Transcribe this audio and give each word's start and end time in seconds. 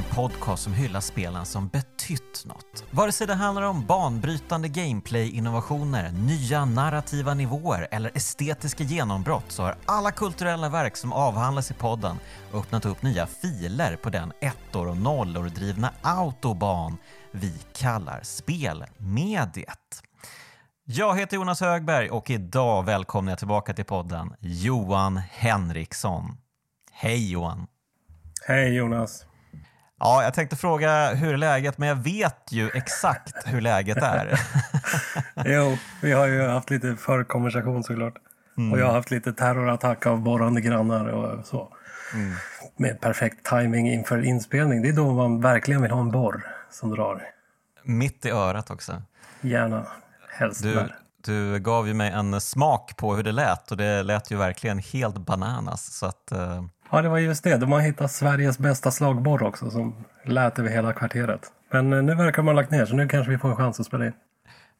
En 0.00 0.16
podcast 0.16 0.62
som 0.62 0.72
hyllar 0.72 1.00
spelen 1.00 1.46
som 1.46 1.68
betytt 1.68 2.44
något. 2.46 2.84
Vare 2.90 3.12
sig 3.12 3.26
det 3.26 3.34
handlar 3.34 3.62
om 3.62 3.86
banbrytande 3.86 4.68
gameplay-innovationer, 4.68 6.10
nya 6.10 6.64
narrativa 6.64 7.34
nivåer 7.34 7.88
eller 7.90 8.10
estetiska 8.14 8.84
genombrott 8.84 9.44
så 9.48 9.62
har 9.62 9.76
alla 9.86 10.10
kulturella 10.10 10.68
verk 10.68 10.96
som 10.96 11.12
avhandlas 11.12 11.70
i 11.70 11.74
podden 11.74 12.16
öppnat 12.54 12.86
upp 12.86 13.02
nya 13.02 13.26
filer 13.26 13.96
på 13.96 14.10
den 14.10 14.32
ettor 14.40 14.88
och 14.88 14.96
nollor 14.96 15.48
drivna 15.48 15.92
autoban 16.02 16.96
vi 17.30 17.54
kallar 17.72 18.20
spelmediet. 18.22 20.02
Jag 20.84 21.18
heter 21.18 21.36
Jonas 21.36 21.60
Högberg 21.60 22.10
och 22.10 22.30
idag 22.30 22.82
välkomnar 22.82 23.32
jag 23.32 23.38
tillbaka 23.38 23.74
till 23.74 23.84
podden 23.84 24.34
Johan 24.40 25.16
Henriksson. 25.16 26.36
Hej 26.92 27.30
Johan! 27.32 27.66
Hej 28.46 28.74
Jonas! 28.74 29.29
Ja, 30.00 30.22
jag 30.22 30.34
tänkte 30.34 30.56
fråga 30.56 31.14
hur 31.14 31.32
är 31.32 31.36
läget, 31.36 31.78
men 31.78 31.88
jag 31.88 31.96
vet 31.96 32.52
ju 32.52 32.70
exakt 32.74 33.34
hur 33.46 33.60
läget 33.60 33.96
är. 33.96 34.40
jo, 35.44 35.78
vi 36.02 36.12
har 36.12 36.26
ju 36.26 36.46
haft 36.46 36.70
lite 36.70 36.96
förkonversation 36.96 37.84
såklart. 37.84 38.14
Mm. 38.58 38.72
Och 38.72 38.78
jag 38.78 38.86
har 38.86 38.92
haft 38.92 39.10
lite 39.10 39.32
terrorattack 39.32 40.06
av 40.06 40.20
borrande 40.20 40.60
grannar 40.60 41.06
och 41.06 41.46
så. 41.46 41.72
Mm. 42.14 42.34
Med 42.76 43.00
perfekt 43.00 43.46
timing 43.46 43.92
inför 43.92 44.24
inspelning. 44.24 44.82
Det 44.82 44.88
är 44.88 44.92
då 44.92 45.12
man 45.12 45.40
verkligen 45.40 45.82
vill 45.82 45.90
ha 45.90 46.00
en 46.00 46.10
borr 46.10 46.46
som 46.70 46.90
drar. 46.90 47.22
Mitt 47.82 48.26
i 48.26 48.30
örat 48.30 48.70
också. 48.70 49.02
Gärna. 49.40 49.86
Helst 50.28 50.62
du, 50.62 50.74
där. 50.74 50.96
du 51.24 51.58
gav 51.58 51.88
ju 51.88 51.94
mig 51.94 52.10
en 52.10 52.40
smak 52.40 52.96
på 52.96 53.14
hur 53.16 53.22
det 53.22 53.32
lät 53.32 53.70
och 53.70 53.76
det 53.76 54.02
lät 54.02 54.30
ju 54.30 54.36
verkligen 54.36 54.78
helt 54.78 55.18
bananas. 55.18 55.98
Så 55.98 56.06
att, 56.06 56.32
uh... 56.32 56.64
Ja, 56.90 57.02
det 57.02 57.08
var 57.08 57.18
just 57.18 57.44
det. 57.44 57.56
De 57.56 57.72
har 57.72 57.80
hittat 57.80 58.10
Sveriges 58.10 58.58
bästa 58.58 58.90
slagborr 58.90 59.42
också 59.42 59.70
som 59.70 60.04
lät 60.24 60.58
över 60.58 60.70
hela 60.70 60.92
kvarteret. 60.92 61.40
Men 61.72 61.92
uh, 61.92 62.02
nu 62.02 62.14
verkar 62.14 62.36
de 62.36 62.46
ha 62.46 62.52
lagt 62.52 62.70
ner 62.70 62.86
så 62.86 62.94
nu 62.94 63.08
kanske 63.08 63.30
vi 63.30 63.38
får 63.38 63.50
en 63.50 63.56
chans 63.56 63.80
att 63.80 63.86
spela 63.86 64.06
in. 64.06 64.12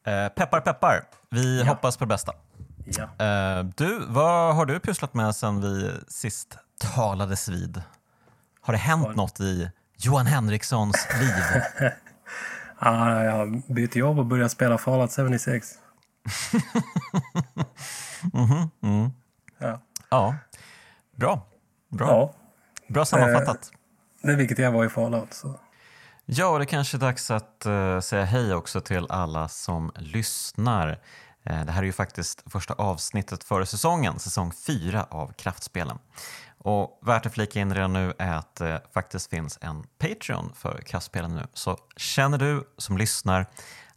Uh, 0.07 0.29
peppar 0.35 0.61
peppar, 0.61 1.03
vi 1.29 1.59
ja. 1.59 1.65
hoppas 1.65 1.97
på 1.97 2.03
det 2.03 2.09
bästa. 2.09 2.33
Ja. 2.85 3.63
du, 3.75 4.05
vad 4.07 4.55
har 4.55 4.65
du 4.65 4.79
pysslat 4.79 5.13
med 5.13 5.35
sen 5.35 5.61
vi 5.61 5.91
sist 6.07 6.57
talades 6.95 7.49
vid? 7.49 7.81
Har 8.61 8.73
det 8.73 8.77
hänt 8.77 9.07
Var... 9.07 9.13
något 9.13 9.39
i 9.39 9.71
Johan 9.97 10.25
Henrikssons 10.25 11.07
liv? 11.19 11.91
Ah, 12.83 13.23
jag 13.23 13.31
har 13.31 13.73
bytt 13.73 13.95
jobb 13.95 14.19
och 14.19 14.25
börjat 14.25 14.51
spela 14.51 14.77
Fallout 14.77 15.11
76. 15.11 15.67
mm 18.33 18.45
-hmm. 18.45 18.69
mm. 18.83 19.11
Ja. 19.57 19.81
ja, 20.09 20.35
bra. 21.15 21.50
Bra, 21.91 22.07
ja. 22.07 22.33
bra 22.87 23.05
sammanfattat. 23.05 23.71
Eh, 23.73 24.27
det 24.27 24.31
är 24.31 24.35
vilket 24.35 24.57
jag 24.57 24.71
var 24.71 24.85
i 24.85 24.89
Fallout. 24.89 25.33
Så. 25.33 25.59
Ja, 26.25 26.47
och 26.47 26.59
det 26.59 26.63
är 26.63 26.67
kanske 26.67 26.97
är 26.97 26.99
dags 26.99 27.31
att 27.31 27.63
uh, 27.65 27.99
säga 27.99 28.25
hej 28.25 28.53
också 28.53 28.81
till 28.81 29.07
alla 29.09 29.47
som 29.47 29.91
lyssnar. 29.95 30.89
Uh, 30.89 31.65
det 31.65 31.71
här 31.71 31.81
är 31.81 31.85
ju 31.85 31.91
faktiskt 31.91 32.43
första 32.51 32.73
avsnittet 32.73 33.43
för 33.43 33.65
säsongen, 33.65 34.19
säsong 34.19 34.51
fyra 34.51 35.03
av 35.09 35.33
Kraftspelen. 35.33 35.97
Och 36.57 36.99
värt 37.01 37.25
att 37.25 37.33
flika 37.33 37.59
in 37.59 37.75
redan 37.75 37.93
nu 37.93 38.13
är 38.19 38.33
att 38.33 38.55
det 38.55 38.81
faktiskt 38.93 39.29
finns 39.29 39.57
en 39.61 39.83
Patreon 39.97 40.51
för 40.55 40.81
Kraftspelen 40.81 41.35
nu. 41.35 41.47
Så 41.53 41.77
känner 41.97 42.37
du 42.37 42.63
som 42.77 42.97
lyssnar 42.97 43.45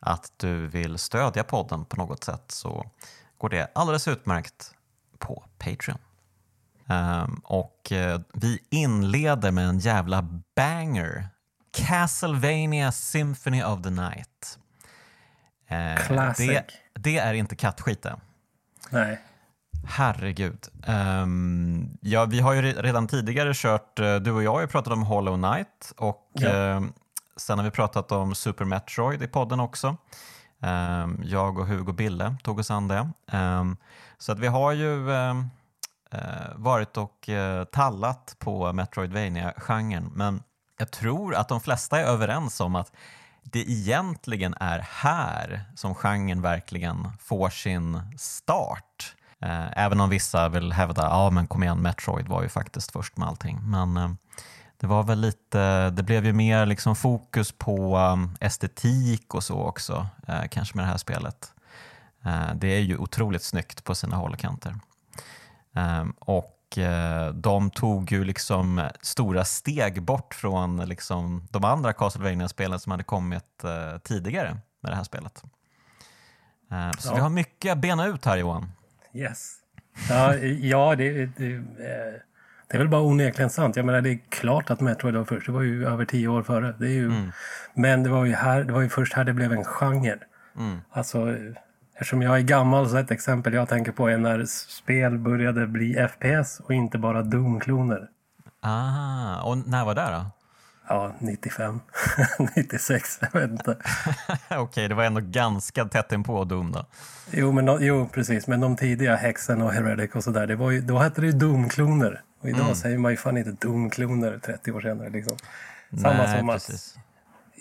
att 0.00 0.32
du 0.36 0.66
vill 0.66 0.98
stödja 0.98 1.44
podden 1.44 1.84
på 1.84 1.96
något 1.96 2.24
sätt 2.24 2.44
så 2.48 2.90
går 3.38 3.48
det 3.48 3.70
alldeles 3.74 4.08
utmärkt 4.08 4.74
på 5.18 5.44
Patreon. 5.58 5.98
Um, 6.86 7.40
och 7.44 7.92
uh, 7.92 8.20
vi 8.32 8.58
inleder 8.70 9.50
med 9.50 9.68
en 9.68 9.78
jävla 9.78 10.28
banger. 10.56 11.28
Castlevania 11.72 12.92
Symphony 12.92 13.62
of 13.62 13.82
the 13.82 13.90
Night. 13.90 14.58
Uh, 15.72 16.06
Classic. 16.06 16.48
Det, 16.48 16.66
det, 16.94 17.18
är 17.18 17.34
inte 17.34 17.56
kattskit 17.56 18.02
det. 18.02 18.16
Nej. 18.90 19.20
Herregud. 19.86 20.68
Um, 20.86 21.98
ja, 22.00 22.24
vi 22.24 22.40
har 22.40 22.52
ju 22.52 22.62
redan 22.62 23.06
tidigare 23.06 23.52
kört, 23.54 24.00
uh, 24.00 24.16
du 24.16 24.32
och 24.32 24.42
jag 24.42 24.52
har 24.52 24.60
ju 24.60 24.66
pratat 24.66 24.92
om 24.92 25.02
Hollow 25.02 25.36
Knight 25.36 25.92
och 25.96 26.30
ja. 26.32 26.76
uh, 26.76 26.86
sen 27.36 27.58
har 27.58 27.64
vi 27.64 27.70
pratat 27.70 28.12
om 28.12 28.34
Super 28.34 28.64
Metroid 28.64 29.22
i 29.22 29.26
podden 29.26 29.60
också. 29.60 29.96
Um, 30.60 31.20
jag 31.24 31.58
och 31.58 31.66
Hugo 31.66 31.92
Bille 31.92 32.36
tog 32.42 32.58
oss 32.58 32.70
an 32.70 32.88
det. 32.88 33.10
Så 34.18 34.32
att 34.32 34.38
vi 34.38 34.46
har 34.46 34.72
ju 34.72 35.10
Eh, 36.14 36.56
varit 36.56 36.96
och 36.96 37.28
eh, 37.28 37.64
tallat 37.64 38.36
på 38.38 38.72
Metroidvania-genren 38.72 40.10
men 40.14 40.42
jag 40.78 40.90
tror 40.90 41.34
att 41.34 41.48
de 41.48 41.60
flesta 41.60 42.00
är 42.00 42.04
överens 42.04 42.60
om 42.60 42.74
att 42.74 42.92
det 43.42 43.70
egentligen 43.70 44.54
är 44.60 44.78
här 44.78 45.64
som 45.74 45.94
genren 45.94 46.42
verkligen 46.42 47.12
får 47.20 47.50
sin 47.50 48.00
start. 48.18 49.14
Eh, 49.40 49.78
även 49.78 50.00
om 50.00 50.10
vissa 50.10 50.48
vill 50.48 50.72
hävda, 50.72 51.02
ja 51.02 51.30
men 51.30 51.46
kom 51.46 51.62
igen, 51.62 51.82
Metroid 51.82 52.28
var 52.28 52.42
ju 52.42 52.48
faktiskt 52.48 52.92
först 52.92 53.16
med 53.16 53.28
allting. 53.28 53.58
Men 53.62 53.96
eh, 53.96 54.10
det 54.80 54.86
var 54.86 55.02
väl 55.02 55.20
lite, 55.20 55.90
det 55.90 56.02
blev 56.02 56.26
ju 56.26 56.32
mer 56.32 56.66
liksom 56.66 56.96
fokus 56.96 57.52
på 57.52 57.98
um, 57.98 58.36
estetik 58.40 59.34
och 59.34 59.44
så 59.44 59.54
också, 59.54 60.06
eh, 60.28 60.42
kanske 60.50 60.76
med 60.76 60.84
det 60.84 60.88
här 60.88 60.96
spelet. 60.96 61.52
Eh, 62.24 62.54
det 62.54 62.68
är 62.68 62.80
ju 62.80 62.96
otroligt 62.96 63.42
snyggt 63.42 63.84
på 63.84 63.94
sina 63.94 64.16
håll 64.16 64.32
och 64.32 64.38
kanter. 64.38 64.74
Ehm, 65.74 66.10
och 66.10 66.50
de 67.34 67.70
tog 67.70 68.12
ju 68.12 68.24
liksom 68.24 68.88
stora 69.00 69.44
steg 69.44 70.02
bort 70.02 70.34
från 70.34 70.76
liksom 70.76 71.48
de 71.50 71.64
andra 71.64 71.92
Castlevania-spelen 71.92 72.80
som 72.80 72.90
hade 72.90 73.04
kommit 73.04 73.64
tidigare 74.02 74.56
med 74.80 74.92
det 74.92 74.96
här 74.96 75.04
spelet. 75.04 75.42
Så 76.98 77.08
ja. 77.08 77.14
vi 77.14 77.20
har 77.20 77.30
mycket 77.30 77.72
att 77.72 77.78
bena 77.78 78.06
ut 78.06 78.24
här 78.24 78.36
Johan. 78.36 78.72
Yes. 79.12 79.56
Ja, 80.08 80.34
ja 80.44 80.94
det, 80.96 81.26
det, 81.26 81.54
eh, 81.54 82.20
det 82.68 82.76
är 82.76 82.78
väl 82.78 82.88
bara 82.88 83.02
onekligen 83.02 83.50
sant. 83.50 83.76
Jag 83.76 83.86
menar, 83.86 84.00
det 84.00 84.10
är 84.10 84.18
klart 84.28 84.70
att 84.70 84.80
Metroid 84.80 85.14
var 85.14 85.24
först. 85.24 85.46
Det 85.46 85.52
var 85.52 85.62
ju 85.62 85.86
över 85.86 86.04
tio 86.04 86.28
år 86.28 86.42
före. 86.42 86.74
Det 86.78 86.86
är 86.86 86.90
ju, 86.90 87.06
mm. 87.06 87.32
Men 87.74 88.02
det 88.02 88.10
var 88.10 88.24
ju, 88.24 88.34
här, 88.34 88.64
det 88.64 88.72
var 88.72 88.80
ju 88.80 88.88
först 88.88 89.12
här 89.12 89.24
det 89.24 89.32
blev 89.32 89.52
en 89.52 89.64
genre. 89.64 90.18
Mm. 90.56 90.80
Alltså, 90.90 91.36
eftersom 91.94 92.22
jag 92.22 92.36
är 92.36 92.42
gammal 92.42 92.88
så 92.88 92.96
ett 92.96 93.10
exempel 93.10 93.54
jag 93.54 93.68
tänker 93.68 93.92
på 93.92 94.08
är 94.08 94.18
när 94.18 94.44
spel 94.44 95.18
började 95.18 95.66
bli 95.66 96.08
FPS 96.08 96.60
och 96.60 96.74
inte 96.74 96.98
bara 96.98 97.22
Doom-kloner. 97.22 98.08
Ah, 98.60 99.42
och 99.42 99.58
när 99.68 99.84
var 99.84 99.94
det 99.94 100.10
då? 100.10 100.26
Ja, 100.88 101.14
95, 101.18 101.80
96, 102.56 103.18
jag 103.32 103.40
vet 103.40 103.50
inte. 103.50 103.70
Okej, 104.48 104.58
okay, 104.58 104.88
det 104.88 104.94
var 104.94 105.04
ändå 105.04 105.20
ganska 105.20 105.84
tätt 105.84 106.12
inpå 106.12 106.44
Doom 106.44 106.72
då. 106.72 106.86
Jo, 107.30 107.52
men, 107.52 107.78
jo, 107.80 108.08
precis. 108.12 108.46
Men 108.46 108.60
de 108.60 108.76
tidiga 108.76 109.16
Hexen 109.16 109.62
och 109.62 109.72
Heretic 109.72 110.14
och 110.14 110.24
sådär, 110.24 110.46
det 110.46 110.56
var 110.56 110.70
ju, 110.70 110.80
då 110.80 110.98
hette 110.98 111.20
det 111.20 111.26
ju 111.26 111.32
Doom-kloner. 111.32 112.22
Och 112.40 112.48
idag 112.48 112.60
mm. 112.60 112.74
säger 112.74 112.98
man 112.98 113.10
ju 113.10 113.16
fan 113.16 113.36
inte 113.36 113.66
Doom-kloner 113.66 114.38
30 114.38 114.72
år 114.72 114.80
senare. 114.80 115.10
Liksom. 115.10 115.36
Samma 115.90 116.14
Nej, 116.14 116.38
som 116.38 116.48
precis. 116.48 116.96
att 116.96 117.04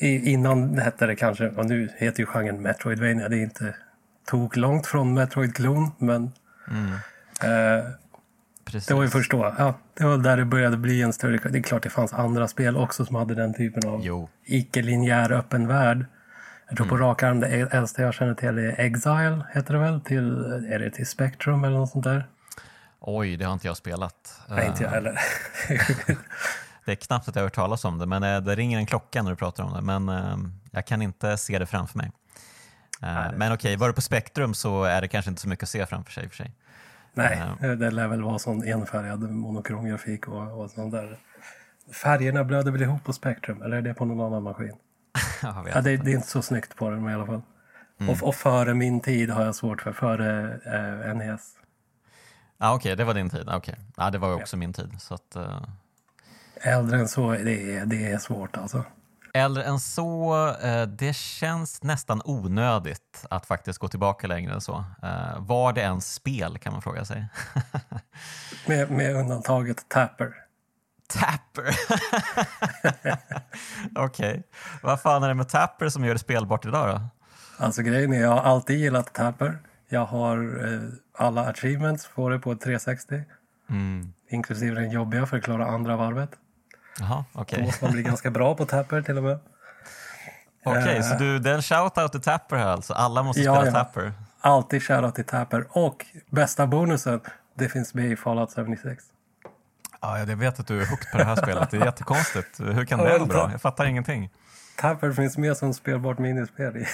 i, 0.04 0.32
innan 0.32 0.78
hette 0.78 1.06
det 1.06 1.16
kanske, 1.16 1.50
och 1.50 1.66
nu 1.66 1.90
heter 1.98 2.20
ju 2.20 2.26
genren 2.26 2.62
Metroidvania, 2.62 3.30
det 3.30 3.38
är 3.38 3.44
inte 3.44 3.76
tok 4.26 4.56
långt 4.56 4.88
från 4.88 5.14
Metroid-klon, 5.14 5.92
men 5.98 6.32
mm. 6.68 6.94
eh. 7.42 7.86
Det 8.88 8.92
var 8.92 9.04
ju 9.04 9.10
först 9.10 9.32
då. 9.32 9.56
Ja, 9.58 9.80
det 9.94 10.04
var 10.04 10.18
där 10.18 10.38
det 10.38 10.46
började 10.46 10.78
bli 10.78 11.02
en 11.02 11.14
större... 11.14 11.50
Det 11.50 11.58
är 11.58 11.64
klart 11.64 11.84
det 11.84 11.90
fanns 11.90 12.14
andra 12.14 12.48
spel 12.48 12.78
också 12.78 13.06
som 13.06 13.16
hade 13.16 13.36
den 13.36 13.54
typen 13.54 13.90
av 13.90 14.28
icke-linjär 14.46 15.32
öppen 15.32 15.68
värld. 15.68 16.06
Jag 16.68 16.78
tror 16.78 16.88
mm. 16.88 16.98
på 16.98 17.06
rak 17.06 17.24
arm 17.24 17.40
det 17.40 17.48
äldsta 17.48 18.02
jag 18.02 18.14
känner 18.14 18.34
till 18.34 18.58
är 18.58 18.80
Exile, 18.80 19.46
heter 19.54 19.74
det 19.74 19.80
väl? 19.80 20.02
Till, 20.02 20.46
är 20.70 20.80
det 20.80 20.92
till 20.92 21.08
Spectrum 21.08 21.64
eller 21.64 21.78
något 21.78 21.90
sånt 21.90 22.04
där? 22.04 22.28
Oj, 23.00 23.38
det 23.38 23.46
har 23.46 23.54
inte 23.54 23.68
jag 23.68 23.78
spelat. 23.78 24.42
Nej, 24.50 24.68
inte 24.68 24.84
jag 24.84 24.90
eh, 24.90 24.96
heller. 24.96 25.20
det 26.86 26.92
är 26.92 26.96
knappt 26.96 27.28
att 27.28 27.36
jag 27.36 27.42
har 27.42 27.46
hört 27.46 27.56
talas 27.56 27.86
om 27.86 27.98
det, 27.98 28.06
men 28.06 28.24
eh, 28.24 28.42
det 28.42 28.56
ringer 28.56 28.78
en 28.78 28.86
klocka 28.86 29.24
när 29.24 29.32
du 29.32 29.36
pratar 29.36 29.64
om 29.64 29.74
det. 29.74 29.82
Men 29.82 30.10
uh, 30.10 30.38
jag 30.72 30.86
kan 30.86 31.02
inte 31.02 31.38
se 31.38 31.60
det 31.60 31.66
framför 31.66 31.98
mig. 31.98 32.12
Men 33.38 33.54
okej, 33.54 33.54
okay, 33.54 33.76
var 33.76 33.88
du 33.88 33.94
på 33.94 34.02
Spektrum 34.02 34.54
så 34.54 34.84
är 34.84 35.02
det 35.02 35.08
kanske 35.08 35.30
inte 35.30 35.42
så 35.42 35.50
mycket 35.50 35.64
att 35.64 35.70
se 35.70 35.86
framför 35.86 36.12
sig. 36.12 36.30
För 36.30 36.36
sig. 36.36 36.52
Nej, 37.14 37.42
det 37.60 37.92
lär 37.92 38.08
väl 38.08 38.22
vara 38.22 38.40
sån 38.40 38.64
enfärgad 38.68 39.32
monokrom 39.32 39.86
grafik 39.86 40.28
och, 40.28 40.62
och 40.62 40.72
sånt 40.72 40.92
där. 40.92 41.18
Färgerna 41.92 42.44
blöder 42.44 42.72
väl 42.72 42.82
ihop 42.82 43.04
på 43.04 43.14
Spectrum, 43.14 43.62
eller 43.62 43.78
är 43.78 43.82
det 43.82 43.94
på 43.94 44.06
någon 44.06 44.28
annan 44.28 44.44
maskin? 44.44 44.76
ja, 45.44 45.82
det, 45.82 45.98
det, 45.98 46.12
är 46.12 46.16
inte 46.16 46.28
så 46.28 46.42
snyggt 46.42 46.76
på 46.76 46.90
den 46.90 47.10
i 47.10 47.14
alla 47.14 47.26
fall. 47.26 47.42
Mm. 48.00 48.14
Och, 48.14 48.28
och, 48.28 48.36
före 48.36 48.74
min 48.74 49.00
tid 49.00 49.30
har 49.30 49.46
jag 49.46 49.56
svårt 49.56 49.82
för, 49.82 49.94
före 49.94 50.60
eh, 51.08 51.16
NES. 51.16 51.54
Ah, 52.58 52.76
Okej, 52.76 52.90
okay, 52.90 52.96
det 52.96 53.04
var 53.04 53.14
din 53.14 53.30
tid. 53.30 53.50
Okay. 53.50 53.76
Ah, 53.96 54.10
det 54.10 54.18
var 54.18 54.34
också 54.34 54.56
ja. 54.56 54.60
min 54.60 54.74
tid. 54.74 54.90
Så 55.00 55.14
att, 55.14 55.36
uh... 55.36 55.68
Äldre 56.56 57.00
än 57.00 57.08
så, 57.08 57.32
det 57.32 57.76
är, 57.76 57.86
det 57.86 58.12
är 58.12 58.18
svårt 58.18 58.58
alltså. 58.58 58.84
Äldre 59.36 59.64
än 59.64 59.80
så, 59.80 60.48
eh, 60.64 60.88
det 60.88 61.16
känns 61.16 61.84
nästan 61.84 62.22
onödigt 62.26 63.26
att 63.30 63.46
faktiskt 63.46 63.80
gå 63.80 63.88
tillbaka 63.88 64.28
längre 64.28 64.54
än 64.54 64.62
så. 64.62 64.84
Eh, 65.04 65.40
var 65.40 65.74
det 65.74 65.82
ens 65.82 66.14
spel 66.14 66.58
kan 66.58 66.74
man 66.74 66.82
fråga 66.82 67.06
sig. 67.06 67.28
med, 68.68 68.92
med 68.92 69.16
undantaget 69.16 69.90
Tapper. 69.90 70.34
Tapper. 71.08 71.76
Okej. 73.96 74.30
Okay. 74.30 74.44
Vad 74.82 75.02
fan 75.02 75.24
är 75.24 75.28
det 75.28 75.34
med 75.34 75.50
Tapper 75.50 75.90
som 75.90 76.06
gör 76.06 76.14
det 76.14 76.20
spelbart 76.20 76.66
idag 76.66 76.90
då? 76.96 77.02
Alltså 77.66 77.82
grejen 77.82 78.14
är, 78.14 78.22
jag 78.22 78.30
har 78.30 78.42
alltid 78.42 78.80
gillat 78.80 79.14
Tapper. 79.14 79.60
Jag 79.90 80.06
har 80.06 80.68
eh, 80.74 80.82
alla 81.18 81.46
achievements 81.46 82.06
får 82.06 82.32
det 82.32 82.40
på 82.40 82.56
360. 82.56 83.24
Mm. 83.70 84.14
Inklusive 84.30 84.82
den 84.82 84.92
jobbiga 84.92 85.26
för 85.26 85.38
att 85.38 85.44
klara 85.44 85.66
andra 85.66 85.98
varvet. 85.98 86.30
Okej. 87.02 87.42
Okay. 87.42 87.60
Då 87.60 87.66
måste 87.66 87.86
man 87.86 87.94
bli 87.94 88.04
ganska 88.04 88.32
bra 88.32 88.56
på 88.56 88.66
Tapper 88.66 89.02
till 89.02 89.18
och 89.18 89.24
med. 89.24 89.40
Okej, 90.66 90.82
okay, 90.82 90.98
uh, 90.98 91.04
så 91.04 91.16
du, 91.16 91.40
det 91.40 91.50
är 91.50 91.56
en 91.56 91.62
shout-out 91.62 92.08
till 92.08 92.22
Tapper 92.22 92.56
här 92.56 92.68
alltså? 92.68 92.94
Alla 92.94 93.24
måste 93.24 93.42
ja, 93.42 93.56
spela 93.56 93.78
ja. 93.78 93.84
Tapper? 93.84 94.14
Alltid 94.42 94.84
shoutout 94.84 95.16
till 95.16 95.26
Tapper. 95.26 95.68
Och 95.70 96.06
bästa 96.30 96.68
bonusen, 96.68 97.22
det 97.54 97.70
finns 97.70 97.94
med 97.94 98.06
i 98.06 98.16
Fallout 98.16 98.54
76. 98.56 99.04
Ja, 100.02 100.20
jag 100.20 100.26
vet 100.26 100.60
att 100.60 100.68
du 100.68 100.82
är 100.82 100.86
hooked 100.86 101.12
på 101.12 101.18
det 101.18 101.24
här 101.24 101.36
spelet. 101.36 101.72
Det 101.72 101.78
är 101.78 101.86
jättekonstigt. 101.86 102.60
Hur 102.60 102.86
kan 102.86 103.00
det 103.00 103.06
vara 103.06 103.26
bra? 103.26 103.52
Jag 103.52 103.62
fattar 103.62 103.86
ingenting. 103.86 104.30
Tapper 104.78 105.12
finns 105.12 105.38
med 105.38 105.58
som 105.58 105.74
spelbart 105.74 106.20
minispel 106.20 106.78
i. 106.78 106.86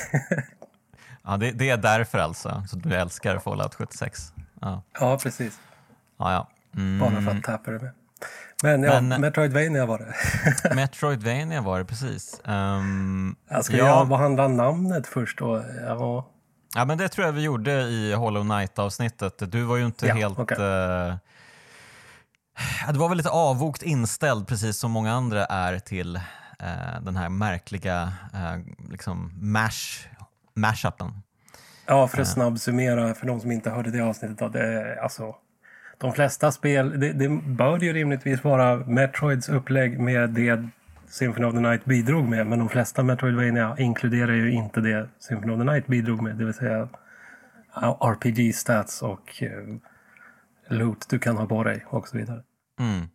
ja, 1.23 1.37
det, 1.37 1.51
det, 1.51 1.69
är 1.69 1.77
därför 1.77 2.19
alltså, 2.19 2.63
så 2.67 2.75
du 2.75 2.95
älskar 2.95 3.39
Fallout 3.39 3.75
76? 3.75 4.33
Ja, 4.61 4.83
ja 4.99 5.17
precis. 5.23 5.59
Ja, 6.17 6.31
ja. 6.31 6.47
Mm. 6.75 6.99
Bara 6.99 7.21
för 7.21 7.37
att 7.37 7.43
Tapper 7.43 7.71
är 7.71 7.79
med. 7.79 7.91
Men 8.63 8.83
ja, 8.83 9.01
Men, 9.01 9.21
Metroidvania 9.21 9.85
var 9.85 9.99
det. 9.99 10.13
Metroidvania 10.75 11.61
var 11.61 11.79
det, 11.79 11.85
precis. 11.85 12.41
Um, 12.43 13.35
ska 13.61 13.77
ja. 13.77 13.85
jag 13.85 14.07
behandla 14.07 14.47
namnet 14.47 15.07
först 15.07 15.39
då? 15.39 15.63
Ja. 15.85 16.29
ja, 16.75 16.85
men 16.85 16.97
det 16.97 17.09
tror 17.09 17.25
jag 17.25 17.33
vi 17.33 17.41
gjorde 17.41 17.71
i 17.71 18.13
Hollow 18.13 18.43
Knight-avsnittet. 18.43 19.51
Du 19.51 19.63
var 19.63 19.77
ju 19.77 19.85
inte 19.85 20.07
ja, 20.07 20.13
helt... 20.13 20.39
Okay. 20.39 20.57
Uh, 20.57 21.09
eh, 21.09 22.93
du 22.93 22.99
var 22.99 23.09
väl 23.09 23.17
lite 23.17 23.29
avvokt 23.29 23.81
inställd, 23.81 24.47
precis 24.47 24.77
som 24.77 24.91
många 24.91 25.13
andra 25.13 25.45
är 25.45 25.79
till 25.79 26.15
uh, 26.15 27.01
den 27.01 27.15
här 27.15 27.29
märkliga 27.29 28.13
uh, 28.33 28.89
liksom 28.89 29.31
mash, 29.41 30.07
mashupen. 30.55 31.21
Ja, 31.85 32.07
för 32.07 32.21
att 32.21 32.27
snabbsummera 32.27 33.13
för 33.13 33.27
de 33.27 33.39
som 33.39 33.51
inte 33.51 33.69
hörde 33.69 33.91
det 33.91 34.01
avsnittet. 34.01 34.37
Då, 34.37 34.47
det, 34.47 34.99
alltså, 35.01 35.35
de 35.99 36.13
flesta 36.13 36.51
spel, 36.51 36.99
det, 36.99 37.13
det 37.13 37.29
bör 37.29 37.79
ju 37.79 37.93
rimligtvis 37.93 38.43
vara 38.43 38.75
Metroids 38.75 39.49
upplägg 39.49 39.99
med 39.99 40.29
det 40.29 40.69
Symphony 41.07 41.45
of 41.47 41.53
the 41.53 41.59
Night 41.59 41.85
bidrog 41.85 42.29
med. 42.29 42.47
Men 42.47 42.59
de 42.59 42.69
flesta 42.69 43.03
Metroidvania 43.03 43.75
inkluderar 43.77 44.33
ju 44.33 44.51
inte 44.51 44.81
det 44.81 45.09
Symphony 45.19 45.53
of 45.53 45.59
the 45.59 45.63
Night 45.63 45.87
bidrog 45.87 46.21
med. 46.21 46.35
Det 46.35 46.45
vill 46.45 46.53
säga 46.53 46.87
RPG-stats 47.99 49.01
och 49.01 49.43
eh, 49.43 49.77
loot 50.69 51.09
du 51.09 51.19
kan 51.19 51.37
ha 51.37 51.45
på 51.45 51.63
dig 51.63 51.85
och 51.89 52.07
så 52.07 52.17
vidare. 52.17 52.43
Mm. 52.79 53.07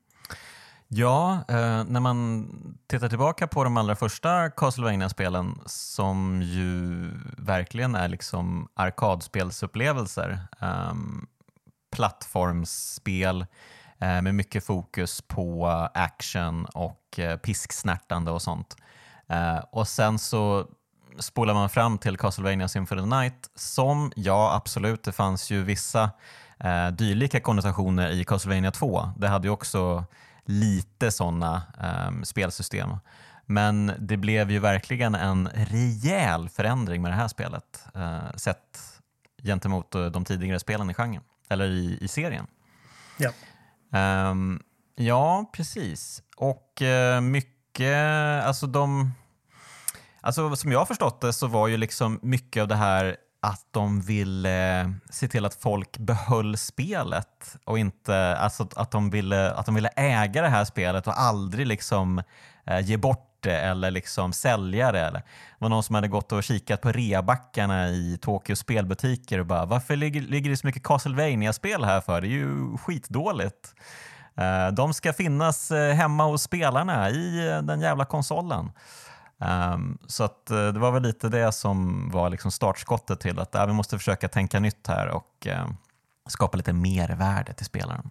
Ja, 0.88 1.44
eh, 1.48 1.84
när 1.84 2.00
man 2.00 2.46
tittar 2.86 3.08
tillbaka 3.08 3.46
på 3.46 3.64
de 3.64 3.76
allra 3.76 3.96
första 3.96 4.50
Castlevania-spelen 4.50 5.58
som 5.66 6.42
ju 6.42 7.10
verkligen 7.38 7.94
är 7.94 8.08
liksom 8.08 8.69
arkadspelsupplevelser. 8.75 10.31
Um, 10.31 10.69
ehm, 10.69 11.26
plattformsspel 11.94 13.46
eh, 13.99 14.23
med 14.23 14.35
mycket 14.35 14.64
fokus 14.67 15.20
på 15.20 15.69
action 15.94 16.64
och 16.64 17.19
eh, 17.19 17.37
pisksnärtande 17.37 18.31
och 18.31 18.43
sånt. 18.43 18.76
Eh, 19.29 19.58
och 19.73 19.88
sen 19.88 20.19
så 20.19 20.67
spolar 21.19 21.55
man 21.55 21.70
fram 21.70 21.99
till 21.99 22.17
Castlevania 22.17 22.69
Symphony 22.69 23.00
of 23.00 23.11
the 23.11 23.17
Night 23.17 23.50
som, 23.55 24.12
ja 24.17 24.55
absolut, 24.55 25.02
det 25.02 25.12
fanns 25.12 25.50
ju 25.50 25.62
vissa 25.62 26.11
eh, 26.61 26.88
dylika 26.88 27.41
konnotationer 27.41 28.11
i 28.11 28.25
Castlevania 28.25 28.70
2. 28.70 29.08
Det 29.17 29.29
hade 29.29 29.46
ju 29.46 29.52
också 29.52 30.05
lite 30.44 31.11
sådana 31.11 31.62
eh, 31.81 32.23
spelsystem. 32.23 32.96
Men 33.46 33.93
det 33.99 34.17
blev 34.17 34.50
ju 34.50 34.58
verkligen 34.58 35.14
en 35.14 35.49
rejäl 35.55 36.49
förändring 36.49 37.02
med 37.02 37.11
det 37.11 37.17
här 37.17 37.29
spelet 37.29 37.87
eh, 37.94 38.37
sett 38.37 39.00
gentemot 39.43 39.94
eh, 39.94 40.06
de 40.06 40.25
tidigare 40.25 40.61
spelen 40.61 40.91
i 40.91 40.94
genren 40.94 41.23
eller 41.49 41.70
i, 41.70 41.99
i 42.00 42.08
serien. 42.08 42.46
Ja. 43.17 43.31
Um, 44.31 44.62
ja, 44.94 45.50
precis. 45.52 46.23
Och 46.37 46.82
uh, 46.82 47.20
mycket, 47.20 48.44
alltså 48.44 48.67
de... 48.67 49.12
Alltså 50.20 50.56
som 50.56 50.73
jag 50.73 50.79
har 50.79 50.87
förstått 50.87 51.20
det 51.20 51.32
så 51.32 51.46
var 51.46 51.69
ju 51.69 51.76
liksom 51.76 52.19
mycket 52.23 52.61
av 52.61 52.69
det 52.69 52.76
här 52.76 53.17
att 53.44 53.67
de 53.70 54.00
ville 54.00 54.93
se 55.11 55.29
till 55.29 55.44
att 55.44 55.55
folk 55.55 55.99
behöll 55.99 56.56
spelet 56.56 57.56
och 57.64 57.79
inte, 57.79 58.37
alltså 58.37 58.69
att 58.76 58.91
de 58.91 59.11
ville, 59.11 59.52
att 59.52 59.67
de 59.67 59.75
ville 59.75 59.88
äga 59.88 60.43
det 60.43 60.49
här 60.49 60.64
spelet 60.64 61.06
och 61.06 61.20
aldrig 61.20 61.67
liksom 61.67 62.23
eh, 62.67 62.81
ge 62.81 62.96
bort 62.96 63.33
eller 63.52 63.91
liksom 63.91 64.32
sälja 64.32 64.93
det. 64.93 65.00
Eller. 65.00 65.20
Det 65.20 65.58
var 65.58 65.69
någon 65.69 65.82
som 65.82 65.94
hade 65.94 66.08
gått 66.08 66.32
och 66.32 66.43
kikat 66.43 66.81
på 66.81 66.93
reabackarna 66.93 67.88
i 67.88 68.19
Tokyos 68.23 68.58
spelbutiker 68.58 69.38
och 69.38 69.46
bara 69.46 69.64
varför 69.64 69.96
ligger, 69.96 70.20
ligger 70.20 70.50
det 70.50 70.56
så 70.56 70.67
mycket 70.67 70.82
Castlevania-spel 70.82 71.85
här 71.85 72.00
för? 72.00 72.20
Det 72.20 72.26
är 72.26 72.31
ju 72.31 72.76
skitdåligt. 72.79 73.75
Uh, 74.41 74.75
de 74.75 74.94
ska 74.94 75.12
finnas 75.12 75.70
uh, 75.70 75.79
hemma 75.79 76.25
hos 76.25 76.43
spelarna 76.43 77.11
i 77.11 77.50
uh, 77.50 77.62
den 77.62 77.81
jävla 77.81 78.05
konsolen. 78.05 78.70
Um, 79.38 79.99
så 80.06 80.25
att, 80.25 80.46
det 80.46 80.79
var 80.79 80.93
väl 80.93 81.02
lite 81.02 81.29
det 81.29 81.52
som 81.52 82.11
var 82.11 82.31
liksom 82.31 82.50
startskottet 82.50 83.20
till 83.20 83.38
att 83.38 83.69
vi 83.69 83.73
måste 83.73 83.99
försöka 83.99 84.29
tänka 84.29 84.61
nytt 84.61 84.87
här 84.87 85.08
och 85.08 85.46
skapa 86.29 86.56
lite 86.56 86.73
mervärde 86.73 87.52
till 87.52 87.67
spelaren. 87.67 88.11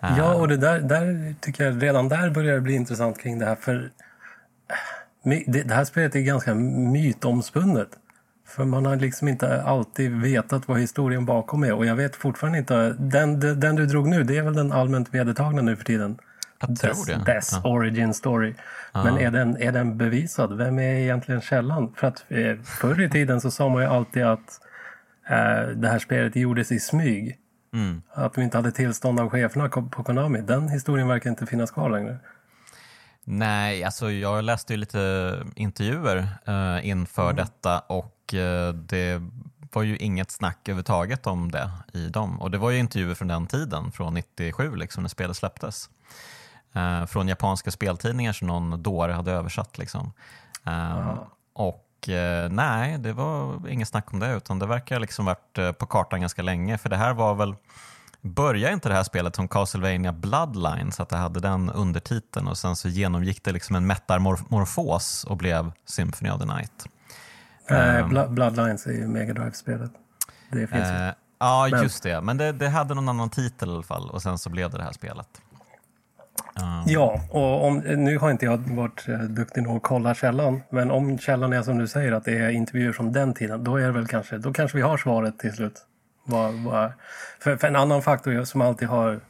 Ja, 0.00 0.34
och 0.34 0.48
det 0.48 0.56
där, 0.56 0.80
där 0.80 1.34
tycker 1.40 1.64
jag 1.64 1.82
redan 1.82 2.08
där 2.08 2.30
börjar 2.30 2.54
det 2.54 2.60
bli 2.60 2.74
intressant 2.74 3.20
kring 3.20 3.38
det 3.38 3.46
här. 3.46 3.54
För 3.54 3.90
det 5.46 5.74
här 5.74 5.84
spelet 5.84 6.16
är 6.16 6.20
ganska 6.20 6.54
mytomspunnet. 6.54 7.88
För 8.46 8.64
man 8.64 8.86
har 8.86 8.96
liksom 8.96 9.28
inte 9.28 9.62
alltid 9.62 10.20
vetat 10.20 10.68
vad 10.68 10.80
historien 10.80 11.26
bakom 11.26 11.64
är. 11.64 11.72
Och 11.72 11.86
jag 11.86 11.96
vet 11.96 12.16
fortfarande 12.16 12.58
inte. 12.58 12.96
Den, 12.98 13.40
den 13.40 13.76
du 13.76 13.86
drog 13.86 14.08
nu, 14.08 14.22
det 14.22 14.38
är 14.38 14.42
väl 14.42 14.54
den 14.54 14.72
allmänt 14.72 15.14
vedertagna 15.14 15.62
nu 15.62 15.76
för 15.76 15.84
tiden? 15.84 16.18
Jag 16.60 16.78
tror 16.78 16.90
dess, 16.90 17.06
det. 17.06 17.32
Dess 17.32 17.50
ja. 17.64 17.70
origin 17.70 18.14
story. 18.14 18.54
Ja. 18.92 19.04
Men 19.04 19.18
är 19.18 19.30
den, 19.30 19.62
är 19.62 19.72
den 19.72 19.98
bevisad? 19.98 20.56
Vem 20.56 20.78
är 20.78 20.94
egentligen 20.94 21.40
källan? 21.40 21.94
För 21.96 22.06
att 22.06 22.24
eh, 22.28 22.56
förr 22.64 23.00
i 23.00 23.10
tiden 23.10 23.40
så 23.40 23.50
sa 23.50 23.68
man 23.68 23.82
ju 23.82 23.88
alltid 23.88 24.22
att 24.22 24.60
eh, 25.28 25.68
det 25.74 25.88
här 25.88 25.98
spelet 25.98 26.36
gjordes 26.36 26.72
i 26.72 26.80
smyg. 26.80 27.38
Mm. 27.74 28.02
Att 28.12 28.38
vi 28.38 28.42
inte 28.42 28.58
hade 28.58 28.72
tillstånd 28.72 29.20
av 29.20 29.30
cheferna 29.30 29.68
på 29.68 30.04
Konami. 30.04 30.40
Den 30.40 30.68
historien 30.68 31.08
verkar 31.08 31.30
inte 31.30 31.46
finnas 31.46 31.70
kvar 31.70 31.90
längre. 31.90 32.18
Nej, 33.24 33.84
alltså 33.84 34.10
jag 34.10 34.44
läste 34.44 34.72
ju 34.72 34.76
lite 34.76 35.42
intervjuer 35.54 36.28
uh, 36.48 36.88
inför 36.88 37.30
mm. 37.30 37.36
detta 37.36 37.78
och 37.78 38.34
uh, 38.34 38.74
det 38.74 39.22
var 39.72 39.82
ju 39.82 39.96
inget 39.96 40.30
snack 40.30 40.58
överhuvudtaget 40.68 41.26
om 41.26 41.50
det 41.50 41.70
i 41.92 42.08
dem. 42.08 42.40
Och 42.40 42.50
det 42.50 42.58
var 42.58 42.70
ju 42.70 42.78
intervjuer 42.78 43.14
från 43.14 43.28
den 43.28 43.46
tiden, 43.46 43.92
från 43.92 44.14
97 44.14 44.76
liksom, 44.76 45.02
när 45.02 45.08
spelet 45.08 45.36
släpptes. 45.36 45.90
Uh, 46.76 47.06
från 47.06 47.28
japanska 47.28 47.70
speltidningar 47.70 48.32
som 48.32 48.46
någon 48.46 48.82
dåre 48.82 49.12
hade 49.12 49.32
översatt. 49.32 49.78
Liksom. 49.78 50.12
Mm. 50.64 51.18
Och 51.52 51.88
nej, 52.50 52.98
det 52.98 53.12
var 53.12 53.68
inget 53.68 53.88
snack 53.88 54.12
om 54.12 54.18
det 54.18 54.36
utan 54.36 54.58
det 54.58 54.66
verkar 54.66 55.00
liksom 55.00 55.24
varit 55.24 55.78
på 55.78 55.86
kartan 55.86 56.20
ganska 56.20 56.42
länge 56.42 56.78
för 56.78 56.88
det 56.88 56.96
här 56.96 57.14
var 57.14 57.34
väl 57.34 57.54
Började 58.24 58.74
inte 58.74 58.88
det 58.88 58.94
här 58.94 59.02
spelet 59.02 59.36
som 59.36 59.48
Castlevania 59.48 60.12
Bloodline 60.12 60.92
så 60.92 61.02
att 61.02 61.08
det 61.08 61.16
hade 61.16 61.40
den 61.40 61.70
undertiteln 61.70 62.48
och 62.48 62.58
sen 62.58 62.76
så 62.76 62.88
genomgick 62.88 63.44
det 63.44 63.52
liksom 63.52 63.76
en 63.76 63.86
metamorfos 63.86 65.24
och 65.24 65.36
blev 65.36 65.72
Symphony 65.84 66.30
of 66.30 66.40
the 66.40 66.46
Night? 66.46 66.86
Uh, 67.70 68.08
Bl 68.08 68.34
Bloodlines 68.34 68.86
är 68.86 68.92
ju 68.92 69.06
Mega 69.06 69.34
Drive-spelet. 69.34 69.90
Det 70.50 70.66
finns 70.66 70.88
ju. 70.88 71.12
Ja, 71.38 71.68
Men. 71.70 71.82
just 71.82 72.02
det. 72.02 72.20
Men 72.20 72.36
det, 72.36 72.52
det, 72.52 72.68
hade 72.68 72.94
någon 72.94 73.08
annan 73.08 73.30
titel 73.30 73.68
i 73.68 73.72
alla 73.72 73.82
fall 73.82 74.10
och 74.10 74.22
sen 74.22 74.38
så 74.38 74.50
blev 74.50 74.70
det 74.70 74.76
det 74.76 74.84
här 74.84 74.92
spelet. 74.92 75.28
Um. 76.54 76.84
Ja, 76.86 77.20
och 77.30 77.66
om, 77.66 77.78
nu 77.78 78.18
har 78.18 78.30
inte 78.30 78.44
jag 78.44 78.58
varit 78.58 79.08
uh, 79.08 79.20
duktig 79.20 79.62
nog 79.62 79.76
att 79.76 79.82
kolla 79.82 80.14
källan. 80.14 80.62
Men 80.70 80.90
om 80.90 81.18
källan 81.18 81.52
är 81.52 81.62
som 81.62 81.78
du 81.78 81.88
säger 81.88 82.12
att 82.12 82.24
det 82.24 82.38
är 82.38 82.50
intervjuer 82.50 82.92
från 82.92 83.12
den 83.12 83.34
tiden, 83.34 83.64
då 83.64 83.76
är 83.76 83.86
det 83.86 83.92
väl 83.92 84.06
kanske, 84.06 84.38
då 84.38 84.52
kanske 84.52 84.76
vi 84.78 84.82
har 84.82 84.96
svaret 84.96 85.38
till 85.38 85.52
slut. 85.52 85.86
Var, 86.24 86.64
var, 86.64 86.94
för, 87.40 87.56
för, 87.56 87.68
en 87.68 87.76
annan 87.76 88.02
faktor 88.02 88.44
som 88.44 88.60
alltid 88.60 88.88
har 88.88 89.20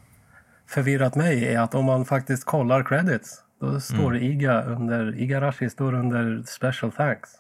förvirrat 0.67 1.15
mig 1.15 1.55
är 1.55 1.61
att 1.61 1.75
om 1.75 1.85
man 1.85 2.05
faktiskt 2.05 2.45
kollar 2.45 2.85
credits 2.85 3.43
då 3.61 3.81
står 3.81 4.17
mm. 4.17 4.23
Iga 4.23 4.63
under, 4.63 5.19
Igarashi 5.19 5.71
står 5.71 5.95
under 5.95 6.43
special 6.47 6.93
thanks. 6.93 7.31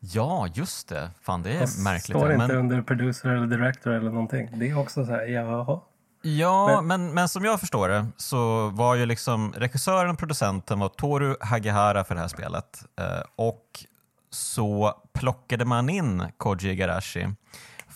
Ja, 0.00 0.48
just 0.54 0.88
det. 0.88 1.10
Fan, 1.22 1.42
det 1.42 1.50
är 1.50 1.60
det 1.60 1.82
märkligt. 1.84 2.16
står 2.16 2.32
inte 2.32 2.46
men... 2.46 2.56
under 2.56 2.82
producer 2.82 3.28
eller 3.28 3.46
director 3.46 3.92
eller 3.92 4.10
någonting. 4.10 4.58
Det 4.58 4.70
är 4.70 4.78
också 4.78 5.04
så 5.04 5.12
här, 5.12 5.26
jaha. 5.26 5.80
Ja, 6.22 6.66
men, 6.66 6.86
men, 6.86 7.14
men, 7.14 7.28
som 7.28 7.44
jag 7.44 7.60
förstår 7.60 7.88
det 7.88 8.06
så 8.16 8.68
var 8.68 8.94
ju 8.94 9.06
liksom 9.06 9.52
regissören 9.56 10.10
och 10.10 10.18
producenten 10.18 10.78
var 10.78 10.88
Toru 10.88 11.36
Hagihara 11.40 12.04
för 12.04 12.14
det 12.14 12.20
här 12.20 12.28
spelet. 12.28 12.84
Eh, 13.00 13.22
och 13.36 13.84
så 14.30 14.94
plockade 15.12 15.64
man 15.64 15.88
in 15.90 16.24
Koji 16.36 16.70
Igarashi 16.70 17.28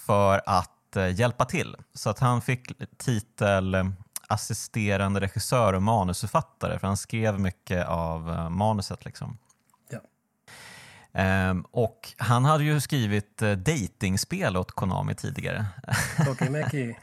för 0.07 0.43
att 0.47 0.97
eh, 0.97 1.09
hjälpa 1.09 1.45
till. 1.45 1.77
Så 1.95 2.11
att 2.11 2.19
han 2.19 2.41
fick 2.41 2.73
titel 2.97 3.77
assisterande 4.29 5.21
regissör 5.21 5.73
och 5.73 5.83
manusförfattare, 5.83 6.79
för 6.79 6.87
han 6.87 6.97
skrev 6.97 7.41
mycket 7.41 7.87
av 7.87 8.31
uh, 8.31 8.49
manuset. 8.49 9.05
Liksom. 9.05 9.39
Ja. 9.91 11.51
Um, 11.51 11.67
och 11.71 12.13
han 12.17 12.45
hade 12.45 12.65
ju 12.65 12.81
skrivit 12.81 13.39
datingspel 13.39 14.57
åt 14.57 14.73
Konami 14.73 15.15
tidigare. 15.15 15.67
Tokimeki. 16.27 16.99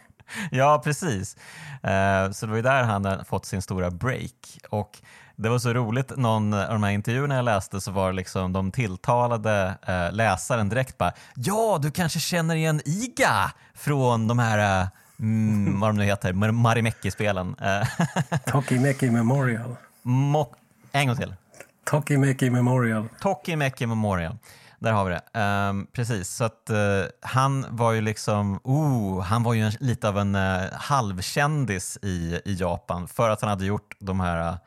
ja, 0.51 0.81
precis. 0.83 1.35
Uh, 1.73 2.31
så 2.31 2.45
det 2.45 2.49
var 2.49 2.55
ju 2.55 2.61
där 2.61 2.83
han 2.83 3.05
hade 3.05 3.25
fått 3.25 3.45
sin 3.45 3.61
stora 3.61 3.91
break. 3.91 4.59
Och 4.69 5.01
det 5.39 5.49
var 5.49 5.59
så 5.59 5.73
roligt, 5.73 6.17
någon 6.17 6.53
av 6.53 6.69
de 6.69 6.83
här 6.83 6.91
intervjuerna 6.91 7.35
jag 7.35 7.45
läste 7.45 7.81
så 7.81 7.91
var 7.91 8.13
liksom 8.13 8.53
de 8.53 8.71
tilltalade 8.71 9.77
eh, 9.87 10.11
läsaren 10.11 10.69
direkt 10.69 10.97
bara 10.97 11.11
Ja, 11.35 11.79
du 11.81 11.91
kanske 11.91 12.19
känner 12.19 12.55
igen 12.55 12.81
Iga 12.85 13.51
från 13.73 14.27
de 14.27 14.39
här, 14.39 14.81
eh, 14.81 14.87
mm, 15.19 15.79
vad 15.79 15.89
de 15.89 15.97
nu 15.97 16.03
heter, 16.03 16.33
Marimekki-spelen. 16.51 17.55
Tokimeki 18.45 19.11
Memorial. 19.11 19.75
Mo 20.01 20.55
en 20.91 21.07
gång 21.07 21.15
till. 21.15 21.33
Tokimeki 21.85 22.49
Memorial. 22.49 23.09
Tokimeki 23.19 23.85
Memorial. 23.85 24.37
Där 24.79 24.91
har 24.91 25.05
vi 25.05 25.11
det. 25.11 25.39
Um, 25.69 25.87
precis, 25.93 26.29
så 26.29 26.43
att 26.43 26.69
uh, 26.71 26.77
han 27.21 27.65
var 27.69 27.91
ju 27.91 28.01
liksom, 28.01 28.59
oh, 28.63 29.21
han 29.21 29.43
var 29.43 29.53
ju 29.53 29.61
en, 29.61 29.71
lite 29.79 30.09
av 30.09 30.17
en 30.17 30.35
uh, 30.35 30.73
halvkändis 30.73 31.97
i, 32.01 32.41
i 32.45 32.55
Japan 32.59 33.07
för 33.07 33.29
att 33.29 33.41
han 33.41 33.49
hade 33.49 33.65
gjort 33.65 33.95
de 33.99 34.19
här 34.19 34.49
uh, 34.49 34.57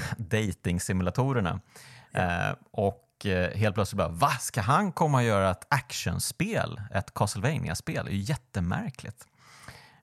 dating-simulatorerna. 0.16 1.60
Eh, 2.12 2.54
och 2.70 3.26
eh, 3.26 3.56
helt 3.58 3.74
plötsligt 3.74 3.98
bara, 3.98 4.08
va? 4.08 4.30
Ska 4.30 4.60
han 4.60 4.92
komma 4.92 5.18
och 5.18 5.24
göra 5.24 5.50
ett 5.50 5.66
actionspel? 5.70 6.80
Ett 6.90 7.14
Castlevania-spel? 7.14 8.04
Det 8.04 8.10
är 8.10 8.14
ju 8.14 8.20
jättemärkligt. 8.20 9.26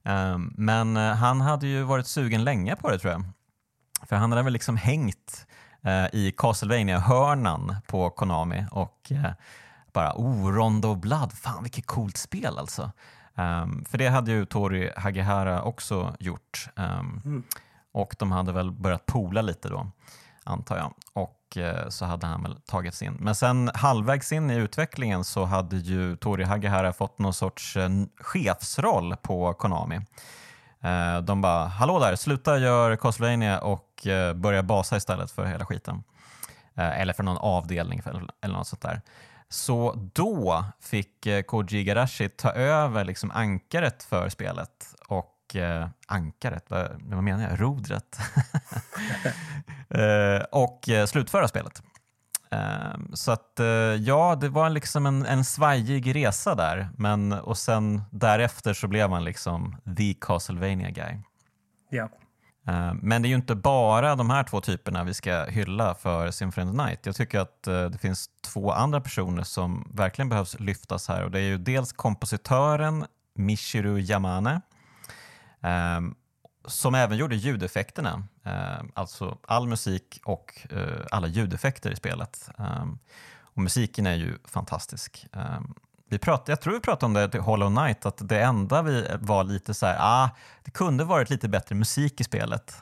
Eh, 0.04 0.38
men 0.38 0.98
eh, 0.98 1.14
han 1.14 1.42
hade 1.42 1.68
ju 1.68 1.84
varit 1.84 2.08
sugen 2.08 2.44
länge 2.44 2.76
på 2.76 2.90
det 2.90 3.00
tror 3.00 3.14
jag. 3.14 3.24
För 4.10 4.16
han 4.16 4.32
hade 4.32 4.44
väl 4.44 4.54
liksom 4.54 4.78
hängt 4.78 5.48
i 6.12 6.32
Castlevania-hörnan 6.32 7.76
på 7.88 8.10
Konami 8.10 8.66
och 8.72 9.12
bara, 9.94 10.14
oh, 10.16 10.48
Rondo 10.48 10.96
Blood, 10.96 11.34
fan 11.34 11.64
vilket 11.64 11.86
coolt 11.86 12.18
spel 12.18 12.58
alltså. 12.58 12.92
För 13.86 13.98
det 13.98 14.08
hade 14.08 14.32
ju 14.32 14.46
Tori 14.46 14.92
Hagihara 14.98 15.62
också 15.62 16.16
gjort. 16.20 16.70
Mm. 16.76 17.44
Och 17.94 18.16
de 18.20 18.32
hade 18.32 18.52
väl 18.52 18.72
börjat 18.72 19.06
pola 19.06 19.42
lite 19.42 19.70
då, 19.70 19.88
antar 20.44 20.78
jag. 20.78 20.94
Och 21.14 21.58
eh, 21.58 21.90
så 21.90 22.06
hade 22.06 22.28
han 22.28 22.44
väl 22.44 22.56
tagits 22.66 23.02
in. 23.02 23.14
Men 23.14 23.36
sen 23.36 23.72
halvvägs 23.74 24.32
in 24.32 24.52
i 24.52 24.56
utvecklingen 24.56 25.24
så 25.24 25.46
hade 25.46 25.78
ju 25.78 26.16
Tori 26.16 26.44
Hagihara 26.44 26.94
fått 26.94 27.20
någon 27.20 27.34
sorts 27.34 27.78
eh, 27.78 27.90
chefsroll 28.18 29.16
på 29.16 29.54
Konami. 29.54 29.96
Eh, 30.82 31.18
de 31.22 31.42
bara, 31.42 31.66
hallå 31.66 32.00
där, 32.00 32.16
sluta 32.16 32.58
gör 32.58 32.96
Castlevania 32.96 33.60
och 33.60 34.08
eh, 34.08 34.34
börja 34.34 34.64
basa 34.64 34.98
istället 34.98 35.32
för 35.32 35.46
hela 35.46 35.66
skiten. 35.66 36.04
Eh, 36.76 37.02
eller 37.02 37.14
för 37.14 37.24
någon 37.24 37.38
avdelning 37.38 38.02
för, 38.02 38.28
eller 38.42 38.56
något 38.56 38.68
sånt 38.68 38.82
där. 38.82 39.02
Så 39.50 40.10
då 40.14 40.66
fick 40.82 41.26
eh, 41.26 41.42
Koji 41.42 41.80
Igarashi 41.80 42.30
ta 42.30 42.52
över 42.52 43.06
liksom 43.06 43.32
ankaret 43.32 44.04
för 44.04 44.30
spelet 44.30 44.93
och 45.44 45.56
eh, 45.56 45.88
ankaret, 46.08 46.66
vad, 46.70 47.02
vad 47.04 47.24
menar 47.24 47.50
jag, 47.50 47.62
rodret. 47.62 48.20
eh, 49.90 50.46
och 50.52 50.90
eh, 50.90 51.06
slutföra 51.06 51.48
spelet. 51.48 51.84
Eh, 52.52 53.00
så 53.14 53.32
att 53.32 53.60
eh, 53.60 53.66
ja, 53.66 54.36
det 54.42 54.50
var 54.50 54.70
liksom 54.70 55.06
en, 55.06 55.26
en 55.26 55.46
svajig 55.46 56.16
resa 56.16 56.56
där. 56.56 56.90
Men, 56.98 57.32
och 57.34 57.58
sen 57.58 58.02
därefter 58.12 58.74
så 58.74 58.88
blev 58.88 59.10
man 59.10 59.24
liksom 59.24 59.76
the 59.98 60.14
Castlevania 60.14 60.90
guy. 60.90 61.18
Ja. 61.90 62.10
Eh, 62.68 62.94
men 62.94 63.22
det 63.22 63.28
är 63.28 63.30
ju 63.30 63.36
inte 63.36 63.56
bara 63.56 64.16
de 64.16 64.30
här 64.30 64.44
två 64.44 64.62
typerna 64.62 65.04
vi 65.04 65.14
ska 65.14 65.46
hylla 65.46 65.96
för 65.96 66.32
Symphony 66.32 66.72
of 66.72 66.78
the 66.78 66.84
Night. 66.84 67.06
Jag 67.06 67.16
tycker 67.16 67.40
att 67.40 67.64
det 67.64 67.98
finns 68.02 68.30
två 68.54 68.72
andra 68.72 69.02
personer 69.02 69.44
som 69.44 69.92
verkligen 69.94 70.30
behövs 70.30 70.60
lyftas 70.60 71.08
här 71.08 71.24
och 71.24 71.32
det 71.32 71.40
är 71.40 71.44
ju 71.44 71.58
dels 71.58 71.94
kompositören 71.94 73.06
Michiru 73.36 74.00
Yamane 74.00 74.62
som 76.66 76.96
även 76.96 77.18
gjorde 77.18 77.36
ljudeffekterna, 77.36 78.24
um, 78.44 78.92
alltså 78.94 79.38
all 79.48 79.68
musik 79.68 80.20
och 80.26 80.68
uh, 80.74 81.06
alla 81.12 81.28
ljudeffekter 81.28 81.92
i 81.92 81.96
spelet. 81.96 82.50
Um, 82.58 83.00
och 83.42 83.62
musiken 83.62 84.08
är 84.08 84.16
ju 84.16 84.38
fantastisk. 84.46 85.28
vi 86.10 86.20
pratade, 86.20 86.52
jag 86.52 86.62
tror 86.62 86.74
vi 86.74 86.80
pratade 86.80 87.06
om 87.06 87.14
det 87.14 87.30
till 87.30 87.40
Hollow 87.40 87.76
Knight, 87.76 88.06
att 88.06 88.30
det 88.30 88.42
enda 88.42 88.82
vi 88.82 89.08
var 89.20 89.44
lite 89.44 89.74
så 89.74 89.86
här, 89.86 89.98
ah, 90.00 90.30
det 90.64 90.72
kunde 90.72 91.04
varit 91.04 91.30
lite 91.30 91.50
bättre 91.50 91.76
musik 91.76 92.22
i 92.22 92.24
spelet. 92.24 92.82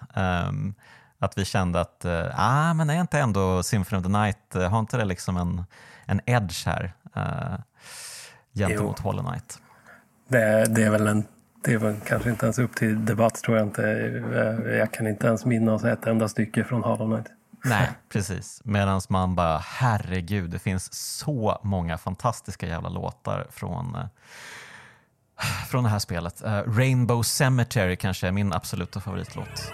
att 1.19 1.37
vi 1.37 1.45
kände 1.45 1.81
att, 1.81 2.05
uh, 2.05 2.25
ah, 2.35 2.73
men 2.73 2.89
är 2.89 3.01
inte 3.01 3.19
ändå 3.19 3.63
Symphony 3.63 3.99
of 3.99 4.05
the 4.05 4.11
Night, 4.11 4.55
uh, 4.55 4.61
har 4.61 4.79
inte 4.79 4.97
det 4.97 5.05
liksom 5.05 5.37
en, 5.37 5.63
en 6.05 6.21
edge 6.25 6.65
här 6.65 6.93
uh, 7.17 7.59
gentemot 8.53 8.97
jo. 8.99 9.03
Hollow 9.03 9.25
Knight? 9.25 9.59
Det, 10.27 10.65
det 10.75 10.83
är 10.83 10.89
väl 10.89 11.07
en 11.07 11.25
det 11.63 11.77
var 11.77 11.95
kanske 12.05 12.29
inte 12.29 12.45
ens 12.45 12.59
upp 12.59 12.75
till 12.75 13.05
debatt 13.05 13.35
tror 13.35 13.57
jag 13.57 13.67
inte. 13.67 13.83
Eh, 13.83 14.75
jag 14.75 14.91
kan 14.93 15.07
inte 15.07 15.27
ens 15.27 15.45
minnas 15.45 15.83
ett 15.83 16.07
enda 16.07 16.27
stycke 16.27 16.63
från 16.63 16.83
Hollow 16.83 17.15
Knight. 17.15 17.31
Nej, 17.63 17.89
precis. 18.09 18.61
Medan 18.63 19.01
man 19.09 19.35
bara, 19.35 19.57
herregud, 19.57 20.49
det 20.49 20.59
finns 20.59 20.93
så 20.93 21.59
många 21.63 21.97
fantastiska 21.97 22.67
jävla 22.67 22.89
låtar 22.89 23.47
från, 23.51 23.95
eh, 23.95 24.05
från 25.69 25.83
det 25.83 25.89
här 25.89 25.99
spelet. 25.99 26.43
Eh, 26.43 26.61
Rainbow 26.67 27.23
Cemetery 27.23 27.95
kanske 27.95 28.27
är 28.27 28.31
min 28.31 28.53
absoluta 28.53 28.99
favoritlåt. 28.99 29.71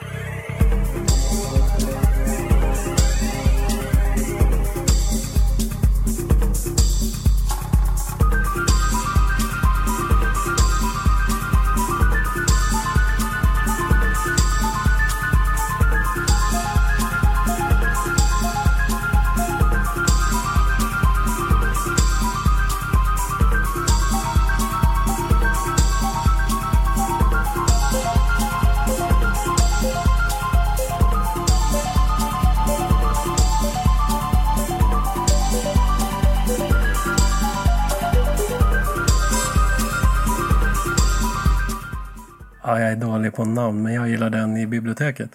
Ja, 42.77 42.81
jag 42.81 42.91
är 42.91 42.95
dålig 42.95 43.35
på 43.35 43.45
namn, 43.45 43.83
men 43.83 43.93
jag 43.93 44.09
gillar 44.09 44.29
den 44.29 44.57
i 44.57 44.67
biblioteket. 44.67 45.29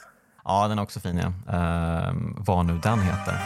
Ja, 0.44 0.68
den 0.68 0.78
är 0.78 0.82
också 0.82 1.00
fin. 1.00 1.18
Ja. 1.18 1.28
Uh, 1.28 2.14
vad 2.36 2.66
nu 2.66 2.78
den 2.82 3.00
heter. 3.00 3.38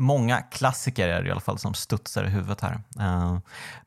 Många 0.00 0.42
klassiker 0.42 1.08
är 1.08 1.22
det 1.22 1.28
i 1.28 1.30
alla 1.30 1.40
fall 1.40 1.58
som 1.58 1.74
studsar 1.74 2.24
i 2.24 2.28
huvudet 2.28 2.60
här. 2.60 2.82
Uh, 2.98 3.38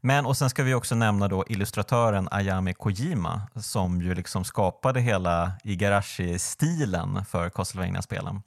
men 0.02 0.26
och 0.26 0.38
sen 0.38 0.50
ska 0.50 0.64
vi 0.64 0.74
också 0.74 0.96
nämna 0.96 1.28
då 1.28 1.46
illustratören 1.48 2.28
Ayame 2.32 2.74
Kojima 2.74 3.42
som 3.56 4.02
ju 4.02 4.16
liksom 4.16 4.44
skapade 4.44 5.02
hela 5.02 5.52
Igarashi-stilen 5.64 7.26
för 7.26 7.50
Castlevania-spelen. 7.50 8.42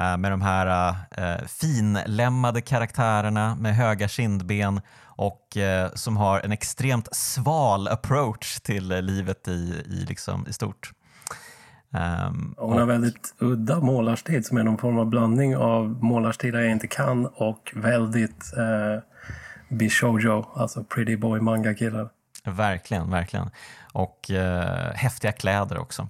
Uh, 0.00 0.16
med 0.16 0.32
de 0.32 0.42
här 0.42 0.94
uh, 1.18 1.46
finlämmade 1.46 2.60
karaktärerna 2.60 3.54
med 3.54 3.76
höga 3.76 4.08
kindben 4.08 4.80
och 5.18 5.56
som 5.94 6.16
har 6.16 6.40
en 6.40 6.52
extremt 6.52 7.08
sval 7.16 7.88
approach 7.88 8.60
till 8.60 8.88
livet 8.88 9.48
i, 9.48 9.82
i, 9.86 10.04
liksom, 10.08 10.46
i 10.48 10.52
stort. 10.52 10.92
Um, 11.90 12.54
hon 12.58 12.72
har 12.72 12.82
och... 12.82 12.88
väldigt 12.88 13.34
udda 13.38 13.80
målarstil 13.80 14.44
som 14.44 14.56
är 14.56 14.62
någon 14.62 14.78
form 14.78 14.98
av 14.98 15.06
blandning 15.06 15.56
av 15.56 16.04
målarstilar 16.04 16.60
jag 16.60 16.72
inte 16.72 16.86
kan 16.86 17.26
och 17.26 17.72
väldigt 17.76 18.52
eh, 18.56 19.02
bishojo, 19.68 20.46
alltså 20.54 20.84
pretty 20.84 21.16
boy 21.16 21.40
manga-killar. 21.40 22.08
Verkligen, 22.44 23.10
verkligen. 23.10 23.50
Och 23.92 24.30
eh, 24.30 24.94
häftiga 24.94 25.32
kläder 25.32 25.78
också. 25.78 26.08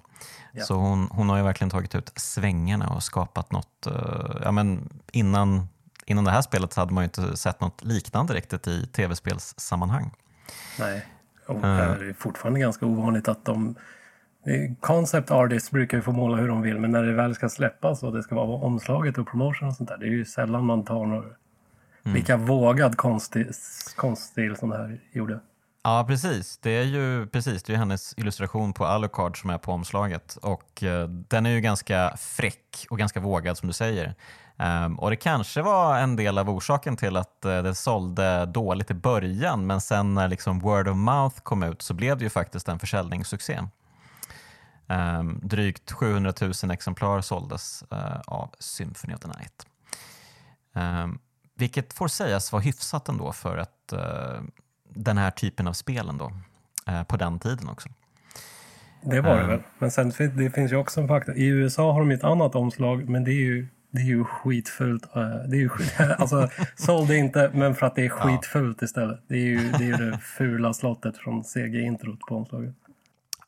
Ja. 0.51 0.65
Så 0.65 0.75
hon, 0.75 1.07
hon 1.11 1.29
har 1.29 1.37
ju 1.37 1.43
verkligen 1.43 1.69
tagit 1.69 1.95
ut 1.95 2.11
svängarna 2.15 2.89
och 2.89 3.03
skapat 3.03 3.51
något. 3.51 3.87
Eh, 3.87 4.41
ja, 4.43 4.51
men 4.51 4.89
innan, 5.11 5.67
innan 6.05 6.23
det 6.23 6.31
här 6.31 6.41
spelet 6.41 6.75
hade 6.75 6.93
man 6.93 7.03
ju 7.03 7.05
inte 7.05 7.37
sett 7.37 7.61
något 7.61 7.83
liknande 7.83 8.33
riktigt 8.33 8.67
i 8.67 8.87
tv-spelssammanhang. 8.87 10.11
Nej, 10.79 11.05
och 11.47 11.61
det 11.61 11.67
är 11.67 12.13
fortfarande 12.19 12.59
ganska 12.59 12.85
ovanligt 12.85 13.27
att 13.27 13.45
de 13.45 13.75
Concept 14.79 15.31
artists 15.31 15.71
brukar 15.71 15.97
ju 15.97 16.01
få 16.01 16.11
måla 16.11 16.37
hur 16.37 16.47
de 16.47 16.61
vill, 16.61 16.79
men 16.79 16.91
när 16.91 17.03
det 17.03 17.13
väl 17.13 17.35
ska 17.35 17.49
släppas 17.49 18.03
och 18.03 18.13
det 18.13 18.23
ska 18.23 18.35
vara 18.35 18.47
omslaget 18.47 19.17
och 19.17 19.27
promotion 19.27 19.67
och 19.67 19.75
sånt 19.75 19.89
där, 19.89 19.97
det 19.97 20.05
är 20.05 20.09
ju 20.09 20.25
sällan 20.25 20.65
man 20.65 20.85
tar 20.85 21.05
några... 21.05 21.27
Mm. 22.05 22.15
Lika 22.15 22.37
vågad 22.37 22.97
konststil, 22.97 23.51
konststil 23.95 24.55
som 24.55 24.69
det 24.69 24.77
här 24.77 24.99
gjorde. 25.11 25.39
Ja, 25.83 26.05
precis. 26.07 26.57
Det 26.57 26.69
är 26.69 26.83
ju 26.83 27.27
precis, 27.27 27.63
det 27.63 27.73
är 27.73 27.77
hennes 27.77 28.13
illustration 28.17 28.73
på 28.73 28.85
Alucard 28.85 29.41
som 29.41 29.49
är 29.49 29.57
på 29.57 29.71
omslaget 29.71 30.37
och 30.41 30.83
uh, 30.83 31.07
den 31.07 31.45
är 31.45 31.49
ju 31.49 31.61
ganska 31.61 32.17
fräck 32.17 32.85
och 32.89 32.97
ganska 32.97 33.19
vågad 33.19 33.57
som 33.57 33.67
du 33.67 33.73
säger. 33.73 34.15
Um, 34.85 34.99
och 34.99 35.09
det 35.09 35.15
kanske 35.15 35.61
var 35.61 35.99
en 35.99 36.15
del 36.15 36.37
av 36.37 36.49
orsaken 36.49 36.97
till 36.97 37.17
att 37.17 37.43
uh, 37.45 37.63
det 37.63 37.75
sålde 37.75 38.45
dåligt 38.45 38.91
i 38.91 38.93
början 38.93 39.67
men 39.67 39.81
sen 39.81 40.13
när 40.13 40.27
liksom 40.27 40.59
word 40.59 40.87
of 40.87 40.95
mouth 40.95 41.41
kom 41.43 41.63
ut 41.63 41.81
så 41.81 41.93
blev 41.93 42.17
det 42.17 42.23
ju 42.23 42.29
faktiskt 42.29 42.67
en 42.67 42.79
försäljningssuccé. 42.79 43.59
Um, 44.89 45.39
drygt 45.43 45.91
700 45.91 46.33
000 46.41 46.71
exemplar 46.71 47.21
såldes 47.21 47.83
uh, 47.93 48.19
av 48.27 48.55
Symphony 48.59 49.13
of 49.13 49.19
the 49.19 49.27
Night. 49.27 49.67
Um, 50.73 51.19
vilket 51.55 51.93
får 51.93 52.07
sägas 52.07 52.51
vara 52.51 52.61
hyfsat 52.61 53.09
ändå 53.09 53.31
för 53.31 53.57
att 53.57 53.93
uh, 53.93 54.41
den 54.89 55.17
här 55.17 55.31
typen 55.31 55.67
av 55.67 55.73
spelen 55.73 56.17
då, 56.17 56.31
uh, 56.89 57.03
på 57.03 57.17
den 57.17 57.39
tiden 57.39 57.69
också. 57.69 57.89
Det 59.01 59.21
var 59.21 59.37
det 59.37 59.47
väl. 59.47 59.59
Men 59.79 59.91
sen 59.91 60.11
det 60.35 60.51
finns 60.51 60.71
ju 60.71 60.75
också 60.75 61.01
en 61.01 61.07
faktor. 61.07 61.35
I 61.35 61.45
USA 61.45 61.91
har 61.93 61.99
de 61.99 62.11
ett 62.11 62.23
annat 62.23 62.55
omslag, 62.55 63.09
men 63.09 63.23
det 63.23 63.31
är 63.31 63.45
ju, 63.45 63.67
det 63.91 64.01
är 64.01 64.05
ju 64.05 64.23
skitfult. 64.23 65.13
Det 65.47 65.57
är 65.57 65.59
ju 65.59 65.69
skit, 65.69 65.95
alltså, 66.17 66.49
sålde 66.75 67.17
inte, 67.17 67.51
men 67.53 67.75
för 67.75 67.85
att 67.85 67.95
det 67.95 68.05
är 68.05 68.09
skitfult 68.09 68.81
istället. 68.81 69.19
Det 69.27 69.35
är 69.35 69.45
ju 69.45 69.71
det, 69.71 69.85
är 69.85 69.97
det 69.97 70.17
fula 70.17 70.73
slottet 70.73 71.17
från 71.17 71.43
CG-introt 71.43 72.19
på 72.19 72.35
omslaget. 72.35 72.75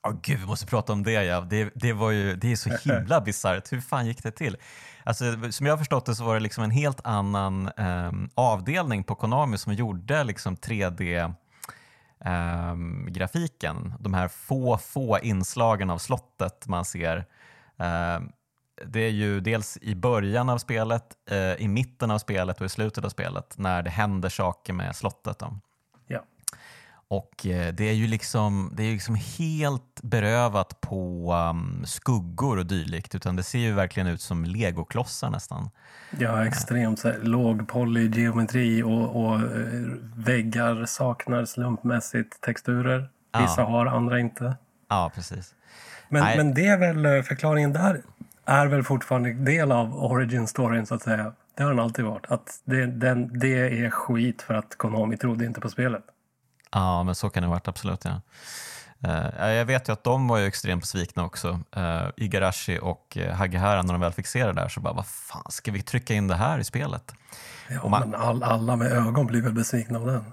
Oh, 0.10 0.20
gud, 0.22 0.40
vi 0.40 0.46
måste 0.46 0.66
prata 0.66 0.94
om 0.94 1.04
det. 1.04 1.12
Ja. 1.12 1.42
Det, 1.42 1.72
det, 1.76 1.94
var 1.94 2.12
ju, 2.12 2.36
det 2.36 2.52
är 2.52 2.56
så 2.56 2.70
himla 2.70 3.22
bisarrt. 3.26 3.72
Hur 3.72 3.82
fan 3.82 4.08
gick 4.08 4.24
det 4.24 4.32
till? 4.32 4.58
Alltså, 5.04 5.52
som 5.52 5.66
jag 5.66 5.74
har 5.74 5.78
förstått 5.78 6.06
det 6.06 6.16
så 6.16 6.24
var 6.24 6.34
det 6.34 6.40
liksom 6.40 6.64
en 6.64 6.72
helt 6.72 7.02
annan 7.04 7.70
eh, 7.78 8.12
avdelning 8.36 9.04
på 9.04 9.16
Konami 9.16 9.58
som 9.58 9.74
gjorde 9.74 10.24
liksom 10.24 10.56
3D 10.56 11.34
eh, 12.26 12.76
grafiken. 13.08 13.94
De 14.00 14.14
här 14.14 14.28
få, 14.28 14.78
få 14.78 15.20
inslagen 15.20 15.90
av 15.90 15.98
slottet 15.98 16.68
man 16.68 16.86
ser. 16.86 17.18
Eh, 17.80 18.20
det 18.86 19.00
är 19.00 19.12
ju 19.12 19.40
dels 19.40 19.78
i 19.82 19.96
början 19.96 20.50
av 20.50 20.58
spelet, 20.58 21.04
eh, 21.32 21.54
i 21.54 21.68
mitten 21.68 22.12
av 22.12 22.18
spelet 22.18 22.60
och 22.60 22.66
i 22.66 22.70
slutet 22.70 23.06
av 23.06 23.10
spelet 23.10 23.58
när 23.58 23.84
det 23.84 23.90
händer 23.90 24.30
saker 24.30 24.74
med 24.74 24.96
slottet. 24.96 25.40
Då. 25.40 25.60
Och 27.12 27.46
eh, 27.46 27.74
det 27.74 27.90
är 27.90 27.94
ju 27.94 28.08
liksom, 28.08 28.74
det 28.74 28.84
är 28.84 28.92
liksom 28.92 29.16
helt 29.16 30.02
berövat 30.02 30.82
på 30.82 31.34
um, 31.52 31.86
skuggor 31.86 32.58
och 32.58 32.66
dylikt 32.66 33.16
utan 33.16 33.36
det 33.36 33.44
ser 33.44 33.60
ju 33.60 33.74
verkligen 33.74 34.08
ut 34.08 34.22
som 34.22 34.46
legoklossar 34.46 35.30
nästan. 35.30 35.70
Ja, 36.20 36.46
extremt 36.46 37.00
så 37.00 37.08
här, 37.08 37.20
låg 37.22 37.68
polygeometri 37.68 38.84
och, 38.84 39.26
och 39.26 39.36
eh, 39.36 39.42
väggar 40.16 40.86
saknar 40.86 41.46
slumpmässigt 41.46 42.42
texturer. 42.42 43.10
Vissa 43.40 43.62
ja. 43.62 43.68
har, 43.68 43.86
andra 43.86 44.20
inte. 44.20 44.56
Ja, 44.88 45.12
precis. 45.16 45.56
Men, 46.10 46.38
men 46.38 46.54
det 46.54 46.68
är 46.68 46.78
väl 46.78 47.06
eh, 47.06 47.22
förklaringen 47.22 47.74
där 47.74 48.02
är 48.46 48.68
väl 48.68 48.84
fortfarande 48.84 49.34
del 49.34 49.72
av 49.72 50.04
origin 50.04 50.48
storyn 50.48 50.86
så 50.86 50.96
att 50.96 51.02
säga. 51.02 51.34
Det 51.56 51.64
har 51.64 51.70
den 51.70 51.80
alltid 51.80 52.06
varit. 52.06 52.26
Att 52.32 52.62
det, 52.64 52.86
den, 52.86 53.40
det 53.40 53.84
är 53.86 53.90
skit 53.90 54.42
för 54.42 54.54
att 54.54 54.78
Konami 54.78 55.18
trodde 55.18 55.46
inte 55.46 55.62
på 55.62 55.70
spelet. 55.70 56.04
Ja, 56.72 57.04
men 57.04 57.16
så 57.16 57.30
kan 57.30 57.44
det 57.44 57.48
ha 57.48 57.54
varit 57.54 57.68
absolut. 57.68 58.06
Ja. 58.06 58.22
Uh, 59.08 59.52
jag 59.52 59.66
vet 59.66 59.90
ju 59.90 59.94
att 59.94 60.04
de 60.04 60.28
var 60.28 60.38
ju 60.38 60.46
extremt 60.46 60.82
besvikna 60.82 61.26
också. 61.26 61.60
Uh, 61.78 62.10
Igarashi 62.18 62.80
och 62.82 63.18
uh, 63.20 63.32
Hagihara 63.32 63.82
när 63.82 63.94
de 63.94 64.02
väl 64.02 64.12
fick 64.12 64.28
se 64.28 64.46
det 64.46 64.54
där 64.54 64.68
så 64.68 64.80
bara, 64.80 64.94
vad 64.94 65.06
fan, 65.08 65.44
ska 65.50 65.72
vi 65.72 65.82
trycka 65.82 66.14
in 66.14 66.28
det 66.28 66.36
här 66.36 66.60
i 66.60 66.64
spelet? 66.64 67.14
Ja, 67.70 67.88
man, 67.88 68.10
men 68.10 68.22
all, 68.22 68.44
alla 68.44 68.76
med 68.76 68.92
ögon 68.92 69.28
blir 69.28 69.42
väl 69.42 69.54
besvikna 69.54 70.00
av 70.00 70.06
den? 70.06 70.24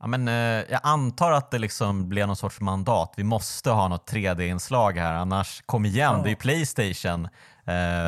Ja, 0.00 0.06
men, 0.06 0.28
uh, 0.28 0.64
jag 0.70 0.80
antar 0.82 1.32
att 1.32 1.50
det 1.50 1.58
liksom 1.58 2.08
blev 2.08 2.26
någon 2.26 2.36
sorts 2.36 2.60
mandat. 2.60 3.14
Vi 3.16 3.24
måste 3.24 3.70
ha 3.70 3.88
något 3.88 4.12
3D-inslag 4.12 4.98
här, 4.98 5.14
annars 5.14 5.62
kom 5.66 5.84
igen, 5.84 6.14
ja. 6.16 6.22
det 6.22 6.28
är 6.28 6.30
ju 6.30 6.36
Playstation. 6.36 7.28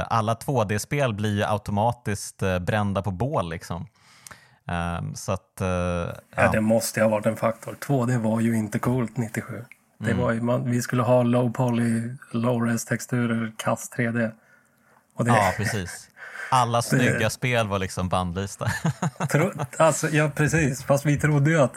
alla 0.07 0.35
2D-spel 0.35 1.15
blir 1.15 1.37
ju 1.37 1.45
automatiskt 1.45 2.43
brända 2.61 3.03
på 3.03 3.11
bål 3.11 3.51
liksom. 3.51 3.87
Um, 4.69 5.15
så 5.15 5.33
att, 5.33 5.59
uh, 5.61 5.67
ja. 5.67 6.13
ja. 6.37 6.51
det 6.53 6.61
måste 6.61 7.03
ha 7.03 7.09
varit 7.09 7.27
en 7.27 7.37
faktor. 7.37 7.77
2D 7.81 8.19
var 8.19 8.41
ju 8.41 8.57
inte 8.57 8.79
coolt 8.79 9.17
97. 9.17 9.65
Det 9.99 10.11
mm. 10.11 10.23
var 10.23 10.33
ju, 10.33 10.41
man, 10.41 10.71
vi 10.71 10.83
skulle 10.83 11.03
ha 11.03 11.23
low 11.23 11.53
poly, 11.53 12.17
low 12.31 12.63
res 12.63 12.85
texturer, 12.85 13.53
kast 13.57 13.97
3D. 13.97 14.13
Det, 14.13 14.33
ja, 15.27 15.53
precis. 15.57 16.09
Alla 16.51 16.83
snygga 16.83 17.19
det, 17.19 17.31
spel 17.31 17.69
var 17.69 17.79
liksom 17.79 18.09
bandlysta. 18.09 18.67
tro, 19.31 19.53
alltså, 19.77 20.09
ja, 20.09 20.31
precis. 20.35 20.85
Fast 20.85 21.07
vi 21.07 21.17
trodde 21.17 21.51
ju 21.51 21.61
att 21.61 21.75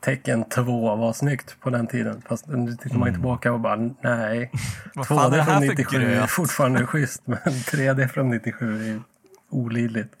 Tecken 0.00 0.44
2 0.44 0.96
var 0.96 1.12
snyggt 1.12 1.60
på 1.60 1.70
den 1.70 1.86
tiden. 1.86 2.22
Fast 2.28 2.46
nu 2.46 2.72
tittar 2.72 2.98
man 2.98 3.08
mm. 3.08 3.14
tillbaka 3.14 3.52
och 3.52 3.60
bara 3.60 3.76
nej. 3.76 4.50
2D 4.94 5.44
från 5.44 5.60
97 5.60 6.14
är 6.14 6.26
fortfarande 6.26 6.86
schysst 6.86 7.22
men 7.24 7.38
3D 7.38 8.08
från 8.08 8.30
97 8.30 8.90
är 8.90 9.02
olidligt. 9.50 10.12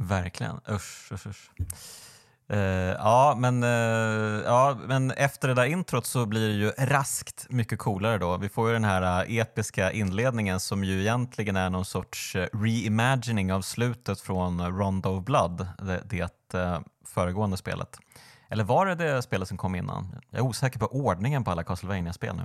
Verkligen. 0.00 0.60
Usch, 0.68 1.12
usch, 1.12 1.26
usch. 1.26 1.50
Uh, 2.52 2.58
ja, 2.98 3.34
men, 3.38 3.64
uh, 3.64 4.42
ja, 4.44 4.78
men 4.86 5.10
efter 5.10 5.48
det 5.48 5.54
där 5.54 5.64
introt 5.64 6.06
så 6.06 6.26
blir 6.26 6.48
det 6.48 6.54
ju 6.54 6.70
raskt 6.70 7.46
mycket 7.50 7.78
coolare 7.78 8.18
då. 8.18 8.36
Vi 8.36 8.48
får 8.48 8.68
ju 8.68 8.72
den 8.72 8.84
här 8.84 9.24
uh, 9.24 9.36
episka 9.36 9.92
inledningen 9.92 10.60
som 10.60 10.84
ju 10.84 11.00
egentligen 11.00 11.56
är 11.56 11.70
någon 11.70 11.84
sorts 11.84 12.36
reimagining 12.52 13.52
av 13.52 13.60
slutet 13.60 14.20
från 14.20 14.78
Rondo 14.78 15.18
of 15.18 15.24
Blood, 15.24 15.68
det, 15.78 16.30
det 16.50 16.82
föregående 17.06 17.56
spelet. 17.56 17.98
Eller 18.48 18.64
var 18.64 18.86
det 18.86 18.94
det 18.94 19.22
spelet 19.22 19.48
som 19.48 19.56
kom 19.56 19.74
innan? 19.74 20.16
Jag 20.30 20.38
är 20.38 20.44
osäker 20.44 20.78
på 20.78 20.86
ordningen 20.86 21.44
på 21.44 21.50
alla 21.50 21.64
castlevania 21.64 22.12
spel 22.12 22.36
nu. 22.36 22.42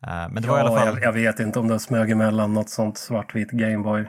men 0.00 0.34
det 0.34 0.46
ja, 0.46 0.52
var 0.52 0.58
i 0.58 0.62
alla 0.62 0.80
fall... 0.80 0.86
jag, 0.86 1.02
jag 1.02 1.12
vet 1.12 1.40
inte 1.40 1.58
om 1.58 1.68
det 1.68 1.78
smög 1.78 2.10
emellan 2.10 2.54
något 2.54 2.70
sånt 2.70 2.98
svartvit 2.98 3.50
Gameboy 3.50 4.08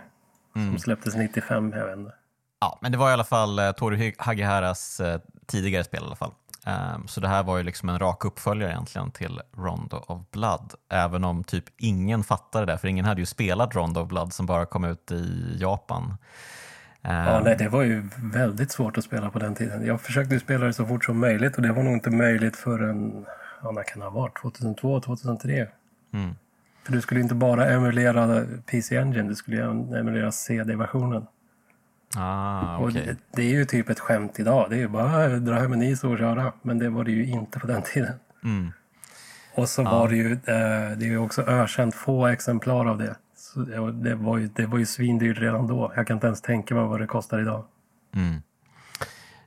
mm. 0.55 0.69
som 0.69 0.79
släpptes 0.79 1.15
95, 1.15 1.73
jag 1.75 1.85
vet 1.85 1.97
inte. 1.97 2.13
Ja, 2.59 2.79
men 2.81 2.91
det 2.91 2.97
var 2.97 3.09
i 3.09 3.13
alla 3.13 3.23
fall 3.23 3.59
eh, 3.59 3.71
Toru 3.71 4.11
Hagiharas 4.17 4.99
eh, 4.99 5.19
tidigare 5.45 5.83
spel 5.83 6.03
i 6.03 6.05
alla 6.05 6.15
fall. 6.15 6.31
Um, 6.65 7.07
så 7.07 7.21
det 7.21 7.27
här 7.27 7.43
var 7.43 7.57
ju 7.57 7.63
liksom 7.63 7.89
en 7.89 7.99
rak 7.99 8.25
uppföljare 8.25 8.71
egentligen 8.71 9.11
till 9.11 9.41
Rondo 9.57 9.97
of 10.07 10.21
Blood. 10.31 10.73
Även 10.89 11.23
om 11.23 11.43
typ 11.43 11.63
ingen 11.77 12.23
fattade 12.23 12.65
det, 12.65 12.77
för 12.77 12.87
ingen 12.87 13.05
hade 13.05 13.21
ju 13.21 13.25
spelat 13.25 13.75
Rondo 13.75 14.01
of 14.01 14.07
Blood 14.07 14.33
som 14.33 14.45
bara 14.45 14.65
kom 14.65 14.83
ut 14.83 15.11
i 15.11 15.57
Japan. 15.59 16.03
Um, 17.01 17.11
ja, 17.11 17.41
nej, 17.43 17.55
det 17.59 17.69
var 17.69 17.83
ju 17.83 18.09
väldigt 18.17 18.71
svårt 18.71 18.97
att 18.97 19.03
spela 19.03 19.29
på 19.29 19.39
den 19.39 19.55
tiden. 19.55 19.85
Jag 19.85 20.01
försökte 20.01 20.39
spela 20.39 20.65
det 20.65 20.73
så 20.73 20.85
fort 20.85 21.05
som 21.05 21.19
möjligt 21.19 21.55
och 21.55 21.61
det 21.61 21.71
var 21.71 21.83
nog 21.83 21.93
inte 21.93 22.09
möjligt 22.09 22.55
förrän, 22.55 23.25
ja, 23.63 23.71
när 23.71 23.83
kan 23.83 23.99
det 23.99 24.05
ha 24.05 24.11
varit? 24.11 24.41
2002, 24.41 25.01
2003? 25.01 25.67
Mm. 26.13 26.35
För 26.83 26.91
du 26.91 27.01
skulle 27.01 27.21
inte 27.21 27.35
bara 27.35 27.69
emulera 27.69 28.45
PC 28.65 28.97
Engine, 28.97 29.29
du 29.29 29.35
skulle 29.35 29.63
emulera 29.99 30.31
CD-versionen. 30.31 31.25
Ah, 32.15 32.79
okay. 32.79 33.05
det, 33.05 33.17
det, 33.31 33.41
är 33.41 33.49
ju 33.49 33.65
typ 33.65 33.89
ett 33.89 33.99
skämt 33.99 34.39
idag. 34.39 34.69
Det 34.69 34.75
är 34.75 34.79
ju 34.79 34.87
bara 34.87 35.35
att 35.35 35.45
dra 35.45 35.53
hem 35.53 35.73
en 35.73 35.83
is 35.83 36.03
och 36.03 36.17
köra. 36.17 36.53
Men 36.61 36.79
det 36.79 36.89
var 36.89 37.03
det 37.03 37.11
ju 37.11 37.25
inte 37.25 37.59
på 37.59 37.67
den 37.67 37.81
tiden. 37.81 38.13
Mm. 38.43 38.71
Och 39.55 39.69
så 39.69 39.81
ah. 39.81 39.91
var 39.91 40.09
det 40.09 40.15
ju, 40.15 40.31
eh, 40.31 40.97
det 40.97 41.05
är 41.05 41.09
ju 41.09 41.17
också 41.17 41.41
ökänt 41.41 41.95
få 41.95 42.27
exemplar 42.27 42.85
av 42.85 42.97
det. 42.97 43.15
Så 43.37 43.59
det, 43.59 44.15
var 44.15 44.37
ju, 44.37 44.47
det 44.47 44.65
var 44.65 44.77
ju 44.77 44.85
svindyrt 44.85 45.39
redan 45.39 45.67
då. 45.67 45.91
Jag 45.95 46.07
kan 46.07 46.17
inte 46.17 46.27
ens 46.27 46.41
tänka 46.41 46.75
mig 46.75 46.83
vad 46.83 46.99
det 46.99 47.07
kostar 47.07 47.39
idag. 47.39 47.65
Mm. 48.15 48.41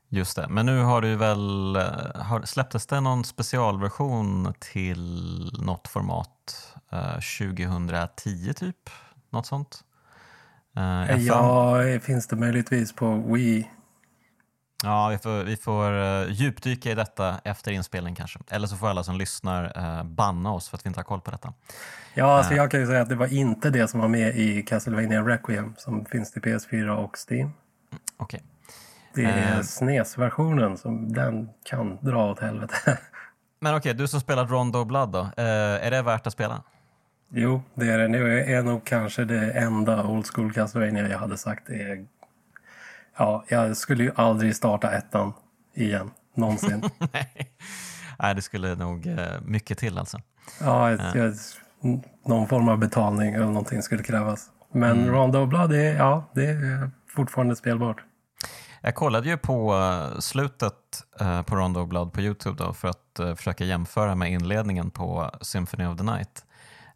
Just 0.09 0.37
det, 0.37 0.49
men 0.49 0.67
nu 0.67 0.83
har 0.83 1.01
du 1.01 1.17
väl, 1.17 1.77
eh, 1.77 1.83
har, 2.15 2.43
släpptes 2.43 2.87
det 2.87 3.01
någon 3.01 3.25
specialversion 3.25 4.55
till 4.59 5.51
något 5.59 5.89
format 5.89 6.75
eh, 6.91 7.15
2010 7.39 8.53
typ? 8.55 8.91
Något 9.31 9.47
sånt? 9.47 9.85
Uh, 10.79 11.27
ja, 11.27 11.83
finns 12.01 12.27
det 12.27 12.37
möjligtvis 12.37 12.93
på 12.93 13.15
Wii? 13.15 13.71
Ja, 14.85 15.09
vi 15.09 15.19
får, 15.19 15.45
vi 15.45 15.57
får 15.57 15.93
uh, 15.93 16.33
djupdyka 16.33 16.91
i 16.91 16.95
detta 16.95 17.41
efter 17.45 17.73
inspelning 17.73 18.15
kanske. 18.15 18.39
Eller 18.51 18.67
så 18.67 18.77
får 18.77 18.89
alla 18.89 19.05
som 19.05 19.17
lyssnar 19.17 19.79
uh, 19.79 20.05
banna 20.05 20.53
oss 20.53 20.69
för 20.69 20.77
att 20.77 20.87
vi 20.87 20.89
inte 20.89 20.99
har 21.01 21.05
koll 21.05 21.21
på 21.21 21.31
detta. 21.31 21.53
Ja, 22.15 22.37
alltså 22.37 22.55
jag 22.55 22.71
kan 22.71 22.81
ju 22.81 22.87
säga 22.87 23.03
att 23.03 23.09
det 23.09 23.15
var 23.15 23.33
inte 23.33 23.71
det 23.71 23.89
som 23.89 24.01
var 24.01 24.09
med 24.09 24.37
i 24.37 24.63
Castlevania 24.63 25.23
Requiem 25.23 25.75
som 25.79 26.05
finns 26.05 26.33
till 26.33 26.43
PS4 26.43 26.89
och 26.89 27.17
Steam. 27.31 27.51
Okej. 28.17 28.43
Okay. 29.13 29.25
Det 29.25 29.31
är 29.31 29.63
SNES-versionen 29.63 30.77
som 30.79 31.13
den 31.13 31.49
kan 31.65 31.99
dra 32.01 32.31
åt 32.31 32.41
helvete. 32.41 32.75
Men 33.61 33.75
okej, 33.75 33.91
okay, 33.91 33.93
du 33.93 34.09
som 34.09 34.21
spelat 34.21 34.51
Rondo 34.51 34.85
Blood 34.85 35.13
då. 35.13 35.31
är 35.37 35.91
det 35.91 36.03
värt 36.03 36.27
att 36.27 36.33
spela? 36.33 36.63
Jo, 37.35 37.63
det 37.75 37.87
är 37.91 37.99
det. 37.99 38.09
Det 38.09 38.53
är 38.53 38.63
nog 38.63 38.85
kanske 38.85 39.25
det 39.25 39.53
enda 39.53 40.05
Old 40.05 40.27
School 40.27 40.53
Castlevania 40.53 41.09
jag 41.09 41.19
hade 41.19 41.37
sagt 41.39 41.69
är... 41.71 42.07
Ja, 43.17 43.45
jag 43.49 43.77
skulle 43.77 44.05
ju 44.05 44.13
aldrig 44.15 44.57
starta 44.57 44.93
ettan 44.93 45.33
igen, 45.75 46.11
någonsin. 46.35 46.83
Nej. 47.13 47.55
Nej, 48.19 48.35
det 48.35 48.43
skulle 48.43 48.75
nog 48.75 49.07
uh, 49.07 49.17
mycket 49.43 49.79
till 49.79 49.99
alltså. 49.99 50.21
Ja, 50.61 50.91
jag, 50.91 51.17
uh. 51.17 51.33
någon 52.27 52.49
form 52.49 52.69
av 52.69 52.79
betalning 52.79 53.35
eller 53.35 53.47
någonting 53.47 53.83
skulle 53.83 54.03
krävas. 54.03 54.51
Men 54.73 55.01
mm. 55.01 55.15
Rondo 55.15 55.47
Blood, 55.47 55.73
är, 55.73 55.97
ja, 55.97 56.31
det 56.35 56.45
är 56.45 56.91
fortfarande 57.09 57.57
spelbart. 57.57 58.05
Jag 58.81 58.95
kollade 58.95 59.29
ju 59.29 59.37
på 59.37 59.75
eh, 59.75 60.19
slutet 60.19 60.75
eh, 61.21 61.43
på 61.43 61.57
Rondo 61.57 61.87
Blood 61.87 62.13
på 62.13 62.21
Youtube 62.21 62.65
då, 62.65 62.73
för 62.73 62.89
att 62.89 63.39
försöka 63.39 63.65
jämföra 63.65 64.15
med 64.15 64.33
inledningen 64.33 64.91
på 64.91 65.31
Symphony 65.41 65.87
of 65.87 65.99
the 65.99 66.05
Night. 66.05 66.45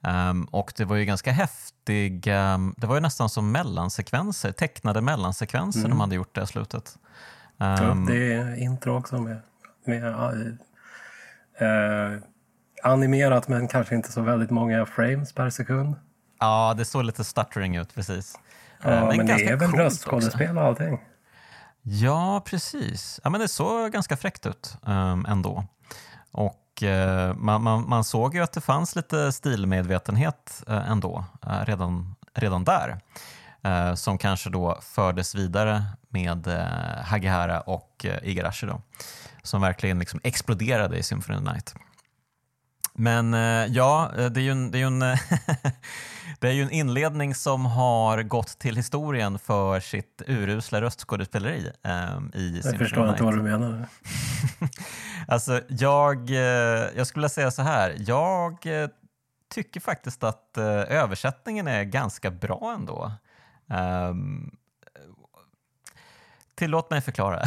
Um, 0.07 0.45
och 0.45 0.73
det 0.77 0.85
var 0.85 0.97
ju 0.97 1.05
ganska 1.05 1.33
häftig, 1.33 2.29
um, 2.29 2.75
det 2.77 2.87
var 2.87 2.95
ju 2.95 3.01
nästan 3.01 3.29
som 3.29 3.53
mellansekvenser, 3.53 4.53
tecknade 4.53 5.01
mellansekvenser 5.01 5.81
mm. 5.81 5.90
de 5.90 6.01
hade 6.01 6.14
gjort 6.14 6.35
det 6.35 6.42
i 6.42 6.47
slutet. 6.47 6.99
Um, 7.59 7.66
ja, 7.66 7.97
det 8.09 8.33
är 8.33 8.57
intro 8.57 8.99
också 8.99 9.19
med, 9.19 9.40
med 9.85 10.14
uh, 11.62 12.19
animerat 12.83 13.49
men 13.49 13.69
kanske 13.69 13.95
inte 13.95 14.12
så 14.12 14.21
väldigt 14.21 14.51
många 14.51 14.87
frames 14.87 15.33
per 15.33 15.51
sekund. 15.51 15.97
Ja, 16.40 16.75
det 16.77 16.85
såg 16.85 17.05
lite 17.05 17.25
stuttering 17.25 17.77
ut 17.77 17.95
precis. 17.95 18.38
Ja, 18.83 18.90
men, 18.90 19.16
men 19.16 19.27
det 19.27 19.45
är 19.45 19.57
väl 19.57 19.73
röstskådespel 19.73 20.59
och 20.59 20.64
allting? 20.64 21.01
Ja, 21.83 22.42
precis. 22.45 23.21
Ja, 23.25 23.31
men 23.31 23.40
det 23.40 23.49
såg 23.49 23.92
ganska 23.92 24.16
fräckt 24.16 24.47
ut 24.47 24.77
ändå. 25.29 25.64
Och 26.33 26.65
och 26.77 26.83
eh, 26.83 27.35
man, 27.35 27.62
man, 27.62 27.89
man, 27.89 28.05
såg 28.05 28.35
ju 28.35 28.43
att 28.43 28.53
det 28.53 28.61
fanns 28.61 28.97
lite 28.97 29.33
stilmedvetenhet 29.33 30.65
eh, 30.69 30.91
ändå, 30.91 31.25
eh, 31.47 31.65
redan, 31.65 32.15
redan 32.35 32.65
där. 32.65 33.01
som 33.97 34.19
kanske 34.19 34.51
då 34.51 34.79
fördes 34.83 35.35
vidare 35.35 35.85
med 36.09 36.47
Hagihara 37.05 37.61
och 37.61 38.07
Igarashi 38.23 38.67
då, 38.67 38.81
som 39.43 39.61
verkligen 39.61 39.99
liksom 39.99 40.21
exploderade 40.23 40.99
i 40.99 41.03
Symphony 41.03 41.39
of 41.39 41.45
the 41.45 41.53
Night. 41.53 41.75
Men 42.95 43.33
ja, 43.73 44.11
det 44.17 44.41
är 44.41 44.45
ju 44.45 44.51
en, 44.51 44.71
det 44.71 44.79
är 44.79 44.81
ju 44.81 44.87
en 44.87 45.01
Det 46.38 46.49
är 46.49 46.53
ju 46.53 46.62
en 46.62 46.70
inledning 46.70 47.35
som 47.35 47.66
har 47.66 48.22
gått 48.22 48.59
till 48.59 48.77
historien 48.77 49.38
för 49.38 49.81
sitt 49.81 50.22
urusla 50.27 50.81
röstskådespeleri 50.81 51.70
um, 52.16 52.31
i 52.35 52.61
Jag 52.64 52.79
förstår 52.79 53.09
inte 53.09 53.22
vad 53.22 53.35
du 53.35 53.42
menar. 53.42 53.88
alltså, 55.29 55.61
jag, 55.68 56.31
eh, 56.31 56.37
jag 56.96 57.07
skulle 57.07 57.29
säga 57.29 57.51
så 57.51 57.62
här. 57.62 57.94
Jag 57.99 58.66
eh, 58.66 58.88
tycker 59.55 59.81
faktiskt 59.81 60.25
att 60.25 60.55
uh, 60.59 60.64
översättningen 60.64 61.68
är 61.68 61.85
ganska 61.85 62.31
bra 62.31 62.75
ändå. 62.79 63.12
Um, 64.11 64.57
tillåt 66.55 66.90
mig 66.90 67.01
förklara. 67.01 67.42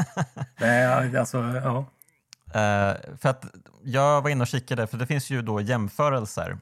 Nej, 0.60 1.16
alltså, 1.16 1.38
ja. 1.38 1.84
Uh, 2.46 3.16
för 3.18 3.28
att 3.28 3.44
jag 3.82 4.22
var 4.22 4.30
inne 4.30 4.42
och 4.42 4.48
kikade, 4.48 4.86
för 4.86 4.96
det 4.96 5.06
finns 5.06 5.30
ju 5.30 5.42
då 5.42 5.60
jämförelser 5.60 6.58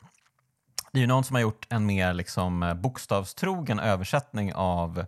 det 0.92 0.98
är 0.98 1.00
ju 1.00 1.06
någon 1.06 1.24
som 1.24 1.34
har 1.34 1.40
gjort 1.40 1.66
en 1.68 1.86
mer 1.86 2.14
liksom, 2.14 2.62
eh, 2.62 2.74
bokstavstrogen 2.74 3.78
översättning 3.78 4.54
av 4.54 5.04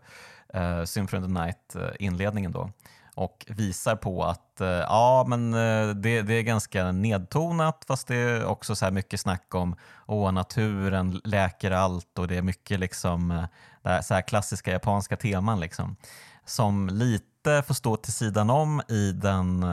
uh, 0.54 0.84
Symphony 0.84 1.22
of 1.22 1.26
the 1.26 1.32
Night-inledningen 1.32 2.50
eh, 2.54 2.60
då 2.60 2.70
och 3.14 3.46
visar 3.48 3.96
på 3.96 4.24
att 4.24 4.58
uh, 4.60 4.68
ja, 4.68 5.24
men 5.28 5.54
uh, 5.54 5.94
det, 5.94 6.22
det, 6.22 6.34
är 6.34 6.42
ganska 6.42 6.92
nedtonat 6.92 7.84
fast 7.86 8.08
det 8.08 8.16
är 8.16 8.44
också 8.44 8.74
så 8.74 8.84
här 8.84 8.92
mycket 8.92 9.20
snack 9.20 9.54
om 9.54 9.76
åh, 10.06 10.32
naturen 10.32 11.20
läker 11.24 11.70
allt 11.70 12.18
och 12.18 12.28
det 12.28 12.36
är 12.36 12.42
mycket 12.42 12.80
liksom, 12.80 13.30
uh, 13.30 14.00
så 14.00 14.14
här 14.14 14.22
klassiska 14.22 14.72
japanska 14.72 15.16
teman 15.16 15.60
liksom, 15.60 15.96
som 16.44 16.88
lite 16.88 17.62
får 17.66 17.74
stå 17.74 17.96
till 17.96 18.12
sidan 18.12 18.50
om 18.50 18.82
i 18.88 19.12
den 19.12 19.64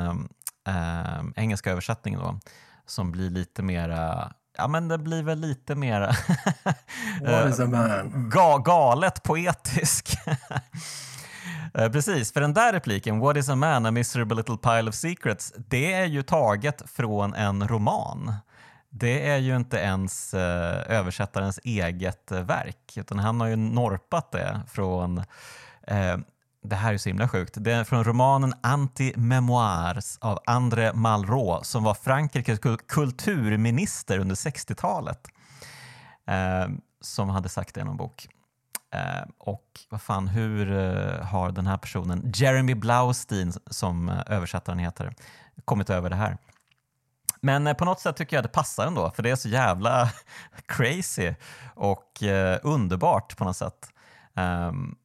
engelska 1.35 1.71
översättningen 1.71 2.19
då, 2.19 2.39
som 2.85 3.11
blir 3.11 3.29
lite 3.29 3.61
mera 3.61 4.33
Ja, 4.57 4.67
men 4.67 4.87
det 4.87 4.97
blir 4.97 5.23
väl 5.23 5.39
lite 5.39 5.75
mer 5.75 6.01
eh, 7.25 8.03
ga 8.13 8.57
galet 8.57 9.23
poetisk. 9.23 10.17
Eh, 11.73 11.91
precis, 11.91 12.33
för 12.33 12.41
den 12.41 12.53
där 12.53 12.73
repliken, 12.73 13.19
What 13.19 13.37
is 13.37 13.49
a 13.49 13.55
man, 13.55 13.85
a 13.85 13.91
miserable 13.91 14.35
little 14.35 14.57
pile 14.57 14.89
of 14.89 14.95
secrets, 14.95 15.53
det 15.57 15.93
är 15.93 16.05
ju 16.05 16.23
taget 16.23 16.81
från 16.89 17.33
en 17.33 17.67
roman. 17.67 18.33
Det 18.89 19.29
är 19.29 19.37
ju 19.37 19.55
inte 19.55 19.77
ens 19.77 20.33
uh, 20.33 20.39
översättarens 20.91 21.59
eget 21.63 22.31
verk, 22.31 22.97
utan 22.97 23.19
han 23.19 23.41
har 23.41 23.47
ju 23.47 23.55
norpat 23.55 24.31
det 24.31 24.61
från 24.67 25.23
det 26.67 26.75
här 26.75 26.93
är 26.93 26.97
så 26.97 27.09
himla 27.09 27.27
sjukt. 27.27 27.53
Det 27.57 27.71
är 27.71 27.83
från 27.83 28.03
romanen 28.03 28.53
Anti-Memoirs 28.53 30.17
av 30.21 30.39
André 30.45 30.93
Malraux 30.93 31.69
som 31.69 31.83
var 31.83 31.93
Frankrikes 31.93 32.59
kulturminister 32.87 34.19
under 34.19 34.35
60-talet. 34.35 35.27
Eh, 36.27 36.67
som 37.01 37.29
hade 37.29 37.49
sagt 37.49 37.75
det 37.75 37.81
i 37.81 37.83
någon 37.83 37.97
bok. 37.97 38.27
Eh, 38.93 39.29
och 39.37 39.79
vad 39.89 40.01
fan, 40.01 40.27
hur 40.27 40.71
eh, 40.71 41.25
har 41.25 41.51
den 41.51 41.67
här 41.67 41.77
personen, 41.77 42.31
Jeremy 42.35 42.75
Blaustein 42.75 43.53
som 43.69 44.09
eh, 44.09 44.19
översättaren 44.27 44.79
heter, 44.79 45.13
kommit 45.65 45.89
över 45.89 46.09
det 46.09 46.15
här? 46.15 46.37
Men 47.41 47.67
eh, 47.67 47.73
på 47.73 47.85
något 47.85 47.99
sätt 47.99 48.15
tycker 48.15 48.37
jag 48.37 48.45
det 48.45 48.49
passar 48.49 48.87
ändå, 48.87 49.11
för 49.11 49.23
det 49.23 49.29
är 49.29 49.35
så 49.35 49.49
jävla 49.49 50.11
crazy 50.65 51.33
och 51.75 52.23
eh, 52.23 52.59
underbart 52.63 53.37
på 53.37 53.43
något 53.43 53.57
sätt. 53.57 53.89
Um, 54.33 54.97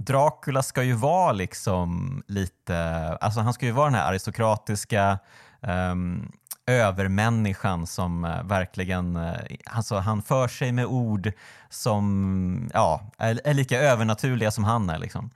Dracula 0.00 0.62
ska 0.62 0.82
ju 0.82 0.92
vara 0.92 1.32
liksom 1.32 2.22
lite, 2.26 2.78
alltså 3.20 3.40
han 3.40 3.54
ska 3.54 3.66
ju 3.66 3.72
vara 3.72 3.86
den 3.86 3.94
här 3.94 4.08
aristokratiska 4.08 5.18
um, 5.60 6.32
övermänniskan 6.66 7.86
som 7.86 8.24
eh, 8.24 8.42
verkligen, 8.42 9.16
eh, 9.16 9.34
alltså 9.64 9.96
han 9.96 10.22
för 10.22 10.48
sig 10.48 10.72
med 10.72 10.86
ord 10.86 11.32
som 11.68 12.70
ja, 12.74 13.00
är, 13.18 13.40
är 13.44 13.54
lika 13.54 13.80
övernaturliga 13.80 14.50
som 14.50 14.64
han 14.64 14.90
är. 14.90 14.98
Liksom. 14.98 15.30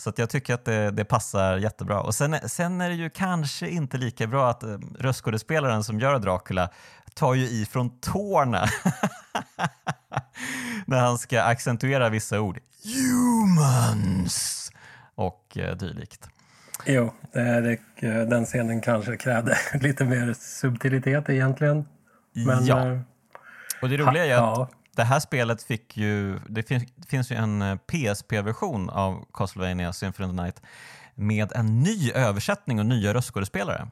Så 0.00 0.12
jag 0.16 0.30
tycker 0.30 0.54
att 0.54 0.64
det, 0.64 0.90
det, 0.90 1.04
passar 1.04 1.56
jättebra. 1.56 2.00
Och 2.00 2.14
sen, 2.14 2.48
sen 2.48 2.80
är 2.80 2.88
det 2.88 2.94
ju 2.94 3.10
kanske 3.10 3.68
inte 3.68 3.98
lika 3.98 4.26
bra 4.26 4.50
att 4.50 4.64
uh, 4.64 4.78
röstskådespelaren 4.98 5.84
som 5.84 6.00
gör 6.00 6.18
Dracula 6.18 6.70
tar 7.14 7.34
ju 7.34 7.44
i 7.44 7.66
från 7.66 8.00
tårna 8.00 8.60
när 10.86 11.00
han 11.00 11.18
ska 11.18 11.42
accentuera 11.42 12.08
vissa 12.08 12.40
ord. 12.40 12.58
Humans! 12.84 14.70
Och 15.14 15.58
eh, 15.58 15.76
dylikt. 15.76 16.28
Jo, 16.86 17.14
det, 17.32 17.78
det, 18.00 18.24
den 18.24 18.44
scenen 18.44 18.80
kanske 18.80 19.16
krävde 19.16 19.56
lite 19.80 20.04
mer 20.04 20.34
subtilitet 20.38 21.28
egentligen. 21.28 21.84
Men, 22.46 22.66
ja, 22.66 22.86
eh, 22.86 23.00
och 23.82 23.88
det 23.88 23.96
roliga 23.96 24.26
är 24.26 24.34
att 24.34 24.40
ja. 24.40 24.68
Det 24.96 25.04
här 25.04 25.20
spelet 25.20 25.62
fick 25.62 25.96
ju, 25.96 26.38
det 26.48 26.62
finns, 26.62 26.84
det 26.96 27.08
finns 27.08 27.32
ju 27.32 27.36
en 27.36 27.62
eh, 27.62 27.76
PSP-version 27.76 28.90
av 28.90 29.24
Castlevania 29.32 29.92
Symphony 29.92 30.28
of 30.28 30.36
the 30.36 30.42
Night 30.42 30.62
med 31.14 31.52
en 31.54 31.82
ny 31.82 32.10
översättning 32.12 32.78
och 32.78 32.86
nya 32.86 33.14
röstskådespelare. 33.14 33.88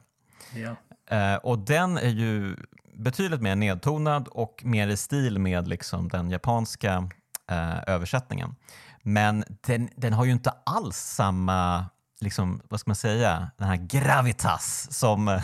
Ja. 0.53 0.75
Eh, 1.17 1.35
och 1.35 1.59
den 1.59 1.97
är 1.97 2.09
ju 2.09 2.55
betydligt 2.93 3.41
mer 3.41 3.55
nedtonad 3.55 4.27
och 4.27 4.61
mer 4.65 4.87
i 4.87 4.97
stil 4.97 5.39
med 5.39 5.67
liksom 5.67 6.07
den 6.07 6.29
japanska 6.29 7.09
eh, 7.51 7.79
översättningen. 7.87 8.55
Men 9.03 9.43
den, 9.61 9.89
den 9.95 10.13
har 10.13 10.25
ju 10.25 10.31
inte 10.31 10.53
alls 10.65 10.97
samma 10.97 11.85
liksom, 12.21 12.61
vad 12.69 12.79
ska 12.79 12.89
man 12.89 12.95
säga, 12.95 13.51
den 13.57 13.67
här 13.67 13.75
gravitas 13.75 14.87
som 14.91 15.27
eh, 15.27 15.41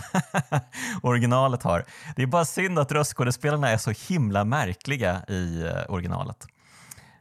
originalet 1.01 1.63
har. 1.63 1.85
Det 2.15 2.21
är 2.21 2.27
bara 2.27 2.45
synd 2.45 2.79
att 2.79 2.91
röstskådespelarna 2.91 3.69
är 3.69 3.77
så 3.77 3.91
himla 3.91 4.43
märkliga 4.43 5.25
i 5.27 5.61
eh, 5.61 5.93
originalet. 5.93 6.47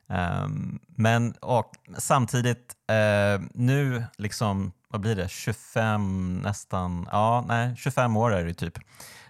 Um, 0.07 0.81
men 0.87 1.33
och, 1.33 1.73
samtidigt, 1.99 2.75
uh, 2.91 3.47
nu 3.55 4.05
liksom, 4.17 4.73
vad 4.89 5.01
blir 5.01 5.17
det, 5.17 5.29
25 5.31 6.39
nästan, 6.39 7.09
ja 7.13 7.45
nej, 7.49 7.77
25 7.77 8.17
år 8.17 8.35
är 8.35 8.45
det 8.45 8.55
typ 8.55 8.79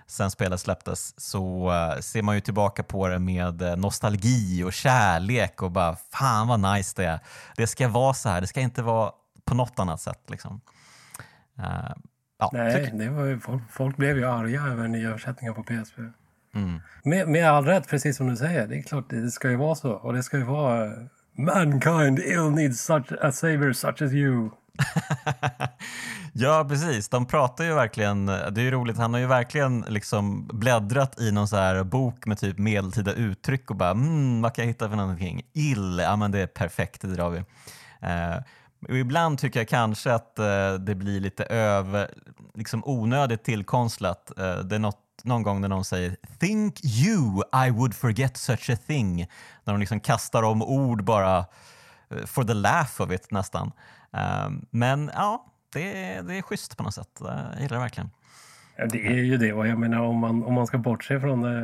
sen 0.06 0.30
spelet 0.30 0.60
släpptes 0.60 1.20
så 1.20 1.72
uh, 1.72 2.00
ser 2.00 2.22
man 2.22 2.34
ju 2.34 2.40
tillbaka 2.40 2.82
på 2.82 3.08
det 3.08 3.18
med 3.18 3.78
nostalgi 3.78 4.62
och 4.64 4.72
kärlek 4.72 5.62
och 5.62 5.70
bara 5.70 5.96
fan 6.12 6.48
vad 6.48 6.60
nice 6.60 6.92
det 6.96 7.04
är. 7.04 7.20
Det 7.56 7.66
ska 7.66 7.88
vara 7.88 8.14
så 8.14 8.28
här, 8.28 8.40
det 8.40 8.46
ska 8.46 8.60
inte 8.60 8.82
vara 8.82 9.12
på 9.44 9.54
något 9.54 9.78
annat 9.78 10.00
sätt. 10.00 10.20
Liksom. 10.28 10.60
Uh, 11.58 11.92
ja, 12.38 12.50
Nej, 12.52 12.90
det 12.94 13.08
var 13.08 13.24
ju, 13.24 13.40
folk, 13.40 13.62
folk, 13.70 13.96
blev 13.96 14.16
ju 14.16 14.24
arga 14.24 14.62
över 14.62 14.88
nya 14.88 15.08
översättningar 15.08 15.52
på 15.52 15.62
PSP. 15.62 15.98
Mm. 16.54 16.80
Med, 17.04 17.28
med 17.28 17.50
all 17.50 17.64
rätt, 17.64 17.88
precis 17.88 18.16
som 18.16 18.28
du 18.28 18.36
säger. 18.36 18.66
Det 18.66 18.78
är 18.78 18.82
klart, 18.82 19.10
det 19.10 19.30
ska 19.30 19.50
ju 19.50 19.56
vara 19.56 19.74
så. 19.74 19.92
Och 19.92 20.12
det 20.12 20.22
ska 20.22 20.36
ju 20.36 20.44
vara 20.44 20.92
Mankind 21.36 22.18
ill 22.18 22.50
needs 22.50 22.80
such 22.80 23.12
a 23.20 23.32
savior 23.32 23.72
such 23.72 24.02
as 24.02 24.12
you. 24.12 24.50
ja, 26.32 26.66
precis. 26.68 27.08
De 27.08 27.26
pratar 27.26 27.64
ju 27.64 27.74
verkligen, 27.74 28.26
det 28.26 28.60
är 28.60 28.60
ju 28.60 28.70
roligt, 28.70 28.96
han 28.96 29.12
har 29.12 29.20
ju 29.20 29.26
verkligen 29.26 29.84
liksom 29.88 30.46
bläddrat 30.46 31.20
i 31.20 31.32
någon 31.32 31.48
så 31.48 31.56
här 31.56 31.84
bok 31.84 32.26
med 32.26 32.38
typ 32.38 32.58
medeltida 32.58 33.12
uttryck 33.12 33.70
och 33.70 33.76
bara 33.76 33.90
mm, 33.90 34.42
vad 34.42 34.54
kan 34.54 34.64
jag 34.64 34.68
hitta 34.68 34.88
för 34.88 34.96
någonting? 34.96 35.42
Ill, 35.52 35.98
ja 36.02 36.16
men 36.16 36.30
det 36.30 36.40
är 36.40 36.46
perfekt, 36.46 37.00
det 37.00 37.14
drar 37.14 37.30
vi. 37.30 37.38
Eh, 38.00 38.36
ibland 38.88 39.38
tycker 39.38 39.60
jag 39.60 39.68
kanske 39.68 40.12
att 40.12 40.38
eh, 40.38 40.74
det 40.74 40.94
blir 40.94 41.20
lite 41.20 41.44
över, 41.44 42.10
liksom 42.54 42.82
onödigt 42.84 43.44
tillkonstlat. 43.44 44.38
Eh, 44.38 44.58
det 44.58 44.74
är 44.74 44.78
något, 44.78 45.00
någon 45.22 45.42
gång 45.42 45.60
när 45.60 45.68
någon 45.68 45.84
säger 45.84 46.16
“Think 46.38 46.84
you 46.84 47.42
I 47.66 47.70
would 47.70 47.94
forget 47.94 48.36
such 48.36 48.70
a 48.70 48.76
thing” 48.86 49.16
när 49.64 49.72
de 49.72 49.80
liksom 49.80 50.00
kastar 50.00 50.42
om 50.42 50.62
ord 50.62 51.04
bara 51.04 51.38
eh, 52.10 52.24
for 52.26 52.44
the 52.44 52.54
laugh 52.54 53.00
of 53.00 53.12
it 53.12 53.30
nästan. 53.30 53.72
Eh, 54.12 54.50
men 54.70 55.10
ja, 55.14 55.46
det, 55.72 56.20
det 56.20 56.38
är 56.38 56.42
schysst 56.42 56.76
på 56.76 56.82
något 56.82 56.94
sätt. 56.94 57.20
Jag 57.20 57.60
gillar 57.60 57.76
det 57.76 57.82
verkligen. 57.82 58.10
Ja, 58.76 58.86
det 58.86 59.06
är 59.06 59.22
ju 59.22 59.36
det. 59.36 59.52
Och 59.52 59.66
jag 59.66 59.78
menar 59.78 60.00
om 60.00 60.16
man, 60.16 60.44
om 60.44 60.54
man 60.54 60.66
ska 60.66 60.78
bortse 60.78 61.20
från 61.20 61.42
det. 61.42 61.58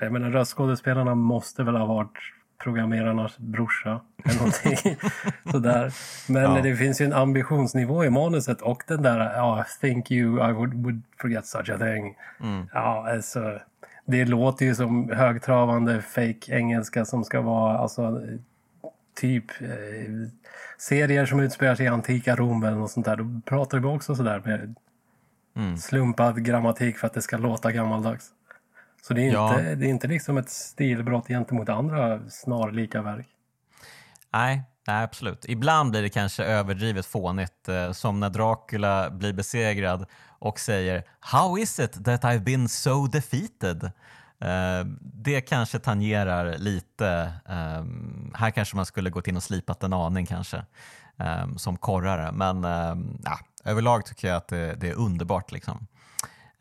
Eh, 0.00 0.04
jag 0.04 0.12
menar 0.12 0.30
röstskådespelarna 0.30 1.14
måste 1.14 1.62
väl 1.62 1.76
ha 1.76 1.86
varit 1.86 2.18
programmerarnas 2.58 3.38
brorsa. 3.38 4.00
Eller 4.24 4.36
någonting. 4.36 4.96
Sådär. 5.52 5.92
Men 6.28 6.42
ja. 6.42 6.62
det 6.62 6.76
finns 6.76 7.00
ju 7.00 7.04
en 7.04 7.12
ambitionsnivå 7.12 8.04
i 8.04 8.10
manuset 8.10 8.62
och 8.62 8.82
den 8.86 9.02
där 9.02 9.18
ja, 9.18 9.64
“Thank 9.80 10.10
you, 10.10 10.50
I 10.50 10.52
would, 10.52 10.74
would 10.74 11.02
forget 11.20 11.46
such 11.46 11.70
a 11.70 11.78
thing”. 11.78 12.16
Mm. 12.40 12.68
Ja, 12.72 13.10
alltså, 13.10 13.60
det 14.06 14.24
låter 14.24 14.66
ju 14.66 14.74
som 14.74 15.10
högtravande 15.10 16.02
fake 16.02 16.52
engelska 16.52 17.04
som 17.04 17.24
ska 17.24 17.40
vara 17.40 17.78
alltså, 17.78 18.22
typ 19.16 19.44
eh, 19.60 19.68
serier 20.78 21.26
som 21.26 21.40
utspelar 21.40 21.74
sig 21.74 21.86
i 21.86 21.88
antika 21.88 22.36
Rom 22.36 22.62
eller 22.62 22.76
något 22.76 22.90
sånt 22.90 23.06
där. 23.06 23.16
Då 23.16 23.40
pratar 23.44 23.78
vi 23.78 23.86
också 23.86 24.14
sådär 24.14 24.42
med 24.44 24.74
mm. 25.56 25.76
slumpad 25.76 26.44
grammatik 26.44 26.98
för 26.98 27.06
att 27.06 27.14
det 27.14 27.22
ska 27.22 27.36
låta 27.36 27.72
gammaldags. 27.72 28.30
Så 29.06 29.14
det 29.14 29.26
är, 29.26 29.32
ja. 29.32 29.58
inte, 29.58 29.74
det 29.74 29.86
är 29.86 29.88
inte 29.88 30.08
liksom 30.08 30.38
ett 30.38 30.50
stilbrott 30.50 31.28
gentemot 31.28 31.68
andra 31.68 32.30
snarlika 32.30 33.02
verk. 33.02 33.26
Nej, 34.32 34.62
nej, 34.86 35.04
absolut. 35.04 35.44
Ibland 35.48 35.90
blir 35.90 36.02
det 36.02 36.08
kanske 36.08 36.44
överdrivet 36.44 37.06
fånigt, 37.06 37.68
eh, 37.68 37.92
som 37.92 38.20
när 38.20 38.30
Dracula 38.30 39.10
blir 39.10 39.32
besegrad 39.32 40.06
och 40.28 40.60
säger 40.60 41.04
“How 41.20 41.58
is 41.58 41.78
it 41.78 42.04
that 42.04 42.24
I've 42.24 42.44
been 42.44 42.68
so 42.68 43.06
defeated?” 43.06 43.84
eh, 44.40 44.86
Det 45.00 45.40
kanske 45.40 45.78
tangerar 45.78 46.58
lite. 46.58 47.32
Eh, 47.48 47.84
här 48.34 48.50
kanske 48.50 48.76
man 48.76 48.86
skulle 48.86 49.10
gått 49.10 49.28
in 49.28 49.36
och 49.36 49.42
slipat 49.42 49.82
en 49.82 49.92
aning 49.92 50.26
kanske 50.26 50.64
som 51.56 51.76
korrare, 51.76 52.32
men 52.32 52.62
ja, 53.24 53.38
överlag 53.64 54.06
tycker 54.06 54.28
jag 54.28 54.36
att 54.36 54.48
det, 54.48 54.74
det 54.74 54.88
är 54.88 54.94
underbart. 54.94 55.52
Liksom. 55.52 55.86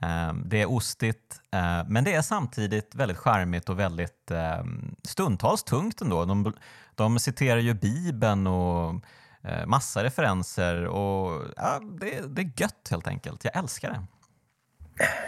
Ehm, 0.01 0.43
det 0.45 0.61
är 0.61 0.71
ostigt, 0.71 1.41
ehm, 1.51 1.85
men 1.87 2.03
det 2.03 2.13
är 2.13 2.21
samtidigt 2.21 2.95
väldigt 2.95 3.17
charmigt 3.17 3.69
och 3.69 3.79
väldigt 3.79 4.31
ehm, 4.31 4.95
stundtals 5.03 5.63
tungt 5.63 6.01
ändå. 6.01 6.25
De, 6.25 6.53
de 6.95 7.19
citerar 7.19 7.59
ju 7.59 7.73
Bibeln 7.73 8.47
och 8.47 9.01
eh, 9.43 9.65
massa 9.65 10.03
referenser 10.03 10.85
och 10.85 11.43
ja, 11.57 11.79
det, 11.99 12.35
det 12.35 12.41
är 12.41 12.51
gött 12.61 12.87
helt 12.91 13.07
enkelt. 13.07 13.43
Jag 13.43 13.57
älskar 13.57 13.89
det. 13.89 14.01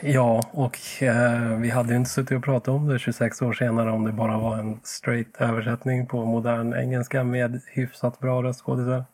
Ja, 0.02 0.44
och 0.52 1.04
eh, 1.04 1.58
vi 1.58 1.70
hade 1.70 1.90
ju 1.90 1.96
inte 1.96 2.10
suttit 2.10 2.38
och 2.38 2.44
pratat 2.44 2.68
om 2.68 2.88
det 2.88 3.00
26 3.00 3.42
år 3.42 3.54
senare 3.54 3.92
om 3.92 4.04
det 4.04 4.12
bara 4.12 4.38
var 4.38 4.58
en 4.58 4.80
straight 4.84 5.36
översättning 5.42 6.08
på 6.08 6.26
modern 6.26 6.74
engelska 6.74 7.24
med 7.24 7.62
hyfsat 7.74 8.20
bra 8.20 8.44
röstskådisar. 8.44 9.06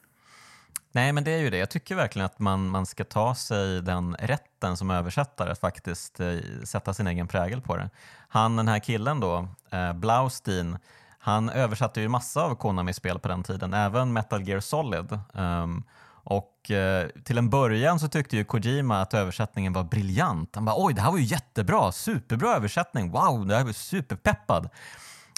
Nej, 0.95 1.13
men 1.13 1.23
det 1.23 1.31
är 1.31 1.37
ju 1.37 1.49
det. 1.49 1.57
Jag 1.57 1.69
tycker 1.69 1.95
verkligen 1.95 2.25
att 2.25 2.39
man, 2.39 2.69
man 2.69 2.85
ska 2.85 3.03
ta 3.03 3.35
sig 3.35 3.81
den 3.81 4.15
rätten 4.19 4.77
som 4.77 4.91
översättare 4.91 5.51
att 5.51 5.59
faktiskt 5.59 6.19
eh, 6.19 6.37
sätta 6.63 6.93
sin 6.93 7.07
egen 7.07 7.27
prägel 7.27 7.61
på 7.61 7.77
det. 7.77 7.89
Han, 8.27 8.55
den 8.55 8.67
här 8.67 8.79
killen 8.79 9.19
då, 9.19 9.47
eh, 9.69 9.93
Blaustein, 9.93 10.77
han 11.19 11.49
översatte 11.49 12.01
ju 12.01 12.07
massa 12.07 12.43
av 12.43 12.55
Konami-spel 12.55 13.19
på 13.19 13.27
den 13.27 13.43
tiden, 13.43 13.73
även 13.73 14.13
Metal 14.13 14.47
Gear 14.47 14.59
Solid. 14.59 15.19
Um, 15.33 15.83
och 16.25 16.71
eh, 16.71 17.07
till 17.23 17.37
en 17.37 17.49
början 17.49 17.99
så 17.99 18.07
tyckte 18.07 18.37
ju 18.37 18.43
Kojima 18.43 19.01
att 19.01 19.13
översättningen 19.13 19.73
var 19.73 19.83
briljant. 19.83 20.55
Han 20.55 20.65
bara 20.65 20.75
oj, 20.85 20.93
det 20.93 21.01
här 21.01 21.11
var 21.11 21.17
ju 21.17 21.23
jättebra, 21.23 21.91
superbra 21.91 22.55
översättning, 22.55 23.11
wow, 23.11 23.47
det 23.47 23.55
här 23.55 23.63
var 23.63 23.71
superpeppad. 23.71 24.69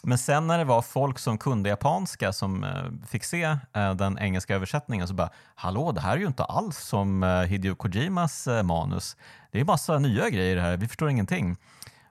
Men 0.08 0.18
sen 0.18 0.48
när 0.48 0.58
det 0.58 0.64
var 0.64 0.82
folk 0.82 1.20
som 1.20 1.38
kunde 1.38 1.70
japanska 1.70 2.34
som 2.34 2.64
eh, 2.64 3.08
fick 3.08 3.24
se 3.24 3.44
eh, 3.74 3.94
den 3.94 4.20
engelska 4.20 4.56
översättningen 4.56 5.08
så 5.08 5.14
bara 5.14 5.30
hallå, 5.56 5.92
det 5.92 6.02
här 6.02 6.14
är 6.14 6.18
ju 6.18 6.28
inte 6.28 6.44
alls 6.44 6.78
som 6.78 7.24
eh, 7.24 7.42
Hideo 7.42 7.76
Kojimas 7.76 8.48
manus. 8.64 9.18
Det 9.52 9.60
är 9.60 9.66
massa 9.66 10.00
nya 10.00 10.30
grejer 10.30 10.58
här, 10.58 10.78
vi 10.78 10.88
förstår 10.88 11.10
ingenting. 11.10 11.58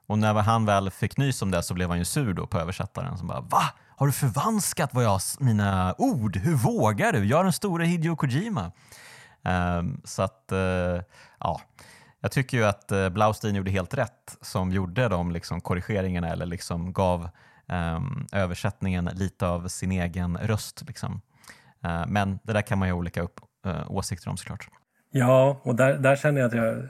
Och 0.06 0.18
när 0.18 0.34
han 0.34 0.66
väl 0.66 0.90
fick 0.90 1.16
nys 1.16 1.42
om 1.42 1.50
det 1.50 1.62
så 1.62 1.74
blev 1.74 1.88
han 1.88 1.98
ju 1.98 2.04
sur 2.04 2.32
då 2.32 2.46
på 2.46 2.58
översättaren 2.58 3.18
som 3.18 3.26
bara 3.26 3.40
va? 3.40 3.62
Har 3.96 4.06
du 4.06 4.12
förvanskat 4.12 4.94
vad 4.94 5.04
jag, 5.04 5.20
mina 5.38 5.94
ord? 5.98 6.36
Hur 6.36 6.54
vågar 6.54 7.12
du? 7.12 7.24
Jag 7.24 7.40
är 7.40 7.44
den 7.44 7.52
stora 7.52 7.84
Hideo 7.84 8.16
Kojima. 8.16 8.72
Um, 9.42 10.00
så 10.04 10.22
att, 10.22 10.48
uh, 10.52 11.02
ja. 11.40 11.60
Jag 12.20 12.32
tycker 12.32 12.56
ju 12.56 12.64
att 12.64 12.92
Blaustein 13.12 13.54
gjorde 13.54 13.70
helt 13.70 13.94
rätt 13.94 14.36
som 14.40 14.72
gjorde 14.72 15.08
de 15.08 15.32
liksom, 15.32 15.60
korrigeringarna 15.60 16.28
eller 16.28 16.46
liksom 16.46 16.92
gav 16.92 17.28
översättningen 18.32 19.10
lite 19.14 19.46
av 19.46 19.68
sin 19.68 19.92
egen 19.92 20.38
röst. 20.38 20.82
Liksom. 20.86 21.20
Uh, 21.84 22.04
men 22.08 22.38
det 22.42 22.52
där 22.52 22.62
kan 22.62 22.78
man 22.78 22.88
ju 22.88 22.92
ha 22.92 22.98
olika 22.98 23.22
upp, 23.22 23.40
uh, 23.66 23.90
åsikter 23.90 24.30
om 24.30 24.36
såklart. 24.36 24.68
Ja, 25.10 25.60
och 25.62 25.74
där, 25.74 25.98
där 25.98 26.16
känner 26.16 26.40
jag 26.40 26.48
att 26.48 26.54
jag 26.54 26.88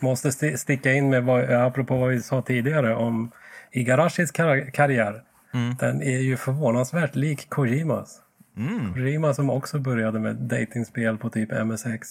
måste 0.00 0.28
st 0.28 0.58
sticka 0.58 0.92
in 0.92 1.10
med 1.10 1.24
vad, 1.24 1.50
apropå 1.50 1.96
vad 1.96 2.08
vi 2.08 2.22
sa 2.22 2.42
tidigare 2.42 2.96
om 2.96 3.30
Igarashis 3.72 4.30
kar 4.30 4.70
karriär. 4.70 5.22
Mm. 5.54 5.76
Den 5.76 6.02
är 6.02 6.18
ju 6.18 6.36
förvånansvärt 6.36 7.16
lik 7.16 7.50
Kojimas. 7.50 8.20
Mm. 8.56 8.94
Kojima 8.94 9.34
som 9.34 9.50
också 9.50 9.78
började 9.78 10.18
med 10.18 10.36
datingspel 10.36 11.18
på 11.18 11.30
typ 11.30 11.64
MSX. 11.64 12.08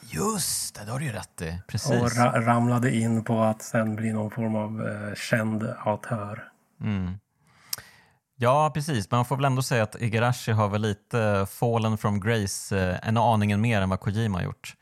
Just 0.00 0.74
det, 0.74 0.84
det 0.84 0.90
har 0.92 0.98
du 0.98 1.04
ju 1.04 1.12
rätt 1.12 1.42
i. 1.42 1.58
Precis. 1.68 2.02
Och 2.02 2.16
ra 2.16 2.40
ramlade 2.40 2.94
in 2.96 3.24
på 3.24 3.40
att 3.40 3.62
sen 3.62 3.96
bli 3.96 4.12
någon 4.12 4.30
form 4.30 4.56
av 4.56 4.88
eh, 4.88 5.14
känd 5.14 5.74
autör. 5.78 6.48
Mm. 6.80 7.18
Ja, 8.36 8.70
precis. 8.74 9.10
Man 9.10 9.24
får 9.24 9.36
väl 9.36 9.44
ändå 9.44 9.62
säga 9.62 9.82
att 9.82 10.02
Igarashi 10.02 10.52
har 10.52 10.68
väl 10.68 10.80
lite 10.80 11.46
fallen 11.50 11.98
from 11.98 12.20
grace 12.20 12.78
eh, 12.78 13.08
en 13.08 13.16
aningen 13.16 13.60
mer 13.60 13.80
än 13.80 13.88
vad 13.88 14.00
Kojima 14.00 14.38
har 14.38 14.44
gjort. 14.44 14.74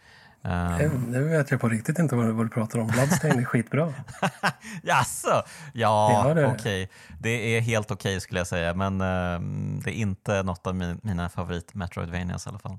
Um... 0.43 1.05
Nu 1.09 1.29
vet 1.29 1.51
jag 1.51 1.61
på 1.61 1.69
riktigt 1.69 1.99
inte 1.99 2.17
vad, 2.17 2.45
du 2.45 2.49
pratar 2.49 2.79
om. 2.79 2.87
Bloodstain 2.87 3.39
är 3.39 3.45
skitbra. 3.45 3.95
Jaså? 4.83 5.43
Ja, 5.73 6.31
okej. 6.31 6.47
Okay. 6.47 6.89
Det 7.21 7.57
är 7.57 7.61
helt 7.61 7.91
okej 7.91 8.11
okay, 8.11 8.21
skulle 8.21 8.41
jag 8.41 8.47
säga, 8.47 8.75
men 8.75 9.01
uh, 9.01 9.41
det 9.85 9.91
är 9.91 9.95
inte 9.95 10.43
något 10.43 10.67
av 10.67 10.75
min, 10.75 11.01
mina 11.03 11.29
favorit 11.29 11.75
Metroidvanias 11.75 12.47
i 12.47 12.49
alla 12.49 12.59
fall. 12.59 12.79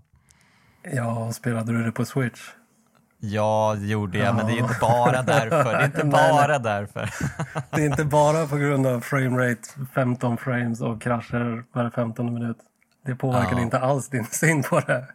Ja, 0.94 1.34
spelade 1.34 1.72
du 1.72 1.84
det 1.84 1.92
på 1.92 2.06
Switch? 2.06 2.42
Ja, 3.20 3.76
det 3.80 3.88
gjorde 3.88 4.18
jag, 4.18 4.28
ja. 4.28 4.34
men 4.34 4.48
det 4.48 4.54
är 4.54 4.58
inte 4.58 4.78
bara 4.82 5.22
därför. 5.22 5.64
Det 5.64 5.80
är 5.80 5.86
inte 5.86 6.04
bara 6.06 6.60
därför. 6.60 7.10
det 7.76 7.82
är 7.82 7.86
inte 7.86 8.06
bara 8.06 8.48
på 8.48 8.58
grund 8.58 8.88
av 8.88 9.02
framerate 9.02 9.70
15 9.94 10.38
frames 10.38 10.82
och 10.82 11.02
krascher 11.02 11.64
var 11.72 11.90
15 11.90 12.34
minut. 12.34 12.58
Det 13.06 13.16
påverkar 13.16 13.56
ja. 13.56 13.62
inte 13.62 13.80
alls 13.80 14.10
din 14.10 14.26
syn 14.32 14.64
på 14.64 14.80
det. 14.80 15.08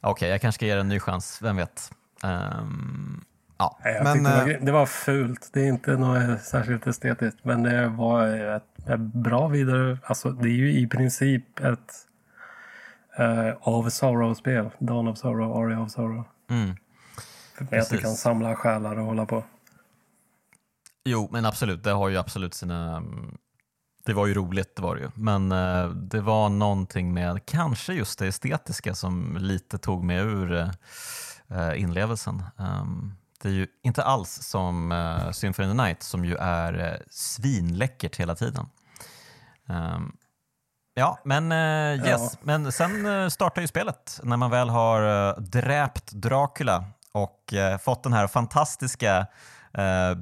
Okej, 0.00 0.10
okay, 0.10 0.28
jag 0.28 0.40
kanske 0.40 0.58
ska 0.58 0.66
ge 0.66 0.74
det 0.74 0.80
en 0.80 0.88
ny 0.88 1.00
chans. 1.00 1.38
Vem 1.42 1.56
vet? 1.56 1.90
Um, 2.24 3.24
ja. 3.58 3.78
men, 3.84 4.22
det, 4.22 4.30
var, 4.30 4.50
eh, 4.50 4.56
det 4.60 4.72
var 4.72 4.86
fult. 4.86 5.50
Det 5.52 5.60
är 5.60 5.68
inte 5.68 5.96
något 5.96 6.42
särskilt 6.42 6.86
estetiskt, 6.86 7.44
men 7.44 7.62
det 7.62 7.88
var 7.88 8.26
ett, 8.56 8.88
ett 8.88 9.00
bra 9.00 9.48
vidare... 9.48 9.98
Alltså, 10.04 10.30
det 10.30 10.48
är 10.48 10.52
ju 10.52 10.78
i 10.78 10.86
princip 10.86 11.60
ett 11.60 11.94
uh, 13.20 13.68
Of 13.68 13.92
Sorrow-spel. 13.92 14.70
Dawn 14.78 15.08
of 15.08 15.18
Sorrow, 15.18 15.56
Aria 15.56 15.80
of 15.80 15.90
Sorrow. 15.90 16.24
Mm. 16.50 16.76
Med 17.58 17.80
att 17.80 17.90
du 17.90 17.98
kan 17.98 18.14
samla 18.14 18.56
själar 18.56 18.98
och 18.98 19.04
hålla 19.04 19.26
på. 19.26 19.44
Jo, 21.04 21.28
men 21.32 21.46
absolut. 21.46 21.84
Det 21.84 21.90
har 21.90 22.08
ju 22.08 22.16
absolut 22.16 22.54
sina... 22.54 23.02
Det 24.04 24.12
var 24.12 24.26
ju 24.26 24.34
roligt, 24.34 24.76
det 24.76 24.82
var 24.82 24.96
det 24.96 25.02
ju. 25.02 25.10
Men 25.14 25.52
uh, 25.52 25.90
det 25.90 26.20
var 26.20 26.48
någonting 26.48 27.14
med 27.14 27.46
kanske 27.46 27.92
just 27.92 28.18
det 28.18 28.26
estetiska 28.26 28.94
som 28.94 29.36
lite 29.40 29.78
tog 29.78 30.04
mig 30.04 30.16
ur 30.16 30.52
uh, 30.52 31.80
inlevelsen. 31.80 32.42
Um, 32.56 33.14
det 33.42 33.48
är 33.48 33.52
ju 33.52 33.66
inte 33.82 34.04
alls 34.04 34.30
som 34.42 34.92
uh, 34.92 35.30
Symphony 35.30 35.68
of 35.68 35.76
the 35.76 35.82
Night 35.82 36.02
som 36.02 36.24
ju 36.24 36.36
är 36.36 36.92
uh, 36.92 37.00
svinläckert 37.10 38.16
hela 38.16 38.34
tiden. 38.34 38.66
Um, 39.68 40.16
ja, 40.94 41.18
men 41.24 41.52
uh, 41.52 42.06
yes. 42.06 42.20
Ja. 42.32 42.38
Men 42.42 42.72
sen 42.72 43.30
startar 43.30 43.62
ju 43.62 43.68
spelet 43.68 44.20
när 44.22 44.36
man 44.36 44.50
väl 44.50 44.68
har 44.68 45.40
dräpt 45.40 46.12
Dracula 46.12 46.84
och 47.14 47.54
eh, 47.54 47.78
fått 47.78 48.02
den 48.02 48.12
här 48.12 48.26
fantastiska 48.26 49.26
eh, 49.74 50.14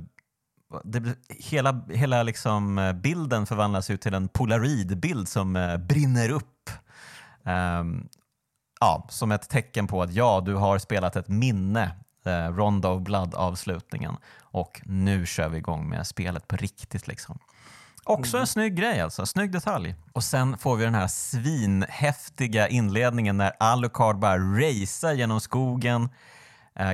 det, 0.85 1.17
hela 1.29 1.83
hela 1.89 2.23
liksom 2.23 2.79
eh, 2.79 2.93
bilden 2.93 3.47
förvandlas 3.47 3.91
ju 3.91 3.97
till 3.97 4.15
en 4.15 4.29
polaroidbild 4.29 5.29
som 5.29 5.57
eh, 5.57 5.77
brinner 5.77 6.31
upp. 6.31 6.71
Um, 7.45 8.09
ja, 8.81 9.07
som 9.11 9.33
ett 9.33 9.49
tecken 9.49 9.87
på 9.87 10.03
att 10.03 10.13
ja, 10.13 10.43
du 10.47 10.55
har 10.55 10.79
spelat 10.79 11.17
ett 11.17 11.29
minne, 11.29 11.91
eh, 12.25 12.49
Rondo 12.49 12.89
of 12.89 13.03
Blood-avslutningen 13.03 14.17
och 14.41 14.81
nu 14.85 15.27
kör 15.27 15.49
vi 15.49 15.59
igång 15.59 15.89
med 15.89 16.07
spelet 16.07 16.49
på 16.49 16.57
riktigt. 16.57 17.07
Liksom. 17.07 17.39
Också 18.05 18.39
en 18.39 18.47
snygg 18.47 18.77
grej 18.77 19.01
alltså, 19.01 19.27
snygg 19.27 19.53
detalj. 19.53 19.95
Och 20.13 20.25
sen 20.25 20.59
får 20.59 20.77
vi 20.77 20.85
den 20.85 20.95
här 20.95 21.09
svinhäftiga 21.09 22.69
inledningen 22.69 23.37
när 23.37 23.53
Alucard 23.59 24.19
bara 24.19 24.39
racear 24.39 25.13
genom 25.13 25.41
skogen, 25.41 26.09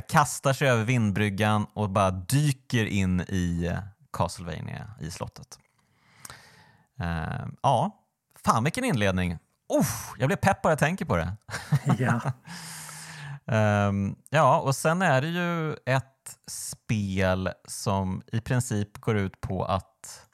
kastar 0.08 0.52
sig 0.52 0.68
över 0.68 0.84
vindbryggan 0.84 1.66
och 1.74 1.90
bara 1.90 2.10
dyker 2.10 2.84
in 2.84 3.20
i 3.20 3.66
eh, 3.66 3.78
Castlevania 4.12 4.90
i 5.00 5.10
slottet. 5.10 5.58
Eh, 7.00 7.46
ja, 7.62 8.04
fan 8.44 8.64
vilken 8.64 8.84
inledning. 8.84 9.38
Uff, 9.80 10.12
jag 10.18 10.28
blir 10.28 10.36
pepp 10.36 10.62
bara 10.62 10.72
jag 10.72 10.78
tänker 10.78 11.04
på 11.04 11.16
det. 11.16 11.32
Ja. 11.98 12.32
um, 13.88 14.16
ja, 14.30 14.60
och 14.60 14.76
sen 14.76 15.02
är 15.02 15.20
det 15.20 15.28
ju 15.28 15.72
ett 15.72 16.38
spel 16.46 17.50
som 17.68 18.22
i 18.32 18.40
princip 18.40 18.98
går 18.98 19.16
ut 19.16 19.40
på 19.40 19.64
att 19.64 20.24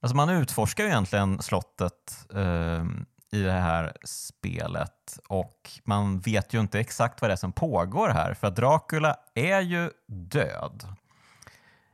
Alltså 0.00 0.16
man 0.16 0.28
utforskar 0.28 0.84
ju 0.84 0.90
egentligen 0.90 1.42
slottet 1.42 2.26
um, 2.28 3.06
i 3.30 3.42
det 3.42 3.52
här 3.52 3.92
spelet 4.04 5.18
och 5.28 5.70
man 5.84 6.20
vet 6.20 6.54
ju 6.54 6.60
inte 6.60 6.80
exakt 6.80 7.20
vad 7.20 7.30
det 7.30 7.32
är 7.32 7.36
som 7.36 7.52
pågår 7.52 8.08
här 8.08 8.34
för 8.34 8.46
att 8.46 8.56
Dracula 8.56 9.16
är 9.34 9.60
ju 9.60 9.90
död. 10.06 10.84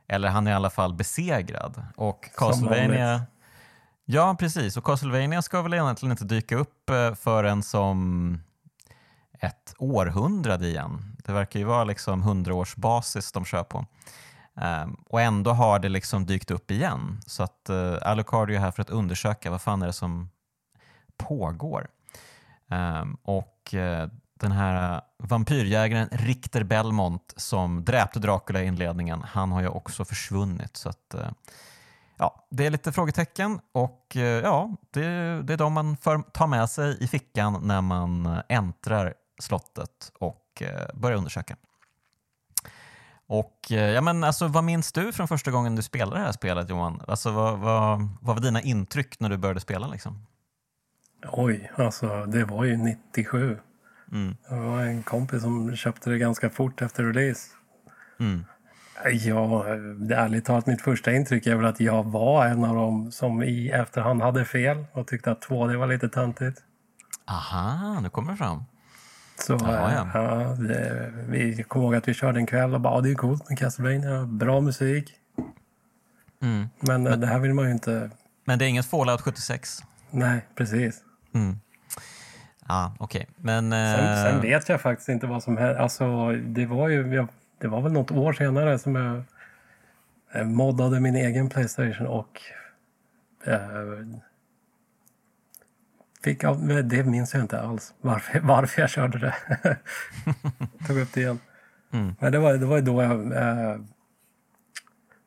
Eller 0.07 0.29
han 0.29 0.47
är 0.47 0.51
i 0.51 0.53
alla 0.53 0.69
fall 0.69 0.93
besegrad. 0.93 1.85
Och 1.95 2.29
Castlevania... 2.35 3.25
Ja, 4.05 4.35
precis. 4.39 4.77
Och 4.77 4.83
Castlevania 4.83 5.41
ska 5.41 5.61
väl 5.61 5.73
egentligen 5.73 6.11
inte 6.11 6.25
dyka 6.25 6.55
upp 6.55 6.89
eh, 6.89 7.13
förrän 7.13 7.63
som 7.63 8.39
ett 9.39 9.73
århundrade 9.77 10.67
igen. 10.67 11.15
Det 11.25 11.31
verkar 11.31 11.59
ju 11.59 11.65
vara 11.65 11.83
liksom 11.83 12.21
hundraårsbasis 12.21 13.31
de 13.31 13.45
kör 13.45 13.63
på. 13.63 13.85
Um, 14.53 15.03
och 15.09 15.21
ändå 15.21 15.51
har 15.51 15.79
det 15.79 15.89
liksom 15.89 16.25
dykt 16.25 16.51
upp 16.51 16.71
igen. 16.71 17.21
Så 17.25 17.43
att 17.43 17.69
uh, 17.69 17.97
Alucard 18.01 18.51
är 18.51 18.59
här 18.59 18.71
för 18.71 18.81
att 18.81 18.89
undersöka 18.89 19.51
vad 19.51 19.61
fan 19.61 19.81
är 19.81 19.87
det 19.87 19.93
som 19.93 20.29
pågår. 21.17 21.87
Um, 22.67 23.17
och 23.23 23.73
uh, 23.73 24.07
den 24.39 24.51
här 24.51 24.95
eh, 24.95 25.01
vampyrjägaren 25.17 26.09
Richter 26.11 26.63
Belmont 26.63 27.33
som 27.35 27.85
dräpte 27.85 28.19
Dracula 28.19 28.63
i 28.63 28.65
inledningen, 28.65 29.21
han 29.21 29.51
har 29.51 29.61
ju 29.61 29.67
också 29.67 30.05
försvunnit. 30.05 30.77
Så 30.77 30.89
att, 30.89 31.15
uh, 31.15 31.29
ja, 32.17 32.47
det 32.49 32.65
är 32.65 32.69
lite 32.69 32.91
frågetecken 32.91 33.59
och 33.71 34.13
uh, 34.15 34.23
ja, 34.23 34.75
det, 34.91 35.07
det 35.43 35.53
är 35.53 35.57
de 35.57 35.73
man 35.73 35.97
för, 35.97 36.17
tar 36.17 36.47
med 36.47 36.69
sig 36.69 37.03
i 37.03 37.07
fickan 37.07 37.59
när 37.67 37.81
man 37.81 38.41
äntrar 38.49 39.13
slottet 39.39 40.11
och 40.19 40.63
börjar 40.93 41.17
undersöka. 41.17 41.55
Och 43.27 43.65
ja, 43.69 44.01
men 44.01 44.23
alltså, 44.23 44.47
vad 44.47 44.63
minns 44.63 44.91
du 44.91 45.11
från 45.11 45.27
första 45.27 45.51
gången 45.51 45.75
du 45.75 45.81
spelade 45.81 46.17
det 46.17 46.25
här 46.25 46.31
spelet 46.31 46.69
Johan? 46.69 47.01
Alltså, 47.07 47.31
vad, 47.31 47.59
vad, 47.59 48.09
vad 48.21 48.35
var 48.35 48.41
dina 48.41 48.61
intryck 48.61 49.19
när 49.19 49.29
du 49.29 49.37
började 49.37 49.59
spela? 49.59 49.87
Liksom? 49.87 50.25
Oj, 51.31 51.71
alltså 51.75 52.25
det 52.25 52.43
var 52.43 52.63
ju 52.63 52.77
97. 52.77 53.57
Mm. 54.11 54.35
Det 54.49 54.55
var 54.55 54.81
en 54.81 55.03
kompis 55.03 55.41
som 55.41 55.75
köpte 55.75 56.09
det 56.09 56.17
ganska 56.17 56.49
fort 56.49 56.81
efter 56.81 57.03
release. 57.03 57.49
Mm. 58.19 58.45
Ja, 59.11 59.65
ärligt 59.65 60.45
talat, 60.45 60.67
mitt 60.67 60.81
första 60.81 61.11
intryck 61.11 61.47
är 61.47 61.55
väl 61.55 61.65
att 61.65 61.79
jag 61.79 62.03
var 62.03 62.45
en 62.45 62.63
av 62.63 62.75
dem 62.75 63.11
som 63.11 63.43
i 63.43 63.69
efterhand 63.69 64.21
hade 64.21 64.45
fel 64.45 64.85
och 64.91 65.07
tyckte 65.07 65.31
att 65.31 65.45
2D 65.45 65.75
var 65.75 65.87
lite 65.87 66.09
töntigt. 66.09 66.63
Aha, 67.25 67.99
nu 67.99 68.09
kommer 68.09 68.31
det 68.31 68.37
fram. 68.37 68.63
Så 69.37 69.57
ja, 69.61 69.91
ja. 69.93 70.09
ja 70.13 70.55
det, 70.59 71.13
vi 71.27 71.63
kommer 71.63 71.85
ihåg 71.85 71.95
att 71.95 72.07
vi 72.07 72.13
körde 72.13 72.39
en 72.39 72.45
kväll 72.45 72.73
och 72.73 72.81
bara, 72.81 73.01
det 73.01 73.11
är 73.11 73.15
coolt 73.15 73.49
med 73.49 73.59
Castlevania, 73.59 74.25
bra 74.25 74.61
musik. 74.61 75.13
Mm. 76.41 76.69
Men, 76.79 77.03
Men 77.03 77.19
det 77.19 77.27
här 77.27 77.39
vill 77.39 77.53
man 77.53 77.65
ju 77.65 77.71
inte... 77.71 78.11
Men 78.45 78.59
det 78.59 78.65
är 78.65 78.69
inget 78.69 78.85
Fallout 78.85 79.21
76? 79.21 79.83
Nej, 80.11 80.47
precis. 80.55 81.04
Mm. 81.35 81.59
Ja, 82.67 82.95
okej. 82.99 83.21
Okay. 83.21 83.33
Men... 83.37 83.71
Sen, 83.71 84.31
sen, 84.31 84.41
vet 84.41 84.69
jag 84.69 84.81
faktiskt 84.81 85.09
inte 85.09 85.27
vad 85.27 85.43
som 85.43 85.57
hände. 85.57 85.79
Alltså, 85.79 86.31
det 86.31 86.65
var 86.65 86.89
ju... 86.89 87.27
Det 87.57 87.67
var 87.67 87.81
väl 87.81 87.91
något 87.91 88.11
år 88.11 88.33
senare 88.33 88.79
som 88.79 88.95
jag 88.95 89.23
moddade 90.43 90.99
min 90.99 91.15
egen 91.15 91.49
Playstation 91.49 92.07
och 92.07 92.41
eh, 93.45 93.59
fick 96.23 96.43
av, 96.43 96.67
det 96.83 97.03
minns 97.03 97.33
jag 97.33 97.43
inte 97.43 97.61
alls 97.61 97.93
varför, 98.01 98.39
varför 98.39 98.81
jag 98.81 98.89
körde 98.89 99.19
det. 99.19 99.35
Tog 100.87 100.97
upp 100.97 101.13
det 101.13 101.21
igen. 101.21 101.39
Mm. 101.91 102.15
Men 102.19 102.31
det 102.31 102.39
var, 102.39 102.53
det 102.53 102.65
var 102.65 102.81
då 102.81 103.03
jag... 103.03 103.31
Eh, 103.31 103.77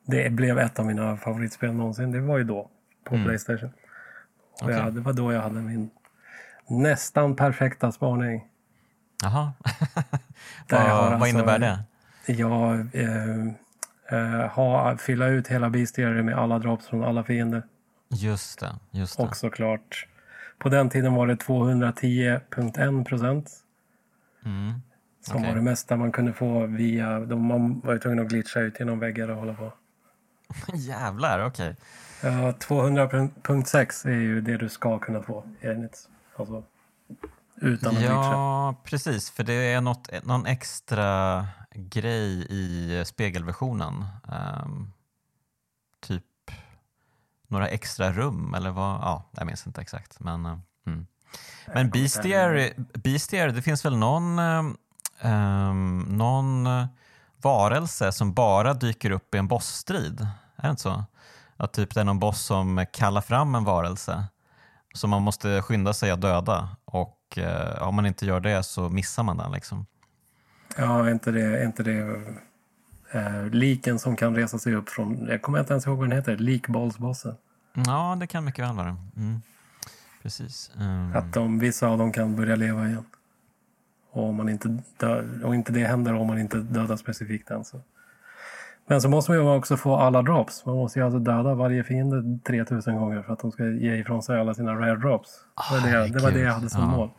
det 0.06 0.30
blev 0.32 0.58
ett 0.58 0.78
av 0.78 0.86
mina 0.86 1.16
favoritspel 1.16 1.72
någonsin. 1.72 2.12
Det 2.12 2.20
var 2.20 2.38
ju 2.38 2.44
då 2.44 2.70
på 3.04 3.14
mm. 3.14 3.26
Playstation. 3.26 3.70
Okay. 4.62 4.76
Jag, 4.76 4.94
det 4.94 5.00
var 5.00 5.12
då 5.12 5.32
jag 5.32 5.40
hade 5.40 5.60
min 5.60 5.90
nästan 6.68 7.36
perfekta 7.36 7.92
spaning. 7.92 8.44
Jaha. 9.22 9.52
vad, 10.68 10.80
alltså, 10.80 11.18
vad 11.18 11.28
innebär 11.28 11.58
det? 11.58 11.84
Jag 12.32 12.88
eh, 12.92 13.46
eh, 14.08 14.50
har, 14.50 14.96
fylla 14.96 15.26
ut 15.26 15.48
hela 15.48 15.70
bestiary 15.70 16.22
med 16.22 16.38
alla 16.38 16.58
drops 16.58 16.86
från 16.86 17.04
alla 17.04 17.24
fiender. 17.24 17.62
Just 18.08 18.60
det. 18.60 18.74
Just 18.90 19.16
det. 19.16 19.22
Och 19.22 19.36
såklart, 19.36 20.06
på 20.58 20.68
den 20.68 20.90
tiden 20.90 21.14
var 21.14 21.26
det 21.26 21.34
210.1 21.34 23.04
procent. 23.04 23.50
Mm. 24.44 24.82
Som 25.20 25.36
okay. 25.36 25.48
var 25.48 25.56
det 25.56 25.62
mesta 25.62 25.96
man 25.96 26.12
kunde 26.12 26.32
få 26.32 26.66
via... 26.66 27.20
De, 27.20 27.46
man 27.46 27.80
var 27.80 27.92
ju 27.92 27.98
tvungen 27.98 28.20
att 28.20 28.28
glitcha 28.28 28.60
ut 28.60 28.78
genom 28.78 28.98
väggar 28.98 29.28
och 29.28 29.36
hålla 29.36 29.54
på. 29.54 29.72
Jävlar, 30.74 31.46
okej. 31.46 31.70
Okay. 31.70 32.32
Ja, 32.32 32.52
200.6 32.52 34.08
är 34.08 34.12
ju 34.12 34.40
det 34.40 34.56
du 34.56 34.68
ska 34.68 34.98
kunna 34.98 35.22
få 35.22 35.44
enligt 35.60 36.08
Alltså, 36.38 36.62
utan 37.56 38.02
Ja, 38.02 38.74
precis. 38.84 39.30
För 39.30 39.44
det 39.44 39.52
är 39.52 39.80
något, 39.80 40.08
någon 40.22 40.46
extra 40.46 41.46
grej 41.74 42.46
i 42.50 43.04
spegelversionen. 43.06 44.04
Um, 44.64 44.92
typ 46.00 46.24
några 47.46 47.68
extra 47.68 48.12
rum 48.12 48.54
eller 48.54 48.70
vad? 48.70 49.00
Ja, 49.00 49.30
jag 49.32 49.46
minns 49.46 49.66
inte 49.66 49.80
exakt. 49.80 50.20
Men, 50.20 50.46
uh, 50.46 50.58
mm. 50.86 51.06
men 51.66 51.90
Beastier, 51.90 53.48
det 53.48 53.62
finns 53.62 53.84
väl 53.84 53.96
någon, 53.96 54.38
um, 55.22 56.00
någon 56.08 56.68
varelse 57.42 58.12
som 58.12 58.34
bara 58.34 58.74
dyker 58.74 59.10
upp 59.10 59.34
i 59.34 59.38
en 59.38 59.48
bossstrid? 59.48 60.20
Är 60.56 60.62
det 60.62 60.70
inte 60.70 60.82
så? 60.82 61.04
Att 61.56 61.72
typ 61.72 61.94
det 61.94 62.00
är 62.00 62.04
någon 62.04 62.18
boss 62.18 62.42
som 62.42 62.86
kallar 62.92 63.20
fram 63.20 63.54
en 63.54 63.64
varelse 63.64 64.24
så 64.94 65.06
man 65.06 65.22
måste 65.22 65.62
skynda 65.62 65.92
sig 65.92 66.10
att 66.10 66.20
döda 66.20 66.68
och 66.84 67.38
eh, 67.38 67.82
om 67.82 67.94
man 67.94 68.06
inte 68.06 68.26
gör 68.26 68.40
det 68.40 68.62
så 68.62 68.88
missar 68.88 69.22
man 69.22 69.36
den. 69.36 69.52
Liksom. 69.52 69.86
Ja, 70.76 71.06
är 71.06 71.10
inte 71.10 71.30
det, 71.30 71.42
är 71.42 71.66
inte 71.66 71.82
det 71.82 72.22
eh, 73.12 73.46
liken 73.46 73.98
som 73.98 74.16
kan 74.16 74.36
resa 74.36 74.58
sig 74.58 74.74
upp 74.74 74.88
från, 74.88 75.26
jag 75.26 75.42
kommer 75.42 75.60
inte 75.60 75.72
ens 75.72 75.86
ihåg 75.86 75.98
vad 75.98 76.08
den 76.08 76.16
heter, 76.16 76.36
likbollsbossen? 76.36 77.34
Ja, 77.72 78.16
det 78.20 78.26
kan 78.26 78.44
mycket 78.44 78.64
väl 78.64 78.74
vara. 78.74 78.96
Mm. 79.16 79.42
Precis. 80.22 80.70
Um... 80.78 81.16
Att 81.16 81.32
de, 81.32 81.58
vissa 81.58 81.88
av 81.88 81.98
dem 81.98 82.12
kan 82.12 82.36
börja 82.36 82.56
leva 82.56 82.88
igen. 82.88 83.04
Och, 84.10 84.28
om 84.28 84.36
man 84.36 84.48
inte 84.48 84.78
dö, 84.96 85.24
och 85.44 85.54
inte 85.54 85.72
det 85.72 85.86
händer 85.86 86.14
om 86.14 86.26
man 86.26 86.38
inte 86.38 86.58
dödar 86.58 86.96
specifikt 86.96 87.48
den. 87.48 87.64
Så. 87.64 87.80
Men 88.90 89.00
så 89.00 89.08
måste 89.08 89.30
man 89.30 89.40
ju 89.40 89.56
också 89.56 89.76
få 89.76 89.96
alla 89.96 90.22
drops. 90.22 90.66
Man 90.66 90.76
måste 90.76 90.98
ju 90.98 91.04
alltså 91.04 91.18
döda 91.18 91.54
varje 91.54 91.84
fiende 91.84 92.38
3000 92.46 92.96
gånger 92.96 93.22
för 93.22 93.32
att 93.32 93.38
de 93.38 93.52
ska 93.52 93.64
ge 93.64 93.96
ifrån 93.96 94.22
sig 94.22 94.40
alla 94.40 94.54
sina 94.54 94.74
rare 94.74 94.96
drops. 94.96 95.30
Det 95.70 95.80
var 95.80 95.90
det, 95.90 96.12
det, 96.12 96.22
var 96.22 96.30
det 96.30 96.40
jag 96.40 96.52
hade 96.52 96.70
som 96.70 96.80
ja. 96.80 96.86
mål. 96.88 97.10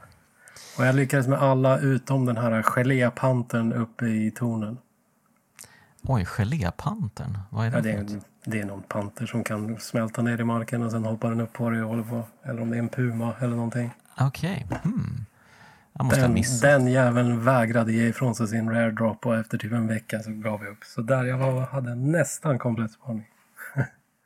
Och 0.77 0.85
jag 0.85 0.95
lyckades 0.95 1.27
med 1.27 1.41
alla 1.41 1.79
utom 1.79 2.25
den 2.25 2.37
här 2.37 2.61
gelépantern 2.61 3.73
uppe 3.73 4.05
i 4.05 4.31
tornen. 4.31 4.77
Oj, 6.03 6.25
gelépantern? 6.25 7.37
Vad 7.49 7.65
är 7.65 7.71
det? 7.71 7.77
Ja, 7.77 7.81
det, 7.81 8.13
är, 8.13 8.21
det 8.45 8.59
är 8.59 8.65
någon 8.65 8.81
panter 8.81 9.25
som 9.25 9.43
kan 9.43 9.79
smälta 9.79 10.21
ner 10.21 10.41
i 10.41 10.43
marken 10.43 10.83
och 10.83 10.91
sen 10.91 11.05
hoppar 11.05 11.29
den 11.29 11.41
upp 11.41 11.53
på 11.53 11.69
dig 11.69 11.81
och 11.83 11.89
håller 11.89 12.03
på. 12.03 12.23
Eller 12.43 12.61
om 12.61 12.69
det 12.69 12.77
är 12.77 12.79
en 12.79 12.89
puma 12.89 13.33
eller 13.39 13.55
någonting. 13.55 13.91
Okej. 14.19 14.65
Okay. 14.65 14.77
Hmm. 14.83 15.25
Jag 15.99 16.05
måste 16.05 16.19
den, 16.19 16.29
ha 16.29 16.33
missat. 16.33 16.61
Den 16.61 16.87
jäveln 16.87 17.43
vägrade 17.43 17.93
ge 17.93 18.07
ifrån 18.07 18.35
sig 18.35 18.47
sin 18.47 18.69
rare 18.69 18.91
drop 18.91 19.25
och 19.25 19.35
efter 19.35 19.57
typ 19.57 19.71
en 19.71 19.87
vecka 19.87 20.19
så 20.19 20.31
gav 20.31 20.63
jag 20.63 20.71
upp. 20.71 20.83
Så 20.83 21.01
där 21.01 21.23
jag 21.23 21.37
var, 21.37 21.61
hade 21.61 21.95
nästan 21.95 22.59
komplett 22.59 22.91
spaning. 22.91 23.25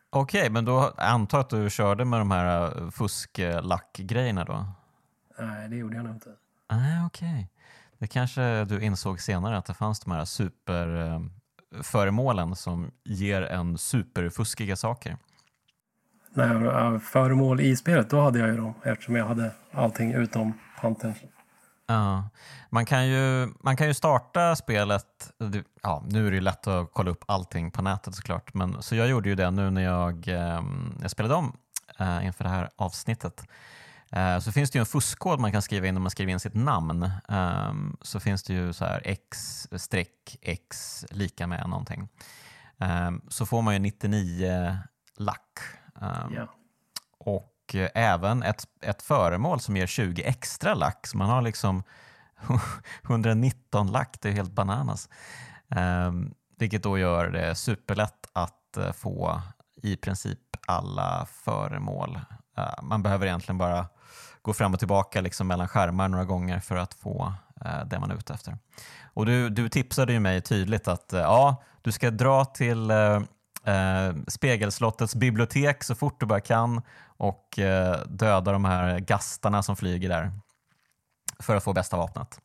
Okej, 0.09 0.41
okay, 0.41 0.49
men 0.49 0.65
då 0.65 0.93
antar 0.97 1.37
jag 1.37 1.43
att 1.43 1.49
du 1.49 1.69
körde 1.69 2.05
med 2.05 2.19
de 2.19 2.31
här 2.31 2.81
uh, 2.81 2.89
fusklackgrejerna 2.89 4.45
då? 4.45 4.65
Nej, 5.39 5.69
det 5.69 5.75
gjorde 5.75 5.95
jag 5.95 6.05
nog 6.05 6.13
inte. 6.13 6.29
Nej, 6.71 7.05
okej. 7.05 7.29
Okay. 7.29 7.45
Det 7.97 8.07
kanske 8.07 8.65
du 8.65 8.81
insåg 8.81 9.21
senare 9.21 9.57
att 9.57 9.65
det 9.65 9.73
fanns 9.73 9.99
de 9.99 10.11
här 10.11 10.25
superföremålen 10.25 12.47
uh, 12.47 12.53
som 12.53 12.91
ger 13.03 13.41
en 13.41 13.77
superfuskiga 13.77 14.75
saker. 14.75 15.17
Nej, 16.33 16.49
föremål 16.99 17.61
i 17.61 17.75
spelet, 17.75 18.09
då 18.09 18.21
hade 18.21 18.39
jag 18.39 18.49
ju 18.49 18.57
dem 18.57 18.73
eftersom 18.83 19.15
jag 19.15 19.25
hade 19.25 19.51
allting 19.71 20.13
utom 20.13 20.53
Panthern. 20.81 21.13
Ja. 21.85 22.29
Man, 22.69 22.85
kan 22.85 23.07
ju, 23.07 23.53
man 23.59 23.77
kan 23.77 23.87
ju 23.87 23.93
starta 23.93 24.55
spelet, 24.55 25.31
ja, 25.81 26.03
nu 26.07 26.27
är 26.27 26.31
det 26.31 26.35
ju 26.35 26.41
lätt 26.41 26.67
att 26.67 26.89
kolla 26.93 27.11
upp 27.11 27.23
allting 27.27 27.71
på 27.71 27.81
nätet 27.81 28.15
såklart, 28.15 28.53
men, 28.53 28.81
så 28.81 28.95
jag 28.95 29.07
gjorde 29.07 29.29
ju 29.29 29.35
det 29.35 29.51
nu 29.51 29.69
när 29.69 29.81
jag, 29.81 30.27
eh, 30.27 30.63
jag 31.01 31.11
spelade 31.11 31.35
om 31.35 31.57
eh, 31.99 32.25
inför 32.25 32.43
det 32.43 32.49
här 32.49 32.69
avsnittet. 32.75 33.43
Eh, 34.11 34.39
så 34.39 34.51
finns 34.51 34.71
det 34.71 34.77
ju 34.77 34.79
en 34.79 34.85
fuskkod 34.85 35.39
man 35.39 35.51
kan 35.51 35.61
skriva 35.61 35.87
in 35.87 35.97
om 35.97 36.03
man 36.03 36.11
skriver 36.11 36.31
in 36.31 36.39
sitt 36.39 36.53
namn. 36.53 37.11
Ehm, 37.29 37.97
så 38.01 38.19
finns 38.19 38.43
det 38.43 38.53
ju 38.53 38.73
så 38.73 38.85
här 38.85 39.01
x-x 39.05 41.05
lika 41.09 41.47
med 41.47 41.69
någonting. 41.69 42.09
Ehm, 42.79 43.21
så 43.27 43.45
får 43.45 43.61
man 43.61 43.73
ju 43.73 43.79
99 43.79 44.77
lack. 45.17 45.59
Yeah. 46.31 46.49
Och 47.17 47.52
Eh, 47.75 47.89
även 47.93 48.43
ett, 48.43 48.67
ett 48.81 49.01
föremål 49.01 49.59
som 49.59 49.77
ger 49.77 49.87
20 49.87 50.23
extra 50.23 50.73
lack. 50.73 51.07
Så 51.07 51.17
man 51.17 51.29
har 51.29 51.41
liksom 51.41 51.83
119 53.03 53.91
lack, 53.91 54.17
det 54.21 54.29
är 54.29 54.33
helt 54.33 54.51
bananas. 54.51 55.09
Um, 56.07 56.33
vilket 56.57 56.83
då 56.83 56.97
gör 56.97 57.29
det 57.29 57.55
superlätt 57.55 58.29
att 58.33 58.77
eh, 58.77 58.91
få 58.91 59.41
i 59.81 59.95
princip 59.95 60.39
alla 60.67 61.27
föremål. 61.31 62.19
Uh, 62.57 62.83
man 62.83 63.03
behöver 63.03 63.25
egentligen 63.25 63.57
bara 63.57 63.87
gå 64.41 64.53
fram 64.53 64.73
och 64.73 64.79
tillbaka 64.79 65.21
liksom 65.21 65.47
mellan 65.47 65.67
skärmar 65.67 66.07
några 66.07 66.25
gånger 66.25 66.59
för 66.59 66.75
att 66.75 66.93
få 66.93 67.33
uh, 67.65 67.85
det 67.85 67.99
man 67.99 68.11
är 68.11 68.15
ute 68.15 68.33
efter. 68.33 68.57
Och 69.03 69.25
du, 69.25 69.49
du 69.49 69.69
tipsade 69.69 70.13
ju 70.13 70.19
mig 70.19 70.41
tydligt 70.41 70.87
att 70.87 71.09
ja, 71.11 71.63
du 71.81 71.91
ska 71.91 72.11
dra 72.11 72.45
till 72.45 72.91
eh, 73.65 74.15
Spegelslottets 74.27 75.15
bibliotek 75.15 75.83
så 75.83 75.95
fort 75.95 76.19
du 76.19 76.25
bara 76.25 76.41
kan 76.41 76.81
och 77.17 77.59
eh, 77.59 77.99
döda 78.07 78.51
de 78.51 78.65
här 78.65 78.99
gastarna 78.99 79.63
som 79.63 79.75
flyger 79.75 80.09
där 80.09 80.31
för 81.39 81.55
att 81.55 81.63
få 81.63 81.73
bästa 81.73 81.97
vapnet. 81.97 82.39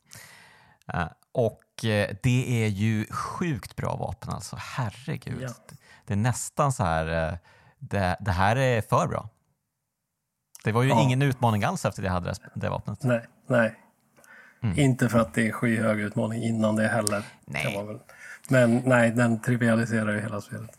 Eh, 0.93 1.07
och 1.31 1.85
eh, 1.85 2.15
det 2.23 2.63
är 2.63 2.67
ju 2.67 3.05
sjukt 3.05 3.75
bra 3.75 3.95
vapen 3.95 4.29
alltså, 4.29 4.55
herregud. 4.59 5.41
Ja. 5.41 5.49
Det 6.05 6.13
är 6.13 6.17
nästan 6.17 6.73
så 6.73 6.83
här, 6.83 7.27
eh, 7.27 7.37
det, 7.79 8.17
det, 8.19 8.31
här 8.31 8.55
är 8.55 8.81
för 8.81 9.07
bra. 9.07 9.29
Det 10.63 10.71
var 10.71 10.83
ju 10.83 10.89
ja. 10.89 11.01
ingen 11.01 11.21
utmaning 11.21 11.63
alls 11.63 11.85
efter 11.85 12.01
att 12.01 12.05
jag 12.05 12.13
hade 12.13 12.29
det, 12.29 12.49
det 12.55 12.69
vapnet. 12.69 13.03
Nej, 13.03 13.25
nej. 13.47 13.79
Mm. 14.63 14.79
Inte 14.79 15.09
för 15.09 15.19
att 15.19 15.33
det 15.33 15.47
är 15.47 15.51
skyhög 15.51 15.99
utmaning 15.99 16.43
innan 16.43 16.75
det 16.75 16.87
heller. 16.87 17.23
Nej. 17.45 17.99
Men 18.49 18.81
nej, 18.85 19.11
den 19.11 19.41
trivialiserar 19.41 20.13
ju 20.13 20.21
hela 20.21 20.41
spelet. 20.41 20.78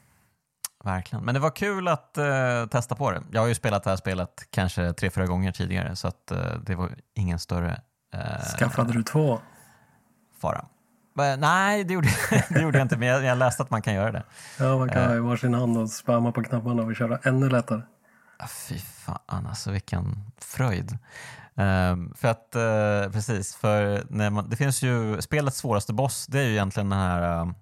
Verkligen. 0.84 1.24
Men 1.24 1.34
det 1.34 1.40
var 1.40 1.50
kul 1.50 1.88
att 1.88 2.18
uh, 2.18 2.66
testa 2.66 2.94
på 2.94 3.10
det. 3.10 3.22
Jag 3.32 3.40
har 3.40 3.48
ju 3.48 3.54
spelat 3.54 3.84
det 3.84 3.90
här 3.90 3.96
spelet 3.96 4.46
kanske 4.50 4.92
tre, 4.92 5.10
fyra 5.10 5.26
gånger 5.26 5.52
tidigare 5.52 5.96
så 5.96 6.08
att, 6.08 6.32
uh, 6.32 6.38
det 6.66 6.74
var 6.74 6.90
ingen 7.14 7.38
större 7.38 7.80
uh, 8.14 8.44
Skaffade 8.58 8.92
du 8.92 9.02
två? 9.02 9.40
Fara. 10.40 10.64
nej, 11.38 11.84
det 11.84 11.94
gjorde, 11.94 12.08
det 12.48 12.60
gjorde 12.60 12.78
jag 12.78 12.84
inte, 12.84 12.96
men 12.96 13.08
jag, 13.08 13.24
jag, 13.24 13.38
läste 13.38 13.62
att 13.62 13.70
man 13.70 13.82
kan 13.82 13.94
göra 13.94 14.12
det. 14.12 14.22
Ja, 14.58 14.78
man 14.78 14.88
kan 14.88 15.08
ha 15.08 15.16
i 15.16 15.18
varsin 15.18 15.54
hand 15.54 15.78
och 15.78 15.90
spamma 15.90 16.32
på 16.32 16.42
knapparna 16.42 16.82
och 16.82 16.96
köra 16.96 17.18
ännu 17.22 17.48
lättare. 17.48 17.82
Ja, 18.38 18.46
fy 18.68 18.78
fan, 18.78 19.46
alltså 19.46 19.70
vilken 19.70 20.32
fröjd. 20.38 20.90
Uh, 21.58 22.14
för 22.14 22.28
att, 22.28 22.56
uh, 22.56 23.12
precis, 23.12 23.56
för 23.56 24.04
när 24.08 24.30
man, 24.30 24.50
det 24.50 24.56
finns 24.56 24.82
ju, 24.82 25.22
spelets 25.22 25.56
svåraste 25.56 25.92
boss, 25.92 26.26
det 26.26 26.38
är 26.38 26.44
ju 26.44 26.52
egentligen 26.52 26.90
den 26.90 26.98
här 26.98 27.42
uh, 27.42 27.46
Eh, 27.46 27.52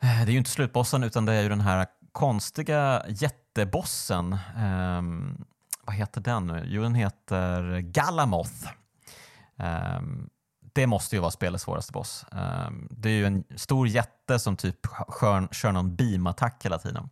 det 0.00 0.06
är 0.06 0.26
ju 0.26 0.38
inte 0.38 0.50
slutbossen 0.50 1.02
utan 1.02 1.24
det 1.24 1.32
är 1.32 1.42
ju 1.42 1.48
den 1.48 1.60
här 1.60 1.86
konstiga 2.12 3.02
jättebossen. 3.08 4.36
Um, 4.58 5.44
vad 5.82 5.96
heter 5.96 6.20
den 6.20 6.46
nu? 6.46 6.62
Jo, 6.66 6.82
den 6.82 6.94
heter 6.94 7.80
Galamoth. 7.80 8.68
Um, 9.56 10.30
det 10.72 10.86
måste 10.86 11.16
ju 11.16 11.20
vara 11.20 11.30
spelets 11.30 11.64
svåraste 11.64 11.92
boss. 11.92 12.26
Um, 12.32 12.88
det 12.90 13.08
är 13.08 13.12
ju 13.12 13.26
en 13.26 13.44
stor 13.56 13.88
jätte 13.88 14.38
som 14.38 14.56
typ 14.56 14.78
kör, 15.20 15.48
kör 15.54 15.72
någon 15.72 15.96
beamattack 15.96 16.64
hela 16.64 16.78
tiden. 16.78 17.08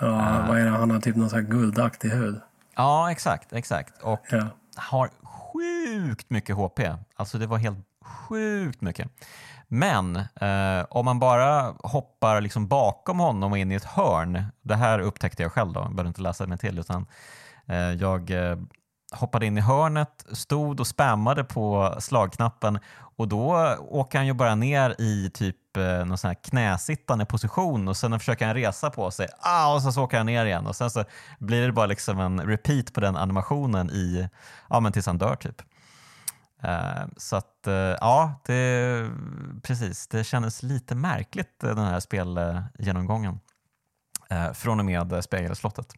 Ja, 0.00 0.06
uh, 0.06 0.48
vad 0.48 0.58
är 0.58 0.64
det? 0.64 0.70
Han 0.70 0.90
har 0.90 1.00
typ 1.00 1.16
någon 1.16 1.30
sån 1.30 1.38
här 1.38 1.46
guldaktig 1.46 2.08
hud. 2.08 2.40
Ja, 2.76 3.10
exakt, 3.10 3.52
exakt. 3.52 4.02
Och 4.02 4.26
ja. 4.30 4.46
har 4.76 5.10
sjukt 5.22 6.30
mycket 6.30 6.56
HP. 6.56 6.80
Alltså 7.16 7.38
det 7.38 7.46
var 7.46 7.58
helt 7.58 7.78
sjukt 8.02 8.80
mycket. 8.80 9.10
Men 9.68 10.16
eh, 10.16 10.86
om 10.90 11.04
man 11.04 11.18
bara 11.18 11.74
hoppar 11.82 12.40
liksom 12.40 12.68
bakom 12.68 13.20
honom 13.20 13.52
och 13.52 13.58
in 13.58 13.72
i 13.72 13.74
ett 13.74 13.84
hörn, 13.84 14.44
det 14.62 14.74
här 14.74 14.98
upptäckte 14.98 15.42
jag 15.42 15.52
själv 15.52 15.72
då, 15.72 15.80
jag 15.80 15.90
behöver 15.90 16.08
inte 16.08 16.22
läsa 16.22 16.46
mig 16.46 16.58
till, 16.58 16.78
utan 16.78 17.06
eh, 17.66 17.76
jag 17.76 18.30
eh, 18.30 18.56
hoppade 19.12 19.46
in 19.46 19.58
i 19.58 19.60
hörnet, 19.60 20.26
stod 20.32 20.80
och 20.80 20.86
spammade 20.86 21.44
på 21.44 21.96
slagknappen 21.98 22.78
och 23.16 23.28
då 23.28 23.76
åker 23.78 24.18
han 24.18 24.26
ju 24.26 24.32
bara 24.32 24.54
ner 24.54 24.94
i 24.98 25.30
typ 25.34 25.76
eh, 25.76 26.04
någon 26.04 26.18
sån 26.18 26.28
här 26.28 26.34
knäsittande 26.34 27.24
position 27.24 27.88
och 27.88 27.96
sen 27.96 28.18
försöker 28.18 28.46
han 28.46 28.54
resa 28.54 28.90
på 28.90 29.10
sig 29.10 29.28
ah, 29.40 29.74
och 29.74 29.82
sen 29.82 29.92
så 29.92 30.02
åker 30.02 30.16
han 30.16 30.26
ner 30.26 30.46
igen 30.46 30.66
och 30.66 30.76
sen 30.76 30.90
så 30.90 31.04
blir 31.38 31.66
det 31.66 31.72
bara 31.72 31.86
liksom 31.86 32.20
en 32.20 32.40
repeat 32.40 32.92
på 32.92 33.00
den 33.00 33.16
animationen 33.16 33.90
i, 33.90 34.28
ja 34.68 34.80
men 34.80 34.92
tills 34.92 35.06
han 35.06 35.18
dör 35.18 35.36
typ. 35.36 35.62
Eh, 36.62 37.06
så 37.16 37.36
att 37.36 37.66
eh, 37.66 37.74
ja, 37.74 38.40
det, 38.46 39.10
precis. 39.62 40.06
Det 40.06 40.24
kändes 40.24 40.62
lite 40.62 40.94
märkligt 40.94 41.64
eh, 41.64 41.74
den 41.74 41.84
här 41.84 42.00
spelgenomgången 42.00 43.40
från 44.54 44.78
och 44.78 44.84
med 44.84 45.24
Spegelslottet. 45.24 45.94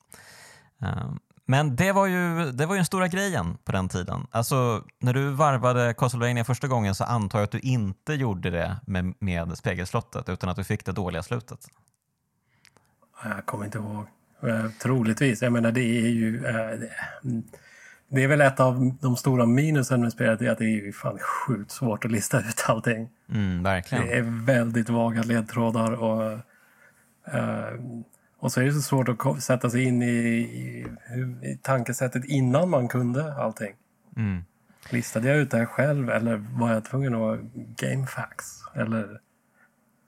Men 1.46 1.76
det 1.76 1.92
var, 1.92 2.06
ju, 2.06 2.52
det 2.52 2.66
var 2.66 2.74
ju 2.74 2.78
den 2.78 2.86
stora 2.86 3.08
grejen 3.08 3.58
på 3.64 3.72
den 3.72 3.88
tiden. 3.88 4.26
Alltså, 4.30 4.84
när 4.98 5.14
du 5.14 5.30
varvade 5.30 5.94
Castlevania 5.94 6.44
första 6.44 6.68
gången 6.68 6.94
så 6.94 7.04
antar 7.04 7.38
jag 7.38 7.44
att 7.44 7.50
du 7.50 7.58
inte 7.58 8.14
gjorde 8.14 8.50
det 8.50 8.76
med, 8.86 9.14
med 9.18 9.58
Spegelslottet 9.58 10.28
utan 10.28 10.48
att 10.48 10.56
du 10.56 10.64
fick 10.64 10.84
det 10.84 10.92
dåliga 10.92 11.22
slutet. 11.22 11.66
Jag 13.24 13.46
kommer 13.46 13.64
inte 13.64 13.78
ihåg. 13.78 14.06
Troligtvis. 14.82 15.42
Jag 15.42 15.52
menar, 15.52 15.72
det 15.72 15.82
är 15.82 16.08
ju... 16.08 16.44
Det 18.12 18.24
är 18.24 18.28
väl 18.28 18.40
ett 18.40 18.60
av 18.60 18.94
de 19.00 19.16
stora 19.16 19.46
minusen 19.46 20.00
med 20.00 20.12
spelet, 20.12 20.42
är 20.42 20.50
att 20.50 20.58
det 20.58 20.64
är 20.64 20.84
ju 20.84 20.92
fan 20.92 21.18
sjukt 21.18 21.70
svårt 21.70 22.04
att 22.04 22.10
lista 22.10 22.38
ut 22.38 22.64
allting. 22.66 23.08
Mm, 23.32 23.62
verkligen. 23.62 24.06
Det 24.06 24.12
är 24.16 24.44
väldigt 24.46 24.88
vaga 24.88 25.22
ledtrådar 25.22 25.92
och, 25.92 26.32
uh, 27.34 27.80
och 28.38 28.52
så 28.52 28.60
är 28.60 28.64
det 28.64 28.72
så 28.72 28.80
svårt 28.80 29.08
att 29.08 29.42
sätta 29.42 29.70
sig 29.70 29.84
in 29.84 30.02
i, 30.02 30.06
i, 30.06 30.86
i 31.42 31.58
tankesättet 31.62 32.24
innan 32.24 32.70
man 32.70 32.88
kunde 32.88 33.34
allting. 33.34 33.74
Mm. 34.16 34.44
Listade 34.90 35.28
jag 35.28 35.36
ut 35.36 35.50
det 35.50 35.58
här 35.58 35.66
själv 35.66 36.10
eller 36.10 36.36
var 36.36 36.72
jag 36.72 36.84
tvungen 36.84 37.14
att 37.14 37.40
gamefax? 37.54 38.44
Eller 38.74 39.20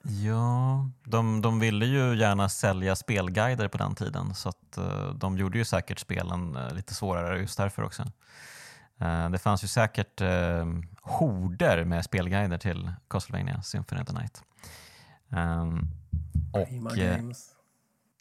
Ja, 0.05 0.89
de, 1.03 1.41
de 1.41 1.59
ville 1.59 1.85
ju 1.85 2.15
gärna 2.15 2.49
sälja 2.49 2.95
spelguider 2.95 3.67
på 3.67 3.77
den 3.77 3.95
tiden 3.95 4.35
så 4.35 4.49
att 4.49 4.77
uh, 4.77 5.13
de 5.13 5.37
gjorde 5.37 5.57
ju 5.57 5.65
säkert 5.65 5.99
spelen 5.99 6.55
uh, 6.55 6.73
lite 6.73 6.93
svårare 6.93 7.39
just 7.39 7.57
därför 7.57 7.83
också. 7.83 8.03
Uh, 9.01 9.29
det 9.29 9.37
fanns 9.37 9.63
ju 9.63 9.67
säkert 9.67 10.21
uh, 10.21 10.65
horder 11.01 11.85
med 11.85 12.05
spelguider 12.05 12.57
till 12.57 12.91
Castlevania 13.09 13.61
Symphony 13.61 14.01
of 14.01 14.07
the 14.07 14.13
Night. 14.13 14.43
Um, 15.29 15.87
och, 16.53 16.95
Games. 16.95 17.49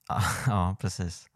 ja, 0.46 0.76
precis. 0.80 1.28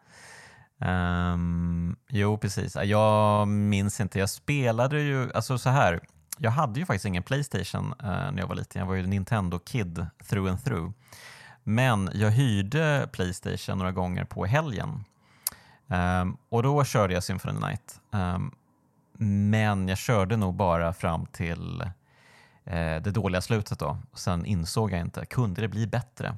Um, 0.78 1.96
jo, 2.08 2.38
precis. 2.38 2.76
Jag 2.76 3.48
minns 3.48 4.00
inte. 4.00 4.18
Jag 4.18 4.30
spelade 4.30 5.00
ju, 5.00 5.32
alltså 5.32 5.58
så 5.58 5.70
här 5.70 6.00
jag 6.38 6.50
hade 6.50 6.80
ju 6.80 6.86
faktiskt 6.86 7.04
ingen 7.04 7.22
Playstation 7.22 7.94
eh, 8.02 8.06
när 8.08 8.38
jag 8.38 8.46
var 8.46 8.54
liten. 8.54 8.80
Jag 8.80 8.86
var 8.86 8.94
ju 8.94 9.06
Nintendo-kid 9.06 10.06
through 10.28 10.50
and 10.50 10.64
through. 10.64 10.92
Men 11.62 12.10
jag 12.14 12.30
hyrde 12.30 13.08
Playstation 13.12 13.78
några 13.78 13.92
gånger 13.92 14.24
på 14.24 14.46
helgen. 14.46 15.04
Um, 15.86 16.36
och 16.48 16.62
då 16.62 16.84
körde 16.84 17.14
jag 17.14 17.24
Symphony 17.24 17.60
Night. 17.60 18.00
Um, 18.10 18.54
men 19.18 19.88
jag 19.88 19.98
körde 19.98 20.36
nog 20.36 20.54
bara 20.54 20.92
fram 20.92 21.26
till 21.26 21.80
eh, 22.64 22.96
det 23.02 23.10
dåliga 23.10 23.40
slutet 23.40 23.78
då. 23.78 23.98
Sen 24.14 24.46
insåg 24.46 24.92
jag 24.92 25.00
inte, 25.00 25.26
kunde 25.26 25.60
det 25.60 25.68
bli 25.68 25.86
bättre? 25.86 26.36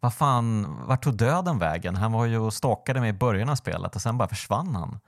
Vad 0.00 0.14
fan, 0.14 0.76
vart 0.86 1.04
tog 1.04 1.16
döden 1.16 1.58
vägen? 1.58 1.96
Han 1.96 2.12
var 2.12 2.26
ju 2.26 2.38
och 2.38 2.54
stalkade 2.54 3.00
mig 3.00 3.10
i 3.10 3.12
början 3.12 3.48
av 3.48 3.54
spelet 3.54 3.96
och 3.96 4.02
sen 4.02 4.18
bara 4.18 4.28
försvann 4.28 4.74
han. 4.74 4.98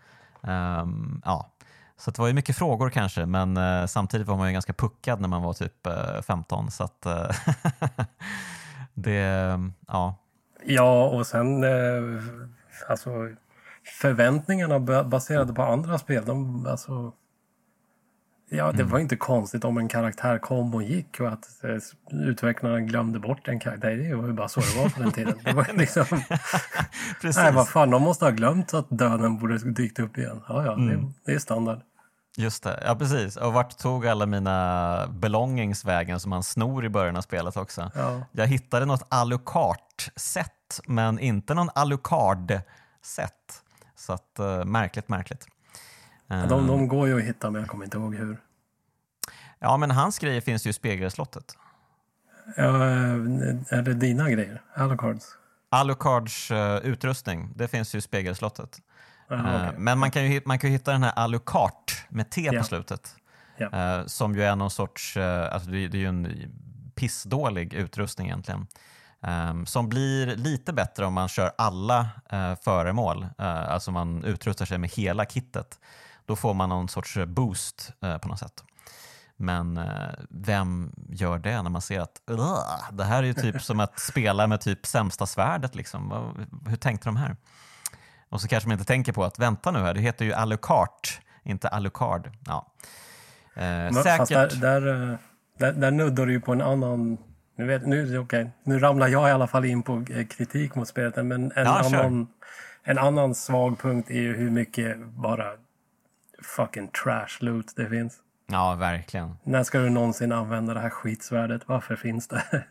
Um, 0.83 1.23
ja, 1.25 1.51
så 2.01 2.11
det 2.11 2.19
var 2.19 2.29
ju 2.29 2.35
mycket 2.35 2.57
frågor 2.57 2.91
kanske, 2.91 3.27
men 3.27 3.57
eh, 3.57 3.87
samtidigt 3.87 4.27
var 4.27 4.37
man 4.37 4.47
ju 4.47 4.53
ganska 4.53 4.73
puckad 4.73 5.21
när 5.21 5.29
man 5.29 5.43
var 5.43 5.53
typ 5.53 5.87
eh, 5.87 6.23
15. 6.27 6.71
Så 6.71 6.85
att, 6.85 7.07
eh, 7.07 7.31
det, 8.95 9.59
ja. 9.87 10.17
Ja, 10.65 11.09
och 11.09 11.27
sen 11.27 11.65
eh, 11.65 12.23
alltså 12.89 13.11
förväntningarna 14.01 15.05
baserade 15.05 15.53
på 15.53 15.63
andra 15.63 15.99
spel, 15.99 16.25
de, 16.25 16.67
alltså, 16.67 17.13
Ja, 18.53 18.73
det 18.73 18.83
mm. 18.83 18.89
var 18.89 18.99
inte 18.99 19.17
konstigt 19.17 19.65
om 19.65 19.79
en 19.79 19.89
karaktär 19.89 20.39
kom 20.39 20.75
och 20.75 20.83
gick 20.83 21.21
och 21.21 21.29
att 21.29 21.65
eh, 21.65 21.77
utvecklarna 22.11 22.81
glömde 22.81 23.19
bort 23.19 23.49
en 23.49 23.61
karaktär. 23.61 23.91
Det 23.91 24.15
var 24.15 24.27
ju 24.27 24.33
bara 24.33 24.49
så 24.49 24.61
det 24.61 24.83
var 24.83 24.89
på 24.89 25.03
den 25.03 25.13
tiden. 25.13 25.35
Det 25.45 25.53
var 25.53 25.69
liksom... 25.75 26.05
Nej, 27.37 27.53
vad 27.53 27.69
fan, 27.69 27.91
de 27.91 28.03
måste 28.03 28.25
ha 28.25 28.33
glömt 28.33 28.75
att 28.75 28.87
döden 28.89 29.39
borde 29.39 29.59
dykt 29.59 29.99
upp 29.99 30.19
igen. 30.19 30.43
Ja, 30.49 30.65
ja, 30.65 30.73
mm. 30.73 30.89
det, 30.89 31.13
det, 31.25 31.33
är 31.33 31.39
standard. 31.39 31.81
Just 32.37 32.63
det, 32.63 32.83
ja 32.87 32.97
precis. 32.97 33.37
Och 33.37 33.53
vart 33.53 33.79
tog 33.79 34.07
alla 34.07 34.27
mina 34.27 35.07
belongings 35.11 35.85
vägen 35.85 36.21
som 36.21 36.31
man 36.31 36.43
snor 36.43 36.85
i 36.85 36.89
början 36.89 37.17
av 37.17 37.23
spelet 37.23 37.57
också? 37.57 37.91
Ja. 37.95 38.23
Jag 38.33 38.47
hittade 38.47 38.87
något 38.87 39.07
Alucard-set, 39.09 40.81
men 40.87 41.19
inte 41.19 41.55
någon 41.55 41.71
Alucard-set. 41.75 43.63
Så 43.97 44.13
att, 44.13 44.37
uh, 44.41 44.65
märkligt, 44.65 45.09
märkligt. 45.09 45.47
De, 46.49 46.67
de 46.67 46.89
går 46.89 47.09
ju 47.09 47.19
att 47.19 47.25
hitta, 47.25 47.51
men 47.51 47.61
jag 47.61 47.69
kommer 47.71 47.85
inte 47.85 47.99
ihåg 47.99 48.15
hur. 48.15 48.41
Ja, 49.59 49.77
men 49.77 49.91
hans 49.91 50.19
grejer 50.19 50.41
finns 50.41 50.67
ju 50.67 50.71
i 50.71 50.73
spegelslottet. 50.73 51.57
Ja, 52.57 52.65
eh, 52.65 53.79
är 53.79 53.83
det 53.83 53.95
dina 53.95 54.31
grejer? 54.31 54.63
Alucards? 54.75 55.27
Alucards 55.69 56.51
uh, 56.51 56.77
utrustning, 56.77 57.53
det 57.57 57.69
finns 57.69 57.95
ju 57.95 57.99
i 57.99 58.03
spegelslottet. 58.03 58.79
Aha, 59.31 59.69
okay. 59.69 59.79
Men 59.79 59.99
man 59.99 60.11
kan, 60.11 60.33
ju, 60.33 60.41
man 60.45 60.59
kan 60.59 60.71
ju 60.71 60.77
hitta 60.77 60.93
den 60.93 61.03
här 61.03 61.13
Alucard 61.17 61.91
med 62.09 62.31
T 62.31 62.59
på 62.59 62.65
slutet. 62.65 63.17
Yeah. 63.59 64.07
Som 64.07 64.35
ju 64.35 64.43
är 64.43 64.57
någon 64.57 64.71
sorts, 64.71 65.17
alltså 65.17 65.71
det, 65.71 65.85
är 65.85 65.97
ju 65.97 66.07
en 66.07 66.53
pissdålig 66.95 67.75
utrustning 67.75 68.27
egentligen. 68.27 68.67
Um, 69.21 69.67
som 69.67 69.89
blir 69.89 70.37
lite 70.37 70.73
bättre 70.73 71.07
om 71.07 71.15
man 71.15 71.29
kör 71.29 71.53
alla 71.59 72.09
föremål, 72.65 73.27
alltså 73.39 73.91
man 73.91 74.25
utrustar 74.25 74.65
sig 74.65 74.79
med 74.79 74.91
hela 74.91 75.25
kittet. 75.25 75.79
Då 76.27 76.37
får 76.37 76.55
man 76.55 76.69
någon 76.69 76.89
sorts 76.89 77.19
boost 77.27 77.93
på 78.23 78.29
något 78.29 78.39
sätt. 78.39 78.65
Men 79.37 79.81
vem 80.31 80.93
gör 81.09 81.39
det 81.39 81.63
när 81.63 81.71
man 81.71 81.83
ser 81.83 82.01
att 82.01 82.23
det 82.93 83.05
här 83.05 83.23
är 83.23 83.27
ju 83.27 83.35
typ 83.35 83.63
som 83.63 83.81
att 83.81 84.01
spela 84.01 84.47
med 84.47 84.61
typ 84.61 84.87
sämsta 84.87 85.27
svärdet. 85.27 85.75
Liksom. 85.75 86.35
Hur 86.67 86.77
tänkte 86.77 87.09
de 87.09 87.17
här? 87.17 87.37
Och 88.31 88.41
så 88.41 88.49
kanske 88.49 88.69
man 88.69 88.73
inte 88.73 88.85
tänker 88.85 89.13
på 89.13 89.25
att 89.25 89.39
vänta 89.39 89.71
nu 89.71 89.79
här, 89.79 89.95
det 89.95 90.01
heter 90.01 90.25
ju 90.25 90.33
Alucard, 90.33 91.09
inte 91.43 91.69
Alucard. 91.69 92.31
Ja. 92.47 92.67
Eh, 93.55 93.93
säkert. 94.03 94.61
Där, 94.61 94.81
där, 94.81 95.19
där, 95.59 95.73
där 95.73 95.91
nuddar 95.91 96.27
du 96.27 96.33
ju 96.33 96.41
på 96.41 96.53
en 96.53 96.61
annan 96.61 97.19
nu, 97.61 97.67
vet, 97.67 97.87
nu, 97.87 98.19
okay. 98.19 98.47
nu 98.65 98.79
ramlar 98.79 99.09
jag 99.09 99.29
i 99.29 99.33
alla 99.33 99.47
fall 99.47 99.65
in 99.65 99.83
på 99.83 100.05
eh, 100.11 100.27
kritik 100.27 100.75
mot 100.75 100.89
spelet, 100.89 101.17
men 101.17 101.33
en, 101.33 101.53
ja, 101.55 101.83
annan, 101.85 102.29
en 102.83 102.99
annan 102.99 103.35
svag 103.35 103.79
punkt 103.79 104.11
är 104.11 104.21
ju 104.21 104.37
hur 104.37 104.51
mycket 104.51 104.99
bara 105.07 105.45
fucking 106.43 106.89
trash 106.89 107.39
loot 107.41 107.77
det 107.77 107.89
finns. 107.89 108.19
Ja, 108.47 108.75
verkligen. 108.75 109.37
När 109.45 109.63
ska 109.63 109.79
du 109.79 109.91
någonsin 109.91 110.33
använda 110.33 110.75
det 110.75 110.81
här 110.81 110.91
skitsvärdet? 110.91 111.63
Varför 111.67 111.97
finns 111.97 112.29
det? 112.29 112.43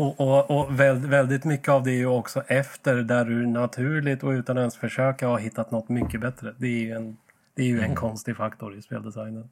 och, 0.00 0.20
och, 0.20 0.60
och 0.60 0.80
väldigt 0.80 1.44
mycket 1.44 1.68
av 1.68 1.82
det 1.82 1.90
är 1.90 1.96
ju 1.96 2.06
också 2.06 2.40
efter 2.40 2.94
där 2.94 3.24
du 3.24 3.46
naturligt 3.46 4.22
och 4.22 4.30
utan 4.30 4.58
ens 4.58 4.76
försöka 4.76 5.28
har 5.28 5.38
hittat 5.38 5.70
något 5.70 5.88
mycket 5.88 6.20
bättre. 6.20 6.54
Det 6.58 6.66
är 6.66 6.80
ju 6.80 6.92
en, 6.92 7.16
det 7.56 7.62
är 7.62 7.66
ju 7.66 7.78
en 7.78 7.84
mm. 7.84 7.96
konstig 7.96 8.36
faktor 8.36 8.76
i 8.76 8.82
speldesignen. 8.82 9.48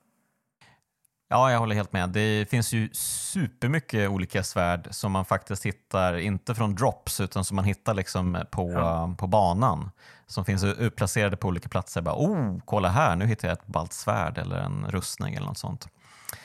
Ja, 1.30 1.52
jag 1.52 1.58
håller 1.58 1.74
helt 1.74 1.92
med. 1.92 2.08
Det 2.08 2.50
finns 2.50 2.72
ju 2.72 2.88
supermycket 2.92 4.08
olika 4.08 4.42
svärd 4.42 4.88
som 4.90 5.12
man 5.12 5.24
faktiskt 5.24 5.66
hittar, 5.66 6.16
inte 6.16 6.54
från 6.54 6.74
drops, 6.74 7.20
utan 7.20 7.44
som 7.44 7.56
man 7.56 7.64
hittar 7.64 7.94
liksom 7.94 8.38
på, 8.50 8.72
ja. 8.72 9.14
på 9.18 9.26
banan. 9.26 9.90
Som 10.26 10.44
finns 10.44 10.64
utplacerade 10.64 11.36
på 11.36 11.48
olika 11.48 11.68
platser. 11.68 12.00
Bara, 12.00 12.14
oh, 12.14 12.58
kolla 12.64 12.88
här, 12.88 13.16
nu 13.16 13.26
hittar 13.26 13.48
jag 13.48 13.58
ett 13.58 13.66
ballt 13.66 13.92
svärd 13.92 14.38
eller 14.38 14.56
en 14.56 14.86
rustning 14.88 15.34
eller 15.34 15.46
något 15.46 15.58
sånt. 15.58 15.88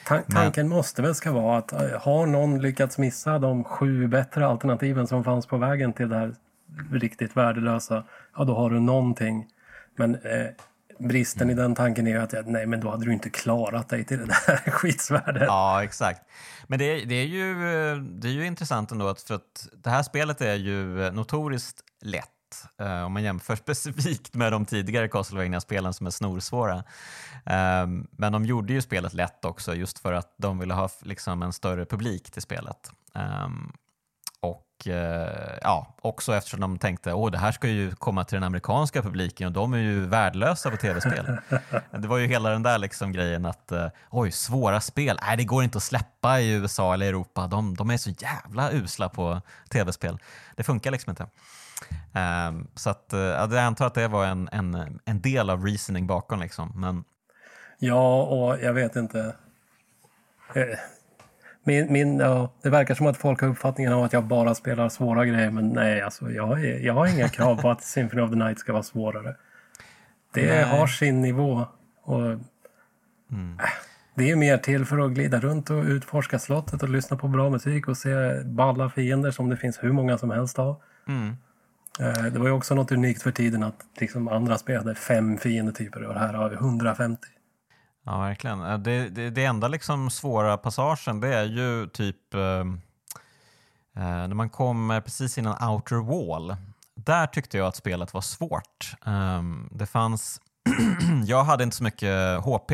Tan 0.05 0.23
tanken 0.23 0.67
Men... 0.67 0.77
måste 0.77 1.01
väl 1.01 1.15
ska 1.15 1.31
vara 1.31 1.57
att 1.57 1.71
eh, 1.71 2.01
har 2.01 2.25
någon 2.25 2.61
lyckats 2.61 2.97
missa 2.97 3.39
de 3.39 3.63
sju 3.63 4.07
bättre 4.07 4.47
alternativen 4.47 5.07
som 5.07 5.23
fanns 5.23 5.45
på 5.45 5.57
vägen 5.57 5.93
till 5.93 6.09
det 6.09 6.15
här 6.15 6.35
riktigt 6.91 7.37
värdelösa, 7.37 8.03
ja 8.35 8.43
då 8.43 8.55
har 8.55 8.69
du 8.69 8.79
någonting. 8.79 9.47
Men 9.95 10.15
eh, 10.15 10.47
bristen 10.99 11.49
i 11.49 11.53
den 11.53 11.75
tanken 11.75 12.07
är 12.07 12.11
ju 12.11 12.17
att 12.17 12.47
nej, 12.47 12.65
men 12.65 12.79
då 12.79 12.89
hade 12.89 13.05
du 13.05 13.13
inte 13.13 13.29
klarat 13.29 13.89
dig 13.89 14.05
till 14.05 14.17
det 14.17 14.25
där 14.25 14.57
skitsvärdet. 14.71 15.43
Ja, 15.47 15.83
exakt. 15.83 16.21
Men 16.67 16.79
det, 16.79 17.05
det, 17.05 17.15
är 17.15 17.25
ju, 17.25 17.55
det 17.99 18.27
är 18.27 18.31
ju 18.31 18.45
intressant 18.45 18.91
ändå 18.91 19.07
att, 19.07 19.21
för 19.21 19.35
att 19.35 19.67
det 19.83 19.89
här 19.89 20.03
spelet 20.03 20.41
är 20.41 20.55
ju 20.55 21.11
notoriskt 21.11 21.81
lätt 22.01 22.29
Uh, 22.81 23.03
om 23.03 23.13
man 23.13 23.23
jämför 23.23 23.55
specifikt 23.65 24.33
med 24.35 24.51
de 24.51 24.65
tidigare 24.65 25.07
Castlevania-spelen 25.07 25.93
som 25.93 26.07
är 26.07 26.11
snorsvåra. 26.11 26.75
Uh, 26.75 27.87
men 28.11 28.31
de 28.31 28.45
gjorde 28.45 28.73
ju 28.73 28.81
spelet 28.81 29.13
lätt 29.13 29.45
också 29.45 29.75
just 29.75 29.99
för 29.99 30.13
att 30.13 30.35
de 30.37 30.59
ville 30.59 30.73
ha 30.73 30.89
liksom, 31.01 31.43
en 31.43 31.53
större 31.53 31.85
publik 31.85 32.31
till 32.31 32.41
spelet. 32.41 32.91
Um, 33.15 33.73
Eh, 34.87 35.57
ja, 35.61 35.95
också 36.01 36.35
eftersom 36.35 36.59
de 36.59 36.77
tänkte 36.77 37.13
att 37.13 37.31
det 37.31 37.37
här 37.37 37.51
ska 37.51 37.67
ju 37.67 37.91
komma 37.95 38.23
till 38.23 38.35
den 38.35 38.43
amerikanska 38.43 39.01
publiken 39.01 39.47
och 39.47 39.53
de 39.53 39.73
är 39.73 39.77
ju 39.77 40.05
värdelösa 40.05 40.71
på 40.71 40.77
tv-spel. 40.77 41.37
det 41.91 42.07
var 42.07 42.17
ju 42.17 42.27
hela 42.27 42.49
den 42.49 42.63
där 42.63 42.77
liksom 42.77 43.11
grejen 43.11 43.45
att 43.45 43.71
eh, 43.71 43.87
oj, 44.09 44.31
svåra 44.31 44.81
spel, 44.81 45.19
nej 45.21 45.37
det 45.37 45.43
går 45.43 45.63
inte 45.63 45.77
att 45.77 45.83
släppa 45.83 46.39
i 46.39 46.51
USA 46.51 46.93
eller 46.93 47.05
Europa, 47.05 47.47
de, 47.47 47.75
de 47.75 47.89
är 47.89 47.97
så 47.97 48.09
jävla 48.09 48.71
usla 48.71 49.09
på 49.09 49.41
tv-spel. 49.69 50.17
Det 50.55 50.63
funkar 50.63 50.91
liksom 50.91 51.09
inte. 51.09 51.27
Um, 52.47 52.67
så 52.75 52.89
att, 52.89 53.09
uh, 53.13 53.19
jag 53.19 53.57
antar 53.57 53.87
att 53.87 53.93
det 53.93 54.07
var 54.07 54.25
en, 54.25 54.49
en, 54.51 54.99
en 55.05 55.21
del 55.21 55.49
av 55.49 55.65
reasoning 55.65 56.07
bakom. 56.07 56.39
Liksom. 56.39 56.71
Men... 56.75 57.03
Ja, 57.79 58.23
och 58.23 58.61
jag 58.61 58.73
vet 58.73 58.95
inte 58.95 59.35
min, 61.63 61.93
min, 61.93 62.19
ja, 62.19 62.53
det 62.61 62.69
verkar 62.69 62.95
som 62.95 63.07
att 63.07 63.17
folk 63.17 63.41
har 63.41 63.47
uppfattningen 63.47 63.93
av 63.93 64.03
att 64.03 64.13
jag 64.13 64.23
bara 64.23 64.55
spelar 64.55 64.89
svåra 64.89 65.25
grejer, 65.25 65.51
men 65.51 65.69
nej, 65.69 66.01
alltså, 66.01 66.31
jag, 66.31 66.65
jag 66.81 66.93
har 66.93 67.07
inga 67.07 67.29
krav 67.29 67.61
på 67.61 67.69
att 67.69 67.83
Symphony 67.83 68.21
of 68.21 68.29
the 68.29 68.35
Night 68.35 68.59
ska 68.59 68.73
vara 68.73 68.83
svårare. 68.83 69.35
Det 70.33 70.47
nej. 70.47 70.63
har 70.63 70.87
sin 70.87 71.21
nivå. 71.21 71.67
Och, 72.03 72.21
mm. 73.31 73.59
äh, 73.59 73.65
det 74.15 74.31
är 74.31 74.35
mer 74.35 74.57
till 74.57 74.85
för 74.85 74.99
att 74.99 75.11
glida 75.11 75.39
runt 75.39 75.69
och 75.69 75.83
utforska 75.83 76.39
slottet 76.39 76.83
och 76.83 76.89
lyssna 76.89 77.17
på 77.17 77.27
bra 77.27 77.49
musik 77.49 77.87
och 77.87 77.97
se 77.97 78.43
balla 78.43 78.89
fiender 78.89 79.31
som 79.31 79.49
det 79.49 79.57
finns 79.57 79.83
hur 79.83 79.91
många 79.91 80.17
som 80.17 80.31
helst 80.31 80.59
av. 80.59 80.81
Mm. 81.07 81.35
Eh, 81.99 82.23
det 82.23 82.39
var 82.39 82.47
ju 82.47 82.51
också 82.51 82.75
något 82.75 82.91
unikt 82.91 83.21
för 83.21 83.31
tiden 83.31 83.63
att 83.63 83.85
liksom 83.99 84.27
andra 84.27 84.57
spelade 84.57 84.95
fem 84.95 85.37
fiendetyper 85.37 86.03
och 86.03 86.19
här 86.19 86.33
har 86.33 86.49
vi 86.49 86.55
150. 86.55 87.27
Ja, 88.05 88.19
verkligen. 88.19 88.61
Eh, 88.61 88.77
det, 88.77 89.09
det, 89.09 89.29
det 89.29 89.45
enda 89.45 89.67
liksom 89.67 90.09
svåra 90.09 90.57
passagen 90.57 91.19
det 91.19 91.35
är 91.35 91.43
ju 91.43 91.87
typ 91.87 92.33
eh, 92.33 92.39
eh 92.39 94.27
när 94.27 94.35
man 94.35 94.49
kommer 94.49 95.01
precis 95.01 95.37
innan 95.37 95.69
outer 95.69 95.95
wall. 95.95 96.55
Där 96.95 97.27
tyckte 97.27 97.57
jag 97.57 97.67
att 97.67 97.75
spelet 97.75 98.13
var 98.13 98.21
svårt. 98.21 98.95
Eh, 99.05 99.41
det 99.71 99.85
fanns... 99.85 100.41
jag 101.25 101.43
hade 101.43 101.63
inte 101.63 101.75
så 101.75 101.83
mycket 101.83 102.43
HP. 102.43 102.71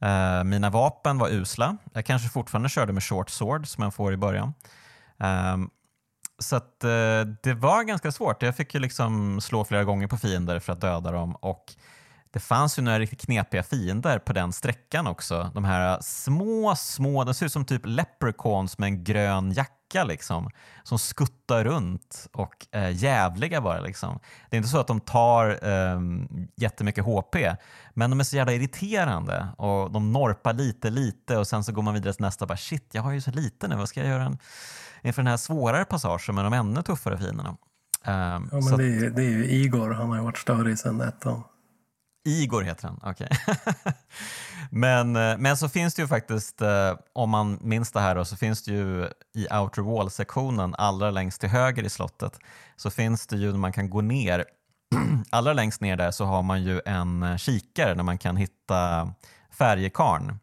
Eh, 0.00 0.44
mina 0.44 0.70
vapen 0.70 1.18
var 1.18 1.28
usla. 1.28 1.76
Jag 1.92 2.04
kanske 2.04 2.28
fortfarande 2.28 2.68
körde 2.68 2.92
med 2.92 3.04
short 3.04 3.30
sword 3.30 3.66
som 3.66 3.84
jag 3.84 3.94
får 3.94 4.12
i 4.12 4.16
början. 4.16 4.54
Ehm, 5.18 5.70
så 6.38 6.56
att, 6.56 6.84
eh, 6.84 7.20
det 7.42 7.54
var 7.54 7.82
ganska 7.82 8.12
svårt. 8.12 8.42
Jag 8.42 8.56
fick 8.56 8.74
ju 8.74 8.80
liksom 8.80 9.40
slå 9.40 9.64
flera 9.64 9.84
gånger 9.84 10.06
på 10.06 10.16
fiender 10.16 10.58
för 10.58 10.72
att 10.72 10.80
döda 10.80 11.10
dem. 11.10 11.36
Och 11.36 11.74
det 12.30 12.40
fanns 12.40 12.78
ju 12.78 12.82
några 12.82 12.98
riktigt 12.98 13.20
knepiga 13.20 13.62
fiender 13.62 14.18
på 14.18 14.32
den 14.32 14.52
sträckan 14.52 15.06
också. 15.06 15.50
De 15.54 15.64
här 15.64 15.98
små, 16.00 16.74
små, 16.76 17.24
de 17.24 17.34
ser 17.34 17.46
ut 17.46 17.52
som 17.52 17.64
typ 17.64 17.82
leprechauns 17.84 18.78
med 18.78 18.86
en 18.86 19.04
grön 19.04 19.52
jacka 19.52 20.04
liksom. 20.04 20.50
Som 20.82 20.98
skuttar 20.98 21.64
runt 21.64 22.28
och 22.32 22.66
är 22.70 22.88
jävliga 22.88 23.60
bara 23.60 23.80
liksom. 23.80 24.18
Det 24.50 24.56
är 24.56 24.58
inte 24.58 24.68
så 24.68 24.78
att 24.78 24.86
de 24.86 25.00
tar 25.00 25.68
eh, 25.68 26.00
jättemycket 26.56 27.04
HP, 27.04 27.36
men 27.94 28.10
de 28.10 28.20
är 28.20 28.24
så 28.24 28.36
jävla 28.36 28.52
irriterande 28.52 29.48
och 29.56 29.90
de 29.90 30.12
norpar 30.12 30.52
lite, 30.52 30.90
lite 30.90 31.36
och 31.36 31.46
sen 31.46 31.64
så 31.64 31.72
går 31.72 31.82
man 31.82 31.94
vidare 31.94 32.14
till 32.14 32.24
nästa 32.24 32.44
och 32.44 32.48
bara 32.48 32.58
shit, 32.58 32.88
jag 32.92 33.02
har 33.02 33.12
ju 33.12 33.20
så 33.20 33.30
lite 33.30 33.68
nu, 33.68 33.76
vad 33.76 33.88
ska 33.88 34.00
jag 34.00 34.08
göra 34.08 34.36
inför 35.02 35.22
den 35.22 35.30
här 35.30 35.36
svårare 35.36 35.84
passagen 35.84 36.34
med 36.34 36.44
de 36.44 36.52
ännu 36.52 36.82
tuffare 36.82 37.18
fienderna? 37.18 37.50
Um, 37.50 37.56
ja, 38.06 38.40
men 38.50 38.78
det 38.78 38.84
är, 38.84 39.10
det 39.10 39.22
är 39.22 39.30
ju 39.30 39.50
Igor, 39.50 39.90
han 39.90 40.08
har 40.08 40.16
ju 40.16 40.22
varit 40.22 40.38
störig 40.38 40.78
sedan 40.78 41.00
ettan. 41.00 41.42
Igor 42.28 42.62
heter 42.62 42.88
han, 42.88 43.00
okej. 43.02 43.28
Okay. 43.46 43.92
men, 44.70 45.16
eh, 45.16 45.38
men 45.38 45.56
så 45.56 45.68
finns 45.68 45.94
det 45.94 46.02
ju 46.02 46.08
faktiskt, 46.08 46.62
eh, 46.62 46.94
om 47.12 47.30
man 47.30 47.58
minns 47.62 47.92
det 47.92 48.00
här 48.00 48.14
då, 48.14 48.24
så 48.24 48.36
finns 48.36 48.62
det 48.62 48.72
ju 48.72 49.08
i 49.34 49.46
Outer 49.50 49.82
Wall-sektionen 49.82 50.74
allra 50.78 51.10
längst 51.10 51.40
till 51.40 51.48
höger 51.48 51.82
i 51.82 51.90
slottet 51.90 52.38
så 52.76 52.90
finns 52.90 53.26
det 53.26 53.36
ju 53.36 53.50
när 53.50 53.58
man 53.58 53.72
kan 53.72 53.90
gå 53.90 54.00
ner, 54.00 54.44
allra 55.30 55.52
längst 55.52 55.80
ner 55.80 55.96
där 55.96 56.10
så 56.10 56.24
har 56.24 56.42
man 56.42 56.62
ju 56.62 56.80
en 56.86 57.22
eh, 57.22 57.36
kikare 57.36 57.94
där 57.94 58.02
man 58.02 58.18
kan 58.18 58.36
hitta 58.36 59.12
färjekarn. 59.50 60.38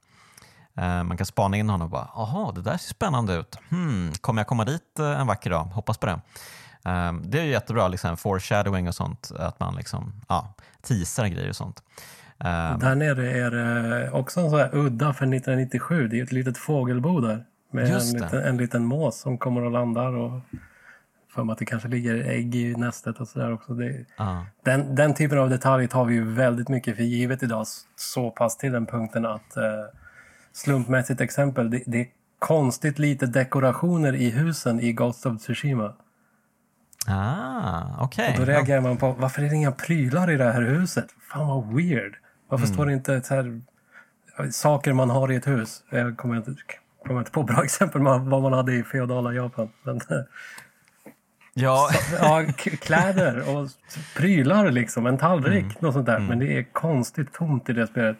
Man 0.78 1.18
kan 1.18 1.26
spana 1.26 1.58
in 1.58 1.70
honom 1.70 1.86
och 1.86 1.92
bara, 1.92 2.10
jaha, 2.16 2.52
det 2.52 2.62
där 2.62 2.78
ser 2.78 2.90
spännande 2.90 3.36
ut. 3.36 3.58
Hmm, 3.70 4.12
kommer 4.22 4.40
jag 4.40 4.48
komma 4.48 4.66
dit 4.66 5.00
en 5.00 5.28
vacker 5.28 5.50
dag? 5.50 5.64
Hoppas 5.64 5.98
på 5.98 6.06
det. 6.06 6.20
Um, 6.90 7.24
det 7.26 7.40
är 7.40 7.44
ju 7.44 7.52
jättebra, 7.52 7.88
liksom, 7.88 8.18
foreshadowing 8.18 8.88
och 8.88 8.96
sånt, 8.96 9.32
att 9.40 9.60
man 9.60 9.76
liksom, 9.76 10.22
ja, 10.28 10.54
teasar 10.82 11.28
grejer 11.28 11.50
och 11.50 11.56
sånt. 11.56 11.84
Där 12.80 12.96
nere 12.96 13.32
är 13.32 13.52
det 13.52 14.12
också 14.12 14.40
en 14.40 14.50
sån 14.50 14.60
här 14.60 14.70
udda 14.76 15.14
för 15.14 15.26
1997. 15.26 16.08
Det 16.08 16.20
är 16.20 16.24
ett 16.24 16.32
litet 16.32 16.58
fågelbo 16.58 17.20
där 17.20 17.46
med 17.72 17.90
en 17.90 18.12
liten, 18.14 18.44
en 18.44 18.58
liten 18.58 18.86
mås 18.86 19.20
som 19.20 19.38
kommer 19.38 19.62
och 19.62 19.72
landar 19.72 20.14
och 20.14 20.42
för 21.34 21.44
mig 21.44 21.54
att 21.54 21.60
det 21.60 21.66
kanske 21.66 21.90
ligger 21.90 22.16
ägg 22.16 22.56
i 22.56 22.76
nästet 22.76 23.20
och 23.20 23.28
sådär 23.28 23.54
också. 23.54 23.74
Det, 23.74 24.06
uh. 24.20 24.44
den, 24.64 24.96
den 24.96 25.14
typen 25.14 25.40
av 25.40 25.50
detaljer 25.50 25.88
tar 25.88 26.06
vi 26.06 26.14
ju 26.16 26.34
väldigt 26.34 26.70
mycket 26.70 26.96
för 26.96 27.04
givet 27.04 27.44
idag. 27.44 27.66
Så 27.96 28.32
pass 28.32 28.58
till 28.58 28.72
den 28.72 28.86
punkten 28.86 29.26
att 29.26 29.58
uh, 29.58 29.64
slumpmässigt 30.56 31.22
exempel, 31.22 31.70
det, 31.70 31.84
det 31.86 32.02
är 32.02 32.08
konstigt 32.40 33.00
lite 33.00 33.26
dekorationer 33.26 34.16
i 34.16 34.30
husen 34.30 34.80
i 34.80 34.94
Ghost 34.94 35.26
of 35.26 35.42
Tsushima. 35.42 35.94
Ah, 37.08 37.82
okej. 38.00 38.30
Okay. 38.34 38.46
då 38.46 38.52
reagerar 38.52 38.82
man 38.82 38.98
på, 38.98 39.12
varför 39.12 39.42
är 39.42 39.50
det 39.50 39.56
inga 39.56 39.72
prylar 39.72 40.32
i 40.32 40.38
det 40.38 40.52
här 40.52 40.62
huset? 40.62 41.08
Fan 41.32 41.48
vad 41.48 41.76
weird. 41.76 42.16
Varför 42.48 42.66
mm. 42.66 42.74
står 42.74 42.86
det 42.86 42.94
inte 42.94 43.22
så 43.22 43.36
här, 43.36 43.62
saker 44.52 44.94
man 44.94 45.10
har 45.10 45.32
i 45.32 45.36
ett 45.36 45.48
hus? 45.48 45.84
Jag 45.90 46.18
kommer 46.18 46.36
inte, 46.36 46.56
kommer 47.06 47.20
inte 47.20 47.32
på 47.32 47.44
bra 47.44 47.64
exempel 47.64 48.02
vad 48.02 48.42
man 48.42 48.54
hade 48.54 48.74
i 48.74 48.84
feodala 48.84 49.34
Japan. 49.34 49.70
Men, 49.84 50.02
Ja. 51.58 51.90
Så, 52.10 52.16
ja, 52.16 52.46
kläder 52.82 53.56
och 53.56 53.70
prylar 54.16 54.72
liksom, 54.72 55.06
en 55.06 55.18
tallrik, 55.18 55.64
mm. 55.64 55.76
något 55.80 55.94
sånt 55.94 56.06
där. 56.06 56.16
Mm. 56.16 56.28
Men 56.28 56.40
det 56.40 56.58
är 56.58 56.64
konstigt 56.64 57.34
tomt 57.34 57.70
i 57.70 57.74
det 57.74 57.88
spelet. 57.88 58.18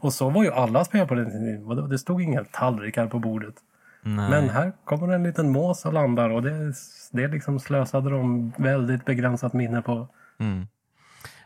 Och 0.00 0.12
så 0.12 0.30
var 0.30 0.42
ju 0.42 0.52
alla 0.52 0.84
spel 0.84 1.06
på 1.06 1.14
den 1.14 1.30
tiden. 1.30 1.88
Det 1.88 1.98
stod 1.98 2.22
inga 2.22 2.44
tallrikar 2.44 3.06
på 3.06 3.18
bordet. 3.18 3.54
Nej. 4.02 4.30
Men 4.30 4.50
här 4.50 4.72
kommer 4.84 5.08
en 5.08 5.22
liten 5.22 5.52
mås 5.52 5.84
och 5.84 5.92
landar 5.92 6.30
och 6.30 6.42
det, 6.42 6.74
det 7.10 7.28
liksom 7.28 7.60
slösade 7.60 8.10
de 8.10 8.52
väldigt 8.56 9.04
begränsat 9.04 9.52
minne 9.52 9.82
på. 9.82 10.08
Mm. 10.38 10.66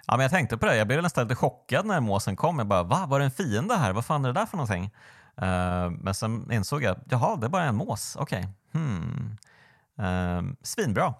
Ja, 0.06 0.16
men 0.16 0.20
jag 0.20 0.30
tänkte 0.30 0.56
på 0.56 0.66
det, 0.66 0.76
jag 0.76 0.86
blev 0.86 1.02
nästan 1.02 1.24
lite 1.24 1.34
chockad 1.34 1.86
när 1.86 2.00
måsen 2.00 2.36
kom. 2.36 2.58
Jag 2.58 2.66
bara, 2.66 2.82
va? 2.82 3.06
Var 3.08 3.18
det 3.18 3.24
en 3.24 3.30
fiende 3.30 3.74
här? 3.74 3.92
Vad 3.92 4.04
fan 4.04 4.24
är 4.24 4.28
det 4.28 4.40
där 4.40 4.46
för 4.46 4.56
någonting? 4.56 4.84
Uh, 5.42 5.90
men 5.90 6.14
sen 6.14 6.52
insåg 6.52 6.82
jag, 6.82 6.96
jaha, 7.04 7.36
det 7.36 7.46
är 7.46 7.50
bara 7.50 7.64
en 7.64 7.74
mås. 7.74 8.16
Okej. 8.20 8.38
Okay. 8.38 8.82
Hmm. 8.82 9.36
Uh, 10.00 10.52
svinbra. 10.62 11.14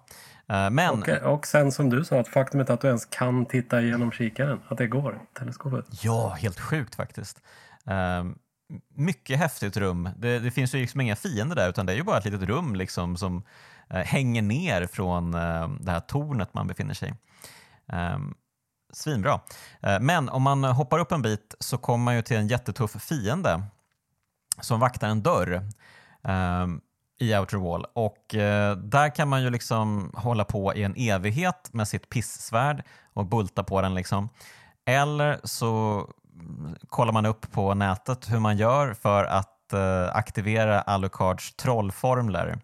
Uh, 0.51 0.69
men... 0.69 1.03
Och, 1.03 1.33
och 1.33 1.47
sen 1.47 1.71
som 1.71 1.89
du 1.89 2.05
sa, 2.05 2.19
att 2.19 2.27
faktumet 2.27 2.69
att 2.69 2.81
du 2.81 2.87
ens 2.87 3.05
kan 3.05 3.45
titta 3.45 3.81
genom 3.81 4.11
kikaren, 4.11 4.59
att 4.67 4.77
det 4.77 4.87
går, 4.87 5.19
teleskopet. 5.39 5.85
Ja, 6.03 6.29
helt 6.29 6.59
sjukt 6.59 6.95
faktiskt. 6.95 7.41
Uh, 7.87 8.31
mycket 8.95 9.39
häftigt 9.39 9.77
rum. 9.77 10.09
Det, 10.17 10.39
det, 10.39 10.51
finns 10.51 10.75
ju 10.75 10.79
liksom 10.79 11.01
inga 11.01 11.15
fiender 11.15 11.55
där 11.55 11.69
utan 11.69 11.85
det 11.85 11.93
är 11.93 11.97
ju 11.97 12.03
bara 12.03 12.17
ett 12.17 12.25
litet 12.25 12.41
rum 12.41 12.75
liksom 12.75 13.17
som 13.17 13.43
uh, 13.93 13.97
hänger 13.97 14.41
ner 14.41 14.87
från 14.87 15.35
uh, 15.35 15.69
det 15.79 15.91
här 15.91 15.99
tornet 15.99 16.53
man 16.53 16.67
befinner 16.67 16.93
sig 16.93 17.09
i. 17.09 17.13
Um, 17.95 18.35
svinbra. 18.93 19.39
Men 20.01 20.29
om 20.29 20.41
man 20.41 20.63
hoppar 20.63 20.99
upp 20.99 21.11
en 21.11 21.21
bit 21.21 21.55
så 21.59 21.77
kommer 21.77 22.03
man 22.03 22.15
ju 22.15 22.21
till 22.21 22.37
en 22.37 22.47
jättetuff 22.47 22.91
fiende 23.03 23.63
som 24.61 24.79
vaktar 24.79 25.07
en 25.07 25.23
dörr 25.23 25.69
um, 26.21 26.81
i 27.23 27.37
Outer 27.37 27.57
Wall 27.57 27.85
och 27.93 28.35
eh, 28.35 28.77
där 28.77 29.15
kan 29.15 29.27
man 29.27 29.41
ju 29.41 29.49
liksom 29.49 30.11
hålla 30.15 30.45
på 30.45 30.73
i 30.75 30.83
en 30.83 30.95
evighet 30.97 31.69
med 31.73 31.87
sitt 31.87 32.09
pissvärd 32.09 32.83
och 33.13 33.25
bulta 33.25 33.63
på 33.63 33.81
den 33.81 33.95
liksom. 33.95 34.29
Eller 34.85 35.39
så 35.43 36.07
kollar 36.87 37.13
man 37.13 37.25
upp 37.25 37.51
på 37.51 37.73
nätet 37.73 38.31
hur 38.31 38.39
man 38.39 38.57
gör 38.57 38.93
för 38.93 39.25
att 39.25 39.73
eh, 39.73 40.15
aktivera 40.15 40.81
Alucards 40.81 41.55
trollformler. 41.55 42.59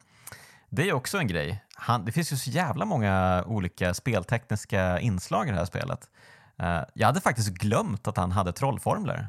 Det 0.70 0.90
är 0.90 0.94
också 0.94 1.18
en 1.18 1.28
grej. 1.28 1.64
Han, 1.76 2.06
det 2.06 2.12
finns 2.12 2.32
ju 2.32 2.38
så 2.38 2.50
jävla 2.50 2.86
många 2.86 3.44
olika 3.48 3.94
speltekniska 3.94 5.00
inslag 5.00 5.48
i 5.48 5.52
det 5.52 5.58
här 5.58 5.66
spelet. 5.66 6.10
Eh, 6.60 6.82
jag 6.94 7.08
hade 7.08 7.22
faktiskt 7.22 7.50
glömt 7.50 8.08
att 8.08 8.18
han 8.18 8.32
hade 8.32 8.52
trollformler. 8.52 9.28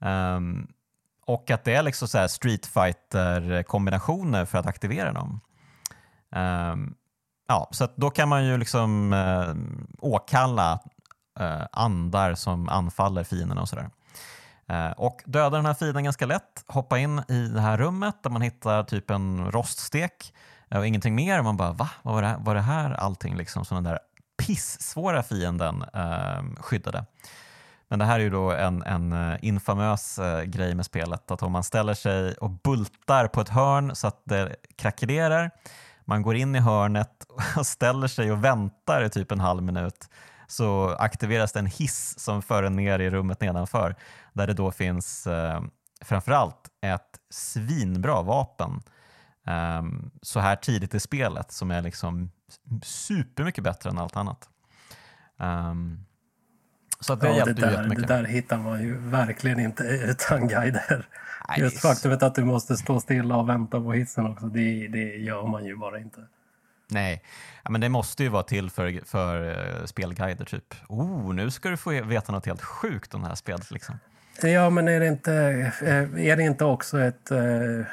Um, 0.00 0.68
och 1.26 1.50
att 1.50 1.64
det 1.64 1.74
är 1.74 1.82
liksom 1.82 2.08
så 2.08 2.28
Street 2.28 2.66
fighter 2.66 3.62
kombinationer 3.62 4.44
för 4.44 4.58
att 4.58 4.66
aktivera 4.66 5.12
dem. 5.12 5.40
Um, 6.36 6.94
ja, 7.48 7.68
så 7.70 7.88
då 7.96 8.10
kan 8.10 8.28
man 8.28 8.44
ju 8.44 8.56
liksom 8.58 9.12
uh, 9.12 9.54
åkalla 9.98 10.80
uh, 11.40 11.66
andar 11.72 12.34
som 12.34 12.68
anfaller 12.68 13.24
fienderna 13.24 13.60
och 13.60 13.68
sådär. 13.68 13.90
Eh, 14.68 14.90
och 14.90 15.22
döda 15.24 15.56
den 15.56 15.66
här 15.66 15.74
fienden 15.74 16.04
ganska 16.04 16.26
lätt, 16.26 16.64
hoppa 16.66 16.98
in 16.98 17.22
i 17.28 17.48
det 17.48 17.60
här 17.60 17.78
rummet 17.78 18.22
där 18.22 18.30
man 18.30 18.42
hittar 18.42 18.84
typ 18.84 19.10
en 19.10 19.50
roststek 19.50 20.34
och 20.74 20.86
ingenting 20.86 21.14
mer. 21.14 21.42
Man 21.42 21.56
bara 21.56 21.72
va? 21.72 21.90
Vad 22.02 22.14
var 22.14 22.22
det, 22.22 22.36
var 22.40 22.54
det 22.54 22.60
här 22.60 22.92
allting 22.92 23.36
liksom 23.36 23.64
som 23.64 23.74
den 23.74 23.84
där 23.84 23.98
pissvåra 24.46 25.22
fienden 25.22 25.84
eh, 25.94 26.42
skyddade? 26.60 27.04
Men 27.88 27.98
det 27.98 28.04
här 28.04 28.18
är 28.20 28.24
ju 28.24 28.30
då 28.30 28.52
en, 28.52 28.82
en 28.82 29.12
eh, 29.12 29.36
infamös 29.42 30.18
eh, 30.18 30.42
grej 30.42 30.74
med 30.74 30.86
spelet 30.86 31.30
att 31.30 31.42
om 31.42 31.52
man 31.52 31.64
ställer 31.64 31.94
sig 31.94 32.34
och 32.34 32.50
bultar 32.50 33.28
på 33.28 33.40
ett 33.40 33.48
hörn 33.48 33.94
så 33.94 34.06
att 34.06 34.22
det 34.24 34.56
krackelerar 34.76 35.50
man 36.08 36.22
går 36.22 36.36
in 36.36 36.54
i 36.54 36.58
hörnet 36.58 37.26
och 37.56 37.66
ställer 37.66 38.08
sig 38.08 38.32
och 38.32 38.44
väntar 38.44 39.04
i 39.04 39.10
typ 39.10 39.32
en 39.32 39.40
halv 39.40 39.62
minut 39.62 40.10
så 40.46 40.94
aktiveras 40.94 41.52
det 41.52 41.58
en 41.58 41.66
hiss 41.66 42.18
som 42.18 42.42
för 42.42 42.62
en 42.62 42.76
ner 42.76 42.98
i 42.98 43.10
rummet 43.10 43.40
nedanför 43.40 43.96
där 44.32 44.46
det 44.46 44.54
då 44.54 44.70
finns 44.70 45.26
eh, 45.26 45.62
framförallt 46.00 46.68
ett 46.80 47.20
svinbra 47.30 48.22
vapen 48.22 48.82
eh, 49.46 49.82
så 50.22 50.40
här 50.40 50.56
tidigt 50.56 50.94
i 50.94 51.00
spelet 51.00 51.52
som 51.52 51.70
är 51.70 51.82
liksom 51.82 52.30
supermycket 52.82 53.64
bättre 53.64 53.90
än 53.90 53.98
allt 53.98 54.16
annat. 54.16 54.48
Um, 55.36 56.04
så 57.00 57.12
att 57.12 57.20
det 57.20 57.28
ja, 57.28 57.36
hjälpte 57.36 57.52
det 57.52 57.70
där, 57.70 57.88
Det 57.88 58.06
där 58.06 58.24
hittar 58.24 58.58
man 58.58 58.82
ju 58.82 58.98
verkligen 58.98 59.60
inte 59.60 59.82
utan 59.82 60.48
guider. 60.48 61.08
Nej, 61.48 61.60
Just 61.60 61.82
faktumet 61.82 62.22
att 62.22 62.34
du 62.34 62.44
måste 62.44 62.76
stå 62.76 63.00
stilla 63.00 63.36
och 63.36 63.48
vänta 63.48 63.80
på 63.80 63.92
hissen 63.92 64.26
också, 64.26 64.46
det, 64.46 64.88
det 64.88 65.16
gör 65.16 65.46
man 65.46 65.64
ju 65.64 65.76
bara 65.76 65.98
inte. 65.98 66.20
Nej, 66.88 67.22
ja, 67.64 67.70
men 67.70 67.80
det 67.80 67.88
måste 67.88 68.22
ju 68.22 68.28
vara 68.28 68.42
till 68.42 68.70
för, 68.70 69.00
för 69.04 69.48
uh, 69.48 69.86
spelguider 69.86 70.44
typ. 70.44 70.74
Oh, 70.88 71.34
nu 71.34 71.50
ska 71.50 71.68
du 71.68 71.76
få 71.76 71.90
veta 71.90 72.32
något 72.32 72.46
helt 72.46 72.62
sjukt 72.62 73.14
om 73.14 73.22
det 73.22 73.28
här 73.28 73.34
spelet. 73.34 73.70
Liksom. 73.70 73.98
Ja, 74.42 74.70
men 74.70 74.88
är 74.88 75.00
det 75.00 75.06
inte, 75.06 75.32
eh, 75.82 76.26
är 76.26 76.36
det 76.36 76.42
inte 76.42 76.64
också 76.64 77.00
ett 77.00 77.32
uh, 77.32 77.84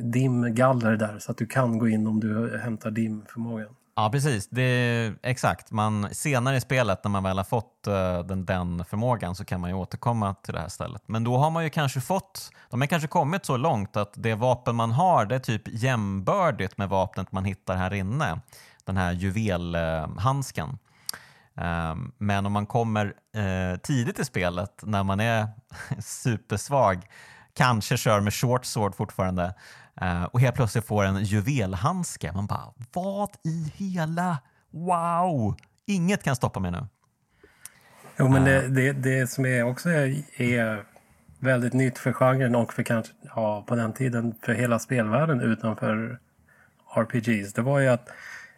dimgaller 0.00 0.96
där 0.96 1.18
så 1.18 1.30
att 1.30 1.38
du 1.38 1.46
kan 1.46 1.78
gå 1.78 1.88
in 1.88 2.06
om 2.06 2.20
du 2.20 2.58
hämtar 2.58 2.90
dimförmågan? 2.90 3.74
Ja, 3.98 4.10
precis. 4.10 4.48
Det 4.48 5.12
exakt. 5.22 5.70
Man, 5.70 6.08
senare 6.14 6.56
i 6.56 6.60
spelet 6.60 7.04
när 7.04 7.10
man 7.10 7.22
väl 7.22 7.36
har 7.36 7.44
fått 7.44 7.84
uh, 7.88 8.18
den, 8.18 8.44
den 8.44 8.84
förmågan 8.84 9.34
så 9.34 9.44
kan 9.44 9.60
man 9.60 9.70
ju 9.70 9.76
återkomma 9.76 10.34
till 10.34 10.54
det 10.54 10.60
här 10.60 10.68
stället. 10.68 11.02
Men 11.06 11.24
då 11.24 11.36
har 11.36 11.50
man 11.50 11.64
ju 11.64 11.70
kanske 11.70 12.00
fått, 12.00 12.50
de 12.70 12.80
har 12.80 12.88
kanske 12.88 13.08
kommit 13.08 13.44
så 13.44 13.56
långt 13.56 13.96
att 13.96 14.12
det 14.16 14.34
vapen 14.34 14.76
man 14.76 14.92
har 14.92 15.26
det 15.26 15.34
är 15.34 15.38
typ 15.38 15.62
jämbördigt 15.66 16.78
med 16.78 16.88
vapnet 16.88 17.32
man 17.32 17.44
hittar 17.44 17.76
här 17.76 17.94
inne. 17.94 18.40
Den 18.84 18.96
här 18.96 19.12
juvelhandsken. 19.12 20.68
Uh, 21.60 21.94
men 22.18 22.46
om 22.46 22.52
man 22.52 22.66
kommer 22.66 23.06
uh, 23.06 23.78
tidigt 23.82 24.18
i 24.18 24.24
spelet 24.24 24.80
när 24.82 25.02
man 25.02 25.20
är 25.20 25.48
supersvag, 26.00 27.06
kanske 27.54 27.96
kör 27.96 28.20
med 28.20 28.34
short 28.34 28.64
sword 28.64 28.94
fortfarande, 28.94 29.44
Uh, 29.44 29.54
och 30.30 30.40
helt 30.40 30.56
plötsligt 30.56 30.86
får 30.86 31.04
en 31.04 31.24
juvelhandske. 31.24 32.32
Man 32.32 32.46
bara, 32.46 32.72
vad 32.92 33.30
i 33.44 33.72
hela... 33.76 34.38
Wow! 34.70 35.56
Inget 35.86 36.22
kan 36.22 36.36
stoppa 36.36 36.60
mig 36.60 36.70
nu. 36.70 36.86
Jo, 38.18 38.28
men 38.28 38.44
det, 38.44 38.68
det, 38.68 38.92
det 38.92 39.30
som 39.30 39.46
är 39.46 39.62
också 39.62 39.90
är, 39.90 40.22
är, 40.42 40.84
väldigt 41.38 41.72
nytt 41.72 41.98
för 41.98 42.12
genren 42.12 42.54
och 42.54 42.72
för 42.72 42.82
kanske, 42.82 43.12
ja, 43.36 43.64
på 43.68 43.74
den 43.74 43.92
tiden 43.92 44.34
för 44.42 44.52
hela 44.52 44.78
spelvärlden 44.78 45.40
utanför 45.40 46.18
RPGs, 46.96 47.52
det 47.52 47.62
var 47.62 47.78
ju 47.78 47.88
att 47.88 48.08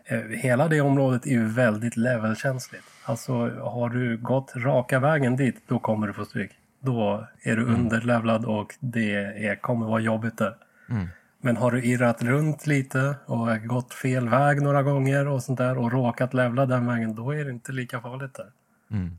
eh, 0.04 0.18
hela 0.18 0.68
det 0.68 0.80
området 0.80 1.26
är 1.26 1.30
ju 1.30 1.48
väldigt 1.48 1.96
levelkänsligt. 1.96 2.84
Alltså 3.04 3.32
har 3.48 3.88
du 3.88 4.16
gått 4.16 4.52
raka 4.56 4.98
vägen 4.98 5.36
dit, 5.36 5.62
då 5.68 5.78
kommer 5.78 6.06
du 6.06 6.12
få 6.12 6.24
stryk. 6.24 6.50
Då 6.80 7.26
är 7.42 7.56
du 7.56 7.62
mm. 7.62 7.74
underlevlad 7.74 8.44
och 8.44 8.74
det 8.80 9.14
är, 9.14 9.56
kommer 9.56 9.86
vara 9.86 10.00
jobbigt 10.00 10.38
där. 10.38 10.56
Mm. 10.90 11.08
Men 11.40 11.56
har 11.56 11.70
du 11.70 11.84
irrat 11.84 12.22
runt 12.22 12.66
lite 12.66 13.16
och 13.26 13.48
gått 13.64 13.94
fel 13.94 14.28
väg 14.28 14.62
några 14.62 14.82
gånger 14.82 15.28
och 15.28 15.42
sånt 15.42 15.58
där 15.58 15.78
och 15.78 15.92
råkat 15.92 16.34
levla 16.34 16.66
den 16.66 16.86
vägen, 16.86 17.14
då 17.14 17.30
är 17.30 17.44
det 17.44 17.50
inte 17.50 17.72
lika 17.72 18.00
farligt 18.00 18.34
där. 18.34 18.52
Mm. 18.90 19.18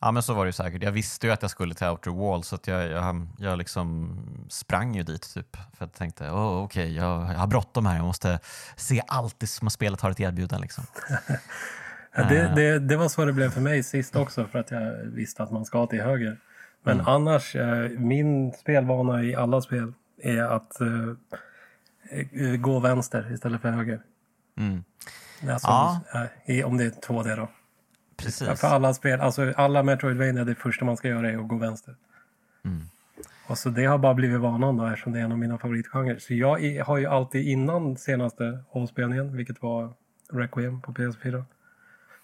Ja 0.00 0.10
men 0.10 0.22
så 0.22 0.34
var 0.34 0.46
det 0.46 0.52
säkert. 0.52 0.82
Jag 0.82 0.92
visste 0.92 1.26
ju 1.26 1.32
att 1.32 1.42
jag 1.42 1.50
skulle 1.50 1.74
till 1.74 1.86
Outer 1.86 2.10
Wall 2.10 2.44
så 2.44 2.54
att 2.54 2.66
jag, 2.66 2.90
jag, 2.90 3.26
jag 3.38 3.58
liksom 3.58 4.16
sprang 4.48 4.94
ju 4.94 5.02
dit 5.02 5.34
typ. 5.34 5.56
För 5.56 5.84
jag 5.84 5.92
tänkte, 5.92 6.24
oh, 6.24 6.64
okej, 6.64 6.84
okay, 6.84 6.94
jag, 6.96 7.32
jag 7.32 7.38
har 7.38 7.46
bråttom 7.46 7.86
här, 7.86 7.96
jag 7.96 8.04
måste 8.04 8.38
se 8.76 9.02
allt 9.06 9.40
det 9.40 9.46
som 9.46 9.70
spelet 9.70 10.00
har 10.00 10.10
att 10.10 10.20
erbjuda. 10.20 10.58
Liksom. 10.58 10.84
ja, 12.14 12.24
det, 12.28 12.40
eh. 12.40 12.54
det, 12.54 12.78
det, 12.78 12.96
var 12.96 13.08
så 13.08 13.24
det 13.24 13.32
blev 13.32 13.50
för 13.50 13.60
mig 13.60 13.82
sist 13.82 14.16
också 14.16 14.46
för 14.46 14.58
att 14.58 14.70
jag 14.70 14.92
visste 15.04 15.42
att 15.42 15.50
man 15.50 15.64
ska 15.64 15.86
till 15.86 16.02
höger. 16.02 16.38
Men 16.82 16.94
mm. 16.94 17.06
annars, 17.06 17.56
eh, 17.56 17.88
min 17.90 18.52
spelvana 18.52 19.22
i 19.22 19.34
alla 19.34 19.60
spel 19.60 19.92
är 20.18 20.42
att 20.42 20.76
uh, 20.80 21.14
gå 22.56 22.80
vänster 22.80 23.32
istället 23.32 23.60
för 23.60 23.70
höger. 23.70 24.00
Mm. 24.56 24.84
Alltså, 25.50 25.68
ja. 25.68 26.00
uh, 26.48 26.66
om 26.66 26.76
det 26.76 26.84
är 26.84 26.90
2D 26.90 27.36
då. 27.36 27.48
Precis. 28.16 28.60
För 28.60 28.68
alla 28.68 28.94
spel, 28.94 29.20
alltså 29.20 29.52
alla 29.56 29.82
Metroidvania, 29.82 30.44
det 30.44 30.54
första 30.54 30.84
man 30.84 30.96
ska 30.96 31.08
göra 31.08 31.30
är 31.30 31.38
att 31.38 31.48
gå 31.48 31.56
vänster. 31.56 31.94
Mm. 32.64 32.82
Och 33.46 33.58
så 33.58 33.70
det 33.70 33.84
har 33.84 33.98
bara 33.98 34.14
blivit 34.14 34.40
vanan 34.40 34.76
då 34.76 34.86
eftersom 34.86 35.12
det 35.12 35.18
är 35.18 35.24
en 35.24 35.32
av 35.32 35.38
mina 35.38 35.58
favoritgenrer. 35.58 36.18
Så 36.18 36.34
jag 36.34 36.84
har 36.84 36.98
ju 36.98 37.06
alltid 37.06 37.48
innan 37.48 37.96
senaste 37.96 38.58
omspelningen, 38.70 39.36
vilket 39.36 39.62
var 39.62 39.92
Requiem 40.32 40.80
på 40.80 40.92
PS4. 40.92 41.44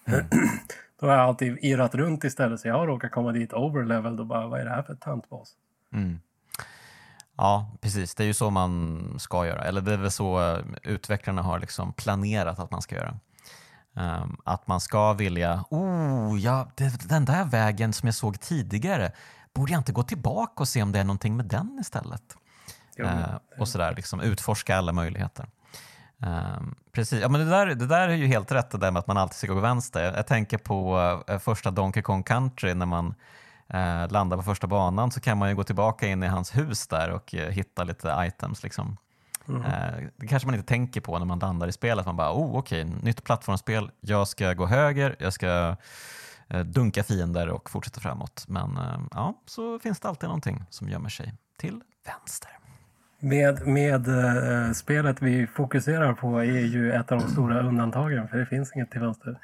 Mm. 0.05 0.25
då 0.99 1.07
har 1.07 1.13
jag 1.13 1.21
alltid 1.21 1.57
irrat 1.61 1.95
runt 1.95 2.23
istället 2.23 2.59
så 2.59 2.67
jag 2.67 2.75
har 2.75 2.87
råkat 2.87 3.11
komma 3.11 3.31
dit 3.31 3.53
overleveled 3.53 4.19
och 4.19 4.25
bara 4.25 4.47
vad 4.47 4.59
är 4.59 4.65
det 4.65 4.71
här 4.71 4.83
för 4.83 4.95
tantboss? 4.95 5.53
Mm. 5.93 6.19
Ja, 7.41 7.71
precis. 7.81 8.15
Det 8.15 8.23
är 8.23 8.25
ju 8.25 8.33
så 8.33 8.49
man 8.49 9.15
ska 9.19 9.45
göra. 9.45 9.63
Eller 9.63 9.81
det 9.81 9.93
är 9.93 9.97
väl 9.97 10.11
så 10.11 10.59
utvecklarna 10.83 11.41
har 11.41 11.59
liksom 11.59 11.93
planerat 11.93 12.59
att 12.59 12.71
man 12.71 12.81
ska 12.81 12.95
göra. 12.95 13.19
Um, 13.93 14.37
att 14.43 14.67
man 14.67 14.81
ska 14.81 15.13
vilja, 15.13 15.63
oh, 15.69 16.39
ja, 16.39 16.67
det, 16.75 17.09
den 17.09 17.25
där 17.25 17.45
vägen 17.45 17.93
som 17.93 18.07
jag 18.07 18.15
såg 18.15 18.39
tidigare, 18.39 19.11
borde 19.53 19.71
jag 19.71 19.79
inte 19.79 19.91
gå 19.91 20.03
tillbaka 20.03 20.53
och 20.57 20.67
se 20.67 20.83
om 20.83 20.91
det 20.91 20.99
är 20.99 21.03
någonting 21.03 21.37
med 21.37 21.45
den 21.45 21.77
istället? 21.81 22.37
Jo, 22.97 23.05
uh, 23.05 23.35
och 23.59 23.67
sådär, 23.67 23.93
liksom 23.95 24.21
utforska 24.21 24.77
alla 24.77 24.91
möjligheter. 24.91 25.45
Um, 26.17 26.75
precis, 26.91 27.21
ja, 27.21 27.29
men 27.29 27.41
det, 27.41 27.49
där, 27.49 27.67
det 27.67 27.87
där 27.87 28.09
är 28.09 28.15
ju 28.15 28.27
helt 28.27 28.51
rätt 28.51 28.69
det 28.69 28.77
där 28.77 28.91
med 28.91 28.99
att 28.99 29.07
man 29.07 29.17
alltid 29.17 29.35
ska 29.35 29.53
gå 29.53 29.59
vänster. 29.59 30.03
Jag, 30.03 30.17
jag 30.17 30.27
tänker 30.27 30.57
på 30.57 30.97
uh, 31.29 31.37
första 31.37 31.71
Donkey 31.71 32.03
Kong 32.03 32.23
Country 32.23 32.73
när 32.73 32.85
man 32.85 33.15
uh, 33.73 34.11
landar 34.11 34.37
på 34.37 34.43
första 34.43 34.67
banan 34.67 35.11
så 35.11 35.21
kan 35.21 35.37
man 35.37 35.49
ju 35.49 35.55
gå 35.55 35.63
tillbaka 35.63 36.07
in 36.07 36.23
i 36.23 36.27
hans 36.27 36.57
hus 36.57 36.87
där 36.87 37.09
och 37.09 37.33
uh, 37.33 37.39
hitta 37.41 37.83
lite 37.83 38.15
items. 38.27 38.63
Liksom. 38.63 38.97
Mm. 39.47 39.61
Uh, 39.61 40.09
det 40.15 40.27
kanske 40.27 40.47
man 40.47 40.55
inte 40.55 40.67
tänker 40.67 41.01
på 41.01 41.19
när 41.19 41.25
man 41.25 41.39
landar 41.39 41.67
i 41.67 41.71
spelet. 41.71 42.05
Man 42.05 42.15
bara, 42.15 42.33
oh 42.33 42.57
okej, 42.57 42.85
okay, 42.85 42.95
nytt 43.01 43.23
plattformsspel, 43.23 43.91
jag 43.99 44.27
ska 44.27 44.53
gå 44.53 44.65
höger, 44.65 45.15
jag 45.19 45.33
ska 45.33 45.75
dunka 46.65 47.03
fiender 47.03 47.49
och 47.49 47.69
fortsätta 47.69 47.99
framåt. 47.99 48.45
Men 48.47 48.79
ja, 49.11 49.41
så 49.45 49.79
finns 49.79 49.99
det 49.99 50.09
alltid 50.09 50.29
någonting 50.29 50.65
som 50.69 50.89
gömmer 50.89 51.09
sig 51.09 51.33
till 51.57 51.81
vänster. 52.05 52.60
Med, 53.23 53.67
med 53.67 54.07
uh, 54.07 54.71
spelet 54.73 55.21
vi 55.21 55.47
fokuserar 55.47 56.13
på 56.13 56.39
är 56.39 56.43
ju 56.43 56.91
ett 56.91 57.11
av 57.11 57.19
de 57.19 57.29
stora 57.29 57.61
undantagen 57.61 58.27
för 58.27 58.37
det 58.37 58.45
finns 58.45 58.75
inget 58.75 58.91
till 58.91 59.01
vänster. 59.01 59.37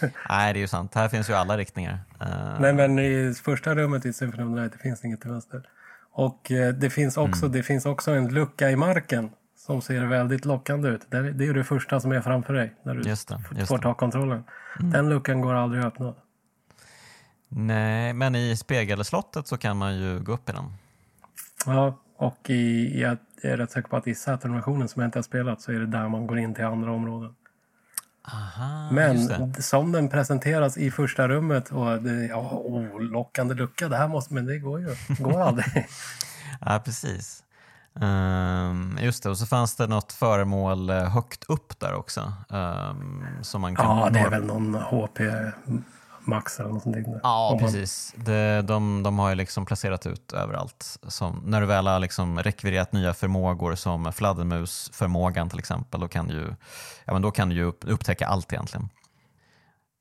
Nej, 0.28 0.52
det 0.52 0.58
är 0.58 0.60
ju 0.60 0.66
sant. 0.66 0.94
Här 0.94 1.08
finns 1.08 1.30
ju 1.30 1.34
alla 1.34 1.56
riktningar. 1.56 1.98
Uh... 2.22 2.60
Nej, 2.60 2.72
men 2.72 2.98
i 2.98 3.34
första 3.34 3.74
rummet 3.74 4.06
i 4.06 4.12
Symphony 4.12 4.44
of 4.44 4.48
the 4.48 4.60
Night 4.60 4.72
det 4.72 4.78
finns 4.78 5.04
inget 5.04 5.20
till 5.20 5.30
vänster. 5.30 5.62
Och 6.12 6.50
uh, 6.50 6.68
det, 6.68 6.90
finns 6.90 7.16
också, 7.16 7.44
mm. 7.46 7.56
det 7.56 7.62
finns 7.62 7.86
också 7.86 8.10
en 8.10 8.34
lucka 8.34 8.70
i 8.70 8.76
marken 8.76 9.30
som 9.56 9.82
ser 9.82 10.06
väldigt 10.06 10.44
lockande 10.44 10.88
ut. 10.88 11.06
Det 11.10 11.16
är, 11.16 11.22
det 11.22 11.46
är 11.46 11.54
det 11.54 11.64
första 11.64 12.00
som 12.00 12.12
är 12.12 12.20
framför 12.20 12.54
dig 12.54 12.74
när 12.82 12.94
du 12.94 13.08
just 13.08 13.28
det, 13.28 13.40
just 13.56 13.68
får 13.68 13.78
ta 13.78 13.94
kontrollen. 13.94 14.44
Mm. 14.80 14.90
Den 14.92 15.08
luckan 15.08 15.40
går 15.40 15.54
aldrig 15.54 15.80
att 15.84 15.92
öppna. 15.92 16.14
Nej, 17.48 18.12
men 18.12 18.34
i 18.34 18.56
spegelslottet 18.56 19.46
så 19.46 19.56
kan 19.56 19.76
man 19.76 19.96
ju 19.96 20.20
gå 20.20 20.32
upp 20.32 20.48
i 20.48 20.52
den. 20.52 20.64
Ja, 21.66 21.98
och 22.20 22.50
i, 22.50 23.00
jag 23.00 23.16
är 23.42 23.56
rätt 23.56 23.70
säker 23.70 23.88
på 23.88 23.96
att 23.96 24.06
i 24.06 24.14
Saturn-versionen 24.14 24.88
som 24.88 25.02
jag 25.02 25.08
inte 25.08 25.18
har 25.18 25.22
spelat 25.22 25.60
så 25.60 25.72
är 25.72 25.78
det 25.78 25.86
där 25.86 26.08
man 26.08 26.26
går 26.26 26.38
in 26.38 26.54
till 26.54 26.64
andra 26.64 26.92
områden. 26.92 27.34
Aha, 28.32 28.90
men 28.92 29.54
som 29.62 29.92
den 29.92 30.08
presenteras 30.08 30.78
i 30.78 30.90
första 30.90 31.28
rummet 31.28 31.70
och 31.70 32.02
det, 32.02 32.26
ja, 32.26 32.50
oh, 32.64 33.00
lockande 33.00 33.54
lucka, 33.54 33.88
det 33.88 33.96
här 33.96 34.08
måste, 34.08 34.34
men 34.34 34.46
det 34.46 34.58
går 34.58 34.80
ju 34.80 34.96
går 35.18 35.40
aldrig. 35.48 35.88
ja, 36.60 36.82
precis. 36.84 37.42
Um, 37.94 38.98
just 39.02 39.22
det, 39.22 39.30
och 39.30 39.38
så 39.38 39.46
fanns 39.46 39.76
det 39.76 39.86
något 39.86 40.12
föremål 40.12 40.90
eh, 40.90 41.08
högt 41.08 41.44
upp 41.48 41.80
där 41.80 41.94
också. 41.94 42.32
Um, 42.48 43.26
som 43.42 43.60
man 43.60 43.76
kan 43.76 43.98
ja, 43.98 44.10
det 44.10 44.18
är 44.18 44.30
väl 44.30 44.44
någon 44.44 44.74
HP 44.74 45.20
Max 46.24 46.60
eller 46.60 46.70
något 46.70 46.82
sånt. 46.82 46.96
Ja, 47.22 47.56
precis. 47.60 48.14
Det, 48.16 48.62
de, 48.62 49.02
de 49.02 49.18
har 49.18 49.28
ju 49.28 49.34
liksom 49.34 49.66
placerat 49.66 50.06
ut 50.06 50.32
överallt. 50.32 50.98
Som, 51.08 51.42
när 51.46 51.60
du 51.60 51.66
väl 51.66 51.86
har 51.86 51.98
liksom 51.98 52.38
rekvirerat 52.38 52.92
nya 52.92 53.14
förmågor 53.14 53.74
som 53.74 54.12
fladdermusförmågan 54.12 55.50
till 55.50 55.58
exempel, 55.58 56.00
då 56.00 56.08
kan 56.08 56.28
du 56.28 56.34
ju, 56.34 56.54
ja, 57.04 57.12
men 57.12 57.22
då 57.22 57.30
kan 57.30 57.48
du 57.48 57.64
upptäcka 57.64 58.26
allt 58.26 58.52
egentligen. 58.52 58.88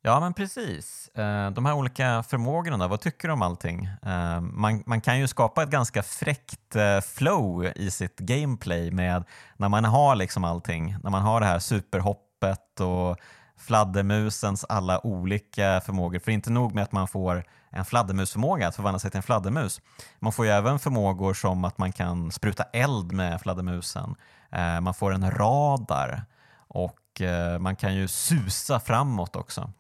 Ja, 0.02 0.20
men 0.20 0.34
precis. 0.34 1.10
Eh, 1.16 1.52
de 1.52 1.66
här 1.66 1.74
olika 1.74 2.24
förmågorna, 2.24 2.88
vad 2.88 3.02
tycker 3.02 3.28
du 3.28 3.34
om 3.34 3.42
allting? 3.42 3.86
Eh, 3.86 4.42
man, 4.42 4.84
man 4.86 5.02
kan 5.02 5.20
ju 5.20 5.28
skapa 5.28 5.64
ett 5.64 5.70
ganska 5.70 6.04
fräckt 6.04 6.76
eh, 6.76 7.02
flow 7.02 7.66
i 7.76 7.92
sitt 7.92 8.20
gameplay 8.20 8.92
med 8.92 9.24
när 9.58 9.70
man 9.70 9.86
har 9.86 10.16
liksom 10.16 10.44
allting, 10.44 10.96
när 11.04 11.12
man 11.12 11.22
har 11.22 11.40
det 11.40 11.46
här 11.46 11.60
superhoppet 11.60 12.80
och 12.80 13.18
fladdermusens 13.60 14.66
alla 14.70 15.06
olika 15.06 15.82
förmågor. 15.86 16.20
För 16.20 16.32
inte 16.32 16.50
nog 16.50 16.76
med 16.76 16.84
att 16.84 16.92
man 16.92 17.08
får 17.08 17.44
en 17.70 17.86
fladdermusförmåga, 17.86 18.68
att 18.68 18.76
förvandla 18.76 19.00
sig 19.00 19.12
till 19.12 19.18
en 19.18 19.24
fladdermus. 19.24 19.82
Man 20.20 20.34
får 20.34 20.46
ju 20.46 20.52
även 20.52 20.80
förmågor 20.80 21.34
som 21.34 21.66
att 21.66 21.78
man 21.78 21.92
kan 21.92 22.32
spruta 22.32 22.64
eld 22.64 23.12
med 23.12 23.42
fladdermusen. 23.42 24.16
Eh, 24.52 24.82
man 24.82 24.94
får 24.94 25.14
en 25.14 25.32
radar 25.32 26.24
och 26.68 27.22
eh, 27.22 27.60
man 27.60 27.76
kan 27.76 27.96
ju 27.96 28.08
susa 28.08 28.80
framåt 28.80 29.36
också. 29.36 29.72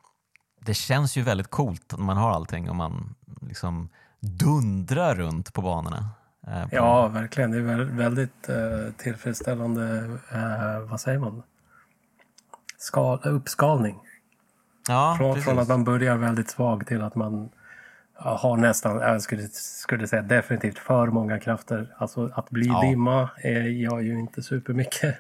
Det 0.62 0.74
känns 0.74 1.18
ju 1.18 1.22
väldigt 1.22 1.50
coolt 1.50 1.94
när 1.98 2.06
man 2.06 2.18
har 2.18 2.32
allting 2.32 2.70
och 2.70 2.76
man 2.76 3.16
liksom 3.42 3.90
dundrar 4.20 5.16
runt 5.16 5.54
på 5.54 5.62
banorna. 5.62 6.10
Eh, 6.48 6.64
på... 6.64 6.76
Ja, 6.76 7.08
verkligen. 7.08 7.52
Det 7.52 7.58
är 7.58 7.84
väldigt 7.84 8.50
tillfredsställande, 8.98 10.18
vad 10.90 11.02
säger 11.02 11.20
man? 11.20 11.44
Skal, 12.80 13.20
uppskalning. 13.24 14.00
Ja, 14.88 15.16
från, 15.18 15.42
från, 15.42 15.60
att 15.60 15.68
man 15.68 15.84
börjar 15.84 16.18
väldigt 16.18 16.50
svag 16.50 16.88
till 16.88 17.02
att 17.02 17.16
man 17.16 17.50
har 18.14 18.58
nästan, 18.58 18.98
jag 18.98 19.22
skulle, 19.22 19.48
skulle 19.52 20.08
säga 20.08 20.22
definitivt 20.22 20.80
för 20.80 21.08
många 21.08 21.40
krafter. 21.40 21.96
Alltså 21.98 22.32
att 22.34 22.50
bli 22.50 22.68
ja. 22.68 22.82
dimma 22.82 23.30
är, 23.38 23.62
gör 23.62 24.00
ju 24.00 24.20
inte 24.20 24.42
supermycket. 24.42 25.16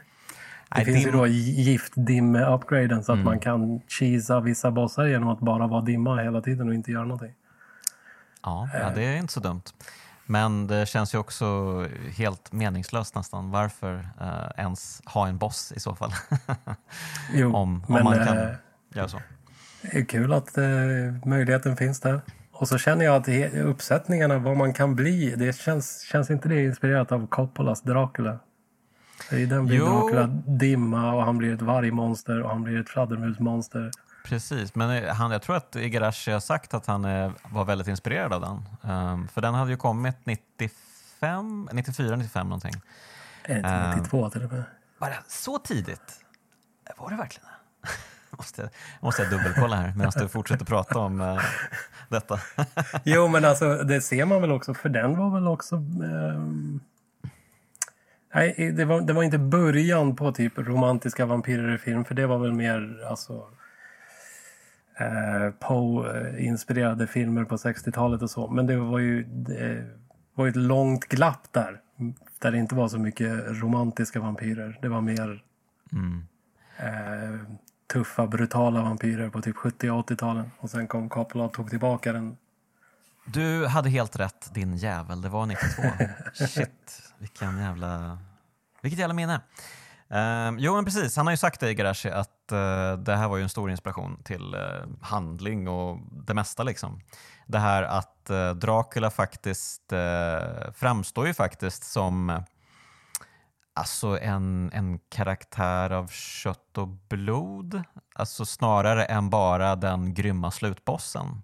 Det 0.69 0.75
Nej, 0.75 0.85
finns 0.85 1.03
dim... 1.03 1.05
ju 1.05 1.11
då 1.19 1.27
giftdimme-upgraden 1.27 3.03
så 3.03 3.11
att 3.11 3.15
mm. 3.15 3.25
man 3.25 3.39
kan 3.39 3.81
cheesa 3.87 4.39
vissa 4.39 4.71
bossar 4.71 5.05
genom 5.05 5.29
att 5.29 5.39
bara 5.39 5.67
vara 5.67 5.81
dimma 5.81 6.21
hela 6.21 6.41
tiden 6.41 6.67
och 6.67 6.73
inte 6.73 6.91
göra 6.91 7.03
någonting. 7.05 7.33
Ja, 8.43 8.69
ja 8.73 8.91
det 8.95 9.03
är 9.03 9.17
inte 9.17 9.33
så 9.33 9.39
dumt. 9.39 9.63
Men 10.31 10.67
det 10.67 10.85
känns 10.85 11.13
ju 11.13 11.17
också 11.17 11.45
helt 12.17 12.51
meningslöst 12.51 13.15
nästan. 13.15 13.51
Varför 13.51 13.93
uh, 13.95 14.51
ens 14.57 15.01
ha 15.05 15.27
en 15.27 15.37
boss 15.37 15.73
i 15.75 15.79
så 15.79 15.95
fall? 15.95 16.11
jo, 17.33 17.55
om, 17.55 17.83
men, 17.87 18.03
man 18.03 18.25
kan 18.25 18.37
uh, 18.37 18.49
göra 18.93 19.07
så. 19.07 19.21
Det 19.81 19.97
är 19.97 20.05
kul 20.05 20.33
att 20.33 20.57
uh, 20.57 21.27
möjligheten 21.27 21.77
finns 21.77 21.99
där. 21.99 22.21
Och 22.51 22.67
så 22.67 22.77
känner 22.77 23.05
jag 23.05 23.15
att 23.15 23.53
uppsättningarna, 23.53 24.37
vad 24.37 24.57
man 24.57 24.73
kan 24.73 24.95
bli, 24.95 25.35
det 25.35 25.55
känns, 25.55 26.01
känns 26.01 26.29
inte 26.29 26.49
det 26.49 26.63
inspirerat 26.63 27.11
av 27.11 27.27
Coppolas 27.27 27.81
Dracula? 27.81 28.39
I 29.31 29.45
den 29.45 29.65
blir 29.65 29.77
jo. 29.77 29.85
Dracula 29.85 30.27
dimma 30.45 31.13
och 31.13 31.23
han 31.23 31.37
blir 31.37 31.53
ett 31.53 31.61
vargmonster 31.61 32.41
och 32.41 32.49
han 32.49 32.63
blir 32.63 32.79
ett 32.79 32.89
fladdermusmonster. 32.89 33.91
Precis, 34.23 34.75
men 34.75 35.09
han, 35.09 35.31
jag 35.31 35.41
tror 35.41 35.55
att 35.55 35.75
Igarashi 35.75 36.31
har 36.31 36.39
sagt 36.39 36.73
att 36.73 36.85
han 36.85 37.05
är, 37.05 37.31
var 37.51 37.65
väldigt 37.65 37.87
inspirerad 37.87 38.33
av 38.33 38.41
den. 38.41 38.91
Um, 38.91 39.27
för 39.27 39.41
den 39.41 39.53
hade 39.53 39.71
ju 39.71 39.77
kommit 39.77 40.15
95, 40.23 41.69
94, 41.73 42.15
95 42.15 42.47
någonting. 42.47 42.81
Är 43.43 43.61
det 43.61 43.95
92 43.95 44.25
um, 44.25 44.31
till 44.31 44.43
och 44.43 44.51
med? 44.51 44.63
Så 45.27 45.57
tidigt? 45.57 46.25
Var 46.97 47.09
det 47.09 47.15
verkligen 47.15 47.47
det? 47.47 47.89
måste 48.37 48.61
jag, 48.61 48.69
måste 49.01 49.21
jag 49.21 49.31
dubbelkolla 49.31 49.75
här 49.75 49.93
medan 49.95 50.11
du 50.15 50.27
fortsätter 50.27 50.65
prata 50.65 50.99
om 50.99 51.21
uh, 51.21 51.41
detta. 52.09 52.39
jo, 53.03 53.27
men 53.27 53.45
alltså 53.45 53.83
det 53.83 54.01
ser 54.01 54.25
man 54.25 54.41
väl 54.41 54.51
också, 54.51 54.73
för 54.73 54.89
den 54.89 55.17
var 55.17 55.29
väl 55.29 55.47
också... 55.47 55.75
Um, 55.75 56.79
nej, 58.33 58.71
det 58.77 58.85
var, 58.85 59.01
det 59.01 59.13
var 59.13 59.23
inte 59.23 59.37
början 59.37 60.15
på 60.15 60.31
typ 60.31 60.57
romantiska 60.57 61.25
vampyrer 61.25 61.75
i 61.75 61.77
film, 61.77 62.05
för 62.05 62.15
det 62.15 62.27
var 62.27 62.37
väl 62.37 62.53
mer 62.53 63.05
alltså 63.09 63.47
eh, 64.99 65.51
Poe-inspirerade 65.59 67.07
filmer 67.07 67.43
på 67.43 67.55
60-talet 67.55 68.21
och 68.21 68.29
så. 68.29 68.47
Men 68.47 68.67
det 68.67 68.77
var 68.77 68.99
ju 68.99 69.23
det 69.23 69.85
var 70.33 70.47
ett 70.47 70.55
långt 70.55 71.05
glapp 71.05 71.47
där. 71.51 71.81
Där 72.39 72.51
det 72.51 72.57
inte 72.57 72.75
var 72.75 72.87
så 72.87 72.97
mycket 72.99 73.31
romantiska 73.47 74.19
vampyrer. 74.19 74.79
Det 74.81 74.89
var 74.89 75.01
mer 75.01 75.43
mm. 75.91 76.23
eh, 76.77 77.39
tuffa, 77.93 78.27
brutala 78.27 78.81
vampyrer 78.81 79.29
på 79.29 79.41
typ 79.41 79.55
70 79.55 79.89
och 79.89 80.09
80-talen. 80.09 80.51
Och 80.59 80.69
sen 80.69 80.87
kom 80.87 81.09
Coppola 81.09 81.43
och 81.43 81.53
tog 81.53 81.69
tillbaka 81.69 82.13
den. 82.13 82.37
Du 83.25 83.67
hade 83.67 83.89
helt 83.89 84.19
rätt 84.19 84.53
din 84.53 84.77
jävel, 84.77 85.21
det 85.21 85.29
var 85.29 85.45
92. 85.45 85.83
Shit, 86.47 87.01
vilken 87.17 87.57
jävla... 87.57 88.19
Vilket 88.81 88.99
jävla 88.99 89.13
minne. 89.13 89.41
Uh, 90.13 90.55
jo, 90.57 90.75
men 90.75 90.85
precis. 90.85 91.17
Han 91.17 91.27
har 91.27 91.33
ju 91.33 91.37
sagt 91.37 91.59
det 91.59 91.69
i 91.69 91.73
Garashi 91.73 92.09
att 92.09 92.51
uh, 92.51 92.93
det 92.93 93.15
här 93.15 93.27
var 93.27 93.37
ju 93.37 93.43
en 93.43 93.49
stor 93.49 93.71
inspiration 93.71 94.21
till 94.23 94.55
uh, 94.55 94.87
handling 95.01 95.67
och 95.67 95.99
det 96.11 96.33
mesta. 96.33 96.63
liksom. 96.63 97.01
Det 97.47 97.59
här 97.59 97.83
att 97.83 98.27
uh, 98.31 98.51
Dracula 98.51 99.09
faktiskt 99.09 99.93
framstår 100.73 101.27
ju 101.27 101.33
faktiskt 101.33 101.83
som 101.83 102.43
alltså 103.73 104.19
en, 104.19 104.71
en 104.73 104.99
karaktär 105.09 105.89
av 105.89 106.07
kött 106.07 106.77
och 106.77 106.87
blod. 106.87 107.83
Alltså 108.13 108.45
snarare 108.45 109.05
än 109.05 109.29
bara 109.29 109.75
den 109.75 110.13
grymma 110.13 110.51
slutbossen. 110.51 111.41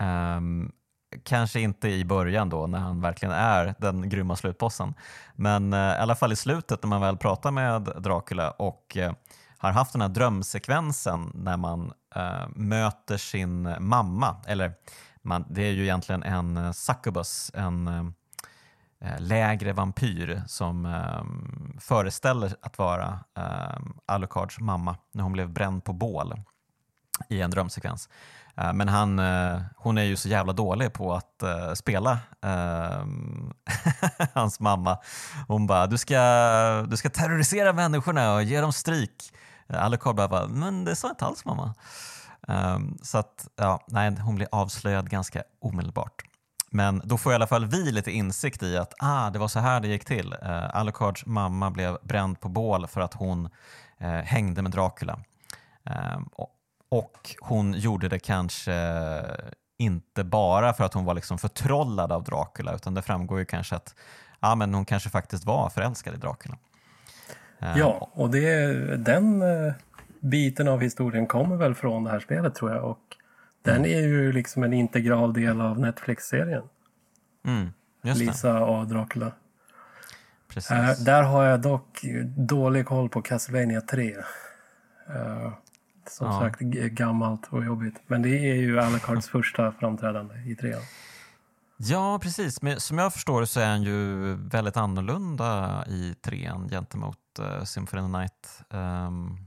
Um, 0.00 0.72
Kanske 1.24 1.60
inte 1.60 1.88
i 1.88 2.04
början 2.04 2.48
då 2.48 2.66
när 2.66 2.78
han 2.78 3.00
verkligen 3.00 3.34
är 3.34 3.74
den 3.78 4.08
grymma 4.08 4.36
slutbossen. 4.36 4.94
Men 5.34 5.72
eh, 5.72 5.78
i 5.78 5.98
alla 5.98 6.14
fall 6.14 6.32
i 6.32 6.36
slutet 6.36 6.82
när 6.82 6.88
man 6.88 7.00
väl 7.00 7.16
pratar 7.16 7.50
med 7.50 7.82
Dracula 7.82 8.50
och 8.50 8.96
eh, 8.96 9.12
har 9.58 9.72
haft 9.72 9.92
den 9.92 10.02
här 10.02 10.08
drömsekvensen 10.08 11.30
när 11.34 11.56
man 11.56 11.92
eh, 12.14 12.48
möter 12.48 13.16
sin 13.16 13.74
mamma, 13.78 14.36
eller 14.46 14.72
man, 15.22 15.44
det 15.48 15.62
är 15.62 15.70
ju 15.70 15.82
egentligen 15.82 16.22
en 16.22 16.56
uh, 16.56 16.72
succubus, 16.72 17.50
en 17.54 17.88
eh, 17.88 18.06
eh, 19.10 19.20
lägre 19.20 19.72
vampyr 19.72 20.42
som 20.46 20.86
eh, 20.86 21.24
föreställer 21.80 22.54
att 22.62 22.78
vara 22.78 23.18
eh, 23.36 23.80
Alucards 24.06 24.60
mamma 24.60 24.96
när 25.12 25.22
hon 25.22 25.32
blev 25.32 25.50
bränd 25.50 25.84
på 25.84 25.92
bål 25.92 26.42
i 27.28 27.40
en 27.40 27.50
drömsekvens. 27.50 28.08
Eh, 28.60 28.72
men 28.72 28.88
han, 28.88 29.18
eh, 29.18 29.60
hon 29.76 29.98
är 29.98 30.02
ju 30.02 30.16
så 30.16 30.28
jävla 30.28 30.52
dålig 30.52 30.92
på 30.92 31.14
att 31.14 31.42
eh, 31.42 31.72
spela 31.74 32.18
ehm, 32.42 33.52
hans 34.34 34.60
mamma. 34.60 34.98
Hon 35.48 35.66
bara, 35.66 35.86
du 35.86 35.98
ska, 35.98 36.86
du 36.88 36.96
ska 36.96 37.10
terrorisera 37.10 37.72
människorna 37.72 38.34
och 38.34 38.42
ge 38.42 38.60
dem 38.60 38.72
stryk. 38.72 39.32
Alucard 39.68 40.16
bara, 40.16 40.46
men 40.46 40.84
det 40.84 40.96
sa 40.96 41.10
inte 41.10 41.24
alls 41.24 41.44
mamma. 41.44 41.74
Ehm, 42.48 42.98
så 43.02 43.18
att, 43.18 43.48
ja, 43.56 43.84
nej, 43.88 44.16
hon 44.20 44.34
blir 44.34 44.48
avslöjad 44.52 45.10
ganska 45.10 45.42
omedelbart. 45.60 46.22
Men 46.72 47.02
då 47.04 47.18
får 47.18 47.32
i 47.32 47.34
alla 47.34 47.46
fall 47.46 47.66
vi 47.66 47.92
lite 47.92 48.10
insikt 48.10 48.62
i 48.62 48.76
att 48.76 48.94
ah, 48.98 49.30
det 49.30 49.38
var 49.38 49.48
så 49.48 49.60
här 49.60 49.80
det 49.80 49.88
gick 49.88 50.04
till. 50.04 50.32
Uh, 50.32 50.76
Alucards 50.76 51.26
mamma 51.26 51.70
blev 51.70 51.98
bränd 52.02 52.40
på 52.40 52.48
bål 52.48 52.86
för 52.86 53.00
att 53.00 53.14
hon 53.14 53.48
hängde 54.24 54.62
med 54.62 54.72
Dracula. 54.72 55.18
Ehm, 55.84 56.28
och, 56.90 57.36
hon 57.40 57.72
gjorde 57.72 58.08
det 58.08 58.18
kanske 58.18 58.74
inte 59.78 60.24
bara 60.24 60.72
för 60.72 60.84
att 60.84 60.94
hon 60.94 61.04
var 61.04 61.14
liksom 61.14 61.38
förtrollad 61.38 62.12
av 62.12 62.24
Dracula 62.24 62.74
utan 62.74 62.94
det 62.94 63.02
framgår 63.02 63.38
ju 63.38 63.44
kanske 63.44 63.76
att 63.76 63.94
ja, 64.40 64.54
men 64.54 64.74
hon 64.74 64.84
kanske 64.84 65.10
faktiskt 65.10 65.44
var 65.44 65.70
förälskad 65.70 66.14
i 66.14 66.16
Dracula. 66.16 66.58
Ja, 67.58 68.10
och 68.12 68.30
det, 68.30 68.66
den 68.96 69.42
eh, 69.42 69.72
biten 70.20 70.68
av 70.68 70.80
historien 70.80 71.26
kommer 71.26 71.56
väl 71.56 71.74
från 71.74 72.04
det 72.04 72.10
här 72.10 72.20
spelet 72.20 72.54
tror 72.54 72.70
jag. 72.70 72.84
Och 72.84 73.16
den 73.62 73.76
mm. 73.76 73.90
är 73.90 74.00
ju 74.00 74.32
liksom 74.32 74.62
en 74.62 74.72
integral 74.72 75.32
del 75.32 75.60
av 75.60 75.80
Netflix-serien. 75.80 76.62
Mm, 77.44 77.72
Lisa 78.02 78.64
och 78.64 78.86
Dracula. 78.86 79.32
Precis. 80.48 80.70
Uh, 80.70 81.04
där 81.04 81.22
har 81.22 81.44
jag 81.44 81.60
dock 81.60 82.04
dålig 82.36 82.86
koll 82.86 83.08
på 83.08 83.22
Castlevania 83.22 83.80
3. 83.80 84.16
Uh, 84.16 84.24
eh, 85.16 85.52
som 86.10 86.26
ja. 86.26 86.40
sagt 86.40 86.60
gammalt 86.60 87.46
och 87.50 87.64
jobbigt. 87.64 87.94
Men 88.06 88.22
det 88.22 88.50
är 88.50 88.54
ju 88.54 88.80
Alucards 88.80 89.28
första 89.30 89.72
framträdande 89.72 90.34
i 90.46 90.56
trean. 90.56 90.82
Ja, 91.76 92.18
precis. 92.22 92.62
Men 92.62 92.80
som 92.80 92.98
jag 92.98 93.12
förstår 93.12 93.44
så 93.44 93.60
är 93.60 93.68
han 93.68 93.82
ju 93.82 94.34
väldigt 94.34 94.76
annorlunda 94.76 95.84
i 95.86 96.14
trean 96.20 96.68
gentemot 96.68 97.18
uh, 97.40 97.64
Symphony 97.64 98.02
of 98.02 98.12
the 98.12 98.18
Night. 98.18 98.62
Um, 98.70 99.46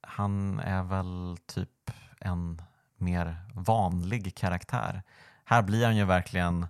han 0.00 0.58
är 0.58 0.82
väl 0.82 1.36
typ 1.46 1.90
en 2.20 2.62
mer 2.96 3.36
vanlig 3.54 4.34
karaktär. 4.34 5.02
Här 5.44 5.62
blir 5.62 5.84
han 5.84 5.96
ju 5.96 6.04
verkligen 6.04 6.66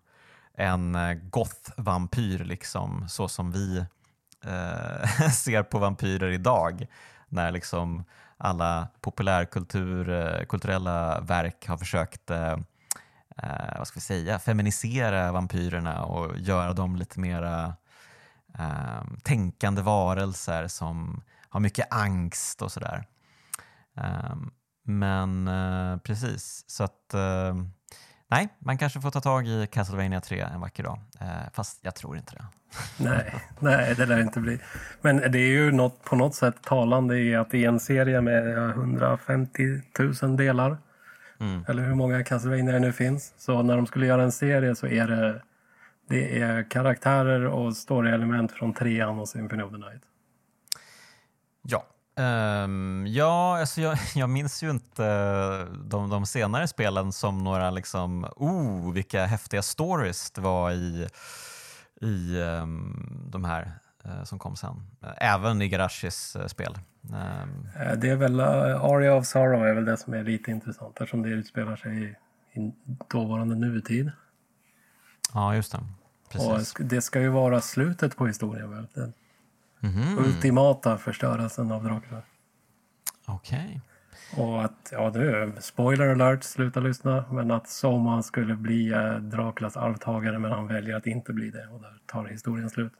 en 0.54 0.94
eh, 0.94 1.14
goth-vampyr, 1.14 2.44
liksom, 2.44 3.08
så 3.08 3.28
som 3.28 3.52
vi 3.52 3.78
eh, 4.44 5.28
ser 5.32 5.62
på 5.62 5.78
vampyrer 5.78 6.30
idag. 6.30 6.86
När 7.28 7.52
liksom 7.52 8.04
alla 8.38 8.88
populärkulturella 9.00 11.16
eh, 11.16 11.24
verk 11.24 11.66
har 11.66 11.78
försökt 11.78 12.30
eh, 12.30 12.56
eh, 13.36 13.78
vad 13.78 13.88
ska 13.88 13.96
vi 13.96 14.00
säga, 14.00 14.38
feminisera 14.38 15.32
vampyrerna 15.32 16.04
och 16.04 16.38
göra 16.38 16.72
dem 16.72 16.96
lite 16.96 17.20
mera 17.20 17.74
eh, 18.58 19.02
tänkande 19.22 19.82
varelser 19.82 20.68
som 20.68 21.22
har 21.48 21.60
mycket 21.60 21.86
angst 21.90 22.62
och 22.62 22.72
sådär. 22.72 23.04
Eh, 23.96 24.36
men 24.82 25.48
eh, 25.48 25.96
precis, 25.96 26.64
så 26.66 26.84
att 26.84 27.14
eh, 27.14 27.54
nej, 28.30 28.48
man 28.58 28.78
kanske 28.78 29.00
får 29.00 29.10
ta 29.10 29.20
tag 29.20 29.46
i 29.46 29.66
Castlevania 29.66 30.20
3 30.20 30.40
en 30.40 30.60
vacker 30.60 30.82
dag. 30.82 30.98
Uh, 31.22 31.50
fast 31.52 31.78
jag 31.82 31.94
tror 31.94 32.16
inte 32.16 32.34
det. 32.34 32.44
nej, 33.04 33.34
nej, 33.60 33.94
det 33.94 34.06
lär 34.06 34.20
inte 34.20 34.40
bli. 34.40 34.58
Men 35.00 35.16
det 35.16 35.38
är 35.38 35.48
ju 35.48 35.72
något, 35.72 36.04
på 36.04 36.16
något 36.16 36.34
sätt 36.34 36.62
talande 36.62 37.18
i 37.18 37.34
att 37.34 37.54
är 37.54 37.68
en 37.68 37.80
serie 37.80 38.20
med 38.20 38.58
150 38.68 39.62
000 40.22 40.36
delar. 40.36 40.78
Mm. 41.40 41.64
Eller 41.68 41.82
hur 41.82 41.94
många 41.94 42.24
Castlevania 42.24 42.72
det 42.72 42.78
nu 42.78 42.92
finns. 42.92 43.34
Så 43.38 43.62
när 43.62 43.76
de 43.76 43.86
skulle 43.86 44.06
göra 44.06 44.22
en 44.22 44.32
serie 44.32 44.74
så 44.74 44.86
är 44.86 45.08
det, 45.08 45.42
det 46.08 46.40
är 46.40 46.70
karaktärer 46.70 47.46
och 47.46 47.76
story-element 47.76 48.52
från 48.52 48.74
trean 48.74 49.18
och 49.18 49.28
Symphony 49.28 49.62
of 49.62 49.70
the 49.70 49.78
Night. 49.78 50.02
Ja, 51.62 51.86
Um, 52.18 53.06
ja, 53.06 53.58
alltså 53.60 53.80
jag, 53.80 53.98
jag, 54.14 54.30
minns 54.30 54.62
ju 54.62 54.70
inte 54.70 55.04
de, 55.64 56.10
de, 56.10 56.26
senare 56.26 56.68
spelen 56.68 57.12
som 57.12 57.38
några 57.38 57.70
liksom, 57.70 58.26
oh, 58.36 58.92
vilka 58.92 59.26
häftiga 59.26 59.62
stories 59.62 60.30
det 60.30 60.40
var 60.40 60.70
i, 60.70 61.08
i 62.00 62.40
um, 62.40 63.28
de 63.30 63.44
här 63.44 63.72
uh, 64.06 64.24
som 64.24 64.38
kom 64.38 64.56
sen. 64.56 64.82
Även 65.16 65.62
i 65.62 65.68
Garashis 65.68 66.36
uh, 66.36 66.46
spel. 66.46 66.78
Um, 67.02 67.68
det 68.00 68.10
är 68.10 68.16
väl 68.16 68.40
uh, 68.40 68.84
Aria 68.84 69.14
of 69.14 69.26
Sorrow 69.26 69.66
är 69.66 69.74
väl 69.74 69.84
det 69.84 69.96
som 69.96 70.14
är 70.14 70.24
lite 70.24 70.50
intressant 70.50 71.00
eftersom 71.00 71.22
det 71.22 71.28
utspelar 71.28 71.76
sig 71.76 72.02
i, 72.02 72.16
i 72.60 72.72
dåvarande 73.08 73.54
nutid. 73.54 74.10
Ja, 75.34 75.54
just 75.54 75.72
det. 75.72 75.78
Precis. 76.30 76.74
Och 76.74 76.84
det 76.84 77.02
ska 77.02 77.20
ju 77.20 77.28
vara 77.28 77.60
slutet 77.60 78.16
på 78.16 78.26
historien 78.26 78.70
väl? 78.70 79.12
Mm. 79.86 80.18
Ultimata 80.18 80.98
förstörelsen 80.98 81.72
av 81.72 81.84
Dracula. 81.84 82.22
Okej. 83.26 83.58
Okay. 83.58 83.80
Och 84.44 84.64
att, 84.64 84.88
ja 84.92 85.10
nu, 85.14 85.52
spoiler 85.60 86.08
alert, 86.08 86.44
sluta 86.44 86.80
lyssna. 86.80 87.24
Men 87.30 87.50
att 87.50 87.68
Soma 87.68 88.22
skulle 88.22 88.54
bli 88.54 88.92
eh, 88.92 89.14
Draculas 89.14 89.76
arvtagare 89.76 90.38
men 90.38 90.52
han 90.52 90.66
väljer 90.66 90.96
att 90.96 91.06
inte 91.06 91.32
bli 91.32 91.50
det 91.50 91.66
och 91.66 91.80
där 91.80 91.98
tar 92.06 92.24
historien 92.24 92.70
slut. 92.70 92.92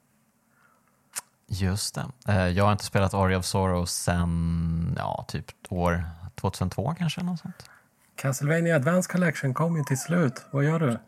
Just 1.48 1.94
det. 1.94 2.06
Eh, 2.28 2.48
jag 2.48 2.64
har 2.64 2.72
inte 2.72 2.84
spelat 2.84 3.14
Aria 3.14 3.38
of 3.38 3.44
Sorrow 3.44 3.84
sen 3.84 4.94
ja, 4.96 5.24
typ 5.28 5.46
år 5.68 6.04
2002 6.34 6.94
kanske. 6.98 7.22
Något 7.22 7.40
sånt. 7.40 7.70
Castlevania 8.16 8.76
Advance 8.76 9.12
Collection 9.12 9.54
kom 9.54 9.76
ju 9.76 9.84
till 9.84 9.98
slut. 9.98 10.46
Vad 10.50 10.64
gör 10.64 10.80
du? 10.80 10.98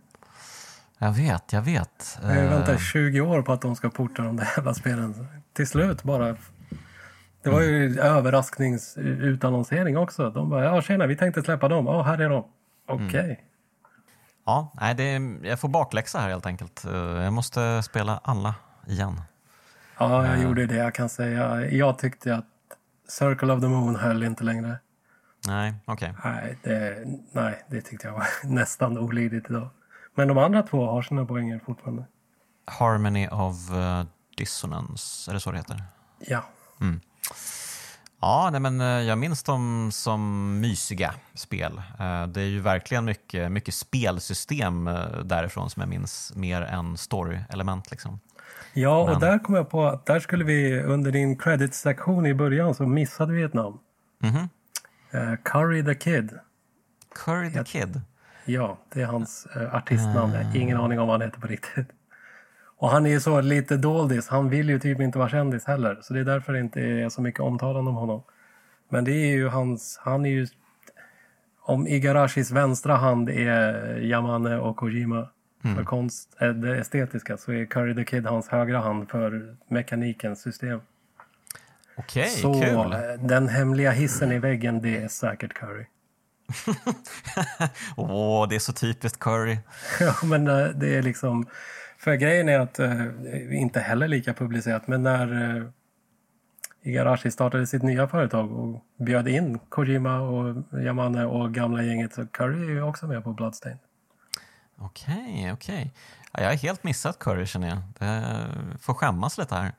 Jag 0.99 1.13
vet, 1.13 1.53
jag 1.53 1.63
vet. 1.63 2.19
Jag 2.23 2.29
har 2.29 2.49
väntat 2.49 2.81
20 2.81 3.21
år 3.21 3.43
på 3.43 3.53
att 3.53 3.61
de 3.61 3.77
ska 3.77 3.91
porta 3.91 4.23
de 4.23 4.37
där 4.37 4.49
jävla 4.57 4.75
spelen 4.75 5.29
till 5.59 5.69
slut 5.69 6.03
bara. 6.03 6.37
Det 7.43 7.51
var 7.51 7.61
ju 7.61 7.87
mm. 7.87 7.99
överraskningsutannonsering 7.99 9.99
också. 9.99 10.31
De 10.31 10.51
bara, 10.51 10.65
ja 10.65 10.83
tjena, 10.83 11.07
vi 11.07 11.17
tänkte 11.17 11.43
släppa 11.43 11.69
dem. 11.69 11.87
Ja, 11.87 12.03
här 12.03 12.19
är 12.19 12.29
de. 12.29 12.45
Okej. 12.87 13.07
Okay. 13.07 13.25
Mm. 13.25 13.37
Ja, 14.47 14.73
nej, 14.81 14.95
det 14.95 15.03
är, 15.03 15.47
jag 15.47 15.61
får 15.61 15.69
bakläxa 15.69 16.19
här 16.19 16.29
helt 16.29 16.47
enkelt. 16.47 16.85
Eh, 16.85 16.93
jag 16.97 17.33
måste 17.33 17.83
spela 17.83 18.21
alla 18.25 18.55
igen. 18.87 19.21
Ja, 19.99 20.27
jag 20.27 20.37
uh. 20.37 20.43
gjorde 20.43 20.67
det. 20.67 20.77
Jag 20.77 20.95
kan 20.95 21.09
säga, 21.09 21.67
jag 21.67 21.99
tyckte 21.99 22.35
att 22.35 22.47
Circle 23.09 23.53
of 23.53 23.61
the 23.61 23.69
Moon 23.69 23.97
höll 23.97 24.23
inte 24.23 24.45
längre. 24.45 24.79
Nej, 25.47 25.75
okej. 25.85 26.15
Okay. 26.19 26.33
Nej, 26.33 26.59
det, 26.63 27.05
nej, 27.33 27.65
det 27.71 27.81
tyckte 27.81 28.07
jag 28.07 28.15
var 28.15 28.27
nästan 28.45 28.99
olidligt 28.99 29.51
idag. 29.51 29.69
Men 30.15 30.29
de 30.29 30.39
andra 30.39 30.63
två 30.63 30.87
har 30.87 31.03
sina 31.03 31.25
poänger 31.25 31.61
fortfarande. 31.67 32.05
Harmony 32.67 33.29
of 33.29 33.71
Dissonance, 34.39 35.31
är 35.31 35.35
det 35.35 35.41
så 35.41 35.51
det 35.51 35.57
heter? 35.57 35.83
Ja. 36.19 36.45
Mm. 36.81 37.01
Ja, 38.21 38.49
nej, 38.53 38.61
men 38.61 38.81
eh, 38.81 38.87
jag 38.87 39.19
minns 39.19 39.43
dem 39.43 39.91
som 39.93 40.61
mysiga 40.61 41.15
spel. 41.35 41.83
Eh, 41.99 42.27
det 42.27 42.41
är 42.41 42.47
ju 42.47 42.61
verkligen 42.61 43.05
mycket, 43.05 43.53
mycket 43.53 43.75
spelsystem 43.75 44.85
därifrån 45.25 45.71
som 45.71 45.81
jag 45.81 45.89
minns, 45.89 46.33
mer 46.37 46.63
än 46.63 46.97
story-element. 46.97 47.91
Liksom. 47.91 48.21
Ja, 48.73 49.05
men... 49.07 49.15
och 49.15 49.21
där 49.21 49.39
kom 49.39 49.55
jag 49.55 49.71
på 49.71 49.87
att 49.87 50.07
där 50.07 50.21
skulle 50.21 50.45
vi 50.45 50.83
under 50.83 51.13
din 51.13 51.39
credit-sektion 51.39 52.27
i 52.27 52.35
början 52.35 52.75
så 52.75 52.87
missade 52.87 53.33
vi 53.33 53.43
ett 53.43 53.55
namn. 53.55 53.79
Mm 54.23 54.35
-hmm. 54.35 55.37
Curry 55.45 55.85
the 55.85 55.95
Kid. 55.95 56.39
Curry 57.15 57.53
the 57.53 57.65
Kid? 57.65 58.01
Ja, 58.45 58.79
det 58.93 59.03
är 59.03 59.07
hans 59.07 59.47
uh, 59.57 59.75
artistnamn. 59.75 60.33
Jag 60.33 60.45
har 60.45 60.57
ingen 60.57 60.77
aning 60.77 61.01
om 61.01 61.07
vad 61.09 61.21
han 61.21 61.29
heter 61.29 61.41
på 61.41 61.47
riktigt. 61.47 61.89
Och 62.79 62.91
han 62.91 63.07
är 63.07 63.11
ju 63.11 63.21
så 63.21 63.41
lite 63.41 63.77
doldis. 63.77 64.29
Han 64.29 64.49
vill 64.49 64.69
ju 64.69 64.79
typ 64.79 65.01
inte 65.01 65.19
vara 65.19 65.29
kändis 65.29 65.65
heller. 65.65 65.99
Så 66.03 66.15
det 66.15 66.21
är 66.21 66.25
därför 66.25 66.53
det 66.53 66.61
inte 66.61 66.81
är 66.81 67.09
så 67.09 67.23
mycket 67.23 67.41
omtalande 67.41 67.91
om 67.91 67.97
honom. 67.97 68.23
Men 68.89 69.05
det 69.05 69.13
är 69.13 69.33
ju 69.33 69.49
hans... 69.49 70.01
Han 70.03 70.27
är 70.27 70.31
ju... 70.31 70.47
Om 71.61 71.87
Igarashis 71.87 72.51
vänstra 72.51 72.97
hand 72.97 73.29
är 73.31 73.97
Yamane 73.99 74.59
och 74.59 74.77
Kojima 74.77 75.29
mm. 75.65 75.77
för 75.77 75.85
konst, 75.85 76.37
äh, 76.41 76.49
det 76.49 76.79
estetiska 76.79 77.37
så 77.37 77.53
är 77.53 77.65
Curry 77.65 77.95
the 77.95 78.05
Kid 78.05 78.27
hans 78.27 78.49
högra 78.49 78.81
hand 78.81 79.11
för 79.11 79.57
mekanikens 79.69 80.43
system. 80.43 80.81
Okej, 81.97 82.31
okay, 82.45 82.71
kul. 82.71 82.97
den 83.29 83.49
hemliga 83.49 83.91
hissen 83.91 84.33
i 84.33 84.39
väggen, 84.39 84.83
det 84.83 84.97
är 84.97 85.09
säkert 85.09 85.55
Curry. 85.55 85.85
Åh, 87.97 88.45
oh, 88.45 88.49
det 88.49 88.55
är 88.55 88.59
så 88.59 88.73
typiskt 88.73 89.19
Curry. 89.19 89.59
ja, 90.01 90.15
men 90.25 90.45
det 90.79 90.97
är 90.97 91.03
liksom... 91.03 91.47
För 92.09 92.17
grejen 92.17 92.49
är 92.49 92.59
att, 92.59 92.79
inte 93.51 93.81
heller 93.81 94.09
lika 94.09 94.35
publicerat, 94.35 94.89
men 94.89 95.03
när 95.03 95.73
Igarashi 96.83 97.31
startade 97.31 97.67
sitt 97.67 97.83
nya 97.83 98.09
företag 98.09 98.53
och 98.53 98.85
bjöd 98.97 99.29
in 99.29 99.59
Kojima 99.59 100.21
och 100.21 100.65
Yamane 100.73 101.25
och 101.25 101.55
gamla 101.55 101.83
gänget 101.83 102.15
så 102.15 102.27
Curry 102.27 102.67
är 102.67 102.71
ju 102.71 102.83
också 102.83 103.07
med 103.07 103.25
på 103.25 103.33
Bloodstained. 103.33 103.79
Okej, 104.79 105.15
okay, 105.15 105.53
okej. 105.53 105.75
Okay. 105.75 105.91
Ja, 106.33 106.41
jag 106.41 106.49
har 106.49 106.57
helt 106.57 106.85
missat 106.85 107.19
Curry 107.19 107.47
känner 107.47 107.69
jag. 107.69 107.79
Det 107.99 108.23
får 108.81 108.95
skämmas 108.95 109.39
lite 109.39 109.55
här. 109.55 109.73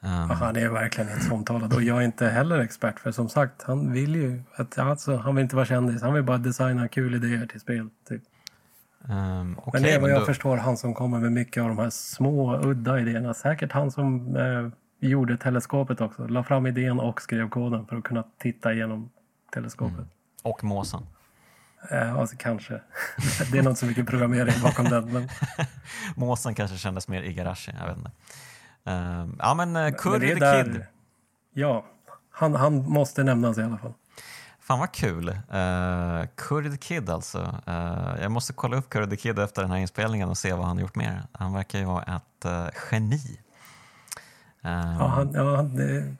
Um... 0.00 0.30
Han 0.30 0.56
är 0.56 0.68
verkligen 0.68 1.10
inte 1.10 1.24
så 1.24 1.34
omtalad 1.34 1.74
och 1.74 1.82
jag 1.82 1.98
är 1.98 2.02
inte 2.02 2.28
heller 2.28 2.58
expert 2.58 3.00
för 3.00 3.12
som 3.12 3.28
sagt 3.28 3.62
han 3.62 3.92
vill 3.92 4.14
ju 4.14 4.42
att, 4.54 4.78
alltså, 4.78 5.16
han 5.16 5.34
vill 5.34 5.42
inte 5.42 5.56
vara 5.56 5.66
kändis, 5.66 6.02
han 6.02 6.14
vill 6.14 6.22
bara 6.22 6.38
designa 6.38 6.88
kul 6.88 7.14
idéer 7.14 7.46
till 7.46 7.60
spel. 7.60 7.88
Typ. 8.08 8.22
Um, 9.08 9.58
okay, 9.58 9.70
men 9.72 9.82
det 9.82 9.92
är 9.92 10.00
vad 10.00 10.10
jag 10.10 10.20
då... 10.20 10.26
förstår 10.26 10.56
han 10.56 10.76
som 10.76 10.94
kommer 10.94 11.18
med 11.20 11.32
mycket 11.32 11.62
av 11.62 11.68
de 11.68 11.78
här 11.78 11.90
små 11.90 12.56
udda 12.56 13.00
idéerna. 13.00 13.34
Säkert 13.34 13.72
han 13.72 13.90
som 13.90 14.36
eh, 14.36 14.68
gjorde 15.08 15.36
teleskopet 15.36 16.00
också. 16.00 16.26
La 16.26 16.42
fram 16.44 16.66
idén 16.66 17.00
och 17.00 17.22
skrev 17.22 17.48
koden 17.48 17.86
för 17.86 17.96
att 17.96 18.04
kunna 18.04 18.24
titta 18.38 18.72
igenom 18.72 19.10
teleskopet. 19.52 19.96
Mm. 19.96 20.08
Och 20.42 20.64
måsen. 20.64 21.06
Eh, 21.90 22.14
alltså, 22.14 22.36
kanske. 22.38 22.80
det 23.52 23.58
är 23.58 23.62
nog 23.62 23.78
så 23.78 23.86
mycket 23.86 24.06
programmering 24.06 24.62
bakom 24.62 24.84
den. 24.84 25.12
Men... 25.12 25.28
måsen 26.16 26.54
kanske 26.54 26.76
kändes 26.76 27.08
mer 27.08 27.22
Igarashi, 27.22 27.72
jag 27.80 27.86
vet 27.86 27.96
inte. 27.96 28.10
Uh, 28.88 29.28
ja 29.38 29.54
men 29.54 29.76
uh, 29.76 29.90
Curry 29.90 30.28
the 30.28 30.34
där... 30.34 30.64
Kid. 30.64 30.86
Ja, 31.52 31.84
han, 32.30 32.54
han 32.54 32.90
måste 32.90 33.24
nämnas 33.24 33.58
i 33.58 33.62
alla 33.62 33.78
fall. 33.78 33.92
Fan 34.66 34.78
vad 34.78 34.92
kul. 34.92 35.28
Uh, 35.28 36.70
the 36.70 36.76
Kid 36.80 37.10
alltså. 37.10 37.38
Uh, 37.68 38.22
jag 38.22 38.30
måste 38.30 38.52
kolla 38.52 38.76
upp 38.76 38.90
the 38.90 39.16
Kid 39.16 39.38
efter 39.38 39.62
den 39.62 39.70
här 39.70 39.78
inspelningen 39.78 40.28
och 40.28 40.38
se 40.38 40.52
vad 40.52 40.66
han 40.66 40.78
gjort 40.78 40.94
mer. 40.94 41.22
Han 41.32 41.52
verkar 41.52 41.78
ju 41.78 41.84
vara 41.84 42.02
ett 42.02 42.44
uh, 42.46 42.68
geni. 42.90 43.40
Ja, 44.62 45.06
han, 45.06 45.32
ja, 45.34 45.62
det, 45.62 46.14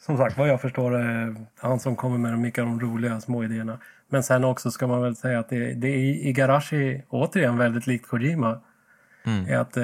som 0.00 0.16
sagt, 0.16 0.38
vad 0.38 0.48
jag 0.48 0.60
förstår 0.60 0.94
är 0.96 1.36
han 1.56 1.80
som 1.80 1.96
kommer 1.96 2.18
med 2.18 2.38
mycket 2.38 2.62
av 2.62 2.68
de 2.68 2.80
roliga 2.80 3.20
små 3.20 3.44
idéerna. 3.44 3.78
Men 4.08 4.22
sen 4.22 4.44
också 4.44 4.70
ska 4.70 4.86
man 4.86 5.02
väl 5.02 5.16
säga 5.16 5.38
att 5.38 5.48
det, 5.48 5.74
det 5.74 5.88
är 5.88 6.26
Igarashi, 6.26 7.02
återigen 7.08 7.58
väldigt 7.58 7.86
likt 7.86 8.08
Kojima, 8.08 8.60
mm. 9.24 9.46
är 9.46 9.56
att 9.56 9.76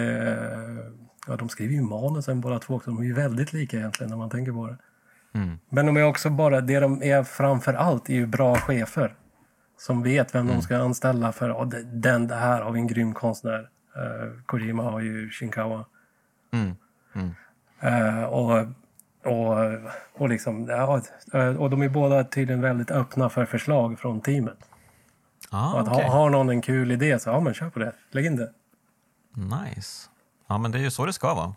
ja, 1.26 1.36
de 1.36 1.48
skriver 1.48 1.74
ju 1.74 1.82
manusen 1.82 2.40
båda 2.40 2.58
två 2.58 2.74
också. 2.74 2.90
De 2.90 2.98
är 3.00 3.04
ju 3.04 3.14
väldigt 3.14 3.52
lika 3.52 3.76
egentligen 3.76 4.10
när 4.10 4.16
man 4.16 4.30
tänker 4.30 4.52
på 4.52 4.66
det. 4.66 4.76
Mm. 5.34 5.58
Men 5.68 5.86
de 5.86 5.96
är 5.96 6.04
också 6.04 6.30
bara, 6.30 6.60
det 6.60 6.80
de 6.80 7.02
är 7.02 7.22
framför 7.22 7.74
allt 7.74 8.08
är 8.08 8.14
ju 8.14 8.26
bra 8.26 8.56
chefer. 8.56 9.14
Som 9.78 10.02
vet 10.02 10.34
vem 10.34 10.42
mm. 10.42 10.54
de 10.54 10.62
ska 10.62 10.78
anställa 10.78 11.32
för, 11.32 11.52
oh, 11.52 11.68
den, 11.92 12.28
det 12.28 12.34
här 12.34 12.62
har 12.62 12.72
vi 12.72 12.80
en 12.80 12.86
grym 12.86 13.14
konstnär. 13.14 13.60
Uh, 13.60 14.42
Kojima 14.46 14.82
har 14.82 15.00
ju 15.00 15.30
Shinkawa. 15.30 15.84
Mm. 16.52 16.76
Uh, 17.84 18.24
och, 18.24 18.66
och, 19.24 19.56
och, 20.14 20.28
liksom, 20.28 20.66
ja, 20.68 21.02
eh, 21.32 21.56
och 21.56 21.70
de 21.70 21.82
är 21.82 21.88
båda 21.88 22.24
tydligen 22.24 22.60
väldigt 22.60 22.90
öppna 22.90 23.28
för 23.28 23.44
förslag 23.44 23.98
från 23.98 24.20
teamet. 24.20 24.58
Ah, 25.50 25.72
och 25.72 25.80
att 25.80 25.88
okay. 25.88 26.04
ha, 26.04 26.12
har 26.12 26.30
någon 26.30 26.48
en 26.48 26.62
kul 26.62 26.92
idé 26.92 27.18
så 27.18 27.30
ja 27.30 27.40
men 27.40 27.54
kör 27.54 27.70
på 27.70 27.78
det, 27.78 27.92
lägg 28.10 28.26
in 28.26 28.36
det. 28.36 28.52
Nice. 29.34 30.08
Ja 30.46 30.58
men 30.58 30.72
det 30.72 30.78
är 30.78 30.82
ju 30.82 30.90
så 30.90 31.06
det 31.06 31.12
ska 31.12 31.34
vara. 31.34 31.54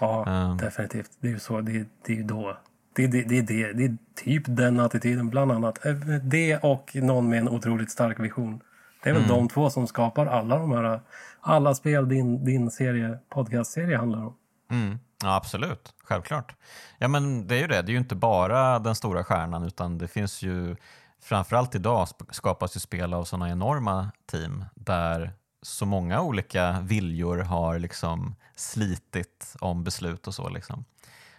Ja, 0.00 0.24
um. 0.28 0.56
definitivt. 0.56 1.10
Det 1.20 1.28
är 1.28 1.32
ju 1.32 1.38
så, 1.38 1.60
det, 1.60 1.88
det 2.06 2.12
är 2.12 2.16
ju 2.16 2.22
då. 2.22 2.56
Det, 2.96 3.06
det, 3.06 3.22
det, 3.22 3.42
det, 3.42 3.72
det 3.72 3.84
är 3.84 3.96
typ 4.24 4.42
den 4.46 4.80
attityden 4.80 5.30
bland 5.30 5.52
annat. 5.52 5.78
Det 6.22 6.56
och 6.56 6.90
någon 6.94 7.28
med 7.28 7.38
en 7.38 7.48
otroligt 7.48 7.90
stark 7.90 8.20
vision. 8.20 8.60
Det 9.02 9.10
är 9.10 9.14
väl 9.14 9.24
mm. 9.24 9.36
de 9.36 9.48
två 9.48 9.70
som 9.70 9.86
skapar 9.86 10.26
alla 10.26 10.58
de 10.58 10.72
här, 10.72 11.00
alla 11.40 11.74
spel 11.74 12.08
din, 12.08 12.44
din 12.44 12.70
serie, 12.70 13.18
podcastserie 13.28 13.96
handlar 13.96 14.18
om. 14.18 14.34
Mm. 14.70 14.98
Ja, 15.22 15.36
absolut, 15.36 15.94
självklart. 16.04 16.54
Ja, 16.98 17.08
men 17.08 17.46
det 17.46 17.54
är 17.54 17.60
ju 17.60 17.66
det. 17.66 17.82
Det 17.82 17.90
är 17.90 17.92
ju 17.92 17.98
inte 17.98 18.14
bara 18.14 18.78
den 18.78 18.94
stora 18.94 19.24
stjärnan 19.24 19.64
utan 19.64 19.98
det 19.98 20.08
finns 20.08 20.42
ju 20.42 20.76
framförallt 21.22 21.74
idag 21.74 22.08
skapas 22.30 22.76
ju 22.76 22.80
spel 22.80 23.14
av 23.14 23.24
sådana 23.24 23.50
enorma 23.50 24.10
team 24.26 24.64
där 24.74 25.32
så 25.62 25.86
många 25.86 26.20
olika 26.20 26.80
viljor 26.80 27.38
har 27.38 27.78
liksom 27.78 28.34
slitit 28.56 29.56
om 29.60 29.84
beslut 29.84 30.26
och 30.26 30.34
så. 30.34 30.48
Liksom. 30.48 30.84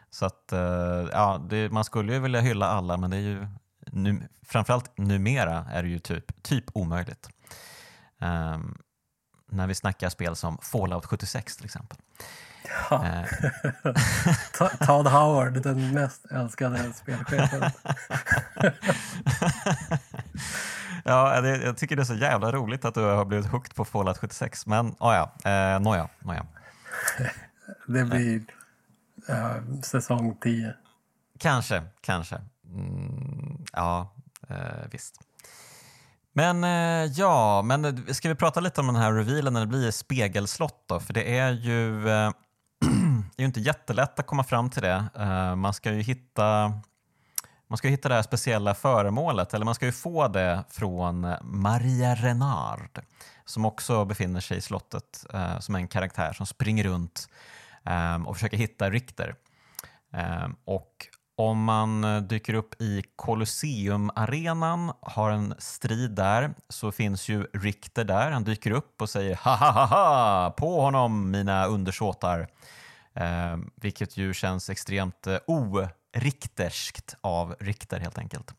Så 0.09 0.25
att, 0.25 0.51
eh, 0.51 1.07
ja, 1.11 1.45
det, 1.49 1.69
man 1.69 1.83
skulle 1.83 2.13
ju 2.13 2.19
vilja 2.19 2.41
hylla 2.41 2.67
alla 2.67 2.97
men 2.97 3.09
det 3.09 3.17
är 3.17 3.21
ju 3.21 3.47
nu, 3.91 4.27
framförallt 4.45 4.97
numera 4.97 5.65
är 5.71 5.83
det 5.83 5.89
ju 5.89 5.99
typ, 5.99 6.43
typ 6.43 6.65
omöjligt. 6.73 7.29
Um, 8.21 8.77
när 9.51 9.67
vi 9.67 9.75
snackar 9.75 10.09
spel 10.09 10.35
som 10.35 10.57
Fallout 10.57 11.05
76 11.05 11.57
till 11.57 11.65
exempel. 11.65 11.97
Ja. 12.89 13.05
Eh. 13.05 13.25
Todd 14.87 15.07
Howard, 15.07 15.61
den 15.63 15.93
mest 15.93 16.25
älskade 16.31 16.93
spelchefen. 16.93 17.71
ja, 21.03 21.41
det, 21.41 21.57
jag 21.57 21.77
tycker 21.77 21.95
det 21.95 22.01
är 22.01 22.05
så 22.05 22.15
jävla 22.15 22.51
roligt 22.51 22.85
att 22.85 22.93
du 22.93 23.01
har 23.01 23.25
blivit 23.25 23.47
hooked 23.47 23.75
på 23.75 23.85
Fallout 23.85 24.17
76. 24.17 24.65
Men 24.65 24.87
oh 24.99 25.29
ja, 25.43 25.51
eh, 25.51 25.79
nåja, 25.79 26.09
nåja. 26.19 26.45
det 27.87 28.05
blir 28.05 28.41
eh, 29.29 29.81
säsong 29.81 30.37
10. 30.41 30.73
Kanske, 31.39 31.83
kanske. 32.01 32.41
Mm, 32.73 33.65
ja, 33.73 34.13
eh, 34.49 34.87
visst. 34.91 35.21
Men 36.33 36.63
eh, 36.63 37.11
ja, 37.15 37.61
men 37.61 37.85
eh, 37.85 38.13
ska 38.13 38.29
vi 38.29 38.35
prata 38.35 38.59
lite 38.59 38.81
om 38.81 38.87
den 38.87 38.95
här 38.95 39.13
revealen 39.13 39.53
när 39.53 39.59
det 39.59 39.67
blir 39.67 39.91
spegelslott 39.91 40.83
då? 40.87 40.99
För 40.99 41.13
det 41.13 41.37
är 41.37 41.51
ju 41.51 42.09
eh, 42.09 42.31
det 43.35 43.37
är 43.37 43.41
ju 43.41 43.45
inte 43.45 43.59
jättelätt 43.59 44.19
att 44.19 44.27
komma 44.27 44.43
fram 44.43 44.69
till 44.69 44.81
det. 44.81 45.05
Eh, 45.15 45.55
man 45.55 45.73
ska 45.73 45.93
ju 45.93 46.01
hitta 46.01 46.73
man 47.69 47.77
ska 47.77 47.87
hitta 47.87 48.09
det 48.09 48.15
här 48.15 48.21
speciella 48.21 48.75
föremålet, 48.75 49.53
eller 49.53 49.65
man 49.65 49.75
ska 49.75 49.85
ju 49.85 49.91
få 49.91 50.27
det 50.27 50.63
från 50.69 51.33
Maria 51.41 52.15
Renard 52.15 53.01
som 53.45 53.65
också 53.65 54.05
befinner 54.05 54.39
sig 54.39 54.57
i 54.57 54.61
slottet 54.61 55.25
eh, 55.33 55.59
som 55.59 55.75
en 55.75 55.87
karaktär 55.87 56.33
som 56.33 56.45
springer 56.45 56.83
runt 56.83 57.29
Ehm, 57.87 58.27
och 58.27 58.35
försöker 58.35 58.57
hitta 58.57 58.89
Richter. 58.89 59.35
Ehm, 60.13 60.55
och 60.65 61.07
om 61.35 61.63
man 61.63 62.03
eh, 62.03 62.21
dyker 62.21 62.53
upp 62.53 62.81
i 62.81 63.03
Colosseum-arenan, 63.15 64.93
har 65.01 65.31
en 65.31 65.53
strid 65.57 66.11
där, 66.11 66.53
så 66.69 66.91
finns 66.91 67.29
ju 67.29 67.43
Richter 67.53 68.03
där. 68.03 68.31
Han 68.31 68.43
dyker 68.43 68.71
upp 68.71 69.01
och 69.01 69.09
säger 69.09 69.35
ha 69.35 69.55
ha 69.55 69.71
ha 69.71 69.85
ha 69.85 70.51
på 70.51 70.81
honom 70.81 71.31
mina 71.31 71.65
undersåtar. 71.65 72.47
Eh, 73.13 73.57
vilket 73.75 74.17
ju 74.17 74.33
känns 74.33 74.69
extremt 74.69 75.27
eh, 75.27 75.37
orikterskt 75.47 77.15
av 77.21 77.55
Richter 77.59 77.99
helt 77.99 78.17
enkelt. 78.17 78.53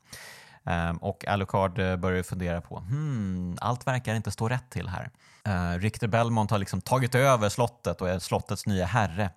Ehm, 0.64 0.96
och 0.96 1.28
Alucard 1.28 1.78
eh, 1.78 1.96
börjar 1.96 2.22
fundera 2.22 2.60
på, 2.60 2.78
hmm, 2.78 3.56
allt 3.60 3.86
verkar 3.86 4.14
inte 4.14 4.30
stå 4.30 4.48
rätt 4.48 4.70
till 4.70 4.88
här. 4.88 5.10
Ehm, 5.44 5.80
Richter 5.80 6.06
Belmont 6.08 6.50
har 6.50 6.58
liksom 6.58 6.80
tagit 6.80 7.14
över 7.14 7.48
slottet 7.48 8.00
och 8.00 8.08
är 8.08 8.18
slottets 8.18 8.66
nya 8.66 8.86
herre. 8.86 9.30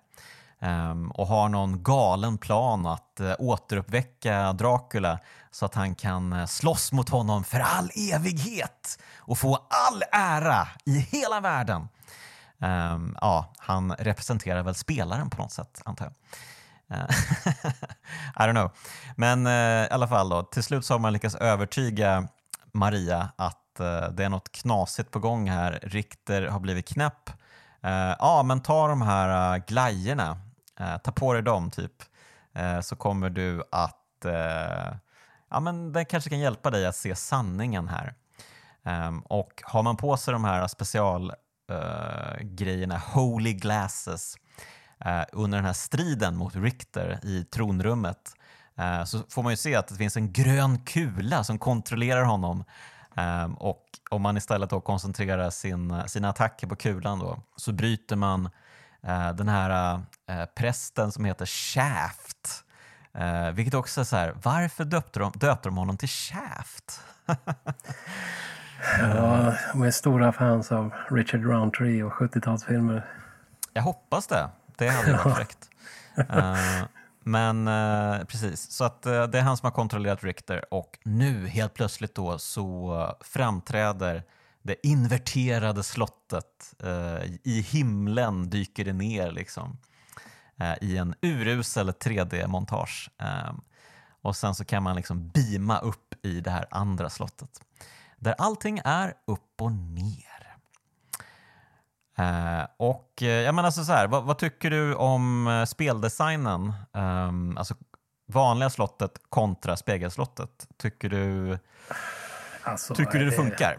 Ehm, 0.60 1.10
och 1.10 1.26
har 1.26 1.48
någon 1.48 1.82
galen 1.82 2.38
plan 2.38 2.86
att 2.86 3.20
eh, 3.20 3.34
återuppväcka 3.38 4.52
Dracula 4.52 5.18
så 5.50 5.66
att 5.66 5.74
han 5.74 5.94
kan 5.94 6.32
eh, 6.32 6.46
slåss 6.46 6.92
mot 6.92 7.08
honom 7.08 7.44
för 7.44 7.60
all 7.60 7.90
evighet 8.12 8.98
och 9.16 9.38
få 9.38 9.54
all 9.54 10.02
ära 10.12 10.68
i 10.84 10.98
hela 10.98 11.40
världen. 11.40 11.88
Ja, 13.20 13.52
han 13.58 13.92
representerar 13.92 14.62
väl 14.62 14.74
spelaren 14.74 15.30
på 15.30 15.42
något 15.42 15.52
sätt, 15.52 15.82
antar 15.84 16.04
jag. 16.04 16.14
Eh, 16.90 16.98
I 18.36 18.42
don't 18.42 18.52
know. 18.52 18.70
Men 19.16 19.46
uh, 19.46 19.84
i 19.84 19.88
alla 19.90 20.08
fall, 20.08 20.28
då, 20.28 20.42
till 20.42 20.62
slut 20.62 20.84
så 20.84 20.94
har 20.94 20.98
man 20.98 21.12
lyckats 21.12 21.34
övertyga 21.34 22.28
Maria 22.72 23.32
att 23.36 23.80
uh, 23.80 24.08
det 24.08 24.24
är 24.24 24.28
något 24.28 24.52
knasigt 24.52 25.10
på 25.10 25.18
gång 25.18 25.50
här. 25.50 25.78
Richter 25.82 26.46
har 26.46 26.60
blivit 26.60 26.88
knäpp. 26.88 27.30
Ja, 28.18 28.42
men 28.42 28.60
ta 28.60 28.88
de 28.88 29.02
här 29.02 29.56
uh, 29.56 29.64
glajjorna, 29.66 30.38
ta 31.02 31.12
på 31.12 31.32
dig 31.32 31.42
dem 31.42 31.70
typ, 31.70 31.92
så 32.82 32.96
kommer 32.96 33.30
du 33.30 33.62
att 33.72 34.26
ja, 35.50 35.60
men 35.60 35.92
den 35.92 36.06
kanske 36.06 36.30
kan 36.30 36.38
hjälpa 36.38 36.70
dig 36.70 36.86
att 36.86 36.96
se 36.96 37.16
sanningen 37.16 37.88
här. 37.88 38.14
Um, 38.84 39.20
och 39.20 39.62
har 39.64 39.82
man 39.82 39.96
på 39.96 40.16
sig 40.16 40.32
de 40.32 40.44
här 40.44 40.68
specialgrejerna, 40.68 42.94
uh, 42.94 43.14
Holy 43.14 43.52
Glasses 43.52 44.36
uh, 44.36 44.41
under 45.32 45.58
den 45.58 45.64
här 45.64 45.72
striden 45.72 46.36
mot 46.36 46.56
Richter 46.56 47.18
i 47.22 47.44
tronrummet 47.44 48.34
uh, 48.78 49.04
så 49.04 49.18
får 49.28 49.42
man 49.42 49.52
ju 49.52 49.56
se 49.56 49.74
att 49.74 49.88
det 49.88 49.94
finns 49.94 50.16
en 50.16 50.32
grön 50.32 50.78
kula 50.78 51.44
som 51.44 51.58
kontrollerar 51.58 52.24
honom 52.24 52.64
um, 53.16 53.54
och 53.54 53.84
om 54.10 54.22
man 54.22 54.36
istället 54.36 54.70
då 54.70 54.80
koncentrerar 54.80 55.50
sin, 55.50 56.02
sina 56.06 56.28
attacker 56.28 56.66
på 56.66 56.76
kulan 56.76 57.18
då, 57.18 57.38
så 57.56 57.72
bryter 57.72 58.16
man 58.16 58.50
den 59.34 59.48
här 59.48 60.02
prästen 60.54 61.12
som 61.12 61.24
heter 61.24 61.46
Shaft 61.46 62.64
Eh, 63.14 63.52
vilket 63.52 63.74
också 63.74 64.00
är 64.00 64.04
så 64.04 64.16
här, 64.16 64.34
varför 64.42 64.84
döpte 64.84 65.18
de, 65.20 65.32
döpte 65.34 65.68
de 65.68 65.76
honom 65.76 65.96
till 65.96 66.08
Shaft? 66.08 67.00
ja, 69.00 69.54
de 69.72 69.82
är 69.82 69.90
stora 69.90 70.32
fans 70.32 70.72
av 70.72 70.94
Richard 71.10 71.44
Roundtree 71.44 72.02
och 72.02 72.12
70-talsfilmer. 72.12 73.02
Jag 73.72 73.82
hoppas 73.82 74.26
det. 74.26 74.48
Det 74.76 74.88
hade 74.88 75.12
varit 75.12 75.36
fräckt. 75.36 75.70
Uh, 76.18 76.84
men 77.24 77.68
uh, 77.68 78.24
precis, 78.24 78.70
så 78.70 78.84
att 78.84 79.06
uh, 79.06 79.24
det 79.24 79.38
är 79.38 79.42
han 79.42 79.56
som 79.56 79.66
har 79.66 79.72
kontrollerat 79.72 80.24
Richter 80.24 80.74
och 80.74 80.98
nu 81.04 81.46
helt 81.46 81.74
plötsligt 81.74 82.14
då 82.14 82.38
så 82.38 83.16
framträder 83.20 84.24
det 84.62 84.86
inverterade 84.86 85.82
slottet. 85.82 86.74
I 87.42 87.60
himlen 87.60 88.50
dyker 88.50 88.84
det 88.84 88.92
ner 88.92 89.30
liksom 89.30 89.78
i 90.80 90.96
en 90.96 91.14
urusel 91.22 91.90
3D-montage. 91.90 93.10
Och 94.22 94.36
sen 94.36 94.54
så 94.54 94.64
kan 94.64 94.82
man 94.82 94.96
liksom 94.96 95.28
beama 95.28 95.78
upp 95.78 96.14
i 96.22 96.40
det 96.40 96.50
här 96.50 96.66
andra 96.70 97.10
slottet 97.10 97.60
där 98.22 98.34
allting 98.38 98.80
är 98.84 99.14
upp 99.26 99.60
och 99.60 99.72
ner. 99.72 100.31
Uh, 102.18 102.66
och 102.76 103.08
uh, 103.22 103.28
jag 103.28 103.54
menar 103.54 103.66
alltså 103.66 103.84
så 103.84 103.92
här, 103.92 104.08
vad, 104.08 104.24
vad, 104.24 104.38
tycker 104.38 104.70
du 104.70 104.94
om 104.94 105.46
uh, 105.46 105.64
speldesignen? 105.64 106.72
Um, 106.92 107.58
alltså 107.58 107.74
vanliga 108.32 108.70
slottet 108.70 109.12
kontra 109.28 109.76
spegelslottet. 109.76 110.68
Tycker 110.76 111.08
du, 111.08 111.58
alltså, 112.62 112.94
tycker 112.94 113.18
du 113.18 113.24
det 113.24 113.32
funkar? 113.32 113.76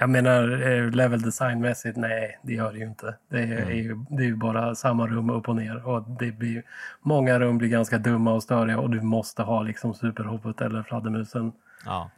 Jag 0.00 0.10
menar 0.10 0.90
level 0.90 1.22
designmässigt, 1.22 1.96
nej 1.96 2.38
det 2.42 2.52
gör 2.52 2.72
det 2.72 2.78
ju 2.78 2.84
inte. 2.84 3.14
Det 3.30 3.38
är, 3.38 3.42
mm. 3.42 3.68
är 3.68 3.72
ju, 3.72 4.04
det 4.10 4.22
är 4.22 4.26
ju 4.26 4.36
bara 4.36 4.74
samma 4.74 5.06
rum 5.06 5.30
upp 5.30 5.48
och 5.48 5.56
ner. 5.56 5.86
Och 5.86 6.10
det 6.10 6.32
blir, 6.32 6.62
många 7.00 7.38
rum 7.38 7.58
blir 7.58 7.68
ganska 7.68 7.98
dumma 7.98 8.32
och 8.32 8.42
störiga 8.42 8.78
och 8.78 8.90
du 8.90 9.00
måste 9.00 9.42
ha 9.42 9.62
liksom 9.62 9.94
superhoppet 9.94 10.60
eller 10.60 10.82
fladdermusen. 10.82 11.52
Ja. 11.84 12.10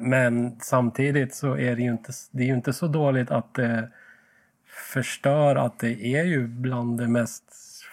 Men 0.00 0.60
samtidigt 0.60 1.34
så 1.34 1.56
är 1.56 1.76
det 1.76 1.82
ju 1.82 1.90
inte, 1.90 2.12
det 2.30 2.42
är 2.42 2.46
ju 2.46 2.54
inte 2.54 2.72
så 2.72 2.86
dåligt 2.86 3.30
att 3.30 3.54
det 3.54 3.88
förstör 4.72 5.56
att 5.56 5.78
det 5.78 6.06
är 6.06 6.24
ju 6.24 6.46
bland 6.46 6.98
det 6.98 7.08
mest 7.08 7.44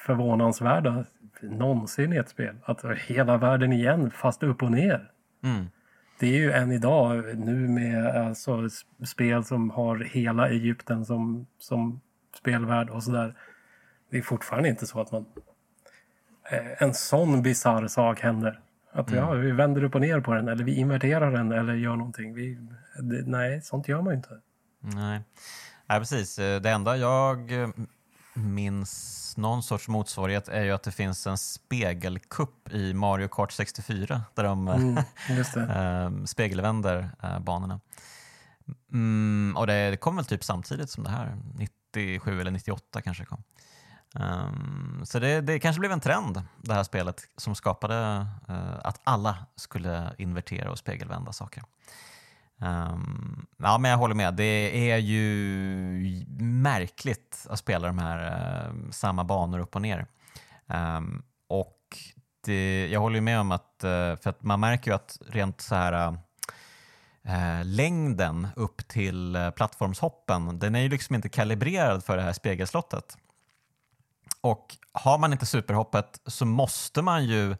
förvånansvärda 0.05 1.05
någonsin 1.41 2.13
i 2.13 2.15
ett 2.15 2.29
spel. 2.29 2.55
Att 2.63 2.85
hela 2.97 3.37
världen 3.37 3.73
igen, 3.73 4.11
fast 4.11 4.43
upp 4.43 4.63
och 4.63 4.71
ner. 4.71 5.11
Mm. 5.43 5.65
Det 6.19 6.27
är 6.27 6.37
ju 6.37 6.51
än 6.51 6.71
idag, 6.71 7.37
nu 7.37 7.67
med 7.67 8.05
alltså, 8.05 8.69
spel 9.05 9.43
som 9.43 9.69
har 9.69 9.97
hela 9.97 10.49
Egypten 10.49 11.05
som, 11.05 11.47
som 11.59 12.01
spelvärld 12.37 12.89
och 12.89 13.03
sådär. 13.03 13.35
Det 14.09 14.17
är 14.17 14.21
fortfarande 14.21 14.69
inte 14.69 14.87
så 14.87 15.01
att 15.01 15.11
man... 15.11 15.25
Eh, 16.51 16.83
en 16.83 16.93
sån 16.93 17.41
bizarr 17.41 17.87
sak 17.87 18.19
händer. 18.19 18.59
Att 18.91 19.11
mm. 19.11 19.23
ja, 19.23 19.31
vi 19.31 19.51
vänder 19.51 19.83
upp 19.83 19.95
och 19.95 20.01
ner 20.01 20.19
på 20.19 20.33
den 20.33 20.47
eller 20.47 20.63
vi 20.63 20.75
inverterar 20.75 21.31
den 21.31 21.51
eller 21.51 21.73
gör 21.73 21.95
någonting. 21.95 22.33
Vi, 22.33 22.57
det, 23.01 23.23
nej, 23.27 23.61
sånt 23.61 23.87
gör 23.87 24.01
man 24.01 24.13
inte. 24.13 24.39
Nej. 24.79 25.23
Nej, 25.89 25.99
precis. 25.99 26.39
Eh, 26.39 26.61
det 26.61 26.69
enda 26.69 26.97
jag 26.97 27.51
eh, 27.51 27.69
minns 28.33 29.33
någon 29.37 29.63
sorts 29.63 29.87
motsvarighet 29.87 30.47
är 30.47 30.63
ju 30.63 30.71
att 30.71 30.83
det 30.83 30.91
finns 30.91 31.27
en 31.27 31.37
spegelkupp 31.37 32.73
i 32.73 32.93
Mario 32.93 33.27
Kart 33.27 33.51
64 33.51 34.21
där 34.33 34.43
de 34.43 34.67
mm, 34.67 34.97
äh, 35.69 36.25
spegelvänder 36.25 37.09
banorna. 37.39 37.79
Mm, 38.91 39.55
och 39.57 39.67
det, 39.67 39.89
det 39.89 39.97
kom 39.97 40.15
väl 40.15 40.25
typ 40.25 40.43
samtidigt 40.43 40.89
som 40.89 41.03
det 41.03 41.09
här, 41.09 41.37
97 41.53 42.41
eller 42.41 42.51
98 42.51 43.01
kanske 43.01 43.25
kom. 43.25 43.43
Um, 44.15 45.01
så 45.05 45.19
det, 45.19 45.41
det 45.41 45.59
kanske 45.59 45.79
blev 45.79 45.91
en 45.91 45.99
trend, 45.99 46.41
det 46.57 46.73
här 46.73 46.83
spelet, 46.83 47.21
som 47.37 47.55
skapade 47.55 48.27
uh, 48.49 48.79
att 48.83 49.01
alla 49.03 49.37
skulle 49.55 50.13
invertera 50.17 50.71
och 50.71 50.77
spegelvända 50.77 51.33
saker. 51.33 51.63
Um, 52.61 53.45
ja, 53.57 53.77
men 53.77 53.91
jag 53.91 53.97
håller 53.97 54.15
med. 54.15 54.33
Det 54.33 54.91
är 54.91 54.97
ju 54.97 56.25
märkligt 56.39 57.45
att 57.49 57.59
spela 57.59 57.87
de 57.87 57.99
här 57.99 58.69
uh, 58.69 58.89
samma 58.91 59.23
banor 59.23 59.59
upp 59.59 59.75
och 59.75 59.81
ner. 59.81 60.05
Um, 60.67 61.23
och 61.47 61.97
det, 62.45 62.87
jag 62.87 62.99
håller 62.99 63.21
med 63.21 63.39
om 63.39 63.51
att, 63.51 63.83
uh, 63.83 64.15
för 64.15 64.27
att 64.29 64.43
man 64.43 64.59
märker 64.59 64.91
ju 64.91 64.95
att 64.95 65.17
rent 65.27 65.61
så 65.61 65.75
här 65.75 66.07
uh, 67.27 67.63
längden 67.63 68.47
upp 68.55 68.87
till 68.87 69.51
plattformshoppen, 69.55 70.59
den 70.59 70.75
är 70.75 70.79
ju 70.79 70.89
liksom 70.89 71.15
inte 71.15 71.29
kalibrerad 71.29 72.03
för 72.03 72.17
det 72.17 72.23
här 72.23 72.33
spegelslottet. 72.33 73.17
Och 74.41 74.77
har 74.91 75.17
man 75.17 75.33
inte 75.33 75.45
superhoppet 75.45 76.21
så 76.25 76.45
måste 76.45 77.01
man 77.01 77.25
ju 77.25 77.55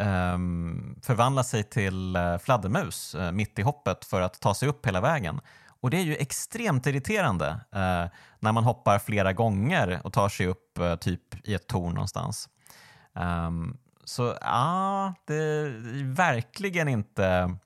Ehm, 0.00 0.96
förvandla 1.02 1.44
sig 1.44 1.62
till 1.62 2.16
eh, 2.16 2.38
fladdermus 2.38 3.14
eh, 3.14 3.32
mitt 3.32 3.58
i 3.58 3.62
hoppet 3.62 4.04
för 4.04 4.20
att 4.20 4.40
ta 4.40 4.54
sig 4.54 4.68
upp 4.68 4.86
hela 4.86 5.00
vägen. 5.00 5.40
Och 5.80 5.90
det 5.90 5.96
är 5.96 6.02
ju 6.02 6.16
extremt 6.16 6.86
irriterande 6.86 7.48
eh, 7.72 8.06
när 8.38 8.52
man 8.52 8.64
hoppar 8.64 8.98
flera 8.98 9.32
gånger 9.32 10.00
och 10.04 10.12
tar 10.12 10.28
sig 10.28 10.46
upp 10.46 10.78
typ 11.00 11.48
i 11.48 11.54
ett 11.54 11.66
torn 11.66 11.94
någonstans. 11.94 12.48
Ehm, 13.14 13.76
så 14.04 14.34
ja, 14.40 15.14
det 15.24 15.34
är 15.34 16.14
verkligen 16.14 16.88
inte 16.88 17.56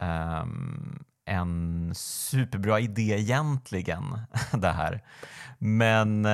ehm, 0.00 1.04
en 1.24 1.92
superbra 1.94 2.80
idé 2.80 3.20
egentligen, 3.20 4.18
det 4.52 4.70
här. 4.70 5.02
Men 5.58 6.26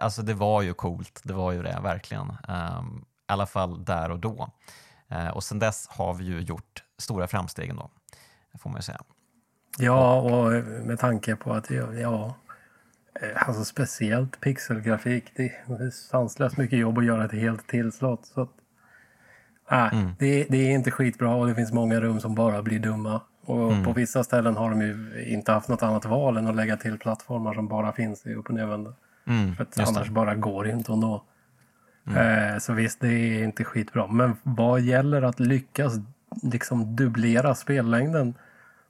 alltså 0.00 0.22
det 0.22 0.34
var 0.34 0.62
ju 0.62 0.74
coolt, 0.74 1.20
det 1.24 1.32
var 1.32 1.52
ju 1.52 1.62
det 1.62 1.78
verkligen. 1.82 2.36
Um, 2.48 3.04
i 3.30 3.32
alla 3.32 3.46
fall 3.46 3.84
där 3.84 4.10
och 4.10 4.18
då. 4.18 4.48
Eh, 5.08 5.28
och 5.28 5.44
sen 5.44 5.58
dess 5.58 5.86
har 5.90 6.14
vi 6.14 6.24
ju 6.24 6.40
gjort 6.40 6.84
stora 6.98 7.26
framsteg 7.26 7.70
ändå, 7.70 7.90
får 8.58 8.70
man 8.70 8.78
ju 8.78 8.82
säga. 8.82 9.00
Ja, 9.78 10.20
och 10.20 10.52
med 10.84 10.98
tanke 10.98 11.36
på 11.36 11.52
att 11.52 11.70
ja, 11.70 12.34
eh, 13.20 13.48
alltså 13.48 13.64
speciellt 13.64 14.40
pixelgrafik, 14.40 15.24
det 15.36 15.44
är 15.44 15.90
sanslöst 15.90 16.56
mycket 16.56 16.78
jobb 16.78 16.98
att 16.98 17.04
göra 17.04 17.24
ett 17.24 17.32
helt 17.32 17.68
tillslott. 17.68 18.26
Så 18.26 18.40
att, 18.40 18.50
äh, 19.70 19.94
mm. 19.98 20.12
det, 20.18 20.46
det, 20.48 20.56
är 20.56 20.70
inte 20.70 20.90
skitbra 20.90 21.34
och 21.34 21.46
det 21.46 21.54
finns 21.54 21.72
många 21.72 22.00
rum 22.00 22.20
som 22.20 22.34
bara 22.34 22.62
blir 22.62 22.78
dumma. 22.78 23.20
Och 23.44 23.72
mm. 23.72 23.84
på 23.84 23.92
vissa 23.92 24.24
ställen 24.24 24.56
har 24.56 24.70
de 24.70 24.82
ju 24.82 25.24
inte 25.26 25.52
haft 25.52 25.68
något 25.68 25.82
annat 25.82 26.04
val 26.04 26.36
än 26.36 26.46
att 26.46 26.56
lägga 26.56 26.76
till 26.76 26.98
plattformar 26.98 27.54
som 27.54 27.68
bara 27.68 27.92
finns 27.92 28.26
i 28.26 28.34
upp 28.34 28.48
och 28.48 28.54
nervända. 28.54 28.94
Mm, 29.26 29.56
För 29.56 29.62
att 29.62 29.88
annars 29.88 30.06
det. 30.06 30.12
bara 30.12 30.34
går 30.34 30.64
det 30.64 30.70
inte 30.70 30.92
att 30.92 30.98
nå. 30.98 31.24
Mm. 32.06 32.52
Eh, 32.52 32.58
så 32.58 32.72
visst, 32.72 33.00
det 33.00 33.08
är 33.08 33.44
inte 33.44 33.64
skitbra. 33.64 34.06
Men 34.06 34.36
vad 34.42 34.80
gäller 34.80 35.22
att 35.22 35.40
lyckas 35.40 35.92
liksom 36.42 36.96
dubblera 36.96 37.54
spellängden 37.54 38.34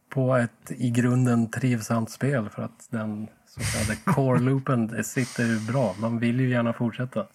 på 0.08 0.36
ett 0.36 0.70
i 0.70 0.90
grunden 0.90 1.50
trivsamt 1.50 2.10
spel 2.10 2.48
för 2.48 2.62
att 2.62 2.86
den 2.90 3.28
så 3.46 3.60
kallade 3.60 4.00
core-loopen 4.04 5.02
sitter 5.02 5.72
bra. 5.72 5.94
Man 5.98 6.18
vill 6.18 6.40
ju 6.40 6.48
gärna 6.48 6.72
fortsätta. 6.72 7.26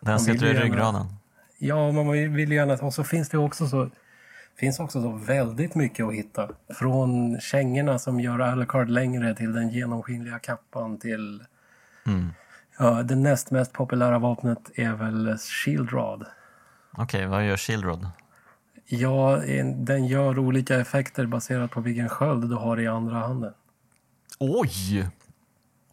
Den 0.00 0.20
sitter 0.20 0.46
i 0.46 0.54
ryggraden. 0.54 1.06
Ja, 1.58 1.92
man 1.92 2.10
vill 2.10 2.52
gärna... 2.52 2.74
Och 2.74 2.94
så 2.94 3.04
finns 3.04 3.28
det 3.28 3.38
också 3.38 3.66
så 3.66 3.90
finns 4.58 4.80
också 4.80 5.02
så 5.02 5.12
väldigt 5.12 5.74
mycket 5.74 6.06
att 6.06 6.14
hitta. 6.14 6.48
Från 6.74 7.40
kängorna 7.40 7.98
som 7.98 8.20
gör 8.20 8.38
Alucard 8.38 8.88
längre 8.88 9.34
till 9.34 9.52
den 9.52 9.68
genomskinliga 9.68 10.38
kappan 10.38 10.98
till 10.98 11.44
mm. 12.06 12.30
Ja, 12.78 13.02
det 13.02 13.16
näst 13.16 13.50
mest 13.50 13.72
populära 13.72 14.18
vapnet 14.18 14.70
är 14.74 14.92
väl 14.92 15.38
Shield 15.38 15.90
Rod. 15.90 16.26
Okej, 16.92 17.04
okay, 17.04 17.26
vad 17.26 17.46
gör 17.46 17.56
Shield 17.56 17.84
Rod? 17.84 18.08
Ja, 18.86 19.42
den 19.74 20.06
gör 20.06 20.38
olika 20.38 20.80
effekter 20.80 21.26
baserat 21.26 21.70
på 21.70 21.80
vilken 21.80 22.08
sköld 22.08 22.48
du 22.48 22.54
har 22.54 22.80
i 22.80 22.86
andra 22.86 23.18
handen. 23.18 23.52
Oj! 24.38 25.10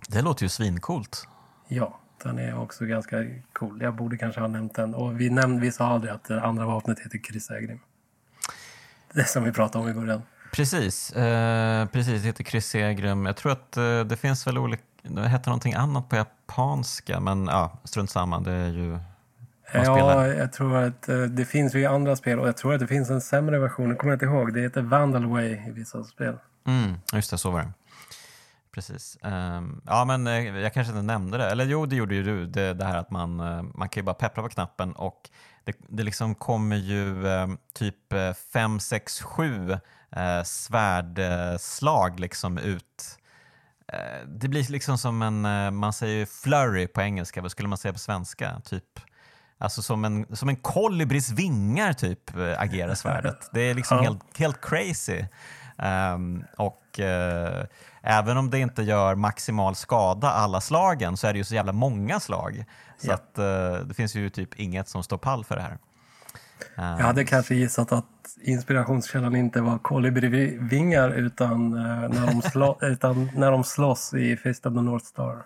Det 0.10 0.22
låter 0.22 0.44
ju 0.44 0.50
svinkult. 0.50 1.28
Ja, 1.68 2.00
den 2.24 2.40
är 2.40 2.60
också 2.60 2.86
ganska 2.86 3.18
cool. 3.54 3.82
Jag 3.82 3.96
borde 3.96 4.18
kanske 4.18 4.42
ha 4.42 4.48
nämnt 4.48 4.76
den. 4.76 4.96
Och 4.96 5.22
vi, 5.22 5.30
nämnde, 5.30 5.62
vi 5.62 5.72
sa 5.72 5.86
aldrig 5.86 6.14
att 6.14 6.24
det 6.24 6.42
andra 6.42 6.66
vapnet 6.66 7.00
heter 7.00 7.18
Chrysegrim. 7.18 7.80
Det 9.14 9.28
som 9.28 9.44
vi 9.44 9.52
pratade 9.52 9.84
om 9.84 9.92
i 9.92 9.94
början. 9.94 10.22
Precis, 10.52 11.12
eh, 11.12 11.86
precis 11.88 12.22
det 12.22 12.28
heter 12.28 12.44
Chrysegrim. 12.44 13.26
Jag 13.26 13.36
tror 13.36 13.52
att 13.52 13.78
eh, 13.78 14.00
det 14.00 14.18
finns 14.18 14.48
väl 14.48 14.58
olika 14.58 14.84
det 15.04 15.30
heter 15.30 15.50
någonting 15.50 15.74
annat 15.74 16.10
på 16.10 16.16
japanska, 16.16 17.20
men 17.20 17.46
ja, 17.46 17.80
strunt 17.84 18.10
samma. 18.10 18.40
Det 18.40 18.52
är 18.52 18.70
ju... 18.70 19.00
Ja, 19.74 20.28
jag 20.28 20.54
tror 20.54 20.78
att 20.78 21.10
uh, 21.10 21.24
det 21.24 21.46
finns 21.46 21.76
ju 21.76 21.86
andra 21.86 22.16
spel 22.16 22.40
och 22.40 22.48
jag 22.48 22.58
tror 22.58 22.74
att 22.74 22.80
det 22.80 22.88
finns 22.88 23.10
en 23.10 23.22
sämre 23.22 23.60
version. 23.60 23.90
Jag 23.90 24.00
kommer 24.00 24.14
inte 24.14 24.26
ihåg. 24.26 24.54
Det 24.54 24.62
heter 24.62 24.82
Vandalway 24.82 25.68
i 25.68 25.72
vissa 25.72 26.04
spel. 26.04 26.38
Mm, 26.68 26.94
just 27.14 27.32
det, 27.32 27.38
så 27.38 27.52
var 27.52 27.60
det. 27.60 27.72
Precis. 28.72 29.18
Um, 29.22 29.82
ja, 29.86 30.06
men 30.06 30.28
uh, 30.28 30.60
jag 30.60 30.74
kanske 30.74 30.92
inte 30.92 31.04
nämnde 31.04 31.38
det. 31.38 31.50
Eller 31.50 31.66
jo, 31.66 31.86
det 31.86 31.96
gjorde 31.96 32.16
ju 32.16 32.24
du. 32.24 32.46
Det, 32.46 32.74
det 32.74 32.86
här 32.86 32.98
att 32.98 33.12
man, 33.12 33.40
uh, 33.40 33.64
man 33.76 33.90
kan 33.90 34.02
ju 34.02 34.06
bara 34.06 34.16
peppra 34.16 34.44
på 34.44 34.50
knappen 34.50 34.94
och 34.94 35.30
det, 35.64 35.76
det 35.88 36.04
liksom 36.04 36.36
kommer 36.36 36.76
ju 36.76 37.24
typ 37.74 38.14
5, 38.54 38.80
6, 38.80 39.22
7 39.22 39.78
svärdslag 40.46 42.20
liksom 42.20 42.58
ut 42.58 43.18
Eh, 43.18 43.23
det 44.28 44.48
blir 44.48 44.72
liksom 44.72 44.98
som 44.98 45.22
en, 45.22 45.46
eh, 45.46 45.72
man 45.72 45.94
säger 45.94 46.26
flurry 46.26 46.88
på 46.88 47.02
engelska, 47.02 47.42
vad 47.42 47.52
skulle 47.52 47.68
man 47.68 47.78
säga 47.78 47.94
på 47.94 48.00
svenska? 48.00 48.62
Typ 48.66 49.00
Alltså 49.58 49.82
som 49.82 50.06
en, 50.06 50.36
som 50.36 50.50
en 50.50 50.56
kolibris 50.56 51.32
vingar 51.32 51.94
typ 51.94 52.36
äh, 52.36 52.62
agerar 52.62 52.96
svärdet. 52.96 53.50
Det 53.52 53.62
är 53.62 53.74
liksom 53.74 53.98
ja. 54.04 54.04
helt, 54.04 54.38
helt 54.38 54.62
crazy. 54.62 55.26
Um, 55.78 56.44
och 56.58 57.00
uh, 57.00 57.66
även 58.02 58.38
om 58.38 58.50
det 58.50 58.60
inte 58.60 58.84
gör 58.84 59.16
maximal 59.16 59.76
skada 59.76 60.30
alla 60.30 60.62
slagen 60.62 61.18
så 61.18 61.28
är 61.28 61.34
det 61.34 61.38
ju 61.38 61.44
så 61.44 61.56
jävla 61.56 61.72
många 61.72 62.20
slag. 62.20 62.66
Så 62.98 63.08
ja. 63.08 63.14
att 63.14 63.40
uh, 63.40 63.88
det 63.88 63.94
finns 63.94 64.16
ju 64.16 64.30
typ 64.30 64.60
inget 64.60 64.90
som 64.90 65.04
står 65.04 65.18
pall 65.18 65.46
för 65.46 65.56
det 65.56 65.62
här. 65.62 65.78
Jag 66.76 66.84
hade 66.84 67.26
kanske 67.26 67.56
gissat 67.56 67.92
att 67.92 68.06
inspirationskällan 68.42 69.36
inte 69.36 69.62
var 69.62 69.78
kolibrivingar 69.78 71.10
utan, 71.10 71.74
uh, 71.74 72.10
när 72.10 72.28
de 72.28 72.42
slå, 72.42 72.78
utan 72.82 73.30
när 73.36 73.52
de 73.52 73.64
slåss 73.64 74.14
i 74.14 74.38
Fist 74.38 74.66
of 74.66 74.74
the 74.74 74.82
North 74.82 75.06
Star. 75.06 75.46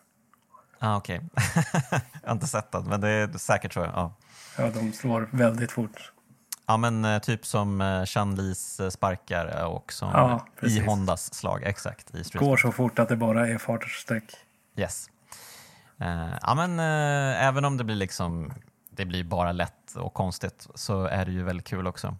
Ah, 0.79 0.97
Okej, 0.97 1.21
okay. 1.31 1.99
jag 2.21 2.29
har 2.29 2.35
inte 2.35 2.47
sett 2.47 2.71
den 2.71 2.83
men 2.83 3.01
det 3.01 3.09
är 3.09 3.37
säkert 3.37 3.73
så. 3.73 3.79
Ja, 3.79 4.13
ja 4.57 4.69
de 4.69 4.93
slår 4.93 5.29
väldigt 5.31 5.71
fort. 5.71 6.11
Ja, 6.67 6.77
men 6.77 7.05
eh, 7.05 7.19
typ 7.19 7.45
som 7.45 7.81
uh, 7.81 8.05
Chan-Lis 8.05 8.79
uh, 8.79 8.89
sparkar 8.89 9.65
och 9.65 9.93
som 9.93 10.09
ja, 10.13 10.47
i 10.61 10.79
Hondas 10.79 11.33
slag. 11.33 11.63
Exakt. 11.63 12.15
I 12.15 12.23
Street 12.23 12.45
Går 12.45 12.57
så 12.57 12.71
fort 12.71 12.99
att 12.99 13.09
det 13.09 13.15
bara 13.15 13.47
är 13.47 13.57
fartsträck. 13.57 14.33
Yes. 14.75 15.09
Uh, 16.01 16.35
ja, 16.41 16.55
men 16.55 16.79
även 17.39 17.65
om 17.65 17.77
det 17.77 17.83
blir 17.83 17.95
liksom 17.95 18.53
det 18.97 19.05
blir 19.05 19.23
bara 19.23 19.51
lätt 19.51 19.95
och 19.95 20.13
konstigt 20.13 20.67
så 20.75 21.05
är 21.05 21.25
det 21.25 21.31
ju 21.31 21.43
väldigt 21.43 21.67
kul 21.67 21.87
också. 21.87 22.17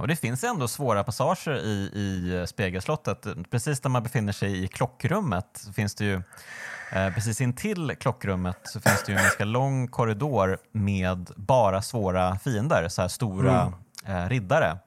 Och 0.00 0.08
det 0.08 0.16
finns 0.16 0.44
ändå 0.44 0.68
svåra 0.68 1.04
passager 1.04 1.56
i, 1.56 1.90
i 1.94 2.44
spegelslottet. 2.46 3.26
Precis 3.50 3.80
där 3.80 3.90
man 3.90 4.02
befinner 4.02 4.32
sig 4.32 4.64
i 4.64 4.68
klockrummet 4.68 5.46
så 5.52 5.72
finns 5.72 5.94
det 5.94 6.04
ju 6.04 6.22
Eh, 6.92 7.14
precis 7.14 7.40
intill 7.40 7.94
klockrummet 8.00 8.58
så 8.64 8.80
finns 8.80 9.02
det 9.02 9.12
ju 9.12 9.18
en 9.18 9.24
ganska 9.24 9.44
lång 9.44 9.88
korridor 9.88 10.58
med 10.72 11.30
bara 11.36 11.82
svåra 11.82 12.38
fiender, 12.38 12.88
så 12.88 13.02
här 13.02 13.08
stora 13.08 13.72
mm. 14.06 14.16
eh, 14.16 14.28
riddare. 14.28 14.78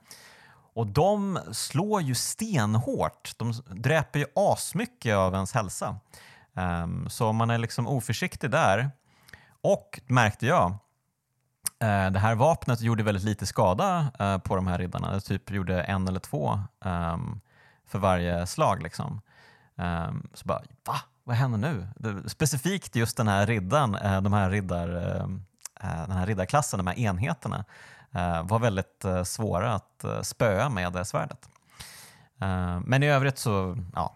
Och 0.73 0.87
de 0.87 1.39
slår 1.51 2.01
ju 2.01 2.15
stenhårt. 2.15 3.33
De 3.37 3.53
dräper 3.67 4.19
ju 4.19 4.25
asmycket 4.35 5.15
av 5.15 5.33
ens 5.33 5.53
hälsa. 5.53 5.99
Um, 6.53 7.09
så 7.09 7.27
om 7.27 7.35
man 7.35 7.49
är 7.49 7.57
liksom 7.57 7.87
oförsiktig 7.87 8.51
där, 8.51 8.91
och 9.61 9.99
märkte 10.05 10.45
jag, 10.45 10.77
Eh, 11.79 12.11
det 12.11 12.19
här 12.19 12.35
vapnet 12.35 12.81
gjorde 12.81 13.03
väldigt 13.03 13.23
lite 13.23 13.45
skada 13.45 14.11
eh, 14.19 14.37
på 14.37 14.55
de 14.55 14.67
här 14.67 14.77
riddarna. 14.77 15.13
Det 15.13 15.21
typ 15.21 15.51
gjorde 15.51 15.81
en 15.81 16.07
eller 16.07 16.19
två 16.19 16.59
ehm, 16.85 17.39
för 17.87 17.99
varje 17.99 18.47
slag. 18.47 18.83
Liksom. 18.83 19.21
Ehm, 19.77 20.27
så 20.33 20.45
bara, 20.45 20.61
va? 20.85 20.95
vad 21.23 21.35
händer 21.35 21.57
nu? 21.57 21.87
Det, 21.95 22.29
specifikt 22.29 22.95
just 22.95 23.17
den 23.17 23.27
här 23.27 23.45
riddaren, 23.45 23.95
eh, 23.95 24.21
de 24.21 24.33
här 24.33 24.49
riddar, 24.49 24.89
ehm, 24.89 25.43
eh, 25.81 26.07
den 26.07 26.17
här 26.17 26.25
riddarklassen, 26.25 26.77
de 26.77 26.87
här 26.87 26.99
enheterna 26.99 27.65
eh, 28.15 28.43
var 28.43 28.59
väldigt 28.59 29.05
svåra 29.23 29.73
att 29.73 30.05
spöa 30.21 30.69
med 30.69 30.93
det 30.93 31.05
svärdet. 31.05 31.49
Men 32.85 33.03
i 33.03 33.07
övrigt 33.07 33.37
så, 33.37 33.77
ja. 33.95 34.15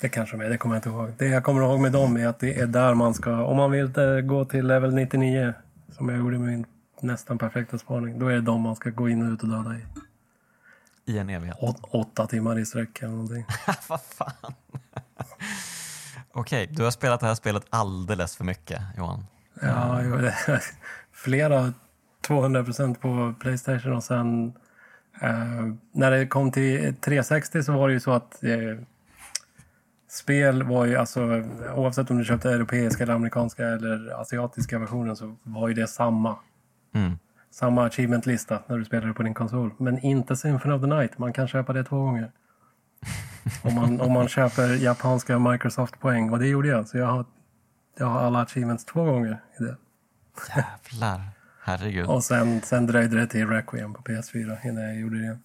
Det 0.00 0.08
kanske 0.08 0.36
de 0.36 0.44
är, 0.44 0.50
det 0.50 0.58
kommer 0.58 0.74
jag 0.74 0.78
inte 0.78 0.88
ihåg. 0.88 1.12
Det 1.18 1.26
jag 1.26 1.44
kommer 1.44 1.62
ihåg 1.62 1.80
med 1.80 1.92
dem 1.92 2.16
är 2.16 2.26
att 2.26 2.40
det 2.40 2.60
är 2.60 2.66
där 2.66 2.94
man 2.94 3.14
ska, 3.14 3.44
om 3.44 3.56
man 3.56 3.70
vill 3.70 3.92
gå 4.22 4.44
till 4.44 4.66
level 4.66 4.94
99, 4.94 5.54
som 5.92 6.08
jag 6.08 6.18
gjorde 6.18 6.38
med 6.38 6.48
min 6.48 6.66
nästan 7.00 7.38
perfekta 7.38 7.78
spaning, 7.78 8.18
då 8.18 8.26
är 8.26 8.34
det 8.34 8.40
de 8.40 8.60
man 8.60 8.76
ska 8.76 8.90
gå 8.90 9.08
in 9.08 9.22
och 9.26 9.32
ut 9.32 9.42
och 9.42 9.48
döda 9.48 9.76
i. 9.76 9.84
I 11.12 11.18
en 11.18 11.30
evighet? 11.30 11.56
Å, 11.60 11.74
åtta 11.90 12.26
timmar 12.26 12.58
i 12.58 12.66
sträck 12.66 13.02
eller 13.02 13.12
någonting. 13.12 13.44
Vad 13.88 14.02
fan? 14.02 14.54
Okej, 16.32 16.68
du 16.70 16.84
har 16.84 16.90
spelat 16.90 17.20
det 17.20 17.26
här 17.26 17.34
spelet 17.34 17.66
alldeles 17.70 18.36
för 18.36 18.44
mycket, 18.44 18.82
Johan. 18.96 19.26
Ja, 19.62 20.00
flera 21.12 21.72
200 22.20 22.64
procent 22.64 23.00
på 23.00 23.34
Playstation 23.40 23.92
och 23.92 24.04
sen 24.04 24.52
eh, 25.20 25.66
när 25.92 26.10
det 26.10 26.26
kom 26.26 26.52
till 26.52 26.94
360 26.94 27.62
så 27.62 27.72
var 27.72 27.88
det 27.88 27.94
ju 27.94 28.00
så 28.00 28.12
att 28.12 28.44
eh, 28.44 28.78
spel 30.08 30.62
var 30.62 30.86
ju 30.86 30.96
alltså 30.96 31.44
oavsett 31.74 32.10
om 32.10 32.18
du 32.18 32.24
köpte 32.24 32.50
europeiska 32.50 33.02
eller 33.02 33.14
amerikanska 33.14 33.66
eller 33.66 34.20
asiatiska 34.20 34.78
versionen 34.78 35.16
så 35.16 35.36
var 35.42 35.68
ju 35.68 35.74
det 35.74 35.86
samma. 35.86 36.36
Mm. 36.94 37.18
Samma 37.50 37.86
achievement-lista 37.86 38.62
när 38.66 38.78
du 38.78 38.84
spelade 38.84 39.14
på 39.14 39.22
din 39.22 39.34
konsol. 39.34 39.74
Men 39.78 39.98
inte 39.98 40.36
Symphony 40.36 40.74
of 40.74 40.80
the 40.80 40.86
Night. 40.86 41.18
Man 41.18 41.32
kan 41.32 41.48
köpa 41.48 41.72
det 41.72 41.84
två 41.84 41.96
gånger. 41.96 42.32
Om 43.62 43.74
man, 43.74 44.00
om 44.00 44.12
man 44.12 44.28
köper 44.28 44.74
japanska 44.74 45.38
Microsoft-poäng. 45.38 46.30
Och 46.30 46.38
det 46.38 46.46
gjorde 46.46 46.68
jag. 46.68 46.88
Så 46.88 46.98
jag 46.98 47.06
har, 47.06 47.24
jag 47.98 48.06
har 48.06 48.20
alla 48.20 48.42
achievements 48.42 48.84
två 48.84 49.04
gånger 49.04 49.40
i 49.60 49.62
det. 49.62 49.76
Jävlar. 50.56 51.20
Herregud. 51.62 52.06
och 52.06 52.24
sen, 52.24 52.62
sen 52.62 52.86
dröjde 52.86 53.16
det 53.16 53.26
till 53.26 53.48
Requiem 53.48 53.94
på 53.94 54.02
PS4 54.02 54.66
innan 54.66 54.84
jag 54.84 54.96
gjorde 54.96 55.18
det. 55.18 55.38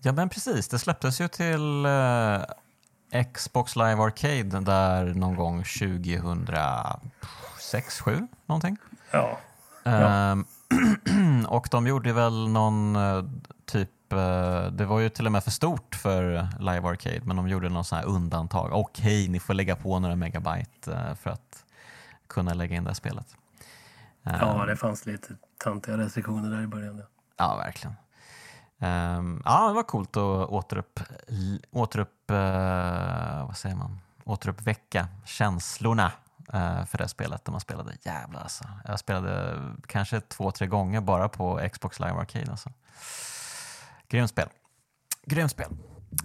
Ja 0.00 0.12
men 0.12 0.28
precis, 0.28 0.68
det 0.68 0.78
släpptes 0.78 1.20
ju 1.20 1.28
till 1.28 1.86
uh, 1.86 2.44
Xbox 3.32 3.76
Live 3.76 4.02
Arcade 4.02 4.60
där 4.60 5.14
någon 5.14 5.36
gång 5.36 5.64
2006, 5.64 8.00
7 8.00 8.28
någonting. 8.46 8.76
Ja. 9.10 9.38
Uh, 9.86 10.36
och 11.48 11.68
de 11.70 11.86
gjorde 11.86 12.12
väl 12.12 12.48
någon 12.48 12.96
uh, 12.96 13.24
typ 13.66 13.90
Eh, 14.14 14.70
det 14.70 14.84
var 14.84 15.00
ju 15.00 15.08
till 15.08 15.26
och 15.26 15.32
med 15.32 15.44
för 15.44 15.50
stort 15.50 15.94
för 15.94 16.48
Live 16.58 16.88
Arcade 16.88 17.20
men 17.24 17.36
de 17.36 17.48
gjorde 17.48 17.68
någon 17.68 17.84
sån 17.84 17.98
här 17.98 18.06
undantag. 18.06 18.72
Okej, 18.72 19.28
ni 19.28 19.40
får 19.40 19.54
lägga 19.54 19.76
på 19.76 19.98
några 19.98 20.16
megabyte 20.16 20.92
eh, 20.92 21.14
för 21.14 21.30
att 21.30 21.64
kunna 22.26 22.54
lägga 22.54 22.76
in 22.76 22.84
det 22.84 22.90
här 22.90 22.94
spelet. 22.94 23.36
Ja, 24.22 24.60
eh, 24.60 24.66
det 24.66 24.76
fanns 24.76 25.06
lite 25.06 25.36
töntiga 25.64 25.98
restriktioner 25.98 26.50
där 26.50 26.62
i 26.62 26.66
början. 26.66 27.02
Ja, 27.36 27.56
verkligen. 27.56 27.96
Um, 28.84 29.42
ja, 29.44 29.68
det 29.68 29.74
var 29.74 29.82
coolt 29.82 30.16
att 30.16 30.48
återupp, 30.48 31.00
återupp, 31.70 32.30
uh, 32.30 33.46
vad 33.46 33.56
säger 33.56 33.76
man? 33.76 33.98
återuppväcka 34.24 35.08
känslorna 35.24 36.12
uh, 36.54 36.84
för 36.84 36.98
det 36.98 37.08
spelet 37.08 37.46
när 37.46 37.52
man 37.52 37.60
spelade. 37.60 37.92
Jävlar 38.02 38.40
alltså. 38.40 38.64
Jag 38.84 38.98
spelade 38.98 39.60
kanske 39.86 40.20
två, 40.20 40.50
tre 40.50 40.66
gånger 40.66 41.00
bara 41.00 41.28
på 41.28 41.68
Xbox 41.72 42.00
Live 42.00 42.12
Arcade. 42.12 42.50
Alltså. 42.50 42.72
Grymt 44.08 44.30
spel. 44.30 44.48
Grymt 45.26 45.50
spel. 45.50 45.68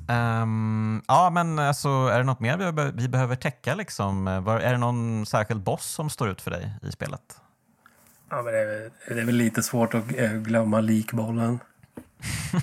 Um, 0.10 1.03
ja, 1.07 1.30
men 1.30 1.60
alltså, 1.60 1.90
är 1.90 2.18
det 2.18 2.23
något 2.23 2.40
mer 2.40 2.57
vi, 2.57 2.91
vi 2.94 3.07
behöver 3.07 3.36
täcka? 3.36 3.76
Liksom? 3.76 4.44
Var, 4.44 4.60
är 4.60 4.72
det 4.72 4.77
någon 4.77 5.26
särskild 5.26 5.61
boss 5.61 5.86
som 5.86 6.10
står 6.10 6.30
ut 6.30 6.41
för 6.41 6.52
dig 6.52 6.73
i 6.81 6.91
spelet? 6.91 7.41
Ja, 8.30 8.41
men 8.41 8.53
det, 8.53 8.60
är, 8.60 8.91
det 9.07 9.22
är 9.22 9.26
väl 9.26 9.36
lite 9.36 9.64
svårt 9.64 9.94
att 9.94 10.03
eh, 10.15 10.31
glömma 10.31 10.81
likbollen. 10.81 11.60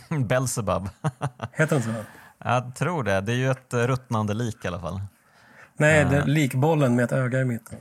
Belzebub. 0.27 0.89
Heter 1.53 1.77
den 1.77 1.83
så? 1.83 2.05
Jag 2.39 2.75
tror 2.75 3.03
det. 3.03 3.21
Det 3.21 3.33
är 3.33 3.37
ju 3.37 3.51
ett 3.51 3.75
ruttnande 3.75 4.35
lik 4.35 4.65
i 4.65 4.69
alla 4.69 4.81
fall. 4.81 5.01
Nej, 5.77 6.05
uh. 6.05 6.11
det 6.11 6.17
är 6.17 6.25
likbollen 6.25 6.97
med 6.97 7.05
ett 7.05 7.13
öga 7.13 7.41
i 7.41 7.45
mitten. 7.45 7.79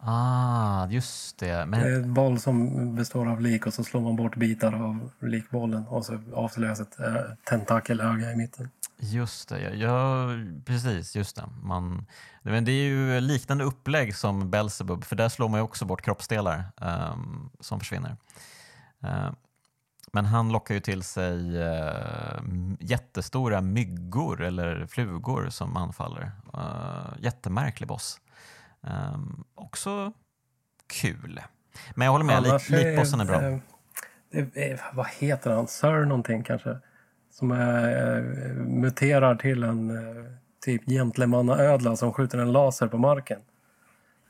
Ah, 0.00 0.86
just 0.86 1.38
det. 1.38 1.66
Men... 1.66 1.80
Det 1.80 1.88
är 1.88 1.94
en 1.94 2.14
boll 2.14 2.40
som 2.40 2.94
består 2.94 3.28
av 3.28 3.40
lik 3.40 3.66
och 3.66 3.74
så 3.74 3.84
slår 3.84 4.00
man 4.00 4.16
bort 4.16 4.36
bitar 4.36 4.72
av 4.72 5.10
likbollen 5.20 5.86
och 5.86 6.04
så 6.04 6.20
avslöjas 6.34 6.80
ett 6.80 7.00
äh, 7.00 7.14
tentakelöga 7.44 8.32
i 8.32 8.36
mitten. 8.36 8.70
Just 9.00 9.48
det, 9.48 9.60
ja, 9.60 9.70
ja 9.70 10.28
precis. 10.64 11.16
Just 11.16 11.36
det. 11.36 11.44
Man, 11.62 12.06
men 12.42 12.64
det 12.64 12.72
är 12.72 12.84
ju 12.84 13.20
liknande 13.20 13.64
upplägg 13.64 14.16
som 14.16 14.50
Belzebub 14.50 15.04
för 15.04 15.16
där 15.16 15.28
slår 15.28 15.48
man 15.48 15.60
ju 15.60 15.64
också 15.64 15.84
bort 15.84 16.02
kroppsdelar 16.02 16.64
um, 16.80 17.50
som 17.60 17.80
försvinner. 17.80 18.16
Uh, 19.04 19.30
men 20.12 20.24
han 20.24 20.52
lockar 20.52 20.74
ju 20.74 20.80
till 20.80 21.02
sig 21.02 21.58
uh, 21.58 22.40
jättestora 22.80 23.60
myggor 23.60 24.42
eller 24.42 24.86
flugor 24.86 25.48
som 25.48 25.76
anfaller. 25.76 26.30
Uh, 26.54 27.14
jättemärklig 27.18 27.88
boss. 27.88 28.20
Um, 28.80 29.44
också 29.54 30.12
kul. 30.86 31.40
Men 31.94 32.04
jag 32.04 32.12
håller 32.12 32.24
med, 32.24 32.36
Annars 32.36 32.70
likbossen 32.70 33.20
är 33.20 33.24
bra. 33.24 33.40
Är, 33.40 34.58
är, 34.58 34.80
vad 34.94 35.06
heter 35.06 35.50
han? 35.50 35.66
Sir 35.66 36.04
någonting 36.04 36.42
kanske? 36.42 36.76
Som 37.30 37.50
är, 37.50 38.22
muterar 38.64 39.34
till 39.34 39.62
en 39.62 39.90
eh, 39.90 40.24
typ 40.64 40.86
gentlemannaödla 40.86 41.96
som 41.96 42.12
skjuter 42.12 42.38
en 42.38 42.52
laser 42.52 42.88
på 42.88 42.98
marken. 42.98 43.40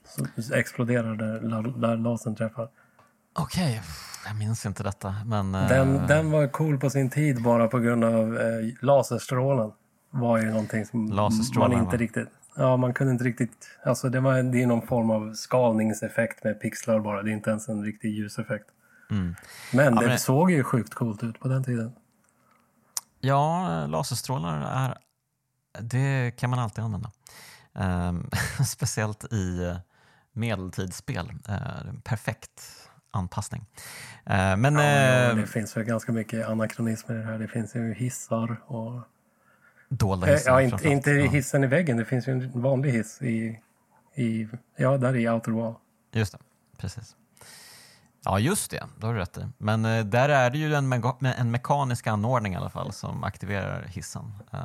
Så 0.04 0.54
exploderar 0.54 1.14
där, 1.14 1.80
där 1.80 1.96
lasern 1.96 2.36
träffar. 2.36 2.68
Okej, 3.38 3.70
okay. 3.70 3.80
jag 4.26 4.36
minns 4.36 4.66
inte 4.66 4.82
detta. 4.82 5.14
Men, 5.26 5.52
den, 5.52 5.96
uh... 5.96 6.06
den 6.06 6.30
var 6.30 6.48
cool 6.48 6.78
på 6.78 6.90
sin 6.90 7.10
tid 7.10 7.42
bara 7.42 7.68
på 7.68 7.78
grund 7.78 8.04
av 8.04 8.34
uh, 8.34 8.74
laserstrålen. 8.80 9.72
var 10.10 10.38
ju 10.38 10.50
någonting 10.50 10.86
som 10.86 11.30
man 11.56 11.72
inte 11.72 11.96
riktigt... 11.96 12.28
Ja, 12.56 12.76
man 12.76 12.94
kunde 12.94 13.12
inte 13.12 13.24
riktigt... 13.24 13.68
Alltså 13.84 14.08
det, 14.08 14.20
var, 14.20 14.42
det 14.42 14.62
är 14.62 14.66
någon 14.66 14.86
form 14.86 15.10
av 15.10 15.34
skalningseffekt 15.34 16.44
med 16.44 16.60
pixlar 16.60 17.00
bara. 17.00 17.22
Det 17.22 17.30
är 17.30 17.32
inte 17.32 17.50
ens 17.50 17.68
en 17.68 17.84
riktig 17.84 18.08
ljuseffekt. 18.08 18.66
Mm. 19.10 19.34
Men 19.72 19.94
ja, 19.94 20.00
det 20.00 20.06
men... 20.06 20.18
såg 20.18 20.50
ju 20.50 20.64
sjukt 20.64 20.94
coolt 20.94 21.22
ut 21.22 21.40
på 21.40 21.48
den 21.48 21.64
tiden. 21.64 21.92
Ja, 23.20 23.86
laserstrålar 23.86 24.60
är... 24.60 24.98
Det 25.80 26.30
kan 26.36 26.50
man 26.50 26.58
alltid 26.58 26.84
använda. 26.84 27.10
Um, 27.72 28.30
speciellt 28.66 29.32
i 29.32 29.74
medeltidsspel. 30.32 31.32
Eh, 31.48 31.92
perfekt 32.04 32.62
anpassning. 33.10 33.66
Eh, 34.26 34.56
men, 34.56 34.74
ja, 34.74 35.30
eh, 35.30 35.36
det 35.36 35.46
finns 35.46 35.76
väl 35.76 35.84
ganska 35.84 36.12
mycket 36.12 36.48
anakronismer 36.48 37.14
i 37.14 37.18
det 37.18 37.24
här. 37.24 37.38
Det 37.38 37.48
finns 37.48 37.76
ju 37.76 37.94
hissar 37.94 38.56
och... 38.66 39.00
Dolda 39.88 40.26
hissar. 40.26 40.50
Ja, 40.50 40.62
inte, 40.62 40.88
inte 40.88 41.10
hissen 41.10 41.64
i 41.64 41.66
väggen. 41.66 41.96
Det 41.96 42.04
finns 42.04 42.28
ju 42.28 42.32
en 42.32 42.60
vanlig 42.60 42.92
hiss 42.92 43.22
i, 43.22 43.60
i 44.14 44.48
ja, 44.76 44.96
där 44.96 45.16
i 45.16 45.28
outer 45.28 45.52
wall. 45.52 45.74
Just 46.12 46.32
det, 46.32 46.38
precis. 46.78 47.16
Ja, 48.24 48.38
just 48.38 48.70
det. 48.70 48.84
Det 48.96 49.06
har 49.06 49.14
du 49.14 49.20
rätt 49.20 49.38
i. 49.38 49.40
Men 49.58 49.84
eh, 49.84 50.04
där 50.04 50.28
är 50.28 50.50
det 50.50 50.58
ju 50.58 50.74
en, 50.74 50.88
me 50.88 51.00
en 51.38 51.50
mekanisk 51.50 52.06
anordning 52.06 52.52
i 52.52 52.56
alla 52.56 52.70
fall 52.70 52.92
som 52.92 53.24
aktiverar 53.24 53.82
hissen. 53.82 54.22
Um, 54.50 54.60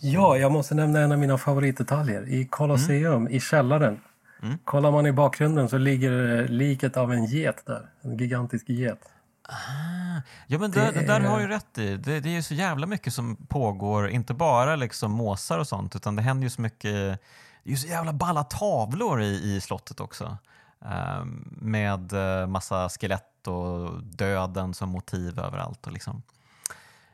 ja, 0.00 0.36
jag 0.36 0.52
måste 0.52 0.74
nämna 0.74 1.00
en 1.00 1.12
av 1.12 1.18
mina 1.18 1.38
favoritdetaljer. 1.38 2.28
I 2.28 2.44
Colosseum, 2.44 3.14
mm. 3.14 3.32
i 3.32 3.40
källaren, 3.40 4.00
mm. 4.42 4.58
kollar 4.64 4.90
man 4.90 5.06
i 5.06 5.12
bakgrunden 5.12 5.68
så 5.68 5.78
ligger 5.78 6.48
liket 6.48 6.96
av 6.96 7.12
en 7.12 7.24
get 7.24 7.66
där. 7.66 7.90
En 8.02 8.16
gigantisk 8.16 8.68
get. 8.68 8.98
Ah, 9.42 10.20
ja, 10.46 10.58
men 10.58 10.70
det, 10.70 10.80
där, 10.80 11.06
där 11.06 11.20
har 11.20 11.40
du 11.40 11.46
rätt 11.46 11.78
i. 11.78 11.96
Det, 11.96 12.20
det 12.20 12.36
är 12.36 12.42
så 12.42 12.54
jävla 12.54 12.86
mycket 12.86 13.14
som 13.14 13.36
pågår, 13.36 14.08
inte 14.08 14.34
bara 14.34 14.76
liksom 14.76 15.12
måsar 15.12 15.58
och 15.58 15.68
sånt, 15.68 15.96
utan 15.96 16.16
det 16.16 16.22
händer 16.22 16.44
ju 16.44 16.50
så 16.50 16.60
mycket 16.60 17.20
det 17.68 17.72
är 17.72 17.74
ju 17.74 17.76
så 17.76 17.88
jävla 17.88 18.12
balla 18.12 18.44
tavlor 18.44 19.22
i, 19.22 19.56
i 19.56 19.60
slottet 19.60 20.00
också. 20.00 20.38
Ehm, 20.80 21.48
med 21.60 22.12
eh, 22.12 22.46
massa 22.46 22.88
skelett 22.88 23.46
och 23.46 24.02
döden 24.02 24.74
som 24.74 24.88
motiv 24.88 25.38
överallt. 25.38 25.86
Och 25.86 25.92
liksom. 25.92 26.22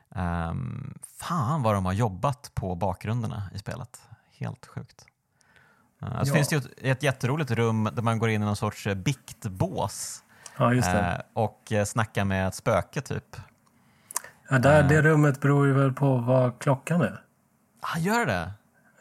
Um, 0.09 0.93
fan 1.07 1.63
vad 1.63 1.75
de 1.75 1.85
har 1.85 1.93
jobbat 1.93 2.51
på 2.53 2.75
bakgrunderna 2.75 3.49
i 3.53 3.57
spelet. 3.57 4.01
Helt 4.37 4.65
sjukt. 4.65 5.05
Uh, 6.03 6.09
ja. 6.17 6.25
Så 6.25 6.33
finns 6.33 6.47
det 6.47 6.55
ett, 6.55 6.67
ett 6.77 7.03
jätteroligt 7.03 7.51
rum 7.51 7.89
där 7.93 8.01
man 8.01 8.19
går 8.19 8.29
in 8.29 8.41
i 8.41 8.45
någon 8.45 8.55
sorts 8.55 8.87
eh, 8.87 8.95
biktbås 8.95 10.23
ja, 10.57 10.73
uh, 10.73 11.19
och 11.33 11.71
snackar 11.85 12.25
med 12.25 12.47
ett 12.47 12.55
spöke 12.55 13.01
typ. 13.01 13.35
Ja, 14.49 14.59
där, 14.59 14.81
uh, 14.81 14.87
det 14.89 15.01
rummet 15.01 15.41
beror 15.41 15.67
ju 15.67 15.73
väl 15.73 15.93
på 15.93 16.17
vad 16.17 16.59
klockan 16.59 17.01
är. 17.01 17.21
Ah, 17.79 17.97
gör 17.97 18.25
det? 18.25 18.51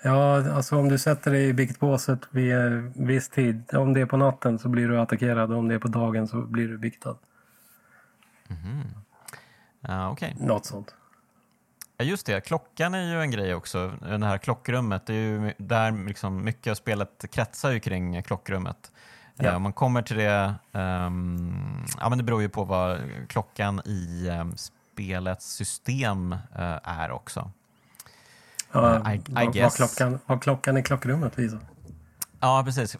Ja, 0.02 0.52
alltså 0.52 0.78
om 0.78 0.88
du 0.88 0.98
sätter 0.98 1.30
dig 1.30 1.48
i 1.48 1.52
biktbåset 1.52 2.20
vid 2.30 2.54
en 2.54 2.92
viss 3.06 3.28
tid. 3.28 3.74
Om 3.74 3.94
det 3.94 4.00
är 4.00 4.06
på 4.06 4.16
natten 4.16 4.58
så 4.58 4.68
blir 4.68 4.88
du 4.88 5.00
attackerad 5.00 5.52
och 5.52 5.58
om 5.58 5.68
det 5.68 5.74
är 5.74 5.78
på 5.78 5.88
dagen 5.88 6.28
så 6.28 6.42
blir 6.42 6.68
du 6.68 6.78
biktad. 6.78 7.16
Mm. 8.48 8.82
Ja, 9.80 10.10
okay. 10.10 10.34
Något 10.38 10.66
sånt. 10.66 10.94
Ja, 11.96 12.04
just 12.04 12.26
det. 12.26 12.40
Klockan 12.40 12.94
är 12.94 13.12
ju 13.12 13.20
en 13.20 13.30
grej 13.30 13.54
också. 13.54 13.92
Det 14.00 14.26
här 14.26 14.38
klockrummet, 14.38 15.06
det 15.06 15.14
är 15.14 15.18
ju 15.18 15.54
där 15.58 16.06
liksom 16.06 16.44
mycket 16.44 16.70
av 16.70 16.74
spelet 16.74 17.24
kretsar 17.30 17.70
ju 17.70 17.80
kring 17.80 18.22
klockrummet. 18.22 18.92
Ja. 19.36 19.44
Eh, 19.44 19.56
om 19.56 19.62
man 19.62 19.72
kommer 19.72 20.02
till 20.02 20.16
det, 20.16 20.54
um, 20.72 21.86
ja 22.00 22.08
men 22.08 22.18
det 22.18 22.24
beror 22.24 22.42
ju 22.42 22.48
på 22.48 22.64
vad 22.64 23.00
klockan 23.28 23.80
i 23.84 24.28
um, 24.40 24.54
spelets 24.56 25.46
system 25.46 26.32
uh, 26.32 26.38
är 26.82 27.10
också. 27.10 27.50
Ja, 28.72 29.02
uh, 29.06 29.14
I, 29.14 29.16
I 29.16 29.22
vad, 29.28 29.56
vad, 29.56 29.74
klockan, 29.74 30.18
vad 30.26 30.42
klockan 30.42 30.76
i 30.76 30.82
klockrummet 30.82 31.38
visar. 31.38 31.60
Ja, 32.40 32.62
precis. 32.64 32.96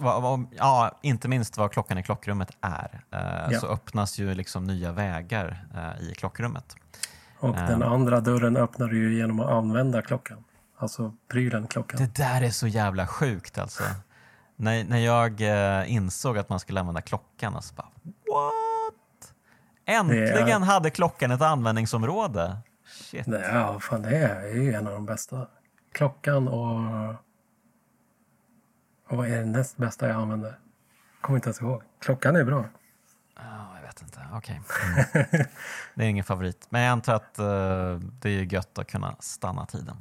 Ja, 0.51 0.99
inte 1.03 1.29
minst 1.29 1.57
vad 1.57 1.73
klockan 1.73 1.99
i 1.99 2.03
klockrummet 2.03 2.51
är. 2.61 3.03
Uh, 3.15 3.53
ja. 3.53 3.61
Så 3.61 3.67
öppnas 3.67 4.19
ju 4.19 4.35
liksom 4.35 4.65
nya 4.65 4.93
vägar 4.93 5.65
i 6.01 6.15
klockrummet. 6.15 6.77
Och 7.45 7.57
den 7.57 7.83
andra 7.83 8.21
dörren 8.21 8.57
öppnar 8.57 8.89
du 8.89 8.99
ju 8.99 9.17
genom 9.17 9.41
att 9.41 9.51
använda 9.51 10.03
klockan. 10.03 10.45
Alltså 10.77 11.15
prylen 11.29 11.67
klockan. 11.67 12.01
Det 12.01 12.15
där 12.15 12.43
är 12.43 12.51
så 12.51 12.67
jävla 12.67 13.07
sjukt 13.07 13.59
alltså. 13.59 13.83
när, 14.57 14.85
när 14.85 14.99
jag 14.99 15.41
insåg 15.89 16.39
att 16.39 16.49
man 16.49 16.61
skulle 16.61 16.81
använda 16.81 17.01
klockan, 17.01 17.57
alltså 17.57 17.75
bara 17.75 17.89
what? 18.05 19.35
Äntligen 19.85 20.63
är... 20.63 20.67
hade 20.67 20.91
klockan 20.91 21.31
ett 21.31 21.43
användningsområde. 21.43 22.57
Shit. 22.87 23.25
Det, 23.27 23.51
ja, 23.53 23.81
fan 23.81 24.03
det 24.03 24.17
är 24.17 24.55
ju 24.55 24.73
en 24.73 24.87
av 24.87 24.93
de 24.93 25.07
bästa 25.07 25.47
klockan 25.93 26.49
och... 26.49 27.15
Och 29.09 29.17
vad 29.17 29.29
är 29.29 29.39
det 29.39 29.45
näst 29.45 29.77
bästa 29.77 30.09
jag 30.09 30.17
använder? 30.17 30.59
Kommer 31.21 31.37
inte 31.37 31.49
ens 31.49 31.61
ihåg. 31.61 31.83
Klockan 32.01 32.37
är 32.37 32.45
bra. 32.45 32.65
Oh, 33.37 33.77
jag 33.81 33.87
vet 33.87 34.03
inte. 34.03 34.21
Okej. 34.33 34.61
Okay. 34.65 35.25
Mm. 35.33 35.47
det 35.95 36.05
är 36.05 36.09
ingen 36.09 36.25
favorit. 36.25 36.67
Men 36.71 36.83
jag 36.83 36.91
antar 36.91 37.15
att 37.15 37.39
uh, 37.39 38.09
det 38.21 38.31
är 38.31 38.53
gött 38.53 38.79
att 38.79 38.87
kunna 38.87 39.17
stanna 39.21 39.67
tiden. 39.67 39.97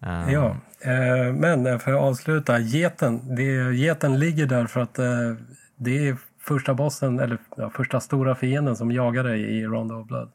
Um. 0.00 0.30
Ja, 0.30 0.56
uh, 0.86 1.32
men 1.32 1.80
för 1.80 1.92
att 1.92 2.00
avsluta. 2.00 2.58
Geten, 2.58 3.36
det, 3.36 3.76
geten 3.76 4.18
ligger 4.18 4.46
där 4.46 4.66
för 4.66 4.80
att 4.80 4.98
uh, 4.98 5.36
det 5.76 6.08
är 6.08 6.16
första 6.40 6.74
bossen, 6.74 7.20
eller 7.20 7.38
ja, 7.56 7.70
första 7.70 8.00
stora 8.00 8.34
fienden 8.34 8.76
som 8.76 8.92
jagar 8.92 9.24
dig 9.24 9.40
i 9.40 9.66
Rondo 9.66 10.00
of 10.00 10.06
Blood. 10.06 10.30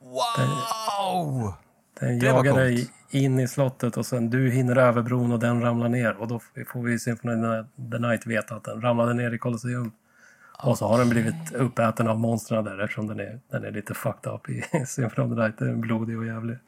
Wow! 0.00 1.54
Den, 2.00 2.18
den 2.18 2.28
jagar 2.28 2.54
dig 2.54 2.90
in 3.10 3.40
i 3.40 3.48
slottet 3.48 3.96
och 3.96 4.06
sen 4.06 4.30
du 4.30 4.50
hinner 4.50 4.76
över 4.76 5.02
bron 5.02 5.32
och 5.32 5.38
den 5.38 5.62
ramlar 5.62 5.88
ner. 5.88 6.16
Och 6.16 6.28
då 6.28 6.40
får 6.66 6.82
vi 6.82 6.92
i 6.92 6.98
Symphony 6.98 7.64
the 7.92 7.98
Night 7.98 8.26
veta 8.26 8.54
att 8.54 8.64
den 8.64 8.80
ramlade 8.80 9.14
ner 9.14 9.34
i 9.34 9.38
Colosseum. 9.38 9.92
Och 10.62 10.78
så 10.78 10.88
har 10.88 10.98
den 10.98 11.08
blivit 11.08 11.52
uppäten 11.52 12.08
av 12.08 12.18
monstren 12.18 12.64
där 12.64 12.78
eftersom 12.78 13.06
den 13.06 13.20
är, 13.20 13.40
den 13.50 13.64
är 13.64 13.70
lite 13.70 13.94
fucked 13.94 14.32
up 14.32 14.48
i 14.48 14.62
Symphony 14.86 15.34
the 15.34 15.42
Night. 15.42 15.58
Den 15.58 15.68
är 15.68 15.76
blodig 15.76 16.18
och 16.18 16.26
jävlig. 16.26 16.58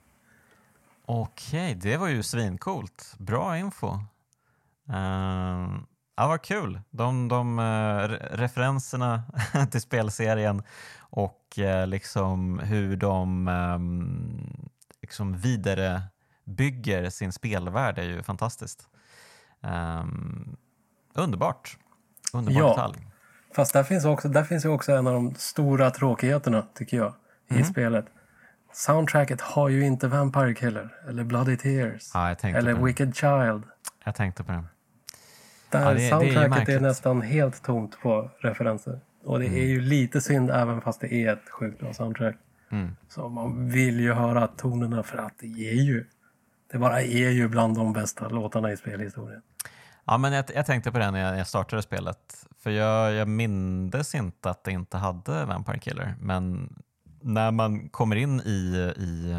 Okej, 1.04 1.74
det 1.74 1.96
var 1.96 2.08
ju 2.08 2.22
svincoolt. 2.22 3.14
Bra 3.18 3.58
info. 3.58 3.88
Uh, 4.88 5.80
ja, 6.16 6.28
vad 6.28 6.42
kul. 6.42 6.80
De, 6.90 7.28
de 7.28 7.58
uh, 7.58 8.08
referenserna 8.30 9.22
till 9.70 9.80
spelserien 9.80 10.62
och 10.98 11.58
uh, 11.58 11.86
liksom 11.86 12.58
hur 12.58 12.96
de 12.96 13.48
um, 13.48 14.68
liksom 15.02 15.36
vidare 15.36 16.02
bygger 16.44 17.10
sin 17.10 17.32
spelvärld 17.32 17.98
är 17.98 18.02
ju 18.02 18.22
fantastiskt. 18.22 18.88
Um, 19.60 20.56
underbart. 21.14 21.78
Underbar 22.32 22.60
ja, 22.60 22.68
detalj. 22.68 23.08
Fast 23.54 23.72
där 23.72 23.82
finns, 23.82 24.04
också, 24.04 24.28
där 24.28 24.44
finns 24.44 24.64
ju 24.64 24.68
också 24.68 24.92
en 24.92 25.06
av 25.06 25.12
de 25.12 25.34
stora 25.34 25.90
tråkigheterna, 25.90 26.66
tycker 26.74 26.96
jag, 26.96 27.14
i 27.50 27.54
mm. 27.54 27.64
spelet. 27.64 28.06
Soundtracket 28.72 29.40
har 29.40 29.68
ju 29.68 29.86
inte 29.86 30.08
Vampire 30.08 30.54
Killer, 30.54 30.94
eller 31.08 31.24
Bloody 31.24 31.56
Tears, 31.56 32.10
ja, 32.14 32.36
eller 32.42 32.74
Wicked 32.74 33.16
Child. 33.16 33.64
Jag 34.04 34.14
tänkte 34.14 34.44
på 34.44 34.52
det. 34.52 34.64
Där 35.70 35.82
ja, 35.82 35.94
det, 35.94 36.08
soundtracket 36.08 36.66
det 36.66 36.72
är, 36.72 36.76
är, 36.76 36.80
nästan 36.80 37.22
helt 37.22 37.62
tomt 37.62 38.00
på 38.00 38.30
referenser. 38.38 39.00
Och 39.24 39.38
det 39.38 39.46
mm. 39.46 39.58
är 39.58 39.64
ju 39.64 39.80
lite 39.80 40.20
synd 40.20 40.50
även 40.50 40.80
fast 40.80 41.00
det 41.00 41.14
är 41.14 41.32
ett 41.32 41.50
sjukt 41.50 41.80
bra 41.80 41.94
soundtrack. 41.94 42.36
Mm. 42.70 42.96
Så 43.08 43.28
man 43.28 43.68
vill 43.68 44.00
ju 44.00 44.12
höra 44.12 44.46
tonerna 44.46 45.02
för 45.02 45.18
att 45.18 45.32
det 45.38 45.70
är 45.70 45.82
ju 45.82 46.04
det 46.72 46.78
bara 46.78 47.02
är 47.02 47.30
ju 47.30 47.48
bland 47.48 47.76
de 47.76 47.92
bästa 47.92 48.28
låtarna 48.28 48.72
i 48.72 48.76
spelhistorien. 48.76 49.42
Ja, 50.10 50.18
men 50.18 50.32
jag, 50.32 50.44
jag 50.54 50.66
tänkte 50.66 50.92
på 50.92 50.98
det 50.98 51.10
när 51.10 51.36
jag, 51.36 51.46
startade 51.46 51.82
spelet. 51.82 52.46
För 52.58 52.70
jag, 52.70 53.12
jag 53.12 53.28
mindes 53.28 54.14
inte 54.14 54.50
att 54.50 54.64
det 54.64 54.72
inte 54.72 54.96
hade 54.96 55.44
Vampire 55.44 55.78
Killer. 55.78 56.14
Men 56.20 56.74
när 57.20 57.50
man 57.50 57.88
kommer 57.88 58.16
in 58.16 58.40
i, 58.40 58.92
i, 58.96 59.36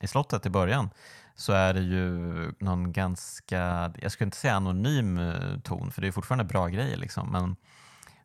i 0.00 0.06
slottet 0.06 0.46
i 0.46 0.50
början 0.50 0.90
så 1.34 1.52
är 1.52 1.74
det 1.74 1.80
ju 1.80 2.52
någon 2.58 2.92
ganska, 2.92 3.92
jag 4.00 4.12
skulle 4.12 4.26
inte 4.26 4.36
säga 4.36 4.54
anonym 4.54 5.18
eh, 5.18 5.60
ton, 5.62 5.90
för 5.90 6.02
det 6.02 6.08
är 6.08 6.12
fortfarande 6.12 6.44
bra 6.44 6.68
grejer. 6.68 6.96
Liksom, 6.96 7.30
men 7.32 7.56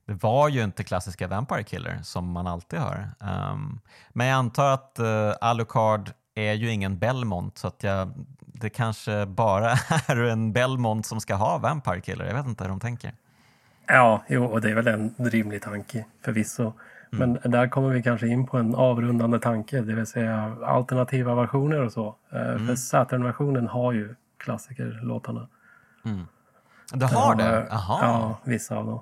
det 0.06 0.14
var 0.24 0.50
ju 0.50 0.64
inte 0.64 0.84
klassiska 0.84 1.28
Vampire 1.28 1.64
Killer 1.64 2.00
som 2.04 2.32
man 2.32 2.48
alltid 2.48 2.80
hör. 2.80 3.10
Um, 3.20 3.80
men 4.10 4.28
jag 4.28 4.38
antar 4.38 4.74
att 4.74 4.98
uh, 5.00 5.34
Alucard 5.42 6.12
är 6.36 6.54
ju 6.54 6.72
ingen 6.72 7.00
Belmont 7.00 7.58
så 7.58 7.68
att 7.68 7.84
jag, 7.84 8.14
det 8.60 8.70
kanske 8.70 9.26
bara 9.26 9.72
är 10.08 10.24
en 10.24 10.54
Belmont 10.54 11.06
som 11.06 11.22
ska 11.22 11.36
ha 11.36 11.58
Vampire 11.58 12.02
Killer. 12.02 12.26
Jag 12.26 12.34
vet 12.34 12.46
inte 12.46 12.64
hur 12.64 12.70
de 12.70 12.80
tänker. 12.80 13.14
Ja, 13.88 14.24
jo, 14.28 14.46
och 14.46 14.62
det 14.62 14.70
är 14.70 14.76
väl 14.76 14.88
en 14.88 15.16
rimlig 15.18 15.62
tanke 15.62 16.06
förvisso. 16.22 16.74
Mm. 17.14 17.38
Men 17.42 17.52
där 17.52 17.68
kommer 17.68 17.90
vi 17.90 18.04
kanske 18.04 18.28
in 18.28 18.48
på 18.48 18.58
en 18.58 18.76
avrundande 18.76 19.40
tanke, 19.40 19.82
det 19.82 19.94
vill 19.94 20.06
säga 20.06 20.58
alternativa 20.66 21.36
versioner 21.36 21.82
och 21.82 21.92
så. 21.92 22.16
Eh, 22.32 22.42
mm. 22.42 22.68
För 22.68 22.76
Saturn-versionen 22.76 23.68
har 23.68 23.92
ju 23.94 24.16
klassikerlåtarna. 24.38 25.48
Mm. 26.06 26.26
Det 26.94 27.06
har 27.06 27.36
det? 27.36 27.72
Aha. 27.72 28.00
Ja, 28.02 28.40
vissa 28.44 28.78
av 28.78 28.86
dem. 28.86 29.02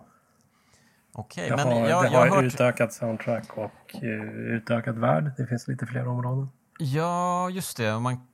Okej, 1.16 1.54
okay, 1.54 1.66
men 1.66 1.78
har, 1.78 1.90
jag, 1.90 2.04
det 2.04 2.10
jag 2.10 2.20
har 2.20 2.30
hört... 2.30 2.44
utökat 2.44 2.94
soundtrack 2.94 3.58
och 3.58 3.96
uh, 4.04 4.24
utökad 4.32 4.98
värld. 4.98 5.32
Det 5.38 5.48
finns 5.48 5.68
lite 5.68 5.86
fler 5.86 6.08
områden. 6.08 6.50
Ja, 6.80 7.50
just 7.50 7.78
det. 7.78 8.00
Man, 8.00 8.28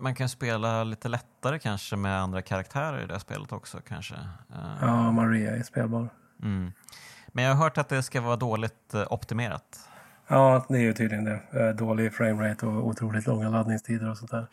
man 0.00 0.14
kan 0.14 0.28
spela 0.28 0.84
lite 0.84 1.08
lättare 1.08 1.58
kanske 1.58 1.96
med 1.96 2.20
andra 2.20 2.42
karaktärer 2.42 3.04
i 3.04 3.06
det 3.06 3.20
spelet 3.20 3.52
också 3.52 3.80
kanske. 3.88 4.14
Uh, 4.14 4.78
ja, 4.80 5.12
Maria 5.12 5.56
är 5.56 5.62
spelbar. 5.62 6.08
Mm. 6.42 6.72
Men 7.28 7.44
jag 7.44 7.54
har 7.54 7.64
hört 7.64 7.78
att 7.78 7.88
det 7.88 8.02
ska 8.02 8.20
vara 8.20 8.36
dåligt 8.36 8.94
uh, 8.94 9.12
optimerat. 9.12 9.88
Ja, 10.28 10.66
det 10.68 10.76
är 10.76 10.82
ju 10.82 10.92
tydligen 10.92 11.24
det. 11.24 11.40
Uh, 11.54 11.76
dålig 11.76 12.14
framerate 12.14 12.66
och 12.66 12.86
otroligt 12.86 13.26
långa 13.26 13.48
laddningstider 13.48 14.10
och 14.10 14.18
sånt 14.18 14.30
där. 14.30 14.46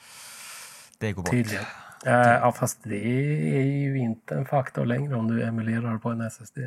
Det 0.99 1.11
går 1.11 1.23
bort. 1.23 1.31
Tydligen. 1.31 1.65
Eh, 2.05 2.13
ja, 2.13 2.51
fast 2.51 2.80
det 2.84 3.05
är 3.57 3.63
ju 3.63 3.97
inte 3.97 4.35
en 4.35 4.45
faktor 4.45 4.85
längre 4.85 5.15
om 5.15 5.27
du 5.27 5.43
emulerar 5.43 5.97
på 5.97 6.09
en 6.09 6.22
SSD. 6.22 6.57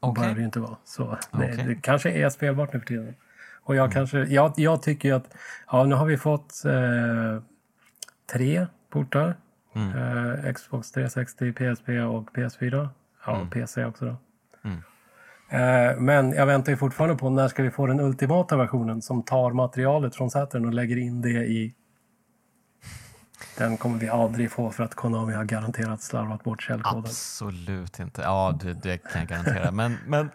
Okay. 0.00 0.34
Det 0.34 0.40
ju 0.40 0.44
inte 0.44 0.60
vara. 0.60 0.76
Så 0.84 1.18
det, 1.30 1.52
okay. 1.52 1.66
det, 1.66 1.74
kanske 1.74 2.10
är 2.10 2.28
spelbart 2.30 2.72
nu 2.72 2.78
för 2.78 2.86
tiden. 2.86 3.14
Och 3.62 3.74
jag, 3.74 3.84
mm. 3.84 3.92
kanske, 3.92 4.18
jag, 4.18 4.52
jag 4.56 4.82
tycker 4.82 5.14
att 5.14 5.34
ja, 5.72 5.84
nu 5.84 5.94
har 5.94 6.06
vi 6.06 6.16
fått 6.16 6.64
eh, 6.64 7.42
tre 8.32 8.66
portar. 8.90 9.36
Mm. 9.74 10.44
Eh, 10.46 10.52
Xbox 10.52 10.92
360, 10.92 11.52
PSP 11.52 11.88
och 11.88 12.30
PS4. 12.30 12.88
Ja, 13.26 13.36
mm. 13.36 13.50
PC 13.50 13.84
också 13.84 14.04
då. 14.04 14.16
Mm. 14.64 14.82
Eh, 15.50 15.96
men 16.00 16.32
jag 16.32 16.46
väntar 16.46 16.72
ju 16.72 16.76
fortfarande 16.76 17.16
på 17.16 17.30
när 17.30 17.48
ska 17.48 17.62
vi 17.62 17.70
få 17.70 17.86
den 17.86 18.00
ultimata 18.00 18.56
versionen 18.56 19.02
som 19.02 19.22
tar 19.22 19.52
materialet 19.52 20.16
från 20.16 20.30
Saturn 20.30 20.64
och 20.64 20.74
lägger 20.74 20.96
in 20.96 21.22
det 21.22 21.28
i 21.30 21.74
den 23.58 23.76
kommer 23.76 23.98
vi 23.98 24.08
aldrig 24.08 24.50
få 24.50 24.70
för 24.70 24.84
att 24.84 24.94
Konami 24.94 25.32
har 25.32 25.44
garanterat 25.44 26.02
slarvat 26.02 26.44
bort 26.44 26.62
källkoden. 26.62 26.98
Absolut 26.98 27.98
inte. 27.98 28.22
Ja, 28.22 28.58
det, 28.62 28.72
det 28.72 28.98
kan 28.98 29.20
jag 29.20 29.28
garantera. 29.28 29.70
Men, 29.70 29.96
men 30.06 30.30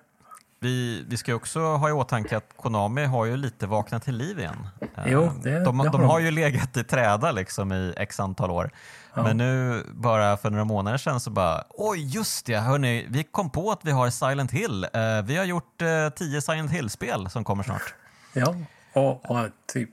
vi, 0.59 1.05
vi 1.07 1.17
ska 1.17 1.35
också 1.35 1.59
ha 1.59 1.89
i 1.89 1.91
åtanke 1.91 2.37
att 2.37 2.53
Konami 2.57 3.05
har 3.05 3.25
ju 3.25 3.37
lite 3.37 3.67
vaknat 3.67 4.03
till 4.03 4.15
liv 4.15 4.39
igen. 4.39 4.67
Jo, 5.05 5.23
eh, 5.23 5.33
det, 5.43 5.63
de, 5.63 5.77
det 5.77 5.83
har 5.83 5.91
de 5.91 6.03
har 6.03 6.19
ju 6.19 6.31
legat 6.31 6.77
i 6.77 6.83
träda 6.83 7.31
liksom 7.31 7.71
i 7.71 7.93
x 7.97 8.19
antal 8.19 8.51
år. 8.51 8.71
Ja. 9.13 9.23
Men 9.23 9.37
nu 9.37 9.83
bara 9.91 10.37
för 10.37 10.49
några 10.49 10.65
månader 10.65 10.97
sedan 10.97 11.19
så 11.19 11.29
bara, 11.29 11.63
oj 11.69 12.15
just 12.15 12.45
det, 12.45 12.57
hörni, 12.57 13.05
vi 13.09 13.23
kom 13.23 13.49
på 13.49 13.71
att 13.71 13.85
vi 13.85 13.91
har 13.91 14.09
Silent 14.09 14.51
Hill. 14.51 14.83
Uh, 14.95 15.25
vi 15.25 15.37
har 15.37 15.45
gjort 15.45 15.81
uh, 15.81 16.09
tio 16.09 16.41
Silent 16.41 16.71
Hill-spel 16.71 17.29
som 17.29 17.43
kommer 17.43 17.63
snart. 17.63 17.93
Ja, 18.33 18.55
och, 18.93 19.31
och, 19.31 19.47
typ 19.73 19.89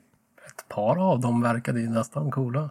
ett 0.47 0.69
par 0.69 1.11
av 1.11 1.21
dem 1.21 1.43
verkade 1.43 1.81
ju 1.81 1.91
nästan 1.91 2.31
coola. 2.31 2.71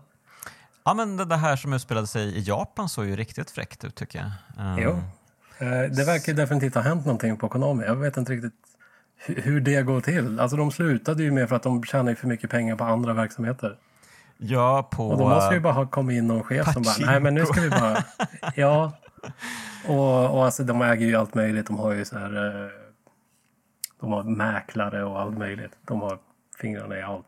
Ja, 0.83 0.93
men 0.93 1.17
det 1.17 1.35
här 1.35 1.55
som 1.55 1.73
utspelade 1.73 2.07
sig 2.07 2.37
i 2.37 2.41
Japan 2.41 2.89
såg 2.89 3.05
ju 3.05 3.15
riktigt 3.15 3.51
fräckt 3.51 3.83
ut 3.83 3.95
tycker 3.95 4.19
jag. 4.19 4.79
Jo, 4.79 5.03
det 5.69 6.05
verkar 6.05 6.33
definitivt 6.33 6.75
ha 6.75 6.81
hänt 6.81 7.05
någonting 7.05 7.37
på 7.37 7.49
Konami. 7.49 7.83
Jag 7.83 7.95
vet 7.95 8.17
inte 8.17 8.31
riktigt 8.31 8.53
hur 9.25 9.61
det 9.61 9.81
går 9.81 10.01
till. 10.01 10.39
Alltså 10.39 10.57
de 10.57 10.71
slutade 10.71 11.23
ju 11.23 11.31
med 11.31 11.49
för 11.49 11.55
att 11.55 11.63
de 11.63 11.83
tjänar 11.83 12.15
för 12.15 12.27
mycket 12.27 12.49
pengar 12.49 12.75
på 12.75 12.83
andra 12.83 13.13
verksamheter. 13.13 13.77
Ja, 14.37 14.89
på... 14.91 15.07
Och 15.07 15.17
då 15.17 15.29
måste 15.29 15.53
ju 15.53 15.59
bara 15.59 15.73
ha 15.73 15.87
kommit 15.87 16.17
in 16.17 16.27
någon 16.27 16.43
chef 16.43 16.65
Pachinko. 16.65 16.89
som 16.89 17.03
bara, 17.03 17.11
nej 17.11 17.19
men 17.19 17.33
nu 17.33 17.45
ska 17.45 17.61
vi 17.61 17.69
bara... 17.69 18.03
ja. 18.55 18.91
Och, 19.87 20.35
och 20.35 20.45
alltså 20.45 20.63
de 20.63 20.81
äger 20.81 21.07
ju 21.07 21.15
allt 21.15 21.33
möjligt. 21.33 21.67
De 21.67 21.77
har 21.77 21.91
ju 21.91 22.05
så 22.05 22.17
här... 22.17 22.63
Eh, 22.63 22.71
de 23.99 24.11
har 24.11 24.23
mäklare 24.23 25.03
och 25.03 25.19
allt 25.19 25.37
möjligt. 25.37 25.71
De 25.87 26.01
har 26.01 26.19
fingrarna 26.57 26.97
i 26.97 27.01
allt. 27.01 27.25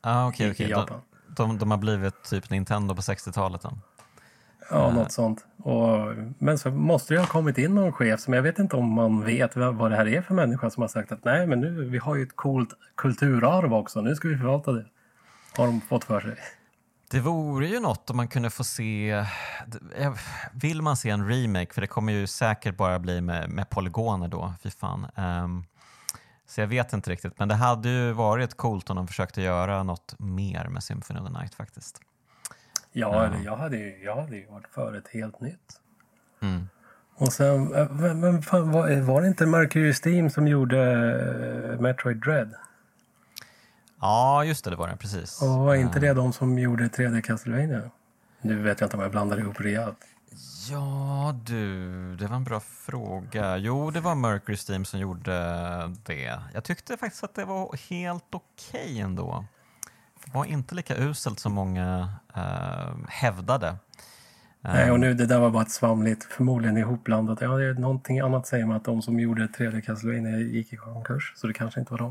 Ah, 0.00 0.28
okay, 0.28 0.50
okay. 0.50 0.66
I 0.66 0.70
Japan. 0.70 1.00
De, 1.26 1.48
de, 1.48 1.58
de, 1.58 1.70
har 1.70 1.78
blivit 1.78 2.22
typ 2.22 2.50
Nintendo 2.50 2.94
på 2.94 3.00
60-talet 3.00 3.62
då? 3.62 3.72
Ja, 4.70 4.88
uh. 4.88 4.94
något 4.94 5.12
sånt. 5.12 5.46
Och, 5.62 6.14
men 6.38 6.58
så 6.58 6.70
måste 6.70 7.14
det 7.14 7.20
ha 7.20 7.26
kommit 7.26 7.58
in 7.58 7.74
någon 7.74 7.92
chef 7.92 8.20
som 8.20 8.34
jag 8.34 8.42
vet 8.42 8.58
inte 8.58 8.76
om 8.76 8.92
man 8.92 9.24
vet 9.24 9.56
vad 9.56 9.90
det 9.90 9.96
här 9.96 10.08
är 10.08 10.22
för 10.22 10.34
människa 10.34 10.70
som 10.70 10.80
har 10.80 10.88
sagt 10.88 11.12
att 11.12 11.24
nej 11.24 11.46
men 11.46 11.60
nu, 11.60 11.84
vi 11.84 11.98
har 11.98 12.16
ju 12.16 12.22
ett 12.22 12.36
coolt 12.36 12.70
kulturarv 12.96 13.74
också, 13.74 14.00
nu 14.00 14.14
ska 14.14 14.28
vi 14.28 14.36
förvalta 14.36 14.72
det 14.72 14.84
har 15.56 15.66
de 15.66 15.80
fått 15.80 16.04
för 16.04 16.20
sig. 16.20 16.36
Det 17.10 17.20
vore 17.20 17.66
ju 17.66 17.80
något 17.80 18.10
om 18.10 18.16
man 18.16 18.28
kunde 18.28 18.50
få 18.50 18.64
se... 18.64 19.24
Vill 20.52 20.82
man 20.82 20.96
se 20.96 21.10
en 21.10 21.28
remake, 21.28 21.74
för 21.74 21.80
det 21.80 21.86
kommer 21.86 22.12
ju 22.12 22.26
säkert 22.26 22.76
bara 22.76 22.98
bli 22.98 23.20
med, 23.20 23.50
med 23.50 23.70
polygoner 23.70 24.28
då, 24.28 24.54
fy 24.62 24.70
fan. 24.70 25.06
Um, 25.16 25.64
så 26.46 26.60
jag 26.60 26.66
vet 26.66 26.92
inte 26.92 27.10
riktigt, 27.10 27.38
men 27.38 27.48
det 27.48 27.54
hade 27.54 27.88
ju 27.88 28.12
varit 28.12 28.56
coolt 28.56 28.90
om 28.90 28.96
de 28.96 29.06
försökte 29.06 29.42
göra 29.42 29.82
något 29.82 30.14
mer 30.18 30.68
med 30.68 30.82
Symphony 30.82 31.20
of 31.20 31.26
the 31.26 31.32
Night 31.32 31.54
faktiskt. 31.54 32.00
Ja, 32.96 33.30
uh. 33.34 33.44
jag, 33.44 33.56
hade 33.56 33.76
ju, 33.76 34.04
jag 34.04 34.16
hade 34.16 34.36
ju 34.36 34.46
varit 34.46 34.68
för 34.68 34.94
ett 34.94 35.08
helt 35.08 35.40
nytt. 35.40 35.80
Mm. 36.40 36.68
Och 37.14 37.32
sen, 37.32 37.74
eh, 37.74 37.90
men, 38.14 38.42
fan, 38.42 38.72
var, 38.72 39.00
var 39.00 39.22
det 39.22 39.28
inte 39.28 39.46
Mercury 39.46 39.92
Steam 40.04 40.30
som 40.30 40.48
gjorde 40.48 40.76
uh, 41.72 41.80
Metroid 41.80 42.16
Dread? 42.16 42.54
Ja, 44.00 44.44
just 44.44 44.64
det, 44.64 44.70
det 44.70 44.76
var 44.76 44.88
det. 44.88 44.96
Precis. 44.96 45.42
Och 45.42 45.48
var 45.48 45.74
inte 45.74 46.00
det 46.00 46.14
de 46.14 46.32
som 46.32 46.58
gjorde 46.58 46.84
3D 46.84 47.20
Castlevania? 47.20 47.90
Nu 48.40 48.62
vet 48.62 48.80
jag 48.80 48.86
inte 48.86 48.96
om 48.96 49.02
jag 49.02 49.10
blandar 49.10 49.38
ihop 49.38 49.60
rejält. 49.60 49.98
Ja 50.70 51.34
du, 51.46 52.16
det 52.16 52.26
var 52.26 52.36
en 52.36 52.44
bra 52.44 52.60
fråga. 52.60 53.56
Jo, 53.56 53.90
det 53.90 54.00
var 54.00 54.14
Mercury 54.14 54.56
Steam 54.68 54.84
som 54.84 55.00
gjorde 55.00 55.32
det. 56.04 56.40
Jag 56.54 56.64
tyckte 56.64 56.96
faktiskt 56.96 57.24
att 57.24 57.34
det 57.34 57.44
var 57.44 57.76
helt 57.90 58.24
okej 58.30 58.84
okay 58.84 59.00
ändå. 59.00 59.44
Var 60.32 60.44
inte 60.44 60.74
lika 60.74 60.96
uselt 60.96 61.40
som 61.40 61.52
många 61.52 62.08
uh, 62.36 63.08
hävdade. 63.08 63.76
Nej, 64.60 64.90
och 64.90 65.00
nu 65.00 65.14
det 65.14 65.26
där 65.26 65.40
var 65.40 65.50
bara 65.50 65.62
ett 65.62 65.70
svamligt, 65.70 66.24
förmodligen 66.24 66.76
ihopblandat. 66.76 67.40
Ja, 67.40 67.48
det 67.48 67.64
är 67.64 67.74
någonting 67.74 68.20
annat 68.20 68.46
säger 68.46 68.66
man 68.66 68.76
att 68.76 68.84
de 68.84 69.02
som 69.02 69.20
gjorde 69.20 69.46
3D 69.46 69.80
Castlevania 69.80 70.36
gick 70.36 70.72
i 70.72 70.76
konkurs, 70.76 71.32
så 71.36 71.46
det 71.46 71.52
kanske 71.52 71.80
inte 71.80 71.92
var 71.92 71.98
de. 71.98 72.08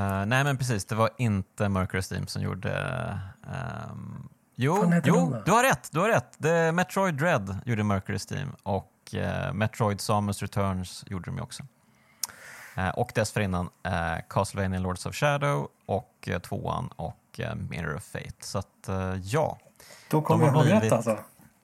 Uh, 0.00 0.26
nej 0.26 0.44
men 0.44 0.56
precis, 0.56 0.84
det 0.84 0.94
var 0.94 1.10
inte 1.16 1.68
Mercury 1.68 2.02
Steam 2.10 2.26
som 2.26 2.42
gjorde... 2.42 2.70
Um, 3.90 4.28
jo, 4.54 4.92
jo 5.04 5.36
du 5.44 5.50
har 5.50 5.62
rätt! 5.62 5.88
Du 5.92 6.00
har 6.00 6.08
rätt. 6.08 6.34
Det, 6.38 6.72
Metroid 6.72 7.14
Dread 7.14 7.58
gjorde 7.64 7.84
Mercury 7.84 8.18
Steam 8.30 8.48
och 8.62 8.92
uh, 9.14 9.52
Metroid 9.52 10.00
Samus 10.00 10.42
Returns 10.42 11.04
gjorde 11.06 11.30
de 11.30 11.40
också. 11.40 11.62
Uh, 12.78 12.88
och 12.88 13.12
dessförinnan 13.14 13.68
uh, 13.86 13.92
Castlevania 14.28 14.80
Lords 14.80 15.06
of 15.06 15.14
Shadow 15.14 15.68
och 15.86 16.28
uh, 16.28 16.38
tvåan 16.38 16.88
och 16.96 17.40
Mirror 17.70 17.96
of 17.96 18.04
Fate. 18.04 18.32
Så 18.40 18.58
att 18.58 18.88
ja. 19.22 19.58
Då 20.10 20.22
kommer 20.22 20.46
jag 20.46 20.62
blivit, 20.62 20.82
rätt 20.82 20.92
alltså? 20.92 21.18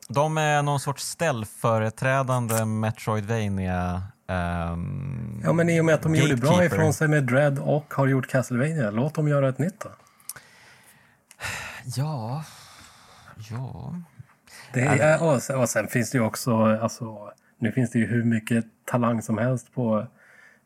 De 0.08 0.38
är 0.38 0.62
någon 0.62 0.80
sorts 0.80 1.04
ställföreträdande 1.04 2.64
Metroidvania 2.64 4.02
Um, 4.26 5.40
ja, 5.44 5.52
men 5.52 5.68
i 5.68 5.80
och 5.80 5.84
med 5.84 5.94
att 5.94 6.02
de 6.02 6.14
gjorde 6.14 6.36
bra 6.36 6.64
ifrån 6.64 6.92
sig 6.92 7.08
med 7.08 7.24
Dread 7.24 7.58
och 7.58 7.94
har 7.94 8.06
gjort 8.06 8.28
Castlevania, 8.28 8.90
låt 8.90 9.14
dem 9.14 9.28
göra 9.28 9.48
ett 9.48 9.58
nytt 9.58 9.80
då. 9.80 9.88
Ja, 11.96 12.44
ja. 13.50 13.94
Det 14.72 14.80
är, 14.80 15.22
och, 15.22 15.42
sen, 15.42 15.58
och 15.58 15.68
sen 15.68 15.88
finns 15.88 16.10
det 16.10 16.18
ju 16.18 16.24
också, 16.24 16.56
alltså, 16.56 17.32
nu 17.58 17.72
finns 17.72 17.90
det 17.90 17.98
ju 17.98 18.06
hur 18.06 18.24
mycket 18.24 18.64
talang 18.84 19.22
som 19.22 19.38
helst 19.38 19.74
på 19.74 20.06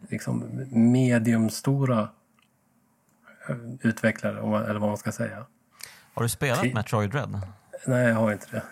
liksom, 0.08 0.66
mediumstora 0.70 2.08
eh, 3.48 3.56
utvecklare, 3.80 4.68
eller 4.70 4.80
vad 4.80 4.88
man 4.88 4.96
ska 4.96 5.12
säga. 5.12 5.46
Har 6.14 6.22
du 6.22 6.28
spelat 6.28 6.74
Metroid 6.74 7.10
Dread? 7.10 7.40
Nej, 7.86 8.08
jag 8.08 8.14
har 8.14 8.32
inte 8.32 8.46
det. 8.50 8.62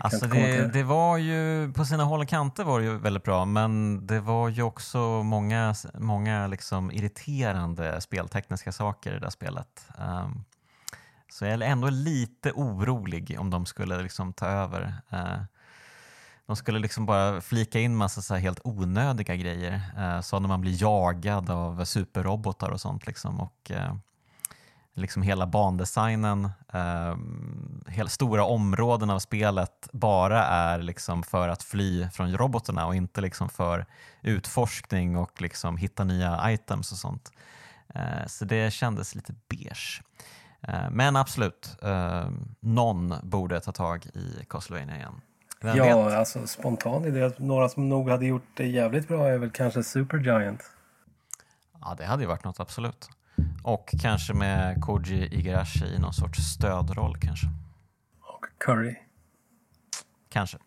Alltså 0.00 0.26
det, 0.26 0.72
det, 0.72 0.82
var 0.82 1.16
ju, 1.16 1.72
på 1.72 1.84
sina 1.84 2.04
håll 2.04 2.20
och 2.20 2.28
kanter 2.28 2.64
var 2.64 2.80
det 2.80 2.86
ju 2.86 2.98
väldigt 2.98 3.24
bra, 3.24 3.44
men 3.44 4.06
det 4.06 4.20
var 4.20 4.48
ju 4.48 4.62
också 4.62 4.98
många, 5.22 5.74
många 5.94 6.46
liksom 6.46 6.90
irriterande 6.90 8.00
speltekniska 8.00 8.72
saker 8.72 9.10
i 9.10 9.14
det 9.14 9.20
där 9.20 9.30
spelet. 9.30 9.88
Um, 9.98 10.44
så 11.28 11.44
jag 11.44 11.52
är 11.52 11.62
ändå 11.62 11.90
lite 11.90 12.52
orolig 12.52 13.36
om 13.38 13.50
de 13.50 13.66
skulle 13.66 14.02
liksom 14.02 14.32
ta 14.32 14.46
över. 14.46 14.94
Uh, 15.12 15.42
de 16.50 16.56
skulle 16.56 16.78
liksom 16.78 17.06
bara 17.06 17.40
flika 17.40 17.80
in 17.80 17.96
massa 17.96 18.22
så 18.22 18.34
helt 18.34 18.60
onödiga 18.64 19.36
grejer. 19.36 19.80
Eh, 19.98 20.20
så 20.20 20.40
när 20.40 20.48
man 20.48 20.60
blir 20.60 20.82
jagad 20.82 21.50
av 21.50 21.84
superrobotar 21.84 22.70
och 22.70 22.80
sånt. 22.80 23.06
Liksom. 23.06 23.40
Och, 23.40 23.70
eh, 23.70 23.94
liksom 24.94 25.22
hela 25.22 25.46
bandesignen, 25.46 26.44
eh, 26.72 27.16
hela 27.86 28.08
stora 28.08 28.44
områden 28.44 29.10
av 29.10 29.18
spelet 29.18 29.88
bara 29.92 30.44
är 30.44 30.82
liksom 30.82 31.22
för 31.22 31.48
att 31.48 31.62
fly 31.62 32.08
från 32.08 32.36
robotarna 32.36 32.86
och 32.86 32.94
inte 32.94 33.20
liksom 33.20 33.48
för 33.48 33.86
utforskning 34.22 35.16
och 35.16 35.42
liksom 35.42 35.76
hitta 35.76 36.04
nya 36.04 36.52
items 36.52 36.92
och 36.92 36.98
sånt. 36.98 37.32
Eh, 37.94 38.26
så 38.26 38.44
det 38.44 38.72
kändes 38.72 39.14
lite 39.14 39.34
beige. 39.48 40.02
Eh, 40.60 40.90
men 40.90 41.16
absolut, 41.16 41.76
eh, 41.82 42.30
någon 42.60 43.14
borde 43.22 43.60
ta 43.60 43.72
tag 43.72 44.06
i 44.06 44.44
Castlevania 44.48 44.96
igen. 44.96 45.20
Vem 45.62 45.76
ja, 45.76 46.04
vet? 46.04 46.14
alltså 46.14 46.46
spontan 46.46 47.04
idé. 47.04 47.30
Några 47.36 47.68
som 47.68 47.88
nog 47.88 48.10
hade 48.10 48.26
gjort 48.26 48.46
det 48.54 48.66
jävligt 48.66 49.08
bra 49.08 49.28
är 49.28 49.38
väl 49.38 49.50
kanske 49.50 49.82
Supergiant. 49.82 50.62
Ja, 51.80 51.94
det 51.98 52.04
hade 52.04 52.22
ju 52.22 52.28
varit 52.28 52.44
något, 52.44 52.60
absolut. 52.60 53.08
Och 53.62 53.94
kanske 54.02 54.34
med 54.34 54.82
Koji 54.82 55.38
Igarashi 55.38 55.84
i 55.84 55.98
någon 55.98 56.12
sorts 56.12 56.38
stödroll 56.38 57.16
kanske. 57.20 57.46
Och 58.20 58.46
Curry. 58.58 58.96
Kanske. 60.28 60.58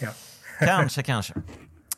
Ja. 0.00 0.10
kanske, 0.58 1.02
kanske. 1.02 1.34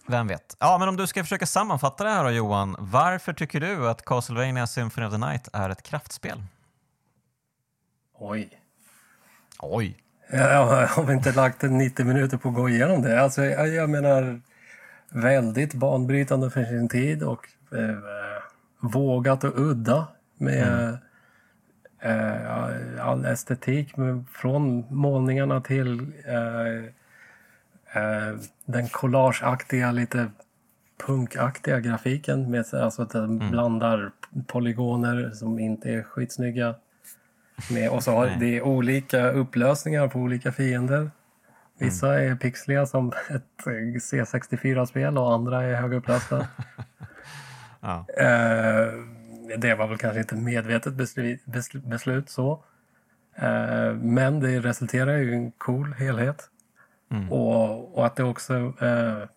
Vem 0.07 0.27
vet? 0.27 0.57
Ja, 0.59 0.79
men 0.79 0.89
om 0.89 0.97
du 0.97 1.07
ska 1.07 1.23
försöka 1.23 1.47
sammanfatta 1.47 2.05
det 2.05 2.11
här 2.11 2.25
då 2.25 2.31
Johan. 2.31 2.77
Varför 2.79 3.33
tycker 3.33 3.61
du 3.61 3.89
att 3.89 4.05
Castlevania 4.05 4.67
Symphony 4.67 5.07
of 5.07 5.13
the 5.13 5.19
Night 5.19 5.49
är 5.53 5.71
ett 5.71 5.83
kraftspel? 5.83 6.43
Oj. 8.15 8.61
Oj. 9.59 9.97
Jag 10.33 10.67
har 10.87 11.13
inte 11.13 11.33
lagt 11.33 11.63
90 11.63 12.07
minuter 12.07 12.37
på 12.37 12.49
att 12.49 12.55
gå 12.55 12.69
igenom 12.69 13.03
det. 13.03 13.21
Alltså, 13.21 13.45
jag, 13.45 13.69
jag 13.69 13.91
menar, 13.91 14.41
väldigt 15.09 15.75
banbrytande 15.75 16.51
för 16.51 16.65
sin 16.65 16.89
tid 16.89 17.23
och 17.23 17.49
eh, 17.73 17.97
vågat 18.81 19.45
och 19.45 19.53
udda 19.57 20.07
med 20.39 20.99
mm. 22.01 22.47
eh, 22.97 23.07
all 23.07 23.25
estetik 23.25 23.95
från 24.33 24.85
målningarna 24.91 25.61
till 25.61 26.01
eh, 26.27 26.85
eh, 28.03 28.37
den 28.65 28.89
collageaktiga, 28.89 29.93
lite 29.93 30.31
punkaktiga 31.07 31.81
grafiken. 31.81 32.51
Med, 32.51 32.75
alltså 32.75 33.03
att 33.03 33.11
den 33.11 33.25
mm. 33.25 33.51
blandar 33.51 34.11
polygoner 34.47 35.31
som 35.31 35.59
inte 35.59 35.91
är 35.91 36.03
skitsnygga. 36.03 36.75
Med, 37.71 37.91
och 37.91 38.03
så 38.03 38.11
har 38.11 38.27
det 38.41 38.57
är 38.57 38.63
olika 38.63 39.31
upplösningar 39.31 40.09
på 40.09 40.19
olika 40.19 40.53
fiender. 40.53 41.11
Vissa 41.79 42.15
mm. 42.15 42.33
är 42.33 42.37
pixliga 42.37 42.87
som 42.87 43.13
ett 43.31 43.67
C64-spel 43.67 45.19
och 45.19 45.35
andra 45.35 45.63
är 45.63 45.75
högupplösta. 45.75 46.47
ja. 47.81 48.07
eh, 48.19 48.93
det 49.59 49.75
var 49.75 49.87
väl 49.87 49.99
kanske 49.99 50.21
inte 50.21 50.35
medvetet 50.35 50.95
beslut, 50.95 51.41
beslut 51.85 52.31
så. 52.31 52.65
Eh, 53.37 53.95
men 53.95 54.41
det 54.41 54.61
resulterar 54.61 55.19
i 55.19 55.35
en 55.35 55.53
cool 55.53 55.93
helhet. 55.93 56.49
Mm. 57.11 57.33
Och, 57.33 57.99
och, 57.99 58.07
att 58.07 58.17
det 58.17 58.25
också... 58.25 58.55
Eh, 58.81 59.29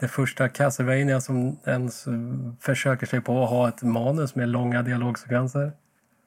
det 0.00 0.08
första 0.08 0.48
Castlevania 0.48 1.20
som 1.20 1.58
ens 1.66 2.08
försöker 2.60 3.06
sig 3.06 3.20
på 3.20 3.42
att 3.42 3.50
ha 3.50 3.68
ett 3.68 3.82
manus 3.82 4.34
med 4.34 4.48
långa 4.48 4.82
dialogsekvenser. 4.82 5.72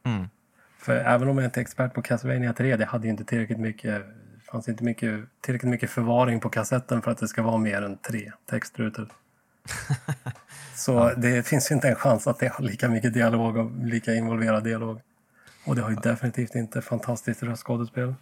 Mm. 0.05 0.29
För 0.77 0.95
även 0.95 1.27
om 1.27 1.37
jag 1.37 1.47
inte 1.47 1.59
är 1.59 1.61
expert 1.61 1.93
på 1.93 2.01
Castlevania 2.01 2.53
3, 2.53 2.75
det 2.75 2.85
hade 2.85 3.03
ju 3.03 3.11
inte 3.11 3.25
tillräckligt 3.25 3.59
mycket 3.59 4.05
fanns 4.53 4.69
inte 4.69 4.83
mycket, 4.83 5.19
tillräckligt 5.41 5.69
mycket 5.69 5.89
förvaring 5.89 6.39
på 6.39 6.49
kassetten 6.49 7.01
för 7.01 7.11
att 7.11 7.17
det 7.17 7.27
ska 7.27 7.41
vara 7.41 7.57
mer 7.57 7.81
än 7.81 7.97
tre 7.97 8.31
textrutor. 8.49 9.07
Så 10.75 10.91
ja. 10.91 11.13
det 11.17 11.47
finns 11.47 11.71
inte 11.71 11.89
en 11.89 11.95
chans 11.95 12.27
att 12.27 12.39
det 12.39 12.47
har 12.47 12.63
lika 12.63 12.89
mycket 12.89 13.13
dialog 13.13 13.57
och 13.57 13.71
lika 13.85 14.13
involverad 14.13 14.63
dialog. 14.63 15.01
Och 15.65 15.75
det 15.75 15.81
har 15.81 15.89
ju 15.89 15.95
definitivt 15.95 16.55
inte 16.55 16.81
fantastiskt 16.81 17.43
röstskådespel. 17.43 18.15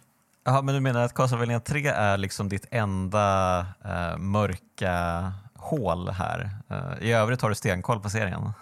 Jaha, 0.44 0.62
men 0.62 0.74
du 0.74 0.80
menar 0.80 1.04
att 1.04 1.14
Castlevania 1.14 1.60
3 1.60 1.86
är 1.86 2.16
liksom 2.16 2.48
ditt 2.48 2.66
enda 2.70 3.58
uh, 3.60 4.18
mörka 4.18 5.32
hål 5.54 6.08
här? 6.08 6.50
Uh, 6.70 7.02
I 7.02 7.12
övrigt 7.12 7.42
har 7.42 7.48
du 7.48 7.54
stenkoll 7.54 8.00
på 8.00 8.10
serien? 8.10 8.52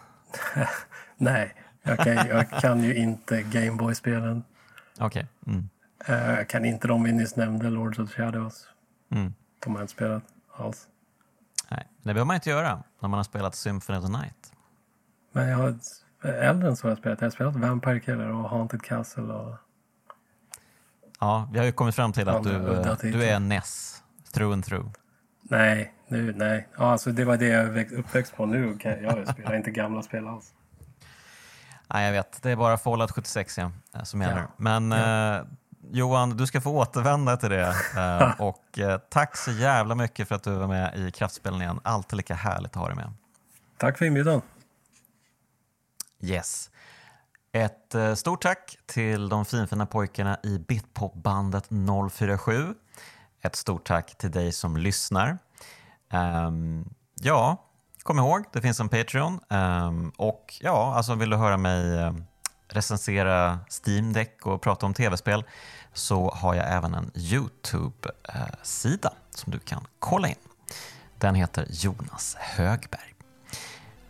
Nej, 1.17 1.55
jag 1.83 1.99
kan, 1.99 2.15
jag 2.15 2.51
kan 2.51 2.85
ju 2.85 2.95
inte 2.95 3.43
Gameboy-spelen. 3.43 4.45
Okej. 4.99 5.07
Okay. 5.07 5.55
Mm. 5.55 5.69
Uh, 6.09 6.39
jag 6.39 6.49
kan 6.49 6.65
inte 6.65 6.89
de 6.89 7.03
vi 7.03 7.13
nyss 7.13 7.37
nämnde, 7.37 7.71
Lords 7.71 7.99
of 7.99 8.11
Shadows. 8.11 8.69
Mm. 9.11 9.35
De 9.59 9.71
har 9.71 9.79
jag 9.79 9.85
inte 9.85 9.93
spelat 9.93 10.23
alls. 10.57 10.89
Nej, 11.71 11.89
det 11.97 12.05
behöver 12.05 12.25
man 12.25 12.37
inte 12.37 12.51
göra 12.51 12.83
när 13.01 13.09
man 13.09 13.19
har 13.19 13.25
spelat 13.25 13.55
Symphony 13.55 13.99
of 13.99 14.05
the 14.05 14.11
Night. 14.11 14.53
Men 15.33 15.49
jag 15.49 15.57
har 15.57 15.75
äldre 16.23 16.69
än 16.69 16.77
så 16.77 16.87
har 16.87 16.91
jag 16.91 16.99
spelat. 16.99 17.21
Jag 17.21 17.27
har 17.27 17.31
spelat 17.31 17.57
Vampire 17.57 18.01
Killer 18.01 18.29
och 18.29 18.51
Haunted 18.51 18.83
Castle. 18.83 19.23
Och... 19.23 19.57
Ja, 21.21 21.49
vi 21.53 21.59
har 21.59 21.67
ju 21.67 21.73
kommit 21.73 21.95
fram 21.95 22.13
till 22.13 22.29
att 22.29 22.43
du, 22.43 22.59
du 23.11 23.25
är 23.25 23.41
NES, 23.41 24.03
through 24.33 24.53
and 24.53 24.65
through. 24.65 24.91
Nej, 25.43 25.95
nu, 26.09 26.33
nej. 26.33 26.69
Ja, 26.77 26.93
alltså 26.93 27.13
det 27.13 27.25
var 27.25 27.37
det 27.37 27.47
jag 27.47 27.79
är 27.79 27.95
uppväxt 27.95 28.37
på 28.37 28.47
nu. 28.47 28.75
Okay, 28.75 29.03
jag 29.03 29.29
spelar 29.29 29.57
inte 29.57 29.71
gamla 29.71 30.03
spel 30.03 30.29
alls. 30.29 30.55
Nej, 31.95 32.05
jag 32.07 32.13
vet. 32.13 32.43
Det 32.43 32.51
är 32.51 32.57
bara 32.57 32.79
Fallout 32.79 33.11
76 33.11 33.59
ja, 33.59 33.71
som 34.05 34.21
gäller. 34.21 34.37
Ja. 34.37 34.49
Men 34.57 34.91
ja. 34.91 35.39
Eh, 35.39 35.45
Johan, 35.93 36.37
du 36.37 36.47
ska 36.47 36.61
få 36.61 36.71
återvända 36.71 37.37
till 37.37 37.51
det. 37.51 37.75
Eh, 37.97 38.31
och 38.41 38.79
eh, 38.79 38.99
tack 38.99 39.37
så 39.37 39.51
jävla 39.51 39.95
mycket 39.95 40.29
för 40.29 40.35
att 40.35 40.43
du 40.43 40.51
var 40.51 40.67
med 40.67 40.99
i 40.99 41.11
Kraftspelen 41.11 41.63
igen. 41.63 41.81
Alltid 41.83 42.17
lika 42.17 42.35
härligt 42.35 42.71
att 42.71 42.77
ha 42.77 42.87
dig 42.87 42.97
med. 42.97 43.13
Tack 43.77 43.99
för 43.99 44.05
inbjudan. 44.05 44.43
Yes. 46.21 46.71
Ett 47.53 47.95
eh, 47.95 48.15
stort 48.15 48.43
tack 48.43 48.79
till 48.87 49.29
de 49.29 49.45
finfina 49.45 49.87
pojkarna 49.87 50.39
i 50.43 50.59
Bitpopbandet 50.59 51.69
047. 52.13 52.75
Ett 53.43 53.57
stort 53.57 53.87
tack 53.87 54.19
till 54.19 54.31
dig 54.31 54.53
som 54.53 54.77
lyssnar. 54.77 55.39
Um, 56.13 56.95
ja, 57.15 57.70
kom 58.03 58.19
ihåg, 58.19 58.45
det 58.53 58.61
finns 58.61 58.81
en 58.81 58.89
Patreon. 58.89 59.41
Ehm, 59.51 60.13
och 60.17 60.55
ja, 60.61 60.95
alltså 60.97 61.15
vill 61.15 61.31
du 61.31 61.37
höra 61.37 61.57
mig 61.57 61.99
eh, 61.99 62.13
recensera 62.69 63.59
Steam 63.87 64.13
Deck 64.13 64.47
och 64.47 64.63
prata 64.63 64.87
om 64.87 64.95
tv-spel 64.95 65.45
så 65.95 66.31
har 66.31 66.55
jag 66.55 66.73
även 66.73 66.95
en 66.95 67.11
Youtube-sida 67.15 69.13
som 69.31 69.53
du 69.53 69.59
kan 69.59 69.87
kolla 69.99 70.29
in. 70.29 70.35
Den 71.19 71.35
heter 71.35 71.67
Jonas 71.71 72.37
Högberg. 72.39 73.15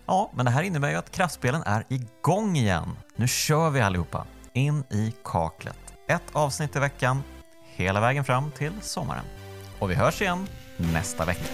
Ja, 0.07 0.31
men 0.35 0.45
det 0.45 0.51
här 0.51 0.63
innebär 0.63 0.91
ju 0.91 0.97
att 0.97 1.11
kraftspelen 1.11 1.63
är 1.63 1.85
igång 1.89 2.57
igen. 2.57 2.97
Nu 3.17 3.29
kör 3.29 3.71
vi 3.71 3.81
allihopa 3.81 4.27
in 4.53 4.85
i 4.91 5.15
kaklet. 5.25 5.79
Ett 6.09 6.23
avsnitt 6.33 6.77
i 6.77 6.79
veckan, 6.79 7.23
hela 7.63 8.01
vägen 8.01 8.25
fram 8.25 8.51
till 8.51 8.73
sommaren. 8.81 9.25
Och 9.79 9.91
vi 9.91 9.95
hörs 9.95 10.23
igen 10.23 10.47
nästa 10.77 11.25
vecka. 11.25 11.45